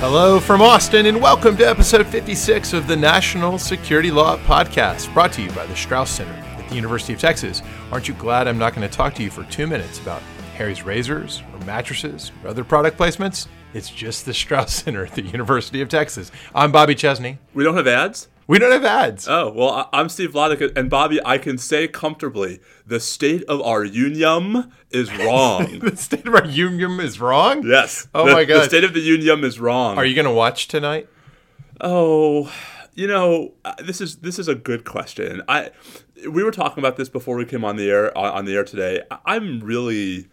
Hello 0.00 0.40
from 0.40 0.62
Austin, 0.62 1.04
and 1.04 1.20
welcome 1.20 1.58
to 1.58 1.68
episode 1.68 2.06
56 2.06 2.72
of 2.72 2.86
the 2.86 2.96
National 2.96 3.58
Security 3.58 4.10
Law 4.10 4.38
Podcast, 4.38 5.12
brought 5.12 5.30
to 5.34 5.42
you 5.42 5.50
by 5.50 5.66
the 5.66 5.76
Strauss 5.76 6.10
Center 6.10 6.32
at 6.32 6.66
the 6.70 6.74
University 6.74 7.12
of 7.12 7.20
Texas. 7.20 7.60
Aren't 7.92 8.08
you 8.08 8.14
glad 8.14 8.48
I'm 8.48 8.56
not 8.56 8.74
going 8.74 8.88
to 8.88 8.96
talk 8.96 9.12
to 9.16 9.22
you 9.22 9.30
for 9.30 9.44
two 9.44 9.66
minutes 9.66 10.00
about 10.00 10.22
Harry's 10.56 10.82
razors 10.84 11.42
or 11.52 11.62
mattresses 11.66 12.32
or 12.42 12.48
other 12.48 12.64
product 12.64 12.96
placements? 12.96 13.46
It's 13.74 13.90
just 13.90 14.24
the 14.24 14.32
Strauss 14.32 14.72
Center 14.84 15.04
at 15.04 15.12
the 15.12 15.22
University 15.22 15.82
of 15.82 15.90
Texas. 15.90 16.32
I'm 16.54 16.72
Bobby 16.72 16.94
Chesney. 16.94 17.36
We 17.52 17.62
don't 17.62 17.76
have 17.76 17.86
ads? 17.86 18.28
We 18.50 18.58
don't 18.58 18.72
have 18.72 18.84
ads. 18.84 19.28
Oh, 19.28 19.52
well, 19.54 19.70
I- 19.70 20.00
I'm 20.00 20.08
Steve 20.08 20.32
Vladeck, 20.32 20.72
and 20.76 20.90
Bobby, 20.90 21.20
I 21.24 21.38
can 21.38 21.56
say 21.56 21.86
comfortably 21.86 22.58
the 22.84 22.98
state 22.98 23.44
of 23.44 23.60
our 23.62 23.84
union 23.84 24.72
is 24.90 25.08
wrong. 25.24 25.78
the 25.78 25.96
state 25.96 26.26
of 26.26 26.34
our 26.34 26.44
union 26.46 26.98
is 26.98 27.20
wrong? 27.20 27.62
yes. 27.64 28.08
Oh 28.12 28.26
The- 28.26 28.32
my 28.32 28.44
God. 28.44 28.62
The 28.62 28.68
state 28.68 28.82
of 28.82 28.92
the 28.92 28.98
union 29.00 29.44
is 29.44 29.60
wrong. 29.60 29.96
Are 29.96 30.04
you 30.04 30.16
going 30.16 30.24
to 30.26 30.32
watch 30.32 30.66
tonight? 30.66 31.08
Oh, 31.80 32.52
you 32.94 33.06
know, 33.06 33.52
uh, 33.64 33.74
this 33.84 34.00
is 34.00 34.16
this 34.16 34.36
is 34.38 34.48
a 34.48 34.56
good 34.56 34.84
question. 34.84 35.42
I 35.48 35.70
we 36.28 36.42
were 36.42 36.50
talking 36.50 36.80
about 36.82 36.96
this 36.96 37.08
before 37.08 37.36
we 37.36 37.44
came 37.44 37.64
on 37.64 37.76
the 37.76 37.88
air 37.88 38.16
on, 38.18 38.32
on 38.32 38.44
the 38.46 38.56
air 38.56 38.64
today. 38.64 39.02
I'm 39.24 39.60
really 39.60 40.26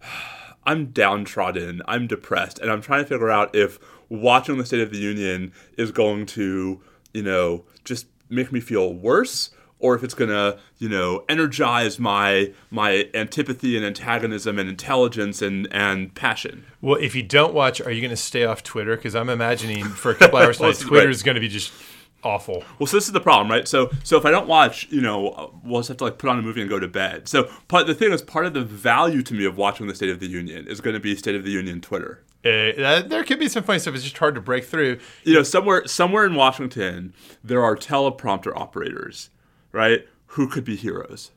I'm 0.64 0.86
downtrodden. 0.86 1.82
I'm 1.86 2.06
depressed, 2.06 2.58
and 2.60 2.70
I'm 2.70 2.80
trying 2.80 3.02
to 3.04 3.08
figure 3.08 3.28
out 3.30 3.54
if 3.54 3.78
watching 4.08 4.56
the 4.56 4.64
State 4.64 4.80
of 4.80 4.90
the 4.90 4.98
Union 4.98 5.52
is 5.76 5.90
going 5.92 6.24
to, 6.26 6.80
you 7.18 7.24
know, 7.24 7.64
just 7.84 8.06
make 8.30 8.52
me 8.52 8.60
feel 8.60 8.94
worse, 8.94 9.50
or 9.80 9.96
if 9.96 10.04
it's 10.04 10.14
gonna, 10.14 10.56
you 10.78 10.88
know, 10.88 11.24
energize 11.28 11.98
my 11.98 12.52
my 12.70 13.08
antipathy 13.12 13.76
and 13.76 13.84
antagonism 13.84 14.56
and 14.56 14.68
intelligence 14.68 15.42
and 15.42 15.66
and 15.72 16.14
passion. 16.14 16.64
Well, 16.80 16.98
if 17.00 17.16
you 17.16 17.24
don't 17.24 17.54
watch, 17.54 17.80
are 17.80 17.90
you 17.90 18.00
going 18.00 18.10
to 18.10 18.16
stay 18.16 18.44
off 18.44 18.62
Twitter? 18.62 18.94
Because 18.94 19.16
I'm 19.16 19.28
imagining 19.28 19.84
for 19.84 20.12
a 20.12 20.14
couple 20.14 20.38
hours 20.42 20.60
Well, 20.60 20.72
tonight, 20.72 20.84
right. 20.84 20.88
Twitter 20.88 21.10
is 21.10 21.24
going 21.24 21.34
to 21.34 21.40
be 21.40 21.48
just 21.48 21.72
awful. 22.22 22.62
Well, 22.78 22.86
so 22.86 22.96
this 22.96 23.06
is 23.06 23.12
the 23.12 23.20
problem, 23.20 23.50
right? 23.50 23.66
So, 23.66 23.90
so 24.04 24.16
if 24.16 24.24
I 24.24 24.30
don't 24.30 24.46
watch, 24.46 24.86
you 24.90 25.00
know, 25.00 25.52
we'll 25.64 25.80
just 25.80 25.88
have 25.88 25.96
to 25.98 26.04
like 26.04 26.18
put 26.18 26.30
on 26.30 26.38
a 26.38 26.42
movie 26.42 26.60
and 26.60 26.70
go 26.70 26.78
to 26.78 26.88
bed. 26.88 27.28
So, 27.28 27.50
part 27.66 27.88
the 27.88 27.94
thing 27.94 28.12
is, 28.12 28.22
part 28.22 28.46
of 28.46 28.54
the 28.54 28.62
value 28.62 29.22
to 29.22 29.34
me 29.34 29.44
of 29.44 29.56
watching 29.56 29.88
the 29.88 29.94
State 29.94 30.10
of 30.10 30.20
the 30.20 30.28
Union 30.28 30.68
is 30.68 30.80
going 30.80 30.94
to 30.94 31.00
be 31.00 31.16
State 31.16 31.34
of 31.34 31.44
the 31.44 31.50
Union 31.50 31.80
Twitter. 31.80 32.22
Uh, 32.44 33.02
there 33.02 33.24
could 33.24 33.38
be 33.38 33.48
some 33.48 33.64
funny 33.64 33.78
stuff. 33.78 33.94
It's 33.94 34.04
just 34.04 34.16
hard 34.18 34.34
to 34.36 34.40
break 34.40 34.64
through. 34.64 34.98
You 35.24 35.34
know, 35.34 35.42
somewhere 35.42 35.86
somewhere 35.86 36.24
in 36.24 36.34
Washington, 36.34 37.14
there 37.42 37.62
are 37.62 37.76
teleprompter 37.76 38.52
operators, 38.54 39.30
right? 39.72 40.06
Who 40.32 40.48
could 40.48 40.64
be 40.64 40.76
heroes? 40.76 41.32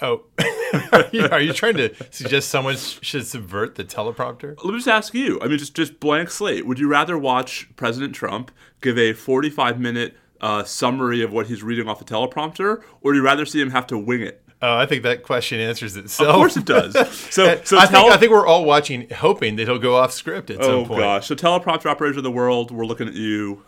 Oh, 0.00 0.24
are, 0.92 1.04
you, 1.12 1.28
are 1.28 1.40
you 1.40 1.52
trying 1.52 1.76
to 1.76 1.94
suggest 2.10 2.48
someone 2.48 2.76
should 2.76 3.24
subvert 3.24 3.76
the 3.76 3.84
teleprompter? 3.84 4.56
Let 4.64 4.72
me 4.72 4.78
just 4.78 4.88
ask 4.88 5.14
you. 5.14 5.40
I 5.40 5.46
mean, 5.46 5.58
just 5.58 5.74
just 5.74 6.00
blank 6.00 6.30
slate. 6.30 6.66
Would 6.66 6.80
you 6.80 6.88
rather 6.88 7.16
watch 7.16 7.68
President 7.76 8.12
Trump 8.14 8.50
give 8.80 8.98
a 8.98 9.12
forty-five 9.12 9.78
minute 9.78 10.16
uh, 10.40 10.64
summary 10.64 11.22
of 11.22 11.32
what 11.32 11.46
he's 11.46 11.62
reading 11.62 11.88
off 11.88 12.00
the 12.00 12.04
teleprompter, 12.04 12.82
or 13.00 13.12
do 13.12 13.18
you 13.18 13.24
rather 13.24 13.46
see 13.46 13.60
him 13.60 13.70
have 13.70 13.86
to 13.86 13.96
wing 13.96 14.22
it? 14.22 14.41
Oh, 14.62 14.76
I 14.78 14.86
think 14.86 15.02
that 15.02 15.24
question 15.24 15.58
answers 15.58 15.96
itself. 15.96 16.28
Of 16.28 16.34
course 16.36 16.56
it 16.56 16.64
does. 16.64 16.96
So, 17.32 17.60
so 17.64 17.78
I, 17.78 17.86
tele- 17.86 18.02
think, 18.02 18.12
I 18.12 18.16
think 18.18 18.32
we're 18.32 18.46
all 18.46 18.64
watching, 18.64 19.08
hoping 19.10 19.56
that 19.56 19.66
he'll 19.66 19.78
go 19.78 19.96
off 19.96 20.12
script 20.12 20.50
at 20.50 20.60
Oh 20.60 20.62
some 20.62 20.86
point. 20.86 21.00
Oh 21.00 21.04
gosh! 21.04 21.26
So 21.26 21.34
teleprompter 21.34 21.86
operators 21.86 22.16
of 22.16 22.24
the 22.24 22.30
world, 22.30 22.70
we're 22.70 22.84
looking 22.84 23.08
at 23.08 23.14
you. 23.14 23.62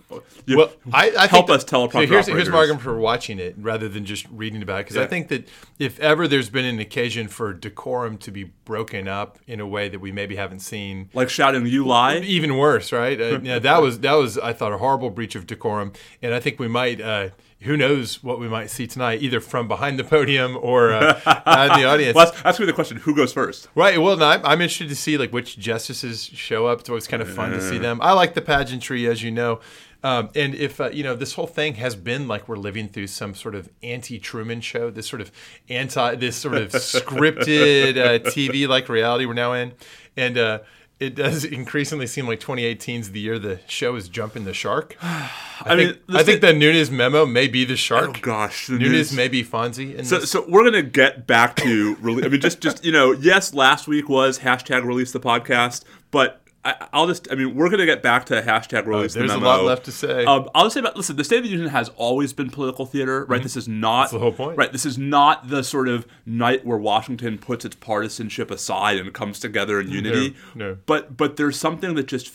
you 0.44 0.58
Well, 0.58 0.70
I, 0.92 1.10
I 1.18 1.26
help 1.26 1.46
think 1.46 1.50
us 1.50 1.64
teleprompter 1.64 1.92
so 1.92 2.06
here's, 2.06 2.26
here's 2.26 2.48
my 2.48 2.58
argument 2.58 2.82
for 2.82 2.98
watching 2.98 3.38
it 3.38 3.54
rather 3.58 3.88
than 3.88 4.04
just 4.04 4.26
reading 4.30 4.62
about 4.62 4.80
it 4.80 4.84
because 4.84 4.96
I 4.96 5.06
think 5.06 5.28
that 5.28 5.48
if 5.78 5.98
ever 6.00 6.28
there's 6.28 6.50
been 6.50 6.64
an 6.66 6.78
occasion 6.78 7.28
for 7.28 7.52
decorum 7.52 8.18
to 8.18 8.30
be 8.30 8.44
broken 8.44 9.08
up 9.08 9.38
in 9.46 9.60
a 9.60 9.66
way 9.66 9.88
that 9.88 10.00
we 10.00 10.12
maybe 10.12 10.36
haven't 10.36 10.60
seen 10.60 11.08
like 11.14 11.30
shouting 11.30 11.66
"You 11.66 11.86
lie." 11.86 12.18
even 12.18 12.56
worse, 12.56 12.92
right? 12.92 13.20
Uh, 13.20 13.40
yeah, 13.42 13.58
that 13.58 13.80
was 13.80 14.00
that 14.00 14.14
was 14.14 14.38
I 14.38 14.52
thought 14.52 14.72
a 14.72 14.78
horrible 14.78 15.10
breach 15.10 15.34
of 15.34 15.46
decorum, 15.46 15.92
and 16.22 16.34
I 16.34 16.40
think 16.40 16.58
we 16.58 16.68
might. 16.68 17.00
Uh, 17.00 17.30
who 17.60 17.78
knows 17.78 18.22
what 18.22 18.38
we 18.38 18.46
might 18.46 18.68
see 18.68 18.86
tonight, 18.86 19.22
either 19.22 19.40
from 19.40 19.66
behind 19.66 19.98
the 19.98 20.04
podium 20.04 20.54
or 20.60 20.83
uh, 20.92 21.20
out 21.46 21.72
in 21.72 21.80
the 21.82 21.88
audience. 21.88 22.14
Well, 22.14 22.26
that's, 22.26 22.42
that's 22.42 22.58
the 22.58 22.72
question: 22.72 22.98
Who 22.98 23.14
goes 23.14 23.32
first? 23.32 23.68
Right. 23.74 24.00
Well, 24.00 24.16
no, 24.16 24.26
I'm, 24.26 24.44
I'm 24.44 24.60
interested 24.60 24.88
to 24.88 24.96
see 24.96 25.16
like 25.16 25.32
which 25.32 25.58
justices 25.58 26.24
show 26.24 26.66
up. 26.66 26.80
It's 26.80 26.88
always 26.88 27.06
kind 27.06 27.22
of 27.22 27.32
fun 27.32 27.50
to 27.52 27.60
see 27.60 27.78
them. 27.78 28.00
I 28.02 28.12
like 28.12 28.34
the 28.34 28.42
pageantry, 28.42 29.06
as 29.06 29.22
you 29.22 29.30
know. 29.30 29.60
Um, 30.04 30.28
and 30.34 30.54
if 30.54 30.82
uh, 30.82 30.90
you 30.90 31.02
know, 31.02 31.16
this 31.16 31.32
whole 31.32 31.46
thing 31.46 31.76
has 31.76 31.96
been 31.96 32.28
like 32.28 32.46
we're 32.46 32.58
living 32.58 32.88
through 32.88 33.06
some 33.06 33.34
sort 33.34 33.54
of 33.54 33.70
anti-Truman 33.82 34.60
show, 34.60 34.90
this 34.90 35.08
sort 35.08 35.22
of 35.22 35.32
anti, 35.70 36.14
this 36.16 36.36
sort 36.36 36.56
of 36.56 36.72
scripted 36.72 37.96
uh, 37.96 38.18
TV-like 38.30 38.90
reality 38.90 39.24
we're 39.24 39.32
now 39.32 39.54
in, 39.54 39.72
and 40.14 40.36
uh, 40.36 40.58
it 41.00 41.14
does 41.14 41.44
increasingly 41.60 42.06
seem 42.06 42.26
like 42.26 42.40
2018 42.40 43.00
is 43.00 43.10
the 43.12 43.20
year 43.20 43.38
the 43.38 43.60
show 43.66 43.96
is 43.96 44.08
jumping 44.08 44.44
the 44.44 44.54
shark. 44.54 44.96
I, 45.02 45.30
I 45.66 45.76
mean, 45.76 45.88
think, 45.94 46.06
the 46.06 46.18
I 46.18 46.22
think 46.22 46.40
the 46.40 46.52
Nunes 46.52 46.90
memo 46.90 47.26
may 47.26 47.48
be 47.48 47.64
the 47.64 47.76
shark. 47.76 48.10
Oh 48.18 48.20
gosh, 48.20 48.66
the 48.66 48.74
Nunes 48.78 48.90
news- 48.92 49.12
may 49.12 49.28
be 49.28 49.42
Fonzie. 49.44 49.94
In 49.96 50.04
So, 50.04 50.18
this. 50.20 50.30
so 50.30 50.44
we're 50.48 50.64
gonna 50.64 50.82
get 50.82 51.26
back 51.26 51.56
to. 51.56 51.96
I 52.02 52.28
mean, 52.28 52.40
just 52.40 52.60
just 52.60 52.84
you 52.84 52.92
know, 52.92 53.12
yes, 53.12 53.54
last 53.54 53.86
week 53.88 54.08
was 54.08 54.40
hashtag 54.40 54.84
release 54.84 55.12
the 55.12 55.20
podcast, 55.20 55.84
but 56.10 56.40
I, 56.66 56.88
I'll 56.94 57.06
just. 57.06 57.30
I 57.30 57.34
mean, 57.34 57.54
we're 57.54 57.68
gonna 57.68 57.84
get 57.84 58.02
back 58.02 58.24
to 58.26 58.40
hashtag 58.40 58.86
release 58.86 59.12
there's 59.14 59.30
the 59.30 59.36
a 59.36 59.38
lot 59.38 59.64
left 59.64 59.84
to 59.84 59.92
say. 59.92 60.24
Um, 60.24 60.48
I'll 60.54 60.64
just 60.64 60.74
say 60.74 60.80
about 60.80 60.96
listen. 60.96 61.16
The 61.16 61.24
State 61.24 61.38
of 61.38 61.44
the 61.44 61.50
Union 61.50 61.68
has 61.68 61.90
always 61.96 62.32
been 62.32 62.48
political 62.50 62.86
theater, 62.86 63.24
right? 63.26 63.42
This 63.42 63.56
is 63.56 63.68
not 63.68 64.06
Mm-hmm. 64.08 64.16
the 64.16 64.20
whole 64.20 64.32
point. 64.32 64.56
right? 64.56 64.72
This 64.72 64.86
is 64.86 64.96
not 64.96 65.48
the 65.48 65.62
sort 65.62 65.88
of 65.88 66.06
night 66.24 66.64
where 66.64 66.78
Washington 66.78 67.36
puts 67.38 67.64
its 67.64 67.76
partisanship 67.76 68.50
aside 68.50 68.96
and 68.98 69.12
comes 69.12 69.38
together 69.38 69.78
in 69.78 69.90
unity. 69.90 70.34
no. 70.54 70.78
But 70.86 71.16
but 71.16 71.36
there's 71.36 71.58
something 71.58 71.94
that 71.96 72.06
just 72.06 72.32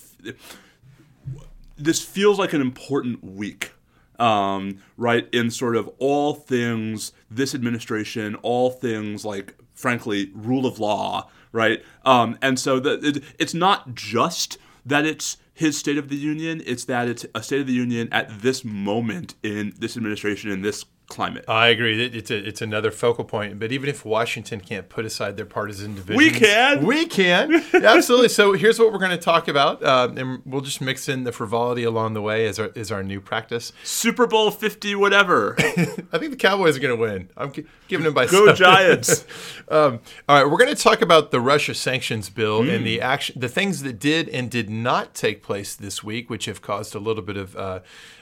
this 1.78 2.02
feels 2.02 2.38
like 2.38 2.54
an 2.54 2.62
important 2.62 3.24
week, 3.24 3.72
um, 4.20 4.80
right? 4.98 5.28
In 5.34 5.50
sort 5.50 5.76
of 5.76 5.90
all 5.98 6.34
things 6.34 7.14
this 7.32 7.56
administration, 7.56 8.36
all 8.42 8.70
things 8.70 9.24
like, 9.26 9.56
frankly, 9.74 10.32
rule 10.34 10.66
of 10.66 10.80
law, 10.80 11.30
right? 11.52 11.84
Um, 12.06 12.38
and 12.42 12.60
so 12.60 12.80
the, 12.80 13.00
it, 13.06 13.24
it's 13.38 13.54
not 13.54 13.96
just 13.96 14.58
that 14.86 15.06
it's 15.06 15.38
his 15.54 15.78
State 15.78 15.98
of 15.98 16.10
the 16.10 16.16
Union, 16.16 16.62
it's 16.66 16.86
that 16.86 17.08
it's 17.08 17.26
a 17.36 17.44
State 17.44 17.62
of 17.62 17.68
the 17.68 17.74
Union 17.74 18.08
at 18.12 18.42
this 18.42 18.64
moment 18.64 19.36
in 19.44 19.74
this 19.78 19.98
administration, 19.98 20.52
in 20.52 20.62
this 20.62 20.86
climate. 21.10 21.44
I 21.48 21.68
agree. 21.70 22.06
It's 22.06 22.30
a, 22.32 22.38
it's 22.38 22.62
another 22.62 22.92
focal 22.92 23.26
point. 23.26 23.60
But 23.60 23.72
even 23.72 23.90
if 23.90 24.06
Washington 24.06 24.60
can't 24.62 24.88
put 24.88 25.06
aside 25.06 25.36
their 25.38 25.46
partisan 25.46 25.96
divisions, 25.96 26.18
We 26.18 26.30
can. 26.32 26.86
We 26.86 27.06
can. 27.08 27.64
Absolutely. 27.74 28.30
So 28.30 28.54
here's 28.54 28.78
what 28.80 28.94
we're 28.94 29.00
going 29.00 29.12
to 29.12 29.18
talk 29.18 29.48
about, 29.48 29.84
uh, 29.84 30.10
and 30.16 30.42
we'll 30.46 30.62
just 30.62 30.80
mix 30.82 31.10
in 31.10 31.24
the 31.24 31.32
frivolity 31.32 31.84
along 31.84 32.14
the 32.14 32.22
way 32.22 32.48
as 32.48 32.60
our 32.60 32.68
is 32.76 32.92
our 32.92 33.04
new 33.04 33.20
practice. 33.20 33.74
Super 33.84 34.28
Bowl 34.28 34.52
50, 34.52 34.96
whatever. 34.96 35.56
I 35.60 36.18
think 36.20 36.32
the 36.32 36.38
Cowboys 36.38 36.78
are 36.78 36.80
going 36.80 36.96
to 36.96 37.02
win. 37.02 37.30
I'm 37.36 37.52
giving 37.88 38.04
them 38.06 38.14
by 38.14 38.28
Go 38.28 38.46
seven. 38.46 38.56
Giants. 38.56 39.26
um, 39.70 40.00
all 40.30 40.42
right, 40.42 40.50
we're 40.50 40.58
going 40.58 40.74
to 40.76 40.82
talk 40.82 41.02
about 41.02 41.32
the 41.32 41.42
Russia 41.42 41.74
sanctions 41.74 42.30
bill 42.30 42.62
and 42.62 42.80
Hmm. 42.80 42.84
the 42.84 43.02
action, 43.02 43.40
the 43.40 43.50
things 43.50 43.82
that 43.82 44.00
did 44.00 44.30
and 44.30 44.50
did 44.52 44.70
not 44.70 45.16
take 45.16 45.42
place 45.42 45.76
this 45.76 46.04
week, 46.04 46.30
which 46.30 46.46
have 46.46 46.62
caused 46.62 46.94
a 46.94 47.00
little 47.00 47.24
bit 47.24 47.36
of 47.36 47.56
uh, 47.56 47.80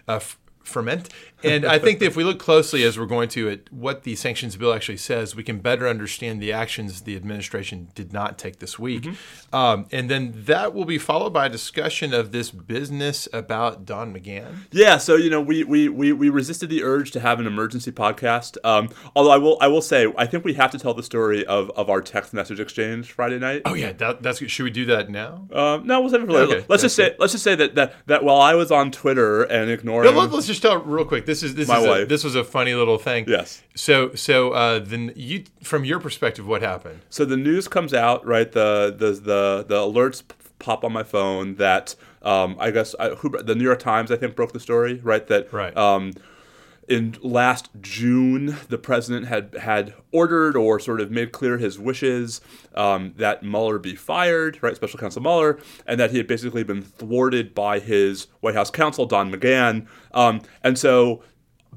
uh, 0.07 0.13
f- 0.15 0.39
ferment. 0.63 1.09
And 1.43 1.65
I 1.65 1.77
think 1.77 1.99
that 1.99 2.05
if 2.05 2.15
we 2.15 2.23
look 2.23 2.39
closely, 2.39 2.83
as 2.83 2.97
we're 2.97 3.05
going 3.05 3.29
to, 3.29 3.49
at 3.49 3.71
what 3.71 4.03
the 4.03 4.15
sanctions 4.15 4.55
bill 4.55 4.73
actually 4.73 4.97
says, 4.97 5.35
we 5.35 5.43
can 5.43 5.59
better 5.59 5.87
understand 5.87 6.41
the 6.41 6.51
actions 6.51 7.01
the 7.01 7.15
administration 7.15 7.89
did 7.93 8.11
not 8.11 8.37
take 8.37 8.59
this 8.59 8.79
week. 8.79 9.03
Mm-hmm. 9.03 9.55
Um, 9.55 9.85
and 9.91 10.09
then 10.09 10.33
that 10.35 10.73
will 10.73 10.85
be 10.85 10.97
followed 10.97 11.33
by 11.33 11.45
a 11.45 11.49
discussion 11.49 12.13
of 12.13 12.31
this 12.31 12.49
business 12.49 13.27
about 13.31 13.85
Don 13.85 14.13
McGahn. 14.13 14.65
Yeah, 14.71 14.97
so 14.97 15.15
you 15.15 15.29
know, 15.29 15.41
we, 15.41 15.63
we, 15.63 15.89
we, 15.89 16.11
we 16.11 16.29
resisted 16.29 16.69
the 16.69 16.83
urge 16.83 17.11
to 17.11 17.19
have 17.19 17.39
an 17.39 17.45
emergency 17.45 17.91
podcast. 17.91 18.57
Um, 18.63 18.89
although 19.15 19.31
I 19.31 19.37
will 19.37 19.57
I 19.61 19.67
will 19.67 19.81
say 19.81 20.11
I 20.17 20.25
think 20.25 20.43
we 20.43 20.53
have 20.53 20.71
to 20.71 20.79
tell 20.79 20.93
the 20.93 21.03
story 21.03 21.45
of, 21.45 21.69
of 21.71 21.89
our 21.89 22.01
text 22.01 22.33
message 22.33 22.59
exchange 22.59 23.11
Friday 23.11 23.39
night. 23.39 23.61
Oh 23.65 23.75
yeah, 23.75 23.93
that, 23.93 24.23
that's 24.23 24.39
good. 24.39 24.49
Should 24.49 24.63
we 24.63 24.71
do 24.71 24.85
that 24.85 25.09
now? 25.09 25.47
Um, 25.51 25.85
no, 25.85 26.01
we'll 26.01 26.09
save 26.09 26.23
it 26.23 26.25
for 26.25 26.33
later. 26.33 26.55
Okay, 26.57 26.65
let's 26.67 26.83
just 26.83 26.95
say 26.95 27.15
let's 27.19 27.33
just 27.33 27.43
say 27.43 27.55
that, 27.55 27.75
that 27.75 27.93
that 28.07 28.23
while 28.23 28.41
I 28.41 28.55
was 28.55 28.71
on 28.71 28.91
Twitter 28.91 29.43
and 29.43 29.69
ignoring 29.69 30.11
No, 30.11 30.19
let- 30.19 30.31
let's 30.31 30.47
just 30.47 30.61
tell 30.61 30.77
real 30.79 31.05
quick. 31.05 31.26
This 31.27 31.43
is 31.43 31.55
this 31.55 31.67
My 31.67 31.79
is 31.79 31.85
a, 31.85 32.05
this 32.05 32.23
was 32.23 32.35
a 32.35 32.43
funny 32.45 32.73
little 32.73 32.97
thing. 32.97 33.25
Yes. 33.27 33.61
So 33.75 34.15
so 34.15 34.53
uh, 34.53 34.79
then 34.79 35.11
you 35.13 35.43
from 35.61 35.83
your 35.83 35.99
perspective, 35.99 36.47
what 36.47 36.61
happened? 36.61 37.01
So 37.09 37.25
the 37.25 37.35
news 37.35 37.67
comes 37.67 37.93
out, 37.93 38.25
right? 38.25 38.49
The 38.49 38.95
the 38.97 39.11
the, 39.11 39.65
the 39.67 39.75
alerts 39.75 40.23
pop 40.59 40.85
on 40.85 40.93
my 40.93 41.03
phone 41.03 41.55
that 41.55 41.95
um, 42.21 42.55
I 42.59 42.71
guess 42.71 42.95
I, 42.97 43.09
who, 43.09 43.29
the 43.43 43.55
New 43.55 43.65
York 43.65 43.79
Times 43.79 44.09
I 44.09 44.15
think 44.15 44.37
broke 44.37 44.53
the 44.53 44.59
story, 44.61 45.01
right? 45.03 45.27
That 45.27 45.51
Right. 45.51 45.75
Um, 45.75 46.13
in 46.87 47.17
last 47.21 47.69
June, 47.81 48.57
the 48.69 48.77
president 48.77 49.27
had 49.27 49.55
had 49.55 49.93
ordered 50.11 50.55
or 50.55 50.79
sort 50.79 51.01
of 51.01 51.11
made 51.11 51.31
clear 51.31 51.57
his 51.57 51.77
wishes 51.77 52.41
um, 52.75 53.13
that 53.17 53.43
Mueller 53.43 53.77
be 53.77 53.95
fired, 53.95 54.57
right? 54.61 54.75
Special 54.75 54.99
Counsel 54.99 55.21
Mueller, 55.21 55.59
and 55.85 55.99
that 55.99 56.11
he 56.11 56.17
had 56.17 56.27
basically 56.27 56.63
been 56.63 56.81
thwarted 56.81 57.53
by 57.53 57.79
his 57.79 58.27
White 58.39 58.55
House 58.55 58.71
counsel 58.71 59.05
Don 59.05 59.31
McGahn, 59.31 59.87
um, 60.13 60.41
and 60.63 60.77
so 60.77 61.23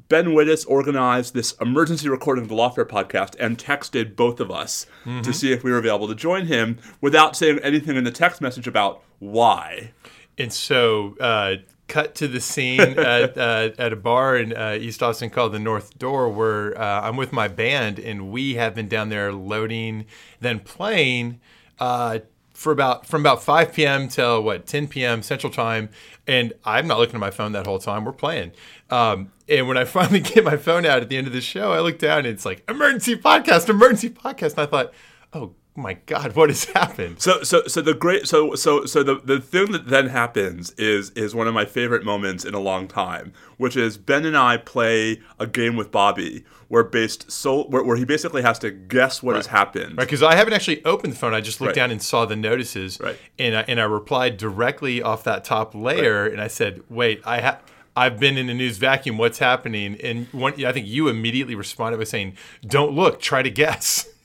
Ben 0.08 0.26
Wittes 0.26 0.64
organized 0.68 1.34
this 1.34 1.52
emergency 1.60 2.08
recording 2.08 2.42
of 2.42 2.48
the 2.48 2.54
Lawfare 2.54 2.86
podcast 2.86 3.36
and 3.38 3.58
texted 3.58 4.16
both 4.16 4.40
of 4.40 4.50
us 4.50 4.86
to 5.22 5.32
see 5.32 5.52
if 5.52 5.62
we 5.62 5.70
were 5.70 5.78
available 5.78 6.08
to 6.08 6.14
join 6.14 6.46
him 6.46 6.78
without 7.00 7.36
saying 7.36 7.58
anything 7.60 7.96
in 7.96 8.04
the 8.04 8.10
text 8.10 8.40
message 8.40 8.66
about 8.66 9.02
why. 9.18 9.92
And 10.38 10.52
so, 10.52 11.16
uh, 11.20 11.56
cut 11.90 12.14
to 12.14 12.28
the 12.28 12.40
scene 12.40 12.80
at, 12.98 13.36
uh, 13.36 13.70
at 13.76 13.92
a 13.92 13.96
bar 13.96 14.36
in 14.36 14.56
uh, 14.56 14.78
East 14.80 15.02
Austin 15.02 15.28
called 15.28 15.52
the 15.52 15.58
North 15.58 15.98
Door, 15.98 16.30
where 16.30 16.80
uh, 16.80 17.02
I'm 17.02 17.16
with 17.16 17.32
my 17.32 17.48
band, 17.48 17.98
and 17.98 18.30
we 18.30 18.54
have 18.54 18.74
been 18.74 18.88
down 18.88 19.10
there 19.10 19.32
loading, 19.32 20.06
then 20.40 20.60
playing 20.60 21.40
uh, 21.78 22.20
for 22.54 22.72
about 22.72 23.06
from 23.06 23.22
about 23.22 23.42
5 23.42 23.72
p.m. 23.72 24.08
till 24.08 24.42
what 24.42 24.66
10 24.66 24.88
p.m. 24.88 25.22
Central 25.22 25.52
Time, 25.52 25.90
and 26.26 26.52
I'm 26.64 26.86
not 26.86 26.98
looking 26.98 27.16
at 27.16 27.20
my 27.20 27.30
phone 27.30 27.52
that 27.52 27.66
whole 27.66 27.78
time. 27.78 28.04
We're 28.04 28.12
playing, 28.12 28.52
um, 28.88 29.32
and 29.48 29.66
when 29.68 29.76
I 29.76 29.84
finally 29.96 30.20
get 30.20 30.44
my 30.44 30.56
phone 30.56 30.86
out 30.86 31.02
at 31.02 31.08
the 31.08 31.16
end 31.16 31.26
of 31.26 31.32
the 31.32 31.40
show, 31.40 31.72
I 31.72 31.80
look 31.80 31.98
down 31.98 32.20
and 32.20 32.28
it's 32.28 32.46
like 32.46 32.62
emergency 32.68 33.16
podcast, 33.16 33.68
emergency 33.68 34.10
podcast, 34.10 34.52
and 34.52 34.60
I 34.60 34.66
thought, 34.66 34.92
oh 35.32 35.54
my 35.76 35.94
god 36.06 36.34
what 36.34 36.50
has 36.50 36.64
happened 36.64 37.20
So 37.20 37.42
so 37.42 37.62
so 37.66 37.80
the 37.80 37.94
great 37.94 38.26
so 38.26 38.54
so 38.54 38.84
so 38.86 39.02
the 39.02 39.14
the 39.24 39.40
thing 39.40 39.70
that 39.72 39.86
then 39.88 40.08
happens 40.08 40.72
is 40.72 41.10
is 41.10 41.34
one 41.34 41.46
of 41.46 41.54
my 41.54 41.64
favorite 41.64 42.04
moments 42.04 42.44
in 42.44 42.54
a 42.54 42.58
long 42.60 42.88
time, 42.88 43.32
which 43.56 43.76
is 43.76 43.96
Ben 43.96 44.24
and 44.24 44.36
I 44.36 44.56
play 44.56 45.20
a 45.38 45.46
game 45.46 45.76
with 45.76 45.90
Bobby 45.92 46.44
where 46.68 46.82
based 46.84 47.30
so 47.30 47.64
where, 47.64 47.82
where 47.84 47.96
he 47.96 48.04
basically 48.04 48.42
has 48.42 48.58
to 48.60 48.70
guess 48.70 49.22
what 49.22 49.36
has 49.36 49.46
happened. 49.46 49.96
right 49.96 50.04
because 50.06 50.22
i 50.22 50.34
haven't 50.36 50.52
actually 50.52 50.84
opened 50.84 51.12
the 51.12 51.16
phone 51.16 51.34
i 51.34 51.40
just 51.40 51.60
looked 51.60 51.70
Right. 51.70 51.74
down 51.82 51.90
and 51.90 52.00
saw 52.00 52.26
the 52.26 52.36
notices 52.36 53.00
Right. 53.00 53.18
and, 53.40 53.56
I, 53.56 53.62
and 53.62 53.80
i 53.80 53.84
replied 53.84 54.36
directly 54.36 55.02
off 55.02 55.24
that 55.24 55.42
top 55.42 55.74
layer 55.74 56.26
and 56.26 56.40
i 56.40 56.46
said 56.46 56.80
wait 56.88 57.22
i 57.26 57.40
have 57.40 57.60
I've 57.96 58.20
been 58.20 58.38
in 58.38 58.48
a 58.48 58.54
news 58.54 58.78
vacuum. 58.78 59.18
What's 59.18 59.40
happening? 59.40 60.00
And 60.00 60.28
one, 60.32 60.64
I 60.64 60.70
think 60.70 60.86
you 60.86 61.08
immediately 61.08 61.56
responded 61.56 61.98
by 61.98 62.04
saying, 62.04 62.36
"Don't 62.64 62.92
look. 62.92 63.20
Try 63.20 63.42
to 63.42 63.50
guess." 63.50 64.06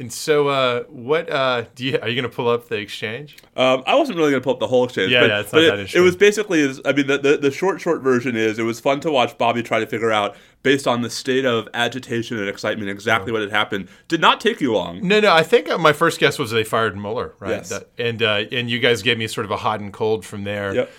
And 0.00 0.10
so, 0.10 0.48
uh, 0.48 0.84
what 0.84 1.30
uh, 1.30 1.66
do 1.74 1.84
you? 1.84 1.98
Are 2.00 2.08
you 2.08 2.14
going 2.18 2.28
to 2.28 2.34
pull 2.34 2.48
up 2.48 2.68
the 2.68 2.76
exchange? 2.76 3.36
Um, 3.54 3.82
I 3.86 3.96
wasn't 3.96 4.16
really 4.16 4.30
going 4.30 4.40
to 4.40 4.44
pull 4.44 4.54
up 4.54 4.58
the 4.58 4.66
whole 4.66 4.84
exchange. 4.84 5.12
Yeah, 5.12 5.20
but, 5.20 5.28
yeah, 5.28 5.40
it's 5.40 5.52
not 5.52 5.60
that 5.60 5.78
it, 5.78 5.94
it 5.94 6.00
was 6.00 6.16
basically, 6.16 6.62
I 6.86 6.94
mean, 6.94 7.06
the, 7.06 7.18
the, 7.18 7.36
the 7.36 7.50
short, 7.50 7.82
short 7.82 8.00
version 8.00 8.34
is 8.34 8.58
it 8.58 8.62
was 8.62 8.80
fun 8.80 9.00
to 9.00 9.12
watch 9.12 9.36
Bobby 9.36 9.62
try 9.62 9.78
to 9.78 9.86
figure 9.86 10.10
out, 10.10 10.36
based 10.62 10.88
on 10.88 11.02
the 11.02 11.10
state 11.10 11.44
of 11.44 11.68
agitation 11.74 12.38
and 12.38 12.48
excitement, 12.48 12.88
exactly 12.88 13.30
what 13.30 13.42
had 13.42 13.50
happened. 13.50 13.90
Did 14.08 14.22
not 14.22 14.40
take 14.40 14.62
you 14.62 14.72
long. 14.72 15.06
No, 15.06 15.20
no. 15.20 15.34
I 15.34 15.42
think 15.42 15.68
uh, 15.68 15.76
my 15.76 15.92
first 15.92 16.18
guess 16.18 16.38
was 16.38 16.50
they 16.50 16.64
fired 16.64 16.96
Mueller, 16.96 17.34
right? 17.38 17.50
Yes. 17.50 17.68
That- 17.68 17.90
and 17.98 18.22
uh, 18.22 18.44
and 18.50 18.70
you 18.70 18.78
guys 18.78 19.02
gave 19.02 19.18
me 19.18 19.26
sort 19.26 19.44
of 19.44 19.50
a 19.50 19.58
hot 19.58 19.80
and 19.80 19.92
cold 19.92 20.24
from 20.24 20.44
there. 20.44 20.74
Yep. 20.74 20.90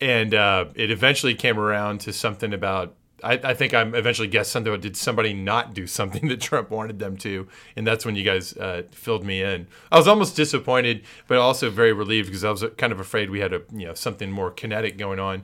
And 0.00 0.34
uh, 0.34 0.66
it 0.76 0.92
eventually 0.92 1.34
came 1.34 1.58
around 1.58 2.00
to 2.02 2.12
something 2.12 2.54
about. 2.54 2.94
I, 3.22 3.34
I 3.42 3.54
think 3.54 3.72
I'm 3.72 3.94
eventually 3.94 4.28
guessed 4.28 4.52
something 4.52 4.78
did 4.80 4.96
somebody 4.96 5.32
not 5.32 5.74
do 5.74 5.86
something 5.86 6.28
that 6.28 6.40
Trump 6.40 6.70
wanted 6.70 6.98
them 6.98 7.16
to, 7.18 7.48
and 7.74 7.86
that's 7.86 8.04
when 8.04 8.16
you 8.16 8.24
guys 8.24 8.56
uh, 8.56 8.82
filled 8.90 9.24
me 9.24 9.42
in. 9.42 9.66
I 9.90 9.96
was 9.96 10.06
almost 10.06 10.36
disappointed, 10.36 11.02
but 11.26 11.38
also 11.38 11.70
very 11.70 11.92
relieved 11.92 12.28
because 12.28 12.44
I 12.44 12.50
was 12.50 12.64
kind 12.76 12.92
of 12.92 13.00
afraid 13.00 13.30
we 13.30 13.40
had 13.40 13.52
a 13.52 13.62
you 13.72 13.86
know 13.86 13.94
something 13.94 14.30
more 14.30 14.50
kinetic 14.50 14.98
going 14.98 15.18
on. 15.18 15.42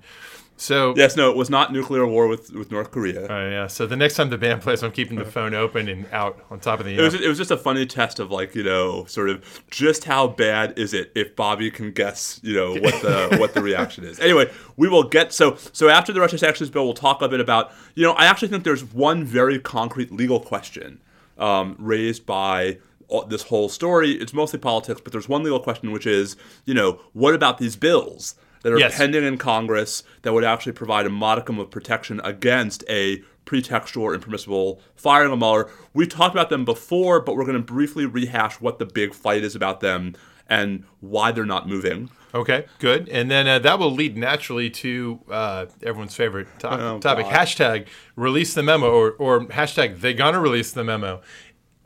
So 0.62 0.94
Yes, 0.97 1.17
no, 1.17 1.29
it 1.29 1.37
was 1.37 1.50
not 1.50 1.73
nuclear 1.73 2.06
war 2.06 2.29
with, 2.29 2.53
with 2.53 2.70
North 2.70 2.93
Korea. 2.93 3.26
uh, 3.26 3.50
yeah. 3.50 3.67
So 3.67 3.85
the 3.85 3.97
next 3.97 4.14
time 4.14 4.31
the 4.31 4.38
band 4.38 4.62
plays, 4.62 4.85
I'm 4.85 4.93
keeping 4.93 5.19
the 5.19 5.25
phone 5.25 5.55
open 5.55 5.88
and 5.88 6.06
out 6.12 6.38
on 6.50 6.61
top 6.61 6.79
of 6.79 6.87
the. 6.87 6.97
It 6.97 7.03
was, 7.03 7.14
it 7.14 7.26
was 7.26 7.37
just 7.37 7.50
a 7.50 7.56
funny 7.56 7.85
test 7.85 8.20
of 8.20 8.31
like 8.31 8.55
you 8.55 8.62
know 8.62 9.05
sort 9.06 9.29
of 9.29 9.62
just 9.70 10.05
how 10.05 10.29
bad 10.29 10.79
is 10.79 10.94
it 10.94 11.11
if 11.17 11.35
Bobby 11.35 11.69
can 11.73 11.91
guess 11.91 12.38
you 12.44 12.55
know 12.55 12.75
what 12.75 13.03
the 13.03 13.37
what 13.41 13.55
the 13.55 13.61
reaction 13.61 14.05
is. 14.05 14.20
Anyway, 14.20 14.53
we 14.76 14.88
will 14.88 15.03
get 15.03 15.32
so 15.32 15.56
so 15.73 15.88
after 15.88 16.12
the 16.12 16.20
Russia 16.20 16.38
sanctions 16.38 16.70
bill, 16.70 16.85
we'll 16.85 16.94
talk 16.94 17.23
a 17.23 17.29
bit 17.29 17.41
about 17.41 17.73
you 17.97 18.05
know 18.05 18.12
I 18.12 18.26
actually 18.26 18.49
think 18.49 18.62
there's 18.62 18.85
one 18.85 19.25
very 19.25 19.59
concrete 19.59 20.12
legal 20.12 20.38
question 20.38 21.00
um, 21.38 21.75
raised 21.81 22.25
by 22.25 22.79
this 23.26 23.43
whole 23.43 23.69
story. 23.69 24.12
It's 24.12 24.32
mostly 24.32 24.61
politics, 24.61 25.00
but 25.03 25.12
there's 25.12 25.29
one 25.29 25.43
legal 25.43 25.61
question 25.61 25.91
which 25.91 26.06
is 26.06 26.37
you 26.64 26.75
know 26.75 27.00
what 27.14 27.35
about 27.35 27.59
these 27.59 27.75
bills 27.75 28.37
that 28.62 28.73
are 28.73 28.79
Yes. 28.79 28.97
pending 28.97 29.25
in 29.25 29.38
Congress 29.38 30.03
that 30.23 30.32
would 30.32 30.44
actually 30.44 30.73
provide 30.73 31.06
a 31.06 31.11
modicum 31.11 31.59
of 31.59 31.70
protection 31.70 32.20
against 32.25 32.85
a 32.88 33.23
pretextual 33.47 34.03
or 34.03 34.14
impermissible 34.14 34.81
firing 34.94 35.32
of 35.32 35.38
Mueller. 35.38 35.69
We've 35.93 36.09
talked 36.09 36.35
about 36.35 36.49
them 36.49 36.64
before, 36.64 37.20
but 37.20 37.35
we're 37.37 37.44
going 37.44 37.56
to 37.56 37.73
briefly 37.73 38.06
rehash 38.06 38.61
what 38.61 38.79
the 38.79 38.87
big 38.87 39.14
fight 39.14 39.43
is 39.43 39.55
about 39.56 39.81
them 39.81 40.14
and 40.49 40.85
why 41.00 41.32
they're 41.32 41.44
not 41.44 41.69
moving. 41.69 42.11
Okay, 42.35 42.64
good. 42.79 43.09
And 43.11 43.31
then 43.31 43.47
uh, 43.47 43.59
that 43.59 43.79
will 43.79 43.91
lead 43.91 44.17
naturally 44.17 44.70
to 44.70 45.20
uh, 45.31 45.67
everyone's 45.82 46.14
favorite 46.14 46.47
to- 46.61 46.70
Oh, 46.73 46.99
topic: 46.99 47.26
God. 47.26 47.35
hashtag 47.35 47.87
release 48.17 48.55
the 48.55 48.62
memo, 48.62 48.91
or, 48.91 49.11
or 49.12 49.41
hashtag 49.47 50.00
they're 50.00 50.14
gonna 50.14 50.41
release 50.41 50.73
the 50.73 50.82
memo. 50.85 51.20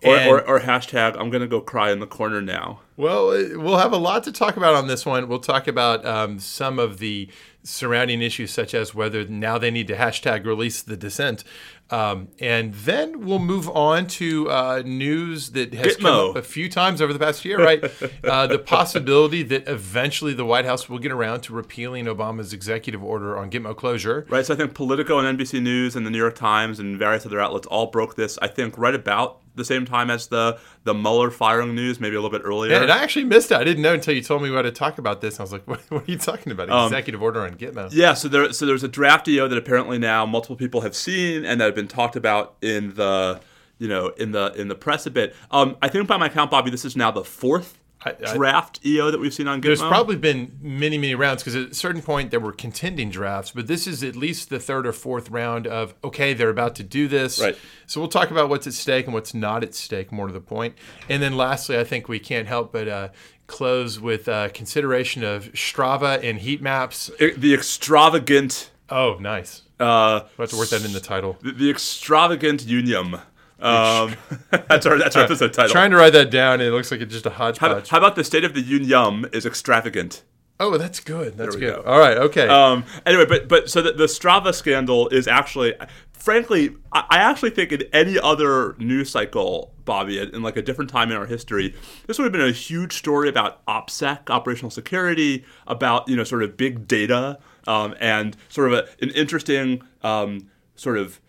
Or, 0.06 0.16
And- 0.16 0.30
or, 0.30 0.46
or 0.48 0.60
hashtag 0.60 1.16
I'm 1.18 1.30
going 1.30 1.42
to 1.42 1.48
go 1.48 1.60
cry 1.60 1.90
in 1.90 2.00
the 2.00 2.06
corner 2.06 2.40
now. 2.40 2.80
well, 2.96 3.30
uh, 3.30 3.58
we'll 3.60 3.78
have 3.78 3.92
a 3.92 3.96
lot 3.98 4.24
to 4.24 4.32
talk 4.32 4.56
about 4.56 4.74
on 4.74 4.86
this 4.86 5.04
one. 5.04 5.28
We'll 5.28 5.38
talk 5.38 5.66
about 5.68 6.04
um, 6.06 6.38
some 6.38 6.78
of 6.78 6.98
the 6.98 7.28
surrounding 7.62 8.22
issues, 8.22 8.52
such 8.52 8.74
as 8.74 8.94
whether 8.94 9.26
now 9.26 9.58
they 9.58 9.70
need 9.72 9.88
to 9.88 9.96
hashtag 9.96 10.46
release 10.46 10.82
the 10.82 10.96
dissent. 10.96 11.42
Um, 11.90 12.28
and 12.40 12.74
then 12.74 13.24
we'll 13.24 13.38
move 13.38 13.68
on 13.68 14.06
to 14.08 14.50
uh, 14.50 14.82
news 14.84 15.50
that 15.50 15.72
has 15.74 15.96
come 15.96 16.30
up 16.30 16.36
a 16.36 16.42
few 16.42 16.68
times 16.68 17.00
over 17.00 17.12
the 17.12 17.18
past 17.18 17.44
year, 17.44 17.58
right? 17.62 17.82
uh, 18.24 18.46
the 18.48 18.58
possibility 18.58 19.42
that 19.44 19.68
eventually 19.68 20.32
the 20.34 20.44
White 20.44 20.64
House 20.64 20.88
will 20.88 20.98
get 20.98 21.12
around 21.12 21.42
to 21.42 21.52
repealing 21.52 22.06
Obama's 22.06 22.52
executive 22.52 23.04
order 23.04 23.36
on 23.38 23.50
Gitmo 23.50 23.76
closure. 23.76 24.26
Right, 24.28 24.44
so 24.44 24.54
I 24.54 24.56
think 24.56 24.74
Politico 24.74 25.18
and 25.18 25.38
NBC 25.38 25.62
News 25.62 25.94
and 25.94 26.04
the 26.06 26.10
New 26.10 26.18
York 26.18 26.34
Times 26.34 26.80
and 26.80 26.98
various 26.98 27.24
other 27.26 27.40
outlets 27.40 27.66
all 27.68 27.86
broke 27.86 28.16
this. 28.16 28.36
I 28.42 28.48
think 28.48 28.76
right 28.78 28.94
about 28.94 29.40
the 29.56 29.64
same 29.64 29.84
time 29.84 30.10
as 30.10 30.28
the 30.28 30.58
the 30.84 30.94
Mueller 30.94 31.30
firing 31.30 31.74
news, 31.74 31.98
maybe 31.98 32.14
a 32.14 32.20
little 32.20 32.36
bit 32.36 32.46
earlier. 32.46 32.72
Yeah, 32.72 32.82
and 32.82 32.92
I 32.92 33.02
actually 33.02 33.24
missed 33.24 33.50
it. 33.50 33.56
I 33.56 33.64
didn't 33.64 33.82
know 33.82 33.94
until 33.94 34.14
you 34.14 34.22
told 34.22 34.42
me 34.42 34.50
we 34.50 34.56
had 34.56 34.62
to 34.62 34.70
talk 34.70 34.98
about 34.98 35.20
this. 35.20 35.40
I 35.40 35.42
was 35.42 35.52
like, 35.52 35.62
what, 35.68 35.80
what 35.90 36.08
are 36.08 36.10
you 36.10 36.18
talking 36.18 36.52
about? 36.52 36.68
Executive 36.86 37.22
order 37.22 37.40
on 37.40 37.54
Gitmo. 37.54 37.88
Yeah, 37.92 38.14
so 38.14 38.28
there, 38.28 38.52
so 38.52 38.66
there's 38.66 38.84
a 38.84 38.88
draft 38.88 39.26
EO 39.28 39.48
that 39.48 39.58
apparently 39.58 39.98
now 39.98 40.24
multiple 40.26 40.56
people 40.56 40.82
have 40.82 40.94
seen 40.94 41.44
and 41.44 41.60
that 41.60 41.64
have 41.64 41.74
been 41.74 41.88
talked 41.88 42.16
about 42.16 42.56
in 42.62 42.94
the, 42.94 43.40
you 43.78 43.88
know, 43.88 44.08
in 44.10 44.32
the 44.32 44.52
in 44.54 44.68
the 44.68 44.74
press 44.74 45.06
a 45.06 45.10
bit. 45.10 45.34
Um, 45.50 45.76
I 45.82 45.88
think 45.88 46.06
by 46.06 46.16
my 46.16 46.28
count, 46.28 46.50
Bobby, 46.50 46.70
this 46.70 46.84
is 46.84 46.96
now 46.96 47.10
the 47.10 47.24
fourth 47.24 47.78
I- 48.06 48.14
I- 48.30 48.34
draft 48.34 48.80
EO 48.86 49.10
that 49.10 49.18
we've 49.20 49.34
seen 49.34 49.48
on 49.48 49.58
Gitmo. 49.60 49.64
There's 49.64 49.80
probably 49.82 50.16
been 50.16 50.58
many, 50.62 50.96
many 50.98 51.14
rounds 51.14 51.42
because 51.42 51.56
at 51.56 51.70
a 51.70 51.74
certain 51.74 52.02
point 52.02 52.30
there 52.30 52.40
were 52.40 52.52
contending 52.52 53.10
drafts, 53.10 53.50
but 53.50 53.66
this 53.66 53.86
is 53.86 54.02
at 54.02 54.16
least 54.16 54.48
the 54.50 54.58
third 54.58 54.86
or 54.86 54.92
fourth 54.92 55.30
round 55.30 55.66
of 55.66 55.94
okay, 56.04 56.32
they're 56.34 56.50
about 56.50 56.74
to 56.76 56.82
do 56.82 57.08
this. 57.08 57.40
Right. 57.40 57.56
So 57.86 58.00
we'll 58.00 58.08
talk 58.10 58.30
about 58.30 58.48
what's 58.48 58.66
at 58.66 58.72
stake 58.74 59.06
and 59.06 59.14
what's 59.14 59.34
not 59.34 59.62
at 59.62 59.74
stake, 59.74 60.12
more 60.12 60.26
to 60.26 60.32
the 60.32 60.40
point. 60.40 60.74
And 61.08 61.22
then 61.22 61.36
lastly, 61.36 61.78
I 61.78 61.84
think 61.84 62.08
we 62.08 62.18
can't 62.18 62.46
help 62.48 62.72
but 62.72 62.88
uh, 62.88 63.08
close 63.46 64.00
with 64.00 64.28
uh, 64.28 64.48
consideration 64.50 65.22
of 65.24 65.52
Strava 65.52 66.22
and 66.22 66.38
heat 66.38 66.60
maps. 66.62 67.10
The 67.18 67.54
extravagant, 67.54 68.70
Oh, 68.90 69.16
nice. 69.20 69.62
uh, 69.80 70.20
We'll 70.36 70.44
have 70.46 70.50
to 70.50 70.56
work 70.56 70.68
that 70.70 70.84
in 70.84 70.92
the 70.92 71.00
title. 71.00 71.38
the, 71.42 71.52
the 71.52 71.70
extravagant 71.70 72.66
unium. 72.66 73.20
Um, 73.58 74.14
that's 74.50 74.86
our 74.86 74.98
that's 74.98 75.16
our 75.16 75.24
episode 75.24 75.52
title. 75.52 75.72
Trying 75.72 75.90
to 75.90 75.96
write 75.96 76.12
that 76.12 76.30
down, 76.30 76.54
and 76.54 76.64
it 76.64 76.72
looks 76.72 76.90
like 76.90 77.00
it's 77.00 77.12
just 77.12 77.26
a 77.26 77.30
how, 77.30 77.46
hodgepodge. 77.46 77.88
how 77.88 77.98
about 77.98 78.16
the 78.16 78.24
state 78.24 78.44
of 78.44 78.54
the 78.54 78.60
unium 78.60 79.26
is 79.32 79.46
extravagant? 79.46 80.22
oh, 80.60 80.78
that's 80.78 81.00
good. 81.00 81.36
That's 81.36 81.54
we 81.54 81.60
good. 81.60 81.76
go. 81.76 81.82
All 81.82 81.98
right. 81.98 82.16
Okay. 82.16 82.48
Um, 82.48 82.84
anyway, 83.04 83.26
but 83.26 83.48
but 83.48 83.70
so 83.70 83.82
the, 83.82 83.92
the 83.92 84.04
Strava 84.04 84.54
scandal 84.54 85.08
is 85.08 85.28
actually, 85.28 85.74
frankly, 86.12 86.76
I, 86.92 87.04
I 87.10 87.18
actually 87.18 87.50
think 87.50 87.72
in 87.72 87.82
any 87.92 88.18
other 88.18 88.74
news 88.78 89.10
cycle, 89.10 89.72
Bobby, 89.84 90.18
in 90.18 90.42
like 90.42 90.56
a 90.56 90.62
different 90.62 90.90
time 90.90 91.10
in 91.10 91.16
our 91.16 91.26
history, 91.26 91.74
this 92.06 92.18
would 92.18 92.24
have 92.24 92.32
been 92.32 92.40
a 92.40 92.52
huge 92.52 92.94
story 92.94 93.28
about 93.28 93.64
OPSEC, 93.66 94.30
operational 94.30 94.70
security, 94.70 95.44
about 95.66 96.08
you 96.08 96.16
know 96.16 96.24
sort 96.24 96.42
of 96.42 96.56
big 96.56 96.88
data, 96.88 97.38
um, 97.66 97.94
and 98.00 98.36
sort 98.48 98.72
of 98.72 98.78
a, 98.78 99.04
an 99.04 99.10
interesting 99.10 99.82
um, 100.02 100.50
sort 100.74 100.98
of 100.98 101.20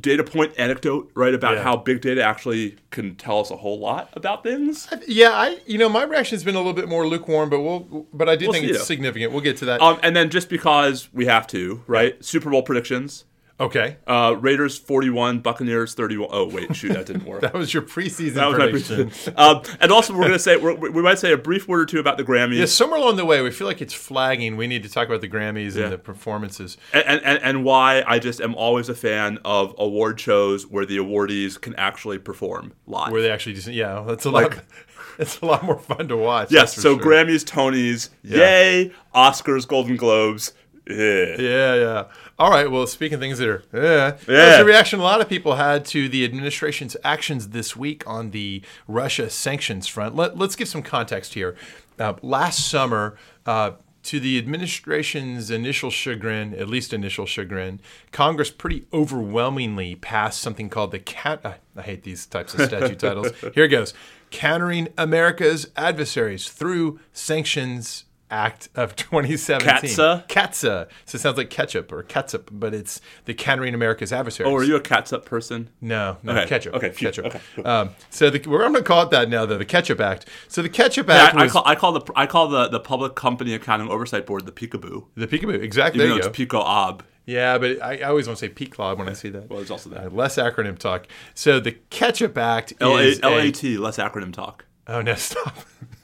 data 0.00 0.22
point 0.24 0.52
anecdote, 0.58 1.10
right, 1.14 1.34
about 1.34 1.56
Yeah. 1.56 1.62
how 1.62 1.76
big 1.76 2.00
data 2.00 2.22
actually 2.22 2.76
can 2.90 3.14
tell 3.16 3.40
us 3.40 3.50
a 3.50 3.56
whole 3.56 3.78
lot 3.78 4.10
about 4.14 4.42
things. 4.42 4.88
Yeah, 5.06 5.30
I 5.30 5.58
you 5.66 5.78
know 5.78 5.88
my 5.88 6.04
reaction's 6.04 6.44
been 6.44 6.54
a 6.54 6.58
little 6.58 6.72
bit 6.74 6.88
more 6.88 7.06
lukewarm, 7.06 7.50
but 7.50 7.60
we'll 7.60 8.06
but 8.12 8.28
I 8.28 8.36
do 8.36 8.50
think 8.52 8.64
see, 8.64 8.70
it's 8.70 8.78
though. 8.80 8.84
significant. 8.84 9.32
We'll 9.32 9.40
get 9.42 9.56
to 9.58 9.64
that. 9.66 9.80
Um, 9.80 9.98
and 10.02 10.14
then 10.14 10.30
just 10.30 10.48
because 10.48 11.08
we 11.12 11.26
have 11.26 11.46
to, 11.48 11.82
right? 11.86 12.22
Super 12.24 12.50
Bowl 12.50 12.62
predictions. 12.62 13.24
Okay, 13.60 13.96
Uh, 14.06 14.36
Raiders 14.40 14.78
41, 14.78 15.40
Buccaneers 15.40 15.94
31. 15.94 16.28
Oh, 16.32 16.48
wait, 16.48 16.74
shoot, 16.76 16.92
that 16.92 17.06
didn't 17.06 17.24
work. 17.26 17.40
that 17.42 17.54
was 17.54 17.72
your 17.74 17.82
preseason 17.82 18.34
That 18.34 18.46
was 18.48 18.58
my 18.58 18.70
prediction. 18.70 18.96
prediction. 18.96 19.34
um, 19.36 19.62
and 19.80 19.90
also, 19.92 20.12
we're 20.12 20.20
going 20.20 20.32
to 20.32 20.38
say, 20.38 20.56
we're, 20.56 20.74
we 20.74 21.02
might 21.02 21.18
say 21.18 21.32
a 21.32 21.36
brief 21.38 21.66
word 21.68 21.80
or 21.80 21.86
two 21.86 21.98
about 21.98 22.16
the 22.18 22.24
Grammys. 22.24 22.56
yeah, 22.58 22.66
somewhere 22.66 22.98
along 23.00 23.16
the 23.16 23.24
way, 23.24 23.42
we 23.42 23.50
feel 23.50 23.66
like 23.66 23.80
it's 23.82 23.94
flagging. 23.94 24.56
We 24.56 24.66
need 24.66 24.82
to 24.84 24.88
talk 24.88 25.08
about 25.08 25.20
the 25.20 25.28
Grammys 25.28 25.74
Yeah. 25.76 25.84
and 25.84 25.92
the 25.92 25.98
performances. 25.98 26.76
And, 26.92 27.20
and, 27.22 27.40
and 27.42 27.64
why 27.64 28.04
I 28.06 28.18
just 28.18 28.40
am 28.40 28.54
always 28.54 28.88
a 28.88 28.94
fan 28.94 29.38
of 29.44 29.74
award 29.78 30.20
shows 30.20 30.66
where 30.66 30.86
the 30.86 30.98
awardees 30.98 31.60
can 31.60 31.74
actually 31.76 32.18
perform 32.18 32.72
live. 32.86 33.12
Where 33.12 33.22
they 33.22 33.30
actually 33.30 33.54
just 33.54 33.68
yeah, 33.68 34.04
that's 34.06 34.24
a 34.24 34.30
Like- 34.30 34.56
lot. 34.56 34.64
It's 35.20 35.40
a 35.40 35.46
lot 35.46 35.64
more 35.64 35.80
fun 35.80 36.06
to 36.08 36.16
watch. 36.16 36.52
yes, 36.52 36.76
so 36.76 36.96
sure. 36.96 37.04
Grammys, 37.04 37.42
Tonys, 37.44 38.10
yay, 38.22 38.92
Oscars, 39.12 39.66
Golden 39.66 39.96
Globes. 39.96 40.52
eh. 40.88 40.94
Yeah, 41.40 41.74
yeah. 41.74 42.04
All 42.38 42.50
right. 42.50 42.70
Well, 42.70 42.86
speaking 42.86 43.14
of 43.14 43.20
things 43.20 43.38
that 43.38 43.48
are, 43.48 43.64
yeah, 43.72 44.10
that 44.10 44.48
was 44.48 44.58
the 44.58 44.64
reaction 44.64 45.00
a 45.00 45.02
lot 45.02 45.20
of 45.20 45.28
people 45.28 45.56
had 45.56 45.84
to 45.86 46.08
the 46.08 46.24
administration's 46.24 46.96
actions 47.02 47.48
this 47.48 47.74
week 47.74 48.06
on 48.06 48.30
the 48.30 48.62
Russia 48.86 49.28
sanctions 49.28 49.88
front. 49.88 50.14
Let, 50.14 50.38
let's 50.38 50.54
give 50.54 50.68
some 50.68 50.82
context 50.82 51.34
here. 51.34 51.56
Uh, 51.98 52.14
last 52.22 52.70
summer, 52.70 53.18
uh, 53.44 53.72
to 54.04 54.20
the 54.20 54.38
administration's 54.38 55.50
initial 55.50 55.90
chagrin, 55.90 56.54
at 56.54 56.68
least 56.68 56.92
initial 56.92 57.26
chagrin, 57.26 57.80
Congress 58.12 58.50
pretty 58.50 58.86
overwhelmingly 58.92 59.96
passed 59.96 60.40
something 60.40 60.68
called 60.68 60.92
the 60.92 61.00
cat. 61.00 61.40
Uh, 61.44 61.54
I 61.76 61.82
hate 61.82 62.04
these 62.04 62.24
types 62.24 62.54
of 62.54 62.60
statute 62.62 62.98
titles. 63.00 63.32
Here 63.52 63.64
it 63.64 63.68
goes: 63.68 63.94
Countering 64.30 64.88
America's 64.96 65.70
Adversaries 65.76 66.48
Through 66.48 67.00
Sanctions 67.12 68.04
Act 68.30 68.68
of 68.74 68.94
2017. 68.96 69.68
CATSA? 69.90 70.28
CATSA. 70.28 70.88
So 71.06 71.16
it 71.16 71.20
sounds 71.20 71.36
like 71.38 71.50
ketchup 71.50 71.90
or 71.92 72.02
ketchup, 72.02 72.50
but 72.52 72.74
it's 72.74 73.00
the 73.24 73.34
Countering 73.34 73.74
America's 73.74 74.12
Adversaries. 74.12 74.50
Oh, 74.50 74.54
are 74.56 74.64
you 74.64 74.76
a 74.76 74.80
catsup 74.80 75.24
person? 75.24 75.70
No, 75.80 76.18
no, 76.22 76.32
Okay, 76.32 76.46
ketchup. 76.46 76.74
okay, 76.74 76.90
ketchup. 76.90 77.26
okay, 77.26 77.40
cool. 77.54 77.66
Um, 77.66 77.90
so 78.10 78.28
the, 78.30 78.38
we're 78.48 78.58
going 78.60 78.74
to 78.74 78.82
call 78.82 79.02
it 79.02 79.10
that 79.10 79.28
now, 79.30 79.46
though, 79.46 79.56
the 79.58 79.64
Ketchup 79.64 80.00
Act. 80.00 80.28
So 80.48 80.60
the 80.62 80.68
Ketchup 80.68 81.08
I, 81.08 81.16
Act 81.16 81.36
I 81.36 81.42
was 81.44 81.52
call 81.52 81.62
I 81.66 81.74
call 81.74 81.92
the 81.92 82.12
I 82.16 82.26
call 82.26 82.48
the, 82.48 82.68
the 82.68 82.80
Public 82.80 83.14
Company 83.14 83.54
Accounting 83.54 83.88
Oversight 83.88 84.26
Board 84.26 84.44
the 84.46 84.52
Peekaboo. 84.52 85.04
the 85.14 85.26
peekaboo. 85.26 85.62
Exactly. 85.62 86.00
Even 86.02 86.10
There 86.16 86.22
though 86.22 86.28
it's. 86.28 86.36
Pico 86.36 86.58
Ob. 86.60 87.02
yeah, 87.26 87.56
but 87.58 87.80
I, 87.82 87.98
I 87.98 88.02
always 88.02 88.26
want 88.26 88.38
to 88.38 88.44
say 88.44 88.48
peak-clob 88.50 88.98
when 88.98 89.08
I 89.08 89.12
see 89.14 89.28
that. 89.30 89.48
Well, 89.48 89.58
there's 89.58 89.70
also 89.70 89.90
Uh, 89.90 90.02
that. 90.02 90.14
less 90.14 90.36
acronym 90.36 90.78
talk. 90.78 91.06
So 91.34 91.60
the 91.60 91.72
Ketchup 91.90 92.36
Act 92.36 92.72
L 92.80 92.96
is 92.98 93.20
a- 93.22 93.28
LAT, 93.28 93.62
less 93.80 93.96
acronym 93.98 94.32
talk. 94.32 94.64
Oh 94.88 95.02
no, 95.02 95.14
stop! 95.16 95.54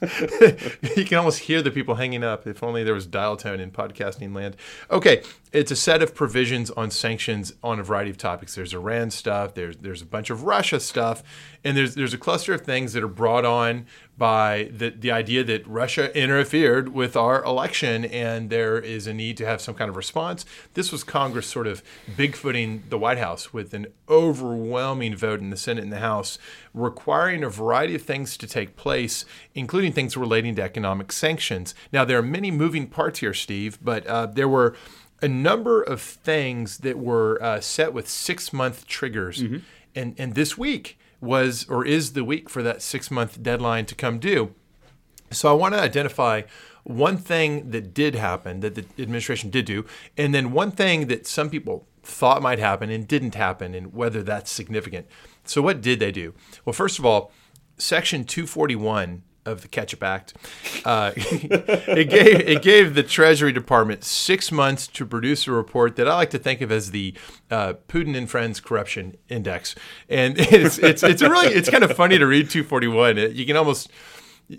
you 0.01 1.05
can 1.05 1.17
almost 1.17 1.39
hear 1.39 1.61
the 1.61 1.71
people 1.71 1.95
hanging 1.95 2.23
up. 2.23 2.45
If 2.45 2.61
only 2.61 2.83
there 2.83 2.93
was 2.93 3.07
dial 3.07 3.35
tone 3.37 3.59
in 3.59 3.71
podcasting 3.71 4.35
land. 4.35 4.55
Okay, 4.91 5.23
it's 5.55 5.71
a 5.71 5.75
set 5.75 6.01
of 6.01 6.13
provisions 6.13 6.69
on 6.71 6.91
sanctions 6.91 7.53
on 7.63 7.79
a 7.79 7.83
variety 7.83 8.11
of 8.11 8.17
topics. 8.17 8.55
There's 8.55 8.73
Iran 8.73 9.09
stuff. 9.09 9.53
There's 9.53 9.77
there's 9.77 10.01
a 10.01 10.05
bunch 10.05 10.29
of 10.29 10.43
Russia 10.43 10.81
stuff, 10.81 11.23
and 11.63 11.77
there's 11.77 11.95
there's 11.95 12.13
a 12.13 12.17
cluster 12.17 12.53
of 12.53 12.61
things 12.61 12.91
that 12.91 13.03
are 13.03 13.07
brought 13.07 13.45
on 13.45 13.85
by 14.17 14.69
the 14.71 14.89
the 14.89 15.11
idea 15.11 15.45
that 15.45 15.65
Russia 15.65 16.15
interfered 16.17 16.89
with 16.89 17.15
our 17.15 17.41
election, 17.43 18.03
and 18.05 18.49
there 18.49 18.77
is 18.77 19.07
a 19.07 19.13
need 19.13 19.37
to 19.37 19.45
have 19.45 19.61
some 19.61 19.75
kind 19.75 19.89
of 19.89 19.95
response. 19.95 20.45
This 20.73 20.91
was 20.91 21.05
Congress 21.05 21.47
sort 21.47 21.67
of 21.67 21.81
bigfooting 22.17 22.89
the 22.89 22.97
White 22.97 23.17
House 23.17 23.53
with 23.53 23.73
an 23.73 23.87
overwhelming 24.09 25.15
vote 25.15 25.39
in 25.39 25.51
the 25.51 25.57
Senate 25.57 25.83
and 25.83 25.93
the 25.93 25.99
House, 25.99 26.37
requiring 26.73 27.45
a 27.45 27.49
variety 27.49 27.95
of 27.95 28.01
things 28.01 28.35
to 28.37 28.45
take 28.47 28.75
place, 28.75 29.23
including 29.53 29.93
things 29.93 30.17
relating 30.17 30.53
to 30.55 30.61
economic 30.61 31.13
sanctions. 31.13 31.73
Now, 31.93 32.03
there 32.03 32.17
are 32.17 32.23
many 32.23 32.51
moving 32.51 32.87
parts 32.87 33.19
here, 33.19 33.33
Steve, 33.33 33.79
but 33.81 34.05
uh, 34.05 34.25
there 34.25 34.49
were 34.49 34.75
a 35.21 35.27
number 35.27 35.81
of 35.81 36.01
things 36.01 36.79
that 36.79 36.97
were 36.99 37.41
uh, 37.41 37.61
set 37.61 37.93
with 37.93 38.09
six 38.09 38.51
month 38.51 38.87
triggers. 38.87 39.41
And, 39.95 40.15
and 40.17 40.35
this 40.35 40.57
week 40.57 40.97
was 41.21 41.65
or 41.69 41.85
is 41.85 42.13
the 42.13 42.23
week 42.23 42.49
for 42.49 42.61
that 42.63 42.81
six 42.81 43.09
month 43.09 43.41
deadline 43.41 43.85
to 43.87 43.95
come 43.95 44.19
due. 44.19 44.53
So 45.31 45.49
I 45.49 45.53
want 45.53 45.73
to 45.73 45.81
identify 45.81 46.43
one 46.83 47.17
thing 47.17 47.71
that 47.71 47.93
did 47.93 48.15
happen 48.15 48.59
that 48.59 48.75
the 48.75 48.85
administration 49.01 49.49
did 49.49 49.65
do, 49.65 49.85
and 50.17 50.35
then 50.35 50.51
one 50.51 50.69
thing 50.71 51.07
that 51.07 51.25
some 51.25 51.49
people 51.49 51.87
thought 52.03 52.43
might 52.43 52.59
happen 52.59 52.91
and 52.91 53.07
didn't 53.07 53.33
happen, 53.33 53.73
and 53.73 53.91
whether 53.91 54.21
that's 54.21 54.51
significant. 54.51 55.07
So 55.43 55.63
what 55.63 55.81
did 55.81 55.99
they 55.99 56.11
do? 56.11 56.35
Well, 56.63 56.73
first 56.73 56.99
of 56.99 57.05
all, 57.05 57.31
Section 57.77 58.23
241 58.23 59.23
of 59.45 59.61
the 59.61 59.67
Ketchup 59.67 60.03
Act, 60.03 60.33
uh, 60.85 61.11
it 61.15 62.09
gave 62.09 62.39
it 62.41 62.61
gave 62.61 62.95
the 62.95 63.03
Treasury 63.03 63.51
Department 63.51 64.03
six 64.03 64.51
months 64.51 64.87
to 64.87 65.05
produce 65.05 65.47
a 65.47 65.51
report 65.51 65.95
that 65.95 66.07
I 66.07 66.15
like 66.15 66.29
to 66.31 66.39
think 66.39 66.61
of 66.61 66.71
as 66.71 66.91
the 66.91 67.13
uh, 67.51 67.73
Putin 67.87 68.15
and 68.17 68.29
Friends 68.29 68.59
Corruption 68.59 69.17
Index, 69.29 69.75
and 70.09 70.35
it's 70.39 70.77
it's 70.79 71.03
it's 71.03 71.21
a 71.21 71.29
really 71.29 71.53
it's 71.53 71.69
kind 71.69 71.83
of 71.83 71.95
funny 71.95 72.17
to 72.17 72.25
read 72.25 72.49
241. 72.49 73.17
It, 73.17 73.31
you 73.33 73.45
can 73.45 73.55
almost 73.55 73.89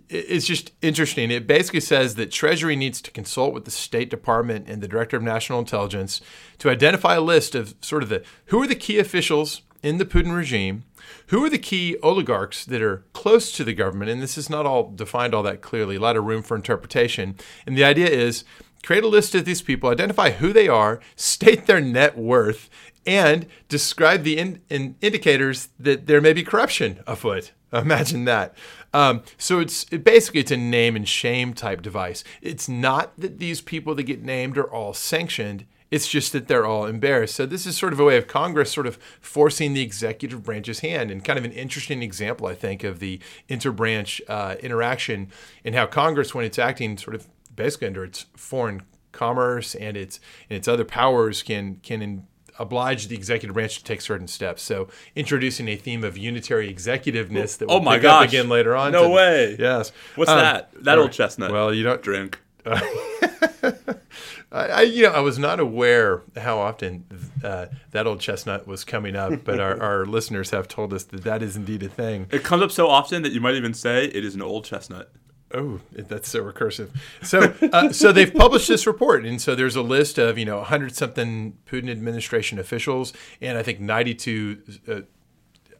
it's 0.09 0.47
just 0.47 0.73
interesting. 0.83 1.31
It 1.31 1.47
basically 1.47 1.81
says 1.81 2.17
that 2.17 2.33
Treasury 2.33 2.75
needs 2.75 3.01
to 3.03 3.11
consult 3.11 3.55
with 3.55 3.65
the 3.65 3.71
State 3.71 4.11
Department 4.11 4.69
and 4.69 4.83
the 4.83 4.89
Director 4.89 5.17
of 5.17 5.23
National 5.23 5.61
Intelligence 5.61 6.21
to 6.59 6.71
identify 6.71 7.15
a 7.15 7.21
list 7.21 7.55
of 7.55 7.75
sort 7.81 8.03
of 8.03 8.09
the 8.09 8.25
who 8.47 8.61
are 8.63 8.67
the 8.67 8.75
key 8.75 8.99
officials 8.99 9.63
in 9.83 9.99
the 9.99 10.05
Putin 10.05 10.35
regime, 10.35 10.85
who 11.29 11.45
are 11.45 11.51
the 11.51 11.59
key 11.59 11.97
oligarchs 12.03 12.65
that 12.65 12.83
are 12.83 13.05
close 13.13 13.53
to 13.53 13.65
the 13.65 13.75
government, 13.75 14.11
and 14.11 14.23
this 14.23 14.39
is 14.39 14.51
not 14.51 14.67
all 14.67 14.91
defined 14.91 15.35
all 15.35 15.43
that 15.43 15.63
clearly, 15.63 15.97
a 15.97 16.01
lot 16.01 16.17
of 16.17 16.25
room 16.25 16.43
for 16.43 16.57
interpretation. 16.57 17.37
And 17.67 17.77
the 17.77 17.85
idea 17.85 18.09
is 18.09 18.45
create 18.83 19.05
a 19.05 19.09
list 19.09 19.35
of 19.35 19.45
these 19.45 19.63
people, 19.63 19.91
identify 19.91 20.31
who 20.31 20.53
they 20.53 20.69
are, 20.69 21.01
state 21.17 21.67
their 21.67 21.81
net 21.81 22.17
worth, 22.17 22.71
and 23.07 23.47
describe 23.69 24.23
the 24.23 24.39
in, 24.39 24.61
in 24.69 24.97
indicators 25.01 25.69
that 25.79 26.07
there 26.07 26.21
may 26.21 26.33
be 26.33 26.43
corruption 26.43 27.01
afoot. 27.07 27.53
Imagine 27.73 28.25
that. 28.25 28.55
Um, 28.95 29.23
so 29.37 29.59
it's 29.59 29.87
it 29.91 30.05
basically 30.05 30.41
it's 30.41 30.51
a 30.51 30.57
name 30.57 30.97
and 30.97 31.07
shame 31.07 31.53
type 31.53 31.83
device. 31.83 32.25
It's 32.41 32.69
not 32.69 33.13
that 33.19 33.39
these 33.39 33.61
people 33.61 33.95
that 33.97 34.05
get 34.05 34.23
named 34.23 34.57
are 34.57 34.71
all 34.71 34.95
sanctioned. 34.95 35.67
It's 35.91 36.09
just 36.09 36.33
that 36.33 36.49
they're 36.49 36.67
all 36.67 36.85
embarrassed. 36.87 37.35
So 37.37 37.47
this 37.47 37.65
is 37.65 37.77
sort 37.77 37.93
of 37.93 38.01
a 38.01 38.05
way 38.05 38.17
of 38.17 38.27
Congress 38.27 38.73
sort 38.73 38.87
of 38.89 38.97
forcing 39.21 39.73
the 39.73 39.83
executive 39.83 40.43
branch's 40.43 40.81
hand, 40.81 41.11
and 41.13 41.25
kind 41.25 41.39
of 41.39 41.45
an 41.45 41.53
interesting 41.53 42.03
example, 42.03 42.47
I 42.49 42.55
think, 42.55 42.83
of 42.85 42.99
the 42.99 43.21
interbranch 43.49 44.21
uh, 44.29 44.57
interaction 44.61 45.29
and 45.65 45.75
how 45.75 45.87
Congress, 45.87 46.35
when 46.35 46.45
it's 46.45 46.59
acting 46.59 46.99
sort 46.99 47.15
of 47.15 47.27
basically 47.55 47.87
under 47.89 48.05
its 48.05 48.27
foreign 48.37 48.83
commerce 49.13 49.75
and 49.77 49.97
its 49.97 50.19
and 50.51 50.57
its 50.59 50.67
other 50.69 50.85
powers, 50.85 51.43
can 51.43 51.77
can 51.83 52.03
in, 52.03 52.27
oblige 52.59 53.09
the 53.09 53.15
executive 53.15 53.55
branch 53.55 53.79
to 53.79 53.85
take 53.85 54.01
certain 54.01 54.27
steps. 54.27 54.63
So 54.63 54.89
introducing 55.15 55.69
a 55.69 55.77
theme 55.77 56.03
of 56.05 56.17
unitary 56.19 56.69
executiveness 56.69 57.57
that 57.59 57.69
we'll 57.69 57.77
Oh 57.77 57.81
my 57.81 57.97
pick 57.99 58.07
up 58.07 58.25
again 58.29 58.49
later 58.49 58.75
on. 58.75 58.93
No 58.93 59.05
to- 59.05 59.09
way. 59.11 59.57
Yes. 59.59 59.93
What's 60.17 60.31
Um, 60.31 60.39
that? 60.39 60.71
That 60.85 60.99
old 60.99 61.13
chestnut. 61.13 61.53
Well, 61.53 61.73
you 61.73 61.83
don't. 61.85 62.03
drink. 62.03 62.41
I, 64.53 64.67
I, 64.67 64.81
you 64.83 65.03
know, 65.03 65.13
I 65.13 65.21
was 65.21 65.39
not 65.39 65.59
aware 65.61 66.23
how 66.37 66.59
often 66.59 67.05
uh, 67.43 67.67
that 67.91 68.07
old 68.07 68.21
chestnut 68.21 68.67
was 68.67 68.85
coming 68.85 69.17
up, 69.17 69.45
but 69.45 69.61
our, 69.61 69.81
our 69.81 70.07
listeners 70.07 70.51
have 70.51 70.69
told 70.69 70.93
us 70.93 71.05
that 71.05 71.25
that 71.25 71.43
is 71.43 71.57
indeed 71.57 71.83
a 71.83 71.89
thing. 71.89 72.27
It 72.31 72.45
comes 72.45 72.63
up 72.63 72.71
so 72.71 72.89
often 72.89 73.23
that 73.23 73.33
you 73.33 73.41
might 73.41 73.55
even 73.55 73.75
say 73.75 74.07
it 74.07 74.25
is 74.25 74.35
an 74.35 74.43
old 74.43 74.65
chestnut. 74.65 75.11
Oh, 75.55 75.81
that's 75.93 76.29
so 76.29 76.43
recursive. 76.43 76.91
So, 77.23 77.55
uh, 77.73 77.93
so 77.93 78.11
they've 78.13 78.33
published 78.33 78.69
this 78.69 78.87
report, 78.87 79.25
and 79.25 79.41
so 79.41 79.55
there's 79.55 79.77
a 79.77 79.83
list 79.83 80.19
of 80.19 80.39
you 80.39 80.45
know 80.45 80.57
100 80.59 80.95
something 80.95 81.57
Putin 81.67 81.89
administration 81.89 82.59
officials, 82.59 83.13
and 83.41 83.57
I 83.57 83.63
think 83.63 83.79
92 83.79 84.63
uh, 84.89 85.01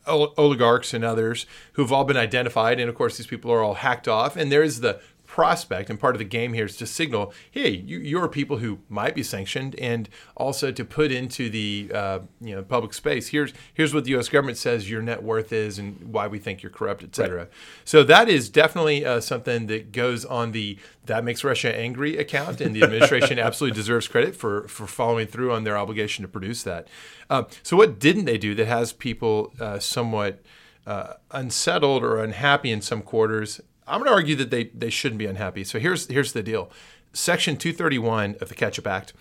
ol- 0.07 0.35
oligarchs 0.37 0.95
and 0.95 1.05
others 1.05 1.47
who've 1.73 1.93
all 1.93 2.05
been 2.05 2.17
identified, 2.17 2.79
and 2.79 2.89
of 2.89 2.95
course 2.95 3.17
these 3.17 3.27
people 3.27 3.51
are 3.53 3.63
all 3.63 3.75
hacked 3.75 4.07
off, 4.07 4.37
and 4.37 4.53
there 4.53 4.63
is 4.63 4.81
the 4.81 5.01
prospect 5.37 5.91
and 5.91 6.01
part 6.01 6.15
of 6.15 6.19
the 6.19 6.25
game 6.25 6.55
here 6.55 6.65
is 6.65 6.79
to 6.79 6.87
signal 6.87 7.31
hey 7.51 7.69
you, 7.69 7.99
you're 7.99 8.27
people 8.27 8.57
who 8.57 8.79
might 8.89 9.15
be 9.15 9.23
sanctioned 9.23 9.79
and 9.79 10.09
also 10.35 10.73
to 10.73 10.83
put 10.83 11.13
into 11.13 11.51
the 11.51 11.91
uh, 11.95 12.21
you 12.41 12.55
know 12.55 12.63
public 12.63 12.95
space 12.95 13.29
here's 13.29 13.53
here's 13.75 13.93
what 13.93 14.05
the 14.05 14.17
US 14.17 14.31
government 14.31 14.57
says 14.57 14.89
your 14.89 15.03
net 15.03 15.23
worth 15.23 15.53
is 15.53 15.79
and 15.79 16.01
why 16.11 16.27
we 16.27 16.39
think 16.39 16.63
you're 16.63 16.71
corrupt 16.71 17.05
etc 17.05 17.49
so 17.85 18.03
that 18.03 18.31
is 18.31 18.49
definitely 18.49 19.05
uh, 19.05 19.21
something 19.21 19.67
that 19.67 19.93
goes 19.93 20.25
on 20.25 20.53
the 20.53 20.79
that 21.05 21.23
makes 21.23 21.45
Russia 21.45 21.79
angry 21.79 22.17
account 22.17 22.63
and 22.63 22.75
the 22.75 22.83
administration 22.83 23.39
absolutely 23.47 23.77
deserves 23.77 24.09
credit 24.09 24.35
for 24.35 24.67
for 24.69 24.87
following 24.87 25.27
through 25.27 25.53
on 25.53 25.65
their 25.65 25.77
obligation 25.77 26.23
to 26.23 26.29
produce 26.29 26.63
that 26.63 26.89
uh, 27.29 27.43
so 27.63 27.77
what 27.77 27.99
didn't 27.99 28.25
they 28.25 28.39
do 28.39 28.55
that 28.55 28.69
has 28.69 28.95
people 28.95 29.53
uh, 29.61 29.79
somewhat 29.79 30.43
uh, 30.87 31.15
unsettled 31.33 32.05
or 32.05 32.23
unhappy 32.23 32.71
in 32.71 32.81
some 32.81 33.03
quarters. 33.03 33.61
I'm 33.87 34.01
going 34.01 34.09
to 34.11 34.15
argue 34.15 34.37
that 34.37 34.51
they, 34.51 34.65
they 34.65 34.91
shouldn't 34.91 35.19
be 35.19 35.27
unhappy. 35.27 35.65
So 35.65 35.79
here's 35.79 36.07
here's 36.09 36.33
the 36.33 36.43
deal. 36.43 36.71
Section 37.13 37.57
231 37.57 38.37
of 38.41 38.49
the 38.51 38.55
Ketchup 38.55 38.87
Act 38.87 39.15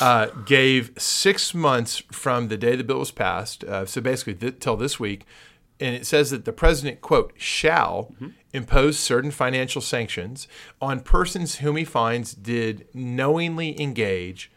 uh, 0.00 0.26
gave 0.46 0.92
six 0.96 1.52
months 1.52 2.02
from 2.10 2.48
the 2.48 2.56
day 2.56 2.76
the 2.76 2.84
bill 2.84 3.00
was 3.00 3.10
passed. 3.10 3.62
Uh, 3.64 3.84
so 3.84 4.00
basically, 4.00 4.34
th- 4.34 4.58
till 4.58 4.76
this 4.76 4.98
week, 4.98 5.26
and 5.78 5.94
it 5.94 6.06
says 6.06 6.30
that 6.30 6.46
the 6.46 6.52
president 6.52 7.02
quote 7.02 7.34
shall 7.36 8.14
impose 8.54 8.98
certain 8.98 9.30
financial 9.30 9.82
sanctions 9.82 10.48
on 10.80 11.00
persons 11.00 11.56
whom 11.56 11.76
he 11.76 11.84
finds 11.84 12.32
did 12.34 12.86
knowingly 12.94 13.78
engage 13.80 14.50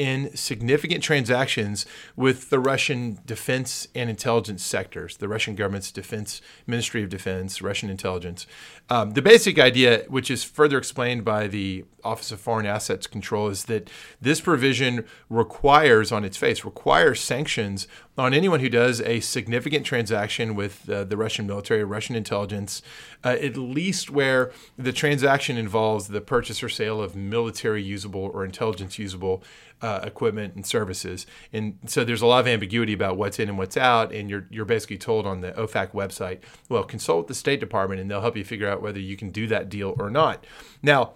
in 0.00 0.34
significant 0.34 1.04
transactions 1.04 1.84
with 2.16 2.48
the 2.48 2.58
Russian 2.58 3.18
defense 3.26 3.86
and 3.94 4.08
intelligence 4.08 4.64
sectors, 4.64 5.18
the 5.18 5.28
Russian 5.28 5.54
government's 5.54 5.92
defense, 5.92 6.40
Ministry 6.66 7.02
of 7.02 7.10
Defense, 7.10 7.60
Russian 7.60 7.90
intelligence. 7.90 8.46
Um, 8.88 9.10
the 9.10 9.20
basic 9.20 9.58
idea, 9.58 10.04
which 10.08 10.30
is 10.30 10.42
further 10.42 10.78
explained 10.78 11.22
by 11.22 11.48
the 11.48 11.84
Office 12.02 12.32
of 12.32 12.40
Foreign 12.40 12.64
Assets 12.64 13.06
Control, 13.06 13.48
is 13.48 13.66
that 13.66 13.90
this 14.22 14.40
provision 14.40 15.04
requires, 15.28 16.10
on 16.10 16.24
its 16.24 16.38
face, 16.38 16.64
requires 16.64 17.20
sanctions 17.20 17.86
on 18.16 18.32
anyone 18.32 18.60
who 18.60 18.70
does 18.70 19.02
a 19.02 19.20
significant 19.20 19.84
transaction 19.84 20.54
with 20.54 20.88
uh, 20.88 21.04
the 21.04 21.16
Russian 21.16 21.46
military, 21.46 21.84
Russian 21.84 22.16
intelligence, 22.16 22.80
uh, 23.22 23.36
at 23.40 23.56
least 23.56 24.10
where 24.10 24.50
the 24.78 24.92
transaction 24.92 25.58
involves 25.58 26.08
the 26.08 26.20
purchase 26.22 26.62
or 26.62 26.70
sale 26.70 27.02
of 27.02 27.14
military 27.14 27.82
usable 27.82 28.30
or 28.32 28.44
intelligence 28.46 28.98
usable 28.98 29.42
uh, 29.82 30.00
equipment 30.04 30.54
and 30.54 30.66
services. 30.66 31.26
And 31.52 31.78
so 31.86 32.04
there's 32.04 32.22
a 32.22 32.26
lot 32.26 32.40
of 32.40 32.48
ambiguity 32.48 32.92
about 32.92 33.16
what's 33.16 33.38
in 33.38 33.48
and 33.48 33.58
what's 33.58 33.76
out. 33.76 34.12
And 34.12 34.28
you're, 34.28 34.46
you're 34.50 34.64
basically 34.64 34.98
told 34.98 35.26
on 35.26 35.40
the 35.40 35.52
OFAC 35.52 35.92
website, 35.92 36.40
well, 36.68 36.84
consult 36.84 37.18
with 37.18 37.28
the 37.28 37.34
State 37.34 37.60
Department 37.60 38.00
and 38.00 38.10
they'll 38.10 38.20
help 38.20 38.36
you 38.36 38.44
figure 38.44 38.68
out 38.68 38.82
whether 38.82 39.00
you 39.00 39.16
can 39.16 39.30
do 39.30 39.46
that 39.48 39.68
deal 39.68 39.94
or 39.98 40.10
not. 40.10 40.44
Now, 40.82 41.14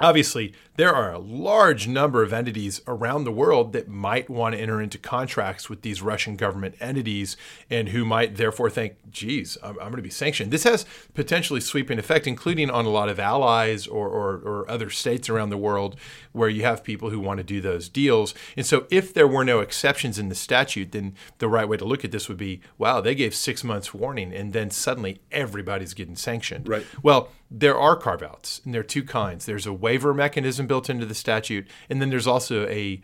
obviously 0.00 0.52
there 0.76 0.94
are 0.94 1.12
a 1.12 1.18
large 1.18 1.86
number 1.86 2.22
of 2.22 2.32
entities 2.32 2.80
around 2.86 3.24
the 3.24 3.32
world 3.32 3.74
that 3.74 3.86
might 3.86 4.30
want 4.30 4.54
to 4.54 4.60
enter 4.60 4.80
into 4.80 4.96
contracts 4.96 5.68
with 5.68 5.82
these 5.82 6.00
Russian 6.00 6.36
government 6.36 6.74
entities 6.80 7.36
and 7.68 7.90
who 7.90 8.04
might 8.04 8.36
therefore 8.36 8.70
think, 8.70 8.94
geez, 9.10 9.58
I'm, 9.62 9.72
I'm 9.72 9.90
going 9.90 9.96
to 9.96 10.02
be 10.02 10.08
sanctioned. 10.08 10.50
This 10.50 10.64
has 10.64 10.86
potentially 11.12 11.60
sweeping 11.60 11.98
effect, 11.98 12.26
including 12.26 12.70
on 12.70 12.86
a 12.86 12.90
lot 12.90 13.10
of 13.10 13.20
allies 13.20 13.86
or, 13.86 14.08
or, 14.08 14.36
or 14.36 14.70
other 14.70 14.88
states 14.88 15.28
around 15.28 15.50
the 15.50 15.58
world 15.58 15.96
where 16.32 16.48
you 16.48 16.62
have 16.62 16.82
people 16.82 17.10
who 17.10 17.20
want 17.20 17.38
to 17.38 17.44
do 17.44 17.60
those 17.60 17.88
deals. 17.88 18.34
And 18.56 18.64
so 18.64 18.86
if 18.90 19.12
there 19.12 19.28
were 19.28 19.44
no 19.44 19.60
exceptions 19.60 20.18
in 20.18 20.30
the 20.30 20.34
statute, 20.34 20.92
then 20.92 21.14
the 21.38 21.48
right 21.48 21.68
way 21.68 21.76
to 21.76 21.84
look 21.84 22.06
at 22.06 22.10
this 22.10 22.26
would 22.28 22.38
be, 22.38 22.62
wow, 22.78 23.02
they 23.02 23.14
gave 23.14 23.34
six 23.34 23.62
months 23.62 23.92
warning 23.92 24.32
and 24.32 24.54
then 24.54 24.70
suddenly 24.70 25.20
everybody's 25.30 25.92
getting 25.92 26.16
sanctioned. 26.16 26.68
Right. 26.68 26.86
Well, 27.02 27.28
there 27.50 27.78
are 27.78 27.96
carve 27.96 28.22
outs, 28.22 28.60
and 28.64 28.72
there 28.72 28.80
are 28.80 28.84
two 28.84 29.02
kinds. 29.02 29.46
There's 29.46 29.66
a 29.66 29.72
waiver 29.72 30.14
mechanism 30.14 30.66
built 30.66 30.88
into 30.88 31.06
the 31.06 31.14
statute, 31.14 31.66
and 31.88 32.00
then 32.00 32.10
there's 32.10 32.26
also 32.26 32.66
a 32.68 33.00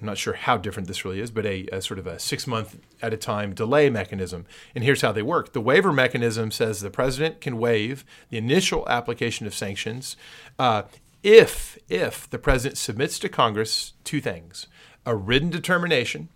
I'm 0.00 0.06
not 0.06 0.18
sure 0.18 0.34
how 0.34 0.56
different 0.56 0.88
this 0.88 1.04
really 1.04 1.20
is, 1.20 1.30
but 1.30 1.46
a, 1.46 1.68
a, 1.72 1.80
sort 1.80 1.98
of 1.98 2.06
a 2.06 2.18
six 2.18 2.46
month 2.46 2.78
at 3.00 3.14
a 3.14 3.16
time 3.16 3.54
delay 3.54 3.88
mechanism. 3.90 4.44
And 4.74 4.82
here's 4.82 5.02
how 5.02 5.12
they 5.12 5.22
work 5.22 5.52
the 5.52 5.60
waiver 5.60 5.92
mechanism 5.92 6.50
says 6.50 6.80
the 6.80 6.90
president 6.90 7.40
can 7.40 7.58
waive 7.58 8.04
the 8.28 8.36
initial 8.36 8.86
application 8.88 9.46
of 9.46 9.54
sanctions 9.54 10.16
uh, 10.58 10.82
if, 11.22 11.78
if 11.88 12.28
the 12.28 12.38
president 12.38 12.76
submits 12.76 13.18
to 13.20 13.28
Congress 13.28 13.92
two 14.02 14.20
things 14.20 14.66
a 15.06 15.14
written 15.14 15.50
determination. 15.50 16.28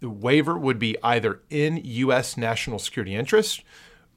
The 0.00 0.10
waiver 0.10 0.56
would 0.56 0.78
be 0.78 0.96
either 1.02 1.40
in 1.50 1.80
U.S. 1.82 2.36
national 2.36 2.78
security 2.78 3.16
interest 3.16 3.64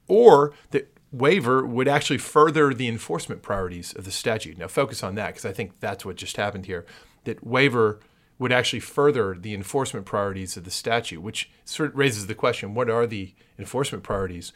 or 0.06 0.52
the 0.70 0.86
waiver 1.12 1.64
would 1.64 1.88
actually 1.88 2.18
further 2.18 2.72
the 2.72 2.88
enforcement 2.88 3.42
priorities 3.42 3.94
of 3.94 4.04
the 4.04 4.10
statute. 4.10 4.58
Now, 4.58 4.66
focus 4.66 5.02
on 5.02 5.14
that 5.16 5.28
because 5.28 5.44
I 5.44 5.52
think 5.52 5.78
that's 5.78 6.04
what 6.04 6.16
just 6.16 6.36
happened 6.36 6.66
here. 6.66 6.86
That 7.24 7.46
waiver 7.46 8.00
would 8.38 8.50
actually 8.50 8.80
further 8.80 9.36
the 9.38 9.54
enforcement 9.54 10.06
priorities 10.06 10.56
of 10.56 10.64
the 10.64 10.70
statute, 10.70 11.20
which 11.20 11.50
sort 11.64 11.90
of 11.90 11.96
raises 11.96 12.26
the 12.26 12.34
question 12.34 12.74
what 12.74 12.90
are 12.90 13.06
the 13.06 13.34
enforcement 13.58 14.02
priorities? 14.02 14.52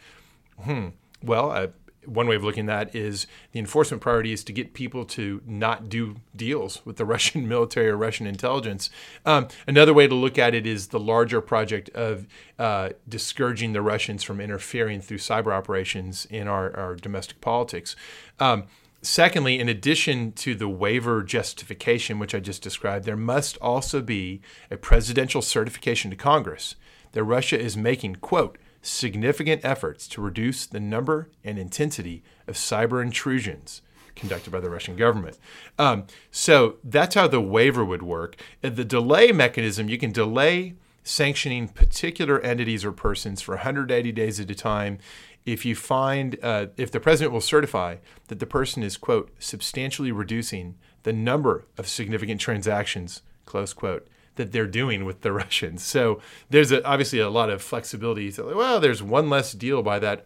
Hmm. 0.62 0.88
Well, 1.22 1.52
uh, 1.52 1.68
one 2.06 2.26
way 2.26 2.36
of 2.36 2.44
looking 2.44 2.68
at 2.68 2.92
that 2.92 2.96
is 2.96 3.26
the 3.52 3.58
enforcement 3.58 4.02
priority 4.02 4.32
is 4.32 4.44
to 4.44 4.52
get 4.52 4.75
people 4.75 5.04
to 5.04 5.42
not 5.46 5.88
do 5.88 6.16
deals 6.34 6.84
with 6.84 6.96
the 6.96 7.04
Russian 7.16 7.48
military 7.48 7.88
or 7.88 7.96
Russian 7.96 8.26
intelligence. 8.26 8.90
Um, 9.25 9.48
another 9.66 9.92
way 9.92 10.06
to 10.06 10.14
look 10.14 10.38
at 10.38 10.54
it 10.54 10.66
is 10.66 10.88
the 10.88 11.00
larger 11.00 11.40
project 11.40 11.88
of 11.90 12.26
uh, 12.58 12.90
discouraging 13.08 13.72
the 13.72 13.82
Russians 13.82 14.22
from 14.22 14.40
interfering 14.40 15.00
through 15.00 15.18
cyber 15.18 15.52
operations 15.52 16.26
in 16.26 16.48
our, 16.48 16.75
our 16.76 16.94
domestic 16.94 17.40
politics. 17.40 17.96
Um, 18.40 18.64
secondly, 19.02 19.58
in 19.58 19.68
addition 19.68 20.32
to 20.32 20.54
the 20.54 20.68
waiver 20.68 21.22
justification, 21.22 22.18
which 22.18 22.34
I 22.34 22.40
just 22.40 22.62
described, 22.62 23.04
there 23.04 23.16
must 23.16 23.56
also 23.58 24.00
be 24.00 24.40
a 24.70 24.76
presidential 24.76 25.42
certification 25.42 26.10
to 26.10 26.16
Congress 26.16 26.76
that 27.12 27.25
Russia 27.25 27.58
is 27.58 27.76
making, 27.76 28.16
quote, 28.16 28.58
significant 28.87 29.64
efforts 29.64 30.07
to 30.09 30.21
reduce 30.21 30.66
the 30.66 30.81
number 30.81 31.28
and 31.45 31.59
intensity 31.59 32.23
of 32.47 32.55
cyber 32.55 33.02
intrusions 33.02 33.83
conducted 34.14 34.50
by 34.50 34.61
the 34.61 34.71
Russian 34.71 34.97
government. 34.97 35.38
Um, 35.78 36.07
so 36.31 36.76
that's 36.83 37.14
how 37.14 37.28
the 37.28 37.40
waiver 37.40 37.85
would 37.85 38.02
work. 38.02 38.37
The 38.62 38.85
delay 38.85 39.31
mechanism, 39.33 39.88
you 39.88 39.99
can 39.99 40.12
delay 40.12 40.75
sanctioning 41.05 41.69
particular 41.69 42.40
entities 42.40 42.85
or 42.85 42.93
persons 42.93 43.40
for 43.40 43.57
180 43.57 44.11
days 44.12 44.40
at 44.40 44.50
a 44.50 44.55
time 44.55 44.99
if 45.45 45.64
you 45.64 45.76
find 45.76 46.37
uh, 46.43 46.66
if 46.76 46.90
the 46.90 46.99
president 46.99 47.32
will 47.32 47.41
certify 47.41 47.97
that 48.26 48.41
the 48.41 48.47
person 48.47 48.82
is 48.82 48.97
quote 48.97 49.30
substantially 49.39 50.10
reducing 50.10 50.75
the 51.04 51.13
number 51.13 51.65
of 51.78 51.87
significant 51.87 52.41
transactions 52.41 53.23
close 53.45 53.73
quote 53.73 54.08
that 54.36 54.52
they're 54.52 54.66
doing 54.66 55.04
with 55.04 55.22
the 55.22 55.32
Russians. 55.42 55.82
So 55.82 56.20
there's 56.50 56.72
a, 56.72 56.84
obviously 56.84 57.18
a 57.18 57.30
lot 57.30 57.50
of 57.50 57.62
flexibility. 57.62 58.30
So, 58.30 58.54
well, 58.56 58.80
there's 58.80 59.02
one 59.02 59.28
less 59.28 59.52
deal 59.52 59.82
by 59.82 59.99
that 59.99 60.25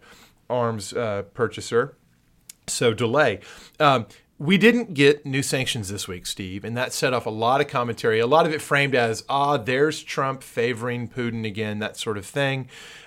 arms 0.49 0.93
uh, 0.93 1.23
purchaser. 1.35 1.97
So 2.67 2.95
delay. 2.95 3.41
Um, 3.79 4.07
we 4.41 4.57
didn't 4.57 4.95
get 4.95 5.27
new 5.27 5.43
sanctions 5.43 5.91
this 5.91 6.09
week, 6.09 6.25
Steve, 6.25 6.65
and 6.65 6.75
that 6.75 6.95
set 6.95 7.13
off 7.13 7.27
a 7.27 7.31
lot 7.31 7.61
of 7.61 7.69
commentary. 7.69 8.21
A 8.21 8.27
lot 8.27 8.47
of 8.47 8.53
it 8.53 8.63
framed 8.63 8.95
as, 8.95 9.23
ah, 9.29 9.59
there's 9.59 10.03
Trump 10.03 10.43
favoring 10.43 11.09
Putin 11.09 11.47
again, 11.47 11.79
that 11.81 11.99
sort 11.99 12.17
of 12.17 12.25
thing. 12.25 12.67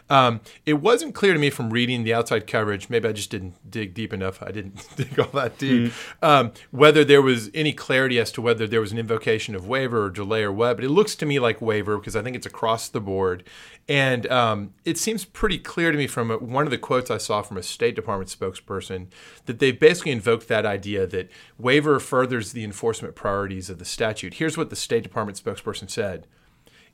Um, 0.09 0.41
it 0.65 0.73
wasn't 0.73 1.15
clear 1.15 1.33
to 1.33 1.39
me 1.39 1.49
from 1.49 1.69
reading 1.69 2.03
the 2.03 2.13
outside 2.13 2.45
coverage. 2.45 2.89
Maybe 2.89 3.07
I 3.07 3.13
just 3.13 3.29
didn't 3.29 3.55
dig 3.69 3.93
deep 3.93 4.13
enough. 4.13 4.41
I 4.43 4.51
didn't 4.51 4.85
dig 4.95 5.19
all 5.19 5.29
that 5.33 5.57
deep. 5.57 5.91
Mm. 6.21 6.27
Um, 6.27 6.51
whether 6.71 7.03
there 7.03 7.21
was 7.21 7.49
any 7.53 7.73
clarity 7.73 8.19
as 8.19 8.31
to 8.33 8.41
whether 8.41 8.67
there 8.67 8.81
was 8.81 8.91
an 8.91 8.97
invocation 8.97 9.55
of 9.55 9.67
waiver 9.67 10.05
or 10.05 10.09
delay 10.09 10.43
or 10.43 10.51
what, 10.51 10.75
but 10.77 10.83
it 10.83 10.89
looks 10.89 11.15
to 11.15 11.25
me 11.25 11.39
like 11.39 11.61
waiver 11.61 11.97
because 11.97 12.15
I 12.15 12.21
think 12.21 12.35
it's 12.35 12.45
across 12.45 12.89
the 12.89 13.01
board. 13.01 13.43
And 13.87 14.29
um, 14.31 14.73
it 14.85 14.97
seems 14.97 15.25
pretty 15.25 15.57
clear 15.57 15.91
to 15.91 15.97
me 15.97 16.07
from 16.07 16.31
a, 16.31 16.37
one 16.37 16.65
of 16.65 16.71
the 16.71 16.77
quotes 16.77 17.11
I 17.11 17.17
saw 17.17 17.41
from 17.41 17.57
a 17.57 17.63
State 17.63 17.95
Department 17.95 18.29
spokesperson 18.29 19.07
that 19.45 19.59
they 19.59 19.71
basically 19.71 20.11
invoked 20.11 20.47
that 20.47 20.65
idea 20.65 21.05
that 21.07 21.29
waiver 21.57 21.99
furthers 21.99 22.53
the 22.53 22.63
enforcement 22.63 23.15
priorities 23.15 23.69
of 23.69 23.79
the 23.79 23.85
statute. 23.85 24.35
Here's 24.35 24.57
what 24.57 24.69
the 24.69 24.75
State 24.75 25.03
Department 25.03 25.41
spokesperson 25.43 25.89
said. 25.89 26.27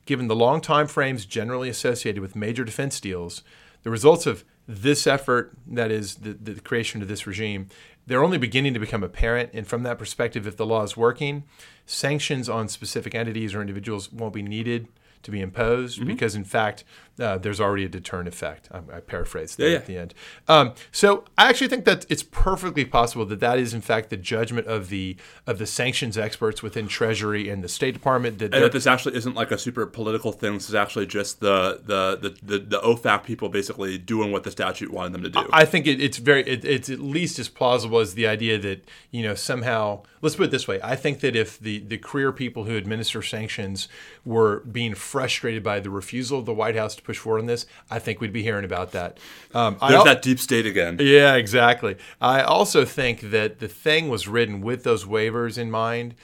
Given 0.06 0.28
the 0.28 0.36
long 0.36 0.60
time 0.60 0.86
frames 0.86 1.24
generally 1.24 1.68
associated 1.68 2.20
with 2.20 2.34
major 2.34 2.64
defense 2.64 3.00
deals, 3.00 3.42
the 3.82 3.90
results 3.90 4.26
of 4.26 4.44
this 4.66 5.06
effort, 5.06 5.52
that 5.66 5.90
is, 5.90 6.16
the, 6.16 6.32
the 6.32 6.60
creation 6.60 7.02
of 7.02 7.08
this 7.08 7.26
regime, 7.26 7.68
they're 8.06 8.22
only 8.22 8.38
beginning 8.38 8.74
to 8.74 8.80
become 8.80 9.02
apparent. 9.02 9.50
And 9.52 9.66
from 9.66 9.82
that 9.82 9.98
perspective, 9.98 10.46
if 10.46 10.56
the 10.56 10.66
law 10.66 10.82
is 10.82 10.96
working, 10.96 11.44
sanctions 11.86 12.48
on 12.48 12.68
specific 12.68 13.14
entities 13.14 13.54
or 13.54 13.60
individuals 13.60 14.12
won't 14.12 14.34
be 14.34 14.42
needed 14.42 14.88
to 15.22 15.30
be 15.30 15.40
imposed 15.40 15.98
mm-hmm. 15.98 16.08
because, 16.08 16.34
in 16.34 16.44
fact, 16.44 16.84
uh, 17.18 17.38
there's 17.38 17.60
already 17.60 17.84
a 17.84 17.88
deterrent 17.88 18.28
effect. 18.28 18.68
I, 18.70 18.78
I 18.96 19.00
paraphrased 19.00 19.58
that 19.58 19.64
yeah, 19.64 19.70
yeah. 19.70 19.76
at 19.76 19.86
the 19.86 19.96
end. 19.96 20.14
Um, 20.48 20.74
so 20.90 21.24
I 21.36 21.48
actually 21.48 21.68
think 21.68 21.84
that 21.84 22.06
it's 22.08 22.22
perfectly 22.22 22.84
possible 22.84 23.24
that 23.26 23.40
that 23.40 23.58
is, 23.58 23.74
in 23.74 23.80
fact, 23.80 24.10
the 24.10 24.16
judgment 24.16 24.66
of 24.66 24.88
the 24.88 25.16
of 25.46 25.58
the 25.58 25.66
sanctions 25.66 26.16
experts 26.16 26.62
within 26.62 26.88
Treasury 26.88 27.48
and 27.48 27.62
the 27.62 27.68
State 27.68 27.92
Department. 27.92 28.38
That 28.38 28.54
and 28.54 28.64
that 28.64 28.72
this 28.72 28.86
actually 28.86 29.16
isn't 29.16 29.34
like 29.34 29.50
a 29.50 29.58
super 29.58 29.86
political 29.86 30.32
thing. 30.32 30.54
This 30.54 30.68
is 30.68 30.74
actually 30.74 31.06
just 31.06 31.40
the 31.40 31.80
the 31.84 32.16
the, 32.16 32.36
the, 32.42 32.58
the 32.58 32.80
OFAC 32.80 33.24
people 33.24 33.48
basically 33.48 33.98
doing 33.98 34.32
what 34.32 34.44
the 34.44 34.50
statute 34.50 34.90
wanted 34.90 35.12
them 35.12 35.22
to 35.24 35.30
do. 35.30 35.48
I 35.52 35.64
think 35.64 35.86
it, 35.86 36.00
it's 36.00 36.18
very 36.18 36.42
it, 36.42 36.64
it's 36.64 36.88
at 36.88 37.00
least 37.00 37.38
as 37.38 37.48
plausible 37.48 37.98
as 37.98 38.14
the 38.14 38.26
idea 38.26 38.58
that 38.58 38.88
you 39.10 39.22
know 39.22 39.34
somehow 39.34 40.02
let's 40.22 40.36
put 40.36 40.44
it 40.44 40.50
this 40.50 40.68
way. 40.68 40.80
I 40.82 40.96
think 40.96 41.20
that 41.20 41.36
if 41.36 41.58
the 41.58 41.80
the 41.80 41.98
career 41.98 42.32
people 42.32 42.64
who 42.64 42.76
administer 42.76 43.22
sanctions 43.22 43.88
were 44.24 44.60
being 44.60 44.94
frustrated 44.94 45.62
by 45.62 45.80
the 45.80 45.90
refusal 45.90 46.38
of 46.38 46.46
the 46.46 46.54
White 46.54 46.76
House 46.76 46.96
to 47.00 47.04
push 47.06 47.18
forward 47.18 47.40
on 47.40 47.46
this, 47.46 47.66
I 47.90 47.98
think 47.98 48.20
we'd 48.20 48.32
be 48.32 48.42
hearing 48.42 48.64
about 48.64 48.92
that. 48.92 49.18
Um, 49.54 49.76
There's 49.80 50.04
that 50.04 50.22
deep 50.22 50.38
state 50.38 50.66
again. 50.66 50.98
Yeah, 51.00 51.34
exactly. 51.34 51.96
I 52.20 52.42
also 52.42 52.84
think 52.84 53.30
that 53.30 53.58
the 53.58 53.68
thing 53.68 54.08
was 54.08 54.28
written 54.28 54.60
with 54.60 54.84
those 54.84 55.04
waivers 55.04 55.58
in 55.58 55.70
mind 55.70 56.14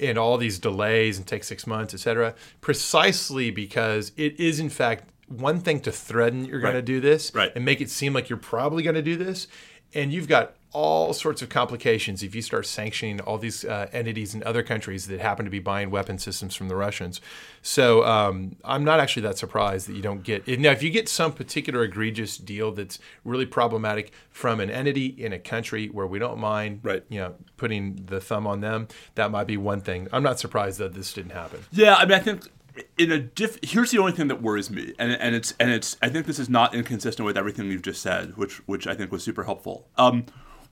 and 0.00 0.18
all 0.18 0.38
these 0.38 0.58
delays 0.58 1.18
and 1.18 1.26
take 1.26 1.44
six 1.44 1.66
months, 1.66 1.92
et 1.94 2.00
cetera, 2.00 2.34
precisely 2.60 3.50
because 3.50 4.12
it 4.16 4.38
is 4.38 4.60
in 4.60 4.70
fact 4.70 5.08
one 5.28 5.60
thing 5.60 5.80
to 5.80 5.90
threaten 5.90 6.44
you're 6.44 6.60
going 6.60 6.74
to 6.74 6.82
do 6.82 7.00
this 7.00 7.34
right. 7.34 7.52
and 7.54 7.64
make 7.64 7.80
it 7.80 7.90
seem 7.90 8.12
like 8.12 8.28
you're 8.28 8.36
probably 8.36 8.82
going 8.82 8.94
to 8.94 9.02
do 9.02 9.16
this, 9.16 9.48
and 9.94 10.12
you've 10.12 10.28
got 10.28 10.54
all 10.72 11.12
sorts 11.12 11.42
of 11.42 11.48
complications 11.48 12.22
if 12.22 12.34
you 12.34 12.42
start 12.42 12.66
sanctioning 12.66 13.20
all 13.20 13.36
these 13.38 13.64
uh, 13.64 13.88
entities 13.92 14.34
in 14.34 14.42
other 14.44 14.62
countries 14.62 15.06
that 15.06 15.20
happen 15.20 15.44
to 15.44 15.50
be 15.50 15.58
buying 15.58 15.90
weapon 15.90 16.18
systems 16.18 16.54
from 16.54 16.68
the 16.68 16.76
Russians. 16.76 17.20
So 17.60 18.04
um, 18.04 18.56
I'm 18.64 18.82
not 18.82 18.98
actually 18.98 19.22
that 19.22 19.38
surprised 19.38 19.86
that 19.88 19.94
you 19.94 20.02
don't 20.02 20.22
get 20.22 20.46
now. 20.48 20.70
If 20.70 20.82
you 20.82 20.90
get 20.90 21.08
some 21.08 21.32
particular 21.32 21.82
egregious 21.82 22.38
deal 22.38 22.72
that's 22.72 22.98
really 23.24 23.46
problematic 23.46 24.12
from 24.30 24.60
an 24.60 24.70
entity 24.70 25.06
in 25.06 25.32
a 25.32 25.38
country 25.38 25.88
where 25.88 26.06
we 26.06 26.18
don't 26.18 26.38
mind, 26.38 26.80
right. 26.82 27.04
you 27.08 27.20
know, 27.20 27.34
putting 27.56 28.06
the 28.06 28.20
thumb 28.20 28.46
on 28.46 28.60
them, 28.60 28.88
that 29.14 29.30
might 29.30 29.46
be 29.46 29.56
one 29.56 29.80
thing. 29.80 30.08
I'm 30.12 30.22
not 30.22 30.40
surprised 30.40 30.78
that 30.78 30.94
this 30.94 31.12
didn't 31.12 31.32
happen. 31.32 31.60
Yeah, 31.70 31.96
I 31.96 32.06
mean, 32.06 32.14
I 32.14 32.20
think 32.20 32.48
in 32.96 33.12
a 33.12 33.18
diff 33.18 33.58
here's 33.62 33.90
the 33.90 33.98
only 33.98 34.12
thing 34.12 34.28
that 34.28 34.40
worries 34.40 34.70
me 34.70 34.94
and, 34.98 35.12
and 35.12 35.34
it's 35.34 35.52
and 35.60 35.70
it's 35.70 35.96
i 36.00 36.08
think 36.08 36.24
this 36.24 36.38
is 36.38 36.48
not 36.48 36.74
inconsistent 36.74 37.26
with 37.26 37.36
everything 37.36 37.70
you've 37.70 37.82
just 37.82 38.00
said 38.00 38.34
which 38.36 38.66
which 38.66 38.86
i 38.86 38.94
think 38.94 39.12
was 39.12 39.22
super 39.22 39.44
helpful 39.44 39.86
um, 39.98 40.24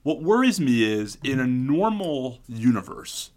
what 0.03 0.21
worries 0.21 0.59
me 0.59 0.83
is 0.83 1.17
in 1.23 1.39
a 1.39 1.47
normal 1.47 2.39
universe, 2.47 3.31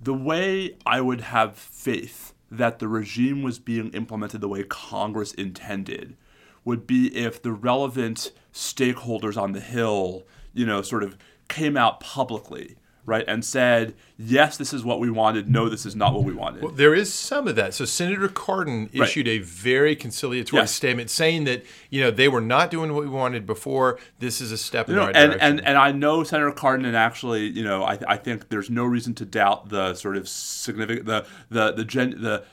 the 0.00 0.14
way 0.14 0.76
I 0.84 1.00
would 1.00 1.22
have 1.22 1.56
faith 1.56 2.34
that 2.50 2.78
the 2.78 2.88
regime 2.88 3.42
was 3.42 3.58
being 3.58 3.90
implemented 3.90 4.40
the 4.40 4.48
way 4.48 4.62
Congress 4.62 5.32
intended 5.32 6.16
would 6.64 6.86
be 6.86 7.16
if 7.16 7.40
the 7.40 7.52
relevant 7.52 8.32
stakeholders 8.52 9.40
on 9.40 9.52
the 9.52 9.60
Hill, 9.60 10.24
you 10.52 10.66
know, 10.66 10.82
sort 10.82 11.02
of 11.02 11.16
came 11.48 11.76
out 11.76 12.00
publicly 12.00 12.76
right, 13.06 13.24
and 13.28 13.44
said, 13.44 13.94
yes, 14.18 14.56
this 14.58 14.72
is 14.74 14.84
what 14.84 14.98
we 15.00 15.08
wanted. 15.10 15.48
No, 15.48 15.68
this 15.68 15.86
is 15.86 15.94
not 15.96 16.12
what 16.12 16.24
we 16.24 16.34
wanted. 16.34 16.62
Well, 16.62 16.72
there 16.72 16.94
is 16.94 17.12
some 17.14 17.46
of 17.48 17.54
that. 17.56 17.72
So 17.72 17.84
Senator 17.84 18.28
Cardin 18.28 18.90
Right. 18.92 19.08
issued 19.08 19.28
a 19.28 19.38
very 19.38 19.94
conciliatory 19.96 20.60
Yes. 20.62 20.72
statement 20.74 21.08
saying 21.10 21.44
that 21.44 21.64
you 21.88 22.00
know 22.02 22.10
they 22.10 22.26
were 22.28 22.40
not 22.40 22.70
doing 22.70 22.92
what 22.92 23.04
we 23.04 23.08
wanted 23.08 23.46
before. 23.46 23.98
This 24.18 24.40
is 24.40 24.50
a 24.52 24.58
step 24.58 24.88
in 24.88 24.94
You 24.96 25.00
the 25.00 25.06
right 25.06 25.16
and, 25.16 25.30
direction. 25.32 25.58
and 25.58 25.66
and 25.68 25.78
I 25.78 25.92
know 25.92 26.24
Senator 26.24 26.50
Cardin, 26.52 26.84
and 26.84 26.96
actually, 26.96 27.46
you 27.46 27.62
know, 27.64 27.84
I, 27.84 27.98
I 28.08 28.16
think 28.16 28.48
there's 28.48 28.68
no 28.70 28.84
reason 28.84 29.14
to 29.14 29.24
doubt 29.24 29.68
the 29.68 29.94
sort 29.94 30.16
of 30.16 30.28
significant 30.28 31.06
the 31.06 31.24
the 31.50 31.72
the 31.72 31.84
gen, 31.84 32.20
the 32.20 32.44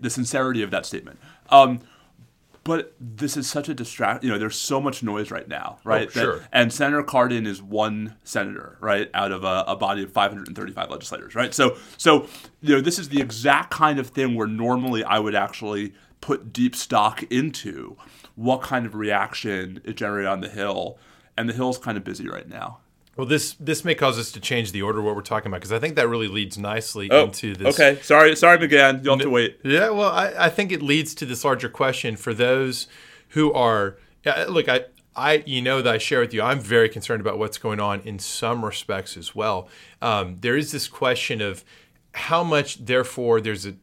the 0.00 0.10
sincerity 0.10 0.62
of 0.62 0.70
that 0.70 0.84
statement. 0.86 1.18
Um, 1.48 1.80
but 2.64 2.94
this 2.98 3.36
is 3.36 3.48
such 3.48 3.68
a 3.68 3.74
distract. 3.74 4.24
You 4.24 4.30
know, 4.30 4.38
there's 4.38 4.58
so 4.58 4.80
much 4.80 5.02
noise 5.02 5.30
right 5.30 5.46
now, 5.46 5.76
oh, 5.78 5.80
right? 5.84 6.08
Oh, 6.08 6.10
sure. 6.10 6.40
and 6.52 6.72
Senator 6.72 7.02
Cardin 7.02 7.46
is 7.46 7.62
one 7.62 8.16
senator, 8.24 8.78
right, 8.80 9.10
out 9.14 9.32
of 9.32 9.44
a, 9.44 9.64
a 9.68 9.76
body 9.76 10.02
of 10.02 10.12
535 10.12 10.90
legislators, 10.90 11.34
right? 11.34 11.54
So, 11.54 11.76
so 11.98 12.26
you 12.62 12.74
know, 12.74 12.80
this 12.80 12.98
is 12.98 13.10
the 13.10 13.20
exact 13.20 13.70
kind 13.70 13.98
of 13.98 14.08
thing 14.08 14.34
where 14.34 14.48
normally 14.48 15.04
I 15.04 15.18
would 15.18 15.34
actually 15.34 15.92
put 16.20 16.52
deep 16.52 16.74
stock 16.74 17.22
into 17.24 17.96
what 18.34 18.62
kind 18.62 18.86
of 18.86 18.94
reaction 18.94 19.80
it 19.84 19.96
generated 19.96 20.28
on 20.28 20.40
the 20.40 20.48
Hill, 20.48 20.98
and 21.36 21.48
the 21.48 21.52
Hill's 21.52 21.78
kind 21.78 21.98
of 21.98 22.04
busy 22.04 22.28
right 22.28 22.48
now. 22.48 22.78
Well, 23.16 23.26
this 23.26 23.54
this 23.60 23.84
may 23.84 23.94
cause 23.94 24.18
us 24.18 24.32
to 24.32 24.40
change 24.40 24.72
the 24.72 24.82
order 24.82 24.98
of 24.98 25.04
what 25.04 25.14
we're 25.14 25.22
talking 25.22 25.48
about 25.48 25.60
because 25.60 25.72
I 25.72 25.78
think 25.78 25.96
that 25.96 26.08
really 26.08 26.28
leads 26.28 26.58
nicely 26.58 27.08
into 27.10 27.54
this. 27.54 27.78
Oh, 27.78 27.84
okay. 27.84 28.02
Sorry, 28.02 28.34
sorry, 28.34 28.58
McGahn. 28.58 29.04
You'll 29.04 29.14
have 29.14 29.22
to 29.22 29.30
wait. 29.30 29.60
Yeah, 29.62 29.90
well, 29.90 30.10
I, 30.10 30.34
I 30.36 30.48
think 30.50 30.72
it 30.72 30.82
leads 30.82 31.14
to 31.16 31.26
this 31.26 31.44
larger 31.44 31.68
question 31.68 32.16
for 32.16 32.34
those 32.34 32.88
who 33.28 33.52
are 33.52 33.98
look. 34.48 34.68
I, 34.68 34.86
I, 35.16 35.44
you 35.46 35.62
know 35.62 35.80
that 35.80 35.94
I 35.94 35.98
share 35.98 36.20
with 36.20 36.34
you. 36.34 36.42
I'm 36.42 36.58
very 36.58 36.88
concerned 36.88 37.20
about 37.20 37.38
what's 37.38 37.58
going 37.58 37.78
on 37.78 38.00
in 38.00 38.18
some 38.18 38.64
respects 38.64 39.16
as 39.16 39.32
well. 39.32 39.68
Um, 40.02 40.38
there 40.40 40.56
is 40.56 40.72
this 40.72 40.88
question 40.88 41.40
of 41.40 41.64
how 42.14 42.42
much, 42.42 42.84
therefore, 42.84 43.40
there's 43.40 43.64
a 43.66 43.74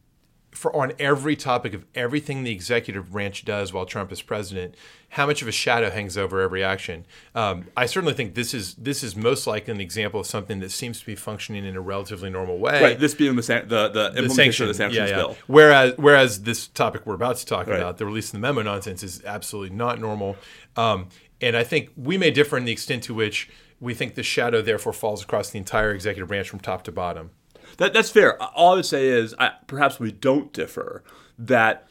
for 0.52 0.76
on 0.76 0.92
every 1.00 1.36
topic 1.36 1.74
of 1.74 1.86
everything 1.96 2.44
the 2.44 2.52
executive 2.52 3.12
branch 3.12 3.46
does 3.46 3.72
while 3.72 3.86
Trump 3.86 4.12
is 4.12 4.22
president, 4.22 4.76
how 5.10 5.26
much 5.26 5.42
of 5.42 5.48
a 5.48 5.52
shadow 5.52 5.90
hangs 5.90 6.18
over 6.18 6.42
every 6.42 6.64
action. 6.64 7.06
Um, 7.34 7.68
I 7.76 7.86
certainly 7.86 8.14
think 8.14 8.36
this 8.36 8.54
is 8.54 8.76
this 8.76 9.02
is 9.04 9.16
most 9.16 9.48
likely 9.48 9.74
an 9.74 9.82
example 9.82 10.20
of 10.20 10.28
something 10.28 10.60
that 10.60 10.72
seems 10.72 11.00
to 11.00 11.06
be 11.06 11.16
functioning 11.16 11.66
in 11.66 11.76
a 11.76 11.82
relatively 11.82 12.30
normal 12.30 12.58
way. 12.58 12.82
Right. 12.82 13.00
This 13.00 13.14
being 13.14 13.36
the 13.36 13.44
san- 13.44 13.68
the, 13.70 13.88
the 13.90 14.10
The 14.10 14.18
implementation 14.24 14.64
of 14.66 14.68
the 14.68 14.74
sanctions 14.74 15.10
yeah, 15.10 15.16
yeah. 15.18 15.24
bill. 15.24 15.38
Whereas, 15.48 15.94
whereas 15.98 16.44
this 16.44 16.68
topic 16.68 17.06
we're 17.06 17.16
about 17.16 17.38
to 17.38 17.46
talk 17.46 17.68
Right. 17.68 17.78
about, 17.78 17.98
the 17.98 18.06
release 18.06 18.28
of 18.28 18.34
the 18.34 18.40
memo 18.40 18.62
nonsense, 18.62 19.04
is 19.04 19.24
absolutely 19.26 19.76
not 19.76 20.00
normal. 20.00 20.36
Um, 20.76 21.08
and 21.40 21.56
I 21.56 21.64
think 21.64 21.92
we 21.96 22.18
may 22.18 22.30
differ 22.32 22.58
in 22.58 22.66
the 22.66 22.72
extent 22.72 23.04
to 23.04 23.14
which 23.14 23.50
we 23.80 23.94
think 23.94 24.16
the 24.16 24.24
shadow 24.24 24.62
therefore 24.62 24.94
falls 24.94 25.24
across 25.24 25.50
the 25.50 25.58
entire 25.58 25.92
executive 25.92 26.28
branch 26.28 26.50
from 26.50 26.60
top 26.60 26.84
to 26.84 26.92
bottom. 26.92 27.32
That, 27.78 27.94
that's 27.94 28.10
fair. 28.10 28.42
All 28.42 28.74
I 28.74 28.76
would 28.76 28.86
say 28.86 29.08
is 29.08 29.36
I, 29.40 29.54
perhaps 29.68 30.00
we 30.00 30.12
don't 30.12 30.54
differ 30.54 31.04
that 31.38 31.88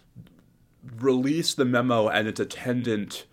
release 0.99 1.55
the 1.55 1.64
memo 1.64 2.09
and 2.09 2.29
its 2.29 2.40
attendant 2.40 3.27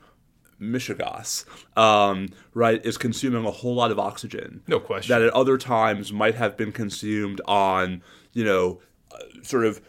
mishigas, 0.59 1.45
um, 1.77 2.29
right, 2.53 2.83
is 2.85 2.97
consuming 2.97 3.45
a 3.45 3.51
whole 3.51 3.75
lot 3.75 3.91
of 3.91 3.99
oxygen. 3.99 4.61
No 4.67 4.79
question. 4.79 5.13
That 5.13 5.21
at 5.21 5.33
other 5.33 5.57
times 5.57 6.11
might 6.11 6.35
have 6.35 6.57
been 6.57 6.71
consumed 6.71 7.41
on, 7.45 8.01
you 8.33 8.43
know, 8.43 8.81
uh, 9.11 9.19
sort 9.43 9.65
of 9.65 9.81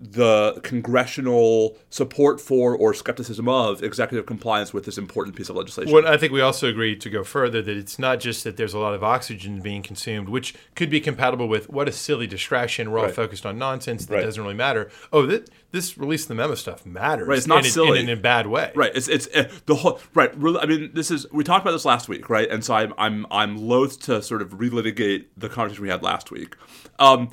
the 0.00 0.60
congressional 0.62 1.76
support 1.90 2.40
for 2.40 2.74
or 2.76 2.94
skepticism 2.94 3.48
of 3.48 3.82
executive 3.82 4.26
compliance 4.26 4.72
with 4.72 4.84
this 4.84 4.96
important 4.96 5.34
piece 5.34 5.48
of 5.48 5.56
legislation. 5.56 5.92
Well, 5.92 6.06
I 6.06 6.16
think 6.16 6.32
we 6.32 6.40
also 6.40 6.68
agree 6.68 6.94
to 6.96 7.10
go 7.10 7.24
further 7.24 7.60
that 7.62 7.76
it's 7.76 7.98
not 7.98 8.20
just 8.20 8.44
that 8.44 8.56
there's 8.56 8.74
a 8.74 8.78
lot 8.78 8.94
of 8.94 9.02
oxygen 9.02 9.60
being 9.60 9.82
consumed, 9.82 10.28
which 10.28 10.54
could 10.76 10.88
be 10.88 11.00
compatible 11.00 11.48
with 11.48 11.68
what 11.68 11.88
a 11.88 11.92
silly 11.92 12.26
distraction. 12.26 12.90
We're 12.90 12.98
all 13.00 13.04
Right. 13.06 13.14
focused 13.14 13.44
on 13.44 13.58
nonsense 13.58 14.06
that 14.06 14.14
Right. 14.14 14.22
doesn't 14.24 14.40
really 14.42 14.54
matter. 14.54 14.88
Oh, 15.12 15.26
this, 15.26 15.48
this 15.72 15.98
release 15.98 16.26
the 16.26 16.34
memo 16.34 16.54
stuff 16.54 16.86
matters. 16.86 17.26
Right, 17.26 17.38
it's 17.38 17.46
not 17.48 17.60
in, 17.60 17.66
a- 17.66 17.70
silly. 17.70 17.98
in, 18.00 18.08
in 18.08 18.18
a 18.18 18.20
bad 18.20 18.46
way. 18.46 18.70
Right. 18.76 18.92
It's 18.94 19.08
it's 19.08 19.26
uh, 19.34 19.48
the 19.66 19.74
whole 19.74 20.00
right. 20.14 20.32
Really, 20.38 20.60
I 20.60 20.66
mean, 20.66 20.90
this 20.94 21.10
is 21.10 21.26
we 21.32 21.42
talked 21.44 21.64
about 21.64 21.72
this 21.72 21.84
last 21.84 22.08
week, 22.08 22.30
right? 22.30 22.48
And 22.48 22.64
so 22.64 22.74
I'm 22.74 22.94
I'm 22.98 23.26
I'm 23.30 23.56
loath 23.56 24.00
to 24.02 24.22
sort 24.22 24.42
of 24.42 24.50
relitigate 24.58 25.26
the 25.36 25.48
conversation 25.48 25.82
we 25.82 25.88
had 25.90 26.02
last 26.02 26.30
week. 26.30 26.54
Um, 27.00 27.30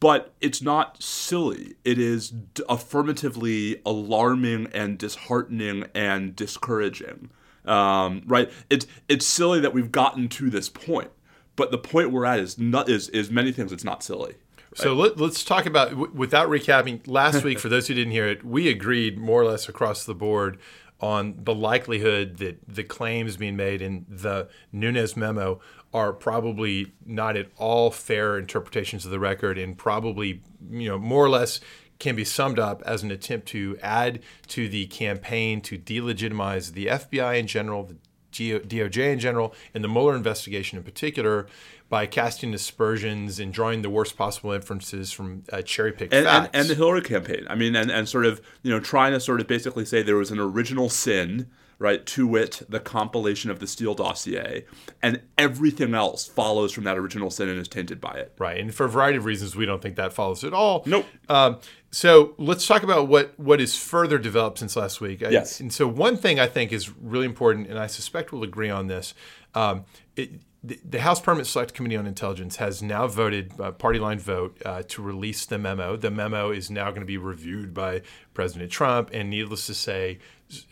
but 0.00 0.32
it's 0.40 0.62
not 0.62 1.02
silly. 1.02 1.74
It 1.84 1.98
is 1.98 2.30
d- 2.30 2.62
affirmatively 2.68 3.80
alarming 3.84 4.68
and 4.72 4.98
disheartening 4.98 5.84
and 5.94 6.34
discouraging. 6.34 7.30
Um, 7.66 8.22
right. 8.26 8.50
It's 8.70 8.86
it's 9.08 9.26
silly 9.26 9.60
that 9.60 9.74
we've 9.74 9.92
gotten 9.92 10.28
to 10.30 10.50
this 10.50 10.68
point, 10.68 11.10
but 11.54 11.70
the 11.70 11.78
point 11.78 12.10
we're 12.10 12.24
at 12.24 12.40
is 12.40 12.58
not 12.58 12.88
is 12.88 13.08
is 13.10 13.30
many 13.30 13.52
things. 13.52 13.70
It's 13.72 13.84
not 13.84 14.02
silly. 14.02 14.36
So 14.74 14.94
let, 14.94 15.18
let's 15.18 15.44
talk 15.44 15.66
about 15.66 15.90
w- 15.90 16.12
without 16.14 16.48
recapping. 16.48 17.06
Last 17.06 17.44
week, 17.44 17.58
for 17.58 17.68
those 17.68 17.88
who 17.88 17.94
didn't 17.94 18.12
hear 18.12 18.26
it, 18.28 18.44
we 18.44 18.68
agreed 18.68 19.18
more 19.18 19.42
or 19.42 19.46
less 19.46 19.68
across 19.68 20.04
the 20.04 20.14
board 20.14 20.58
on 21.00 21.34
the 21.44 21.54
likelihood 21.54 22.36
that 22.38 22.58
the 22.68 22.84
claims 22.84 23.36
being 23.36 23.56
made 23.56 23.82
in 23.82 24.06
the 24.08 24.48
Nunes 24.72 25.16
memo 25.16 25.60
are 25.92 26.12
probably 26.12 26.92
not 27.04 27.36
at 27.36 27.48
all 27.56 27.90
fair 27.90 28.38
interpretations 28.38 29.04
of 29.04 29.10
the 29.10 29.18
record, 29.18 29.58
and 29.58 29.76
probably 29.76 30.40
you 30.70 30.88
know 30.88 30.98
more 30.98 31.24
or 31.24 31.30
less 31.30 31.60
can 31.98 32.16
be 32.16 32.24
summed 32.24 32.58
up 32.58 32.82
as 32.86 33.02
an 33.02 33.10
attempt 33.10 33.46
to 33.48 33.78
add 33.82 34.20
to 34.48 34.68
the 34.68 34.86
campaign 34.86 35.60
to 35.60 35.78
delegitimize 35.78 36.72
the 36.72 36.86
FBI 36.86 37.38
in 37.38 37.46
general, 37.46 37.84
the 37.84 37.96
DOJ 38.32 39.12
in 39.12 39.18
general, 39.18 39.54
and 39.74 39.84
the 39.84 39.88
Mueller 39.88 40.16
investigation 40.16 40.78
in 40.78 40.84
particular, 40.84 41.46
by 41.88 42.06
casting 42.06 42.54
aspersions 42.54 43.38
and 43.38 43.52
drawing 43.52 43.82
the 43.82 43.90
worst 43.90 44.16
possible 44.16 44.52
inferences 44.52 45.12
from 45.12 45.42
uh, 45.52 45.60
cherry 45.60 45.92
picked 45.92 46.14
and, 46.14 46.24
facts. 46.24 46.50
and, 46.52 46.62
and 46.62 46.70
the 46.70 46.74
Hillary 46.74 47.02
campaign. 47.02 47.46
I 47.50 47.54
mean, 47.54 47.74
and, 47.76 47.90
and 47.90 48.08
sort 48.08 48.24
of, 48.24 48.40
you 48.62 48.70
know, 48.70 48.80
trying 48.80 49.12
to 49.12 49.20
sort 49.20 49.40
of 49.40 49.46
basically 49.46 49.84
say 49.84 50.02
there 50.02 50.16
was 50.16 50.30
an 50.30 50.38
original 50.38 50.88
sin, 50.88 51.50
right, 51.80 52.06
to 52.06 52.26
wit, 52.28 52.62
the 52.68 52.78
compilation 52.78 53.50
of 53.50 53.58
the 53.58 53.66
Steele 53.66 53.94
dossier, 53.94 54.64
and 55.02 55.20
everything 55.36 55.94
else 55.94 56.28
follows 56.28 56.70
from 56.72 56.84
that 56.84 56.96
original 56.96 57.30
sin 57.30 57.48
and 57.48 57.58
is 57.58 57.66
tainted 57.66 58.00
by 58.00 58.12
it. 58.12 58.32
Right, 58.38 58.60
and 58.60 58.72
for 58.72 58.84
a 58.84 58.88
variety 58.88 59.16
of 59.18 59.24
reasons, 59.24 59.56
we 59.56 59.66
don't 59.66 59.82
think 59.82 59.96
that 59.96 60.12
follows 60.12 60.44
at 60.44 60.52
all. 60.52 60.84
Nope. 60.86 61.06
Um, 61.28 61.58
so 61.90 62.34
let's 62.38 62.66
talk 62.68 62.84
about 62.84 63.08
what 63.08 63.36
what 63.40 63.60
is 63.60 63.76
further 63.76 64.18
developed 64.18 64.60
since 64.60 64.76
last 64.76 65.00
week. 65.00 65.24
I- 65.24 65.30
Yes. 65.30 65.58
and 65.58 65.72
so 65.72 65.88
one 65.88 66.16
thing 66.16 66.38
I 66.38 66.46
think 66.46 66.70
is 66.72 66.90
really 66.96 67.26
important, 67.26 67.66
and 67.66 67.78
I 67.78 67.88
suspect 67.88 68.30
we'll 68.30 68.44
agree 68.44 68.70
on 68.70 68.86
this. 68.86 69.14
Um, 69.54 69.84
it, 70.14 70.42
the, 70.62 70.78
the 70.84 71.00
House 71.00 71.20
Permanent 71.22 71.46
Select 71.48 71.72
Committee 71.72 71.96
on 71.96 72.06
Intelligence 72.06 72.56
has 72.56 72.82
now 72.82 73.06
voted, 73.06 73.58
uh, 73.58 73.72
party 73.72 73.98
line 73.98 74.18
vote, 74.18 74.60
uh, 74.66 74.82
to 74.88 75.00
release 75.00 75.46
the 75.46 75.56
memo. 75.58 75.96
The 75.96 76.10
memo 76.10 76.50
is 76.50 76.70
now 76.70 76.90
going 76.90 77.00
to 77.00 77.06
be 77.06 77.16
reviewed 77.16 77.72
by 77.72 78.02
President 78.34 78.70
Trump, 78.70 79.08
and 79.14 79.30
needless 79.30 79.66
to 79.68 79.74
say, 79.74 80.18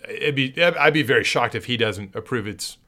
it'd 0.08 0.34
be 0.34 0.60
I'd 0.62 0.92
be 0.92 1.02
very 1.02 1.24
shocked 1.24 1.54
if 1.54 1.66
he 1.66 1.76
doesn't 1.76 2.14
approve 2.14 2.46
its 2.46 2.78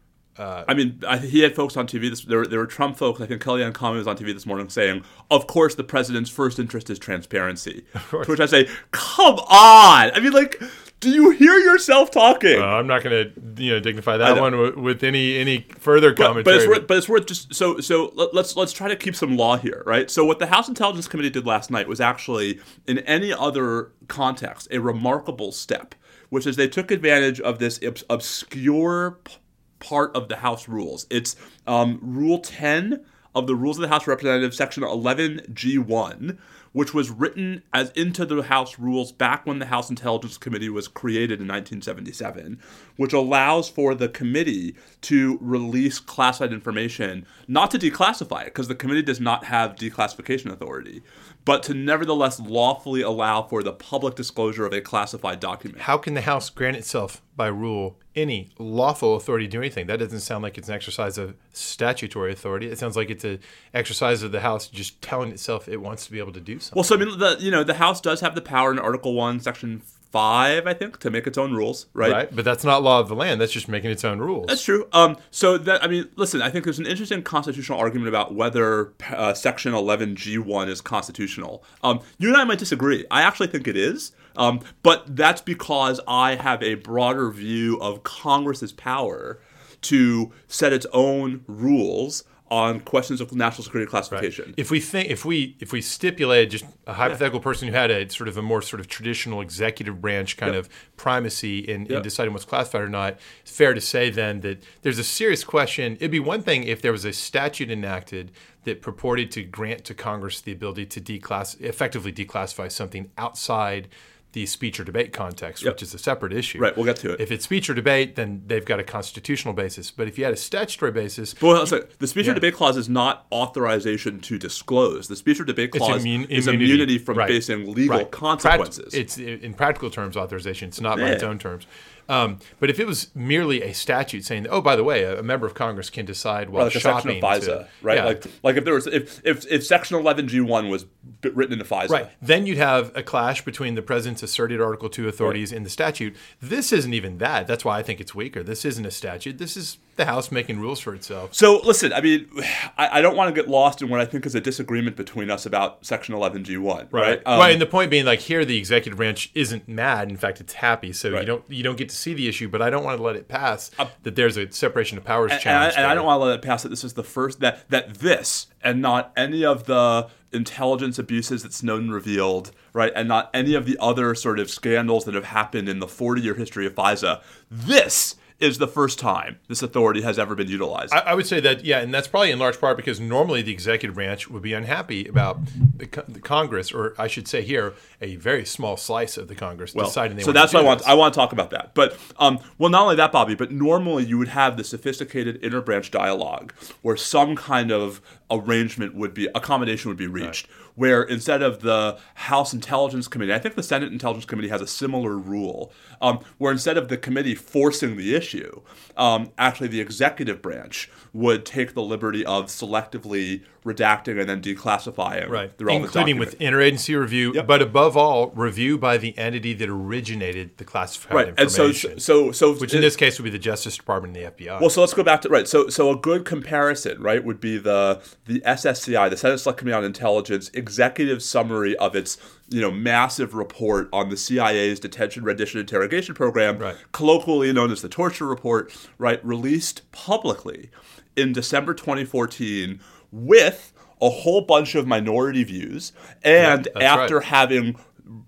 I 0.40 0.74
mean, 0.74 1.02
I, 1.06 1.18
he 1.18 1.40
had 1.40 1.54
folks 1.54 1.76
on 1.76 1.86
TV. 1.86 2.08
This, 2.08 2.22
there, 2.22 2.38
were- 2.38 2.46
there 2.46 2.58
were 2.58 2.66
Trump 2.66 2.96
folks. 2.96 3.20
I 3.20 3.26
think 3.26 3.42
Kellyanne 3.42 3.74
Conway 3.74 3.98
was 3.98 4.06
on 4.06 4.16
TV 4.16 4.32
this 4.32 4.46
morning 4.46 4.68
saying, 4.68 5.04
"Of 5.30 5.46
course, 5.46 5.74
the 5.74 5.84
president's 5.84 6.30
first 6.30 6.58
interest 6.58 6.88
is 6.90 6.98
transparency." 6.98 7.84
To 8.10 8.24
which 8.26 8.40
I 8.40 8.46
say, 8.46 8.68
"Come 8.90 9.36
on! 9.36 10.10
I 10.12 10.20
mean, 10.20 10.32
like, 10.32 10.60
do 11.00 11.10
you 11.10 11.30
hear 11.30 11.58
yourself 11.58 12.10
talking?" 12.10 12.60
Uh, 12.60 12.64
I'm 12.64 12.86
not 12.86 13.02
going 13.02 13.32
to 13.32 13.62
you 13.62 13.72
know 13.72 13.80
dignify 13.80 14.16
that 14.16 14.40
one 14.40 14.58
with, 14.58 14.76
with 14.76 15.04
any 15.04 15.36
any 15.36 15.66
further 15.78 16.10
but, 16.14 16.26
commentary. 16.26 16.42
but 16.44 16.54
it's 16.54 16.68
worth, 16.68 16.86
but 16.86 16.96
it's 16.96 17.08
worth 17.08 17.26
just 17.26 17.54
so 17.54 17.80
so 17.80 18.12
let, 18.14 18.34
let's 18.34 18.56
let's 18.56 18.72
try 18.72 18.88
to 18.88 18.96
keep 18.96 19.14
some 19.14 19.36
law 19.36 19.56
here, 19.56 19.82
right? 19.86 20.10
So 20.10 20.24
what 20.24 20.38
the 20.38 20.46
House 20.46 20.68
Intelligence 20.68 21.06
Committee 21.06 21.30
did 21.30 21.46
last 21.46 21.70
night 21.70 21.86
was 21.86 22.00
actually, 22.00 22.60
in 22.86 22.98
any 23.00 23.32
other 23.32 23.92
context, 24.08 24.68
a 24.70 24.78
remarkable 24.78 25.52
step, 25.52 25.94
which 26.30 26.46
is 26.46 26.56
they 26.56 26.68
took 26.68 26.90
advantage 26.90 27.40
of 27.40 27.58
this 27.58 27.78
obscure 28.08 29.18
p- 29.24 29.34
part 29.78 30.14
of 30.16 30.28
the 30.28 30.36
House 30.36 30.68
rules. 30.68 31.06
It's 31.10 31.36
um, 31.66 31.98
Rule 32.02 32.38
Ten 32.38 33.04
of 33.34 33.46
the 33.46 33.54
Rules 33.54 33.78
of 33.78 33.82
the 33.82 33.88
House 33.88 34.02
of 34.02 34.08
Representatives, 34.08 34.56
Section 34.56 34.82
11G1, 34.82 36.36
which 36.72 36.94
was 36.94 37.10
written 37.10 37.62
as 37.72 37.90
into 37.90 38.24
the 38.24 38.42
House 38.42 38.78
rules 38.78 39.12
back 39.12 39.46
when 39.46 39.58
the 39.58 39.66
House 39.66 39.90
Intelligence 39.90 40.38
Committee 40.38 40.68
was 40.68 40.88
created 40.88 41.40
in 41.40 41.48
1977, 41.48 42.60
which 42.96 43.12
allows 43.12 43.68
for 43.68 43.94
the 43.94 44.08
committee 44.08 44.76
to 45.02 45.38
release 45.40 45.98
classified 45.98 46.52
information, 46.52 47.26
not 47.48 47.70
to 47.70 47.78
declassify 47.78 48.42
it, 48.42 48.46
because 48.46 48.68
the 48.68 48.74
committee 48.74 49.02
does 49.02 49.20
not 49.20 49.44
have 49.44 49.76
declassification 49.76 50.50
authority, 50.52 51.02
but 51.44 51.62
to 51.64 51.74
nevertheless 51.74 52.40
lawfully 52.40 53.02
allow 53.02 53.42
for 53.42 53.62
the 53.62 53.72
public 53.72 54.14
disclosure 54.14 54.66
of 54.66 54.72
a 54.72 54.80
classified 54.80 55.40
document. 55.40 55.82
How 55.82 55.96
can 55.96 56.14
the 56.14 56.20
House 56.20 56.50
grant 56.50 56.76
itself 56.76 57.22
by 57.36 57.46
rule 57.46 57.98
any 58.14 58.50
lawful 58.58 59.16
authority 59.16 59.46
to 59.46 59.50
do 59.50 59.58
anything? 59.58 59.86
That 59.86 59.98
doesn't 59.98 60.20
sound 60.20 60.42
like 60.42 60.58
it's 60.58 60.68
an 60.68 60.74
exercise 60.74 61.18
of 61.18 61.34
statutory 61.52 62.32
authority. 62.32 62.70
It 62.70 62.78
sounds 62.78 62.96
like 62.96 63.10
it's 63.10 63.24
an 63.24 63.40
exercise 63.72 64.22
of 64.22 64.32
the 64.32 64.40
House 64.40 64.68
just 64.68 65.00
telling 65.00 65.30
itself 65.30 65.68
it 65.68 65.78
wants 65.78 66.06
to 66.06 66.12
be 66.12 66.18
able 66.18 66.32
to 66.32 66.40
do 66.40 66.58
something. 66.58 66.76
Well, 66.76 66.84
so 66.84 66.96
I 66.96 66.98
mean, 66.98 67.18
the 67.18 67.36
you 67.40 67.50
know 67.50 67.64
the 67.64 67.74
House 67.74 68.00
does 68.00 68.20
have 68.20 68.34
the 68.34 68.42
power 68.42 68.70
in 68.70 68.78
Article 68.78 69.14
One, 69.14 69.40
Section 69.40 69.82
five, 70.10 70.66
I 70.66 70.74
think, 70.74 70.98
to 71.00 71.10
make 71.10 71.26
its 71.26 71.38
own 71.38 71.52
rules, 71.52 71.86
right? 71.94 72.12
Right, 72.12 72.34
but 72.36 72.44
that's 72.44 72.64
not 72.64 72.82
law 72.82 73.00
of 73.00 73.08
the 73.08 73.14
land. 73.14 73.40
That's 73.40 73.52
just 73.52 73.68
making 73.68 73.90
its 73.90 74.04
own 74.04 74.18
rules. 74.18 74.46
That's 74.48 74.64
true. 74.64 74.88
Um, 74.92 75.16
so 75.30 75.56
that 75.58 75.82
I 75.82 75.86
mean, 75.86 76.08
listen, 76.16 76.42
I 76.42 76.50
think 76.50 76.64
there's 76.64 76.78
an 76.78 76.86
interesting 76.86 77.22
constitutional 77.22 77.78
argument 77.78 78.08
about 78.08 78.34
whether 78.34 78.92
uh, 79.10 79.34
Section 79.34 79.72
11G1 79.72 80.68
is 80.68 80.80
constitutional. 80.80 81.64
Um, 81.82 82.00
you 82.18 82.28
and 82.28 82.36
I 82.36 82.44
might 82.44 82.58
disagree. 82.58 83.04
I 83.10 83.22
actually 83.22 83.48
think 83.48 83.68
it 83.68 83.76
is, 83.76 84.12
um, 84.36 84.60
but 84.82 85.16
that's 85.16 85.40
because 85.40 86.00
I 86.06 86.36
have 86.36 86.62
a 86.62 86.74
broader 86.74 87.30
view 87.30 87.80
of 87.80 88.02
Congress's 88.02 88.72
power 88.72 89.40
to 89.82 90.32
set 90.46 90.72
its 90.72 90.86
own 90.92 91.44
rules 91.46 92.24
on 92.50 92.80
questions 92.80 93.20
of 93.20 93.32
national 93.32 93.62
security 93.62 93.88
classification. 93.88 94.46
Right. 94.46 94.54
If 94.56 94.70
we 94.70 94.80
think 94.80 95.08
if 95.08 95.24
we 95.24 95.56
if 95.60 95.72
we 95.72 95.80
stipulated 95.80 96.50
just 96.50 96.64
a 96.86 96.94
hypothetical 96.94 97.38
yeah. 97.38 97.44
person 97.44 97.68
who 97.68 97.74
had 97.74 97.90
a 97.90 98.10
sort 98.10 98.28
of 98.28 98.36
a 98.36 98.42
more 98.42 98.60
sort 98.60 98.80
of 98.80 98.88
traditional 98.88 99.40
executive 99.40 100.00
branch 100.00 100.36
kind 100.36 100.54
yep. 100.54 100.64
of 100.64 100.70
primacy 100.96 101.60
in, 101.60 101.82
yep. 101.82 101.90
in, 101.98 102.02
deciding 102.02 102.32
what's 102.32 102.44
classified 102.44 102.82
or 102.82 102.88
not, 102.88 103.18
it's 103.42 103.56
fair 103.56 103.72
to 103.72 103.80
say 103.80 104.10
then 104.10 104.40
that 104.40 104.62
there's 104.82 104.98
a 104.98 105.04
serious 105.04 105.44
question. 105.44 105.94
It'd 105.96 106.10
be 106.10 106.18
one 106.18 106.42
thing 106.42 106.64
if 106.64 106.82
there 106.82 106.92
was 106.92 107.04
a 107.04 107.12
statute 107.12 107.70
enacted 107.70 108.32
that 108.64 108.82
purported 108.82 109.30
to 109.32 109.44
grant 109.44 109.84
to 109.84 109.94
Congress 109.94 110.40
the 110.40 110.52
ability 110.52 110.86
to 110.86 111.00
declass 111.00 111.58
effectively 111.60 112.12
declassify 112.12 112.70
something 112.70 113.10
outside 113.16 113.88
the 114.32 114.46
speech 114.46 114.78
or 114.78 114.84
debate 114.84 115.12
context, 115.12 115.64
yep. 115.64 115.74
which 115.74 115.82
is 115.82 115.92
a 115.92 115.98
separate 115.98 116.32
issue. 116.32 116.58
Right, 116.58 116.76
we'll 116.76 116.86
get 116.86 116.96
to 116.96 117.12
it. 117.12 117.20
If 117.20 117.32
it's 117.32 117.44
speech 117.44 117.68
or 117.68 117.74
debate, 117.74 118.16
then 118.16 118.42
they've 118.46 118.64
got 118.64 118.78
a 118.78 118.84
constitutional 118.84 119.54
basis. 119.54 119.90
But 119.90 120.06
if 120.06 120.18
you 120.18 120.24
had 120.24 120.32
a 120.32 120.36
statutory 120.36 120.92
basis, 120.92 121.40
well, 121.42 121.66
sorry, 121.66 121.84
the 121.98 122.06
speech 122.06 122.26
yeah. 122.26 122.32
or 122.32 122.34
debate 122.34 122.54
clause 122.54 122.76
is 122.76 122.88
not 122.88 123.26
authorization 123.32 124.20
to 124.20 124.38
disclose. 124.38 125.08
The 125.08 125.16
speech 125.16 125.40
or 125.40 125.44
debate 125.44 125.72
clause 125.72 126.04
immun- 126.04 126.28
is 126.30 126.46
immunity, 126.46 126.72
immunity 126.72 126.98
from 126.98 127.18
right. 127.18 127.28
facing 127.28 127.72
legal 127.74 127.98
right. 127.98 128.10
consequences. 128.10 128.94
it's 128.94 129.18
in 129.18 129.54
practical 129.54 129.90
terms 129.90 130.16
authorization. 130.16 130.68
It's 130.68 130.80
not 130.80 130.98
yeah. 130.98 131.06
by 131.06 131.10
its 131.10 131.22
own 131.22 131.38
terms. 131.38 131.66
Um, 132.10 132.40
but 132.58 132.70
if 132.70 132.80
it 132.80 132.88
was 132.88 133.14
merely 133.14 133.62
a 133.62 133.72
statute 133.72 134.24
saying, 134.24 134.48
"Oh, 134.48 134.60
by 134.60 134.74
the 134.74 134.82
way, 134.82 135.04
a, 135.04 135.20
a 135.20 135.22
member 135.22 135.46
of 135.46 135.54
Congress 135.54 135.90
can 135.90 136.04
decide 136.04 136.50
while 136.50 136.64
like 136.64 136.72
shopping," 136.72 137.18
a 137.18 137.20
section 137.20 137.24
of 137.24 137.42
FISA, 137.42 137.64
to, 137.64 137.68
right? 137.82 137.98
Yeah. 137.98 138.04
Like, 138.04 138.26
like 138.42 138.56
if 138.56 138.64
there 138.64 138.74
was 138.74 138.88
if 138.88 139.24
if, 139.24 139.46
if 139.46 139.64
Section 139.64 139.96
11G1 139.96 140.68
was 140.68 140.86
written 141.22 141.52
into 141.52 141.64
FISA, 141.64 141.90
right? 141.90 142.10
Then 142.20 142.46
you'd 142.46 142.58
have 142.58 142.92
a 142.96 143.02
clash 143.02 143.44
between 143.44 143.74
the 143.74 143.82
president's 143.82 144.22
asserted 144.22 144.60
Article 144.60 144.88
Two 144.88 145.08
authorities 145.08 145.52
right. 145.52 145.58
in 145.58 145.62
the 145.62 145.70
statute. 145.70 146.16
This 146.40 146.72
isn't 146.72 146.94
even 146.94 147.18
that. 147.18 147.46
That's 147.46 147.64
why 147.64 147.78
I 147.78 147.82
think 147.82 148.00
it's 148.00 148.14
weaker. 148.14 148.42
This 148.42 148.64
isn't 148.64 148.84
a 148.84 148.90
statute. 148.90 149.38
This 149.38 149.56
is 149.56 149.78
the 149.96 150.06
House 150.06 150.32
making 150.32 150.60
rules 150.60 150.80
for 150.80 150.94
itself. 150.94 151.34
So 151.34 151.60
listen, 151.62 151.92
I 151.92 152.00
mean, 152.00 152.28
I, 152.78 152.98
I 152.98 153.00
don't 153.02 153.16
want 153.16 153.34
to 153.34 153.40
get 153.40 153.50
lost 153.50 153.82
in 153.82 153.88
what 153.88 154.00
I 154.00 154.04
think 154.04 154.26
is 154.26 154.34
a 154.34 154.40
disagreement 154.40 154.96
between 154.96 155.30
us 155.30 155.46
about 155.46 155.84
Section 155.84 156.14
11G1, 156.14 156.64
right? 156.64 156.86
Right. 156.90 157.22
Um, 157.26 157.38
right. 157.38 157.52
And 157.52 157.60
the 157.60 157.66
point 157.66 157.90
being, 157.90 158.04
like 158.04 158.20
here, 158.20 158.44
the 158.44 158.56
executive 158.56 158.96
branch 158.96 159.30
isn't 159.34 159.68
mad. 159.68 160.08
In 160.08 160.16
fact, 160.16 160.40
it's 160.40 160.54
happy. 160.54 160.92
So 160.92 161.10
right. 161.10 161.20
you 161.20 161.26
don't 161.26 161.44
you 161.48 161.62
don't 161.62 161.76
get 161.76 161.88
to 161.90 161.96
see 161.96 162.14
the 162.14 162.28
issue. 162.28 162.48
But 162.48 162.62
I 162.62 162.70
don't 162.70 162.84
want 162.84 162.98
to 162.98 163.02
let 163.02 163.16
it 163.16 163.28
pass 163.28 163.70
uh, 163.78 163.86
that 164.02 164.16
there's 164.16 164.36
a 164.36 164.50
separation 164.50 164.98
of 164.98 165.04
powers 165.04 165.32
and, 165.32 165.40
challenge. 165.40 165.74
And, 165.76 165.80
I, 165.80 165.84
and 165.84 165.92
I 165.92 165.94
don't 165.94 166.06
want 166.06 166.20
to 166.20 166.24
let 166.24 166.34
it 166.36 166.42
pass 166.42 166.62
that 166.62 166.70
this 166.70 166.84
is 166.84 166.94
the 166.94 167.04
first 167.04 167.40
that 167.40 167.68
that 167.70 167.94
this 167.94 168.46
and 168.62 168.80
not 168.80 169.12
any 169.16 169.44
of 169.44 169.64
the 169.64 170.08
intelligence 170.32 170.98
abuses 170.98 171.42
that 171.42 171.52
Snowden 171.52 171.90
revealed, 171.90 172.52
right, 172.72 172.92
and 172.94 173.08
not 173.08 173.30
any 173.34 173.54
of 173.54 173.66
the 173.66 173.76
other 173.80 174.14
sort 174.14 174.38
of 174.38 174.50
scandals 174.50 175.04
that 175.04 175.14
have 175.14 175.24
happened 175.24 175.68
in 175.68 175.78
the 175.78 175.88
40 175.88 176.20
year 176.22 176.34
history 176.34 176.66
of 176.66 176.74
FISA. 176.74 177.22
This 177.50 178.16
is 178.40 178.56
the 178.56 178.66
first 178.66 178.98
time 178.98 179.38
this 179.48 179.62
authority 179.62 180.00
has 180.00 180.18
ever 180.18 180.34
been 180.34 180.48
utilized. 180.48 180.94
I, 180.94 181.00
I, 181.00 181.14
would 181.14 181.26
say 181.26 181.40
that, 181.40 181.62
yeah, 181.62 181.80
and 181.80 181.92
that's 181.92 182.08
probably 182.08 182.30
in 182.30 182.38
large 182.38 182.58
part 182.58 182.78
because 182.78 182.98
normally 182.98 183.42
the 183.42 183.52
executive 183.52 183.94
branch 183.94 184.30
would 184.30 184.42
be 184.42 184.54
unhappy 184.54 185.06
about 185.06 185.38
the, 185.76 185.86
the 186.08 186.20
Congress, 186.20 186.72
or 186.72 186.94
I 186.98 187.06
should 187.06 187.28
say 187.28 187.42
here, 187.42 187.74
a 188.00 188.16
very 188.16 188.46
small 188.46 188.78
slice 188.78 189.18
of 189.18 189.28
the 189.28 189.34
Congress 189.34 189.74
well, 189.74 189.86
deciding 189.86 190.16
they 190.16 190.22
so 190.22 190.32
that's 190.32 190.54
what 190.54 190.64
I 190.64 190.66
want. 190.66 190.88
I 190.88 190.94
want 190.94 191.12
to 191.12 191.20
talk 191.20 191.32
about 191.32 191.50
that. 191.50 191.74
But 191.74 191.98
um, 192.18 192.38
well, 192.56 192.70
not 192.70 192.82
only 192.82 192.96
that, 192.96 193.12
Bobby, 193.12 193.34
but 193.34 193.52
normally 193.52 194.06
you 194.06 194.16
would 194.16 194.28
have 194.28 194.56
the 194.56 194.64
sophisticated 194.64 195.40
interbranch 195.42 195.90
dialogue 195.90 196.54
where 196.80 196.96
some 196.96 197.36
kind 197.36 197.70
of 197.70 198.00
arrangement 198.30 198.94
would 198.94 199.14
be 199.14 199.28
accommodation 199.34 199.88
would 199.88 199.98
be 199.98 200.06
reached. 200.06 200.48
Right 200.48 200.56
where 200.80 201.02
instead 201.02 201.42
of 201.42 201.60
the 201.60 201.98
House 202.14 202.54
Intelligence 202.54 203.06
Committee, 203.06 203.34
I 203.34 203.38
think 203.38 203.54
the 203.54 203.62
Senate 203.62 203.92
Intelligence 203.92 204.24
Committee 204.24 204.48
has 204.48 204.62
a 204.62 204.66
similar 204.66 205.18
rule, 205.18 205.72
um, 206.00 206.20
where 206.38 206.50
instead 206.50 206.78
of 206.78 206.88
the 206.88 206.96
committee 206.96 207.34
forcing 207.34 207.98
the 207.98 208.14
issue, 208.14 208.62
um, 208.96 209.30
actually 209.36 209.68
the 209.68 209.80
executive 209.80 210.40
branch 210.40 210.90
would 211.12 211.44
take 211.44 211.74
the 211.74 211.82
liberty 211.82 212.24
of 212.24 212.46
selectively 212.46 213.42
redacting 213.64 214.18
and 214.18 214.28
then 214.28 214.40
declassifying 214.40 215.28
right. 215.28 215.50
including 215.58 215.82
document. 215.82 216.18
with 216.18 216.38
interagency 216.38 216.98
review, 216.98 217.34
yep. 217.34 217.46
but 217.46 217.60
above 217.60 217.96
all, 217.96 218.30
review 218.30 218.78
by 218.78 218.96
the 218.96 219.16
entity 219.18 219.52
that 219.52 219.68
originated 219.68 220.56
the 220.56 220.64
classified 220.64 221.14
right. 221.14 221.28
information. 221.28 221.92
And 221.92 222.02
so, 222.02 222.32
so, 222.32 222.54
so 222.54 222.58
which 222.58 222.72
in 222.72 222.80
this 222.80 222.96
case 222.96 223.18
would 223.18 223.24
be 223.24 223.30
the 223.30 223.38
Justice 223.38 223.76
Department 223.76 224.16
and 224.16 224.24
the 224.24 224.30
FBI. 224.30 224.60
Well, 224.60 224.70
so 224.70 224.80
let's 224.80 224.94
go 224.94 225.02
back 225.02 225.20
to 225.22 225.28
right. 225.28 225.46
So, 225.46 225.68
so 225.68 225.90
a 225.90 225.96
good 225.96 226.24
comparison, 226.24 227.02
right, 227.02 227.22
would 227.22 227.40
be 227.40 227.58
the 227.58 228.00
the 228.26 228.40
SSCI, 228.40 229.10
the 229.10 229.16
Senate 229.16 229.38
Select 229.38 229.58
Committee 229.58 229.76
on 229.76 229.84
Intelligence, 229.84 230.50
executive 230.54 231.22
summary 231.22 231.76
of 231.76 231.96
its 231.96 232.18
you 232.48 232.60
know 232.60 232.70
massive 232.70 233.34
report 233.34 233.88
on 233.92 234.08
the 234.08 234.16
CIA's 234.16 234.80
detention, 234.80 235.24
rendition, 235.24 235.60
interrogation 235.60 236.14
program, 236.14 236.58
right. 236.58 236.76
colloquially 236.92 237.52
known 237.52 237.70
as 237.70 237.82
the 237.82 237.88
torture 237.88 238.26
report, 238.26 238.72
right, 238.98 239.24
released 239.24 239.90
publicly 239.92 240.70
in 241.16 241.32
December 241.32 241.74
2014 241.74 242.80
with 243.10 243.72
a 244.00 244.08
whole 244.08 244.40
bunch 244.40 244.74
of 244.74 244.86
minority 244.86 245.44
views, 245.44 245.92
and 246.22 246.68
yeah, 246.76 246.94
after 246.94 247.18
right. 247.18 247.26
having 247.26 247.76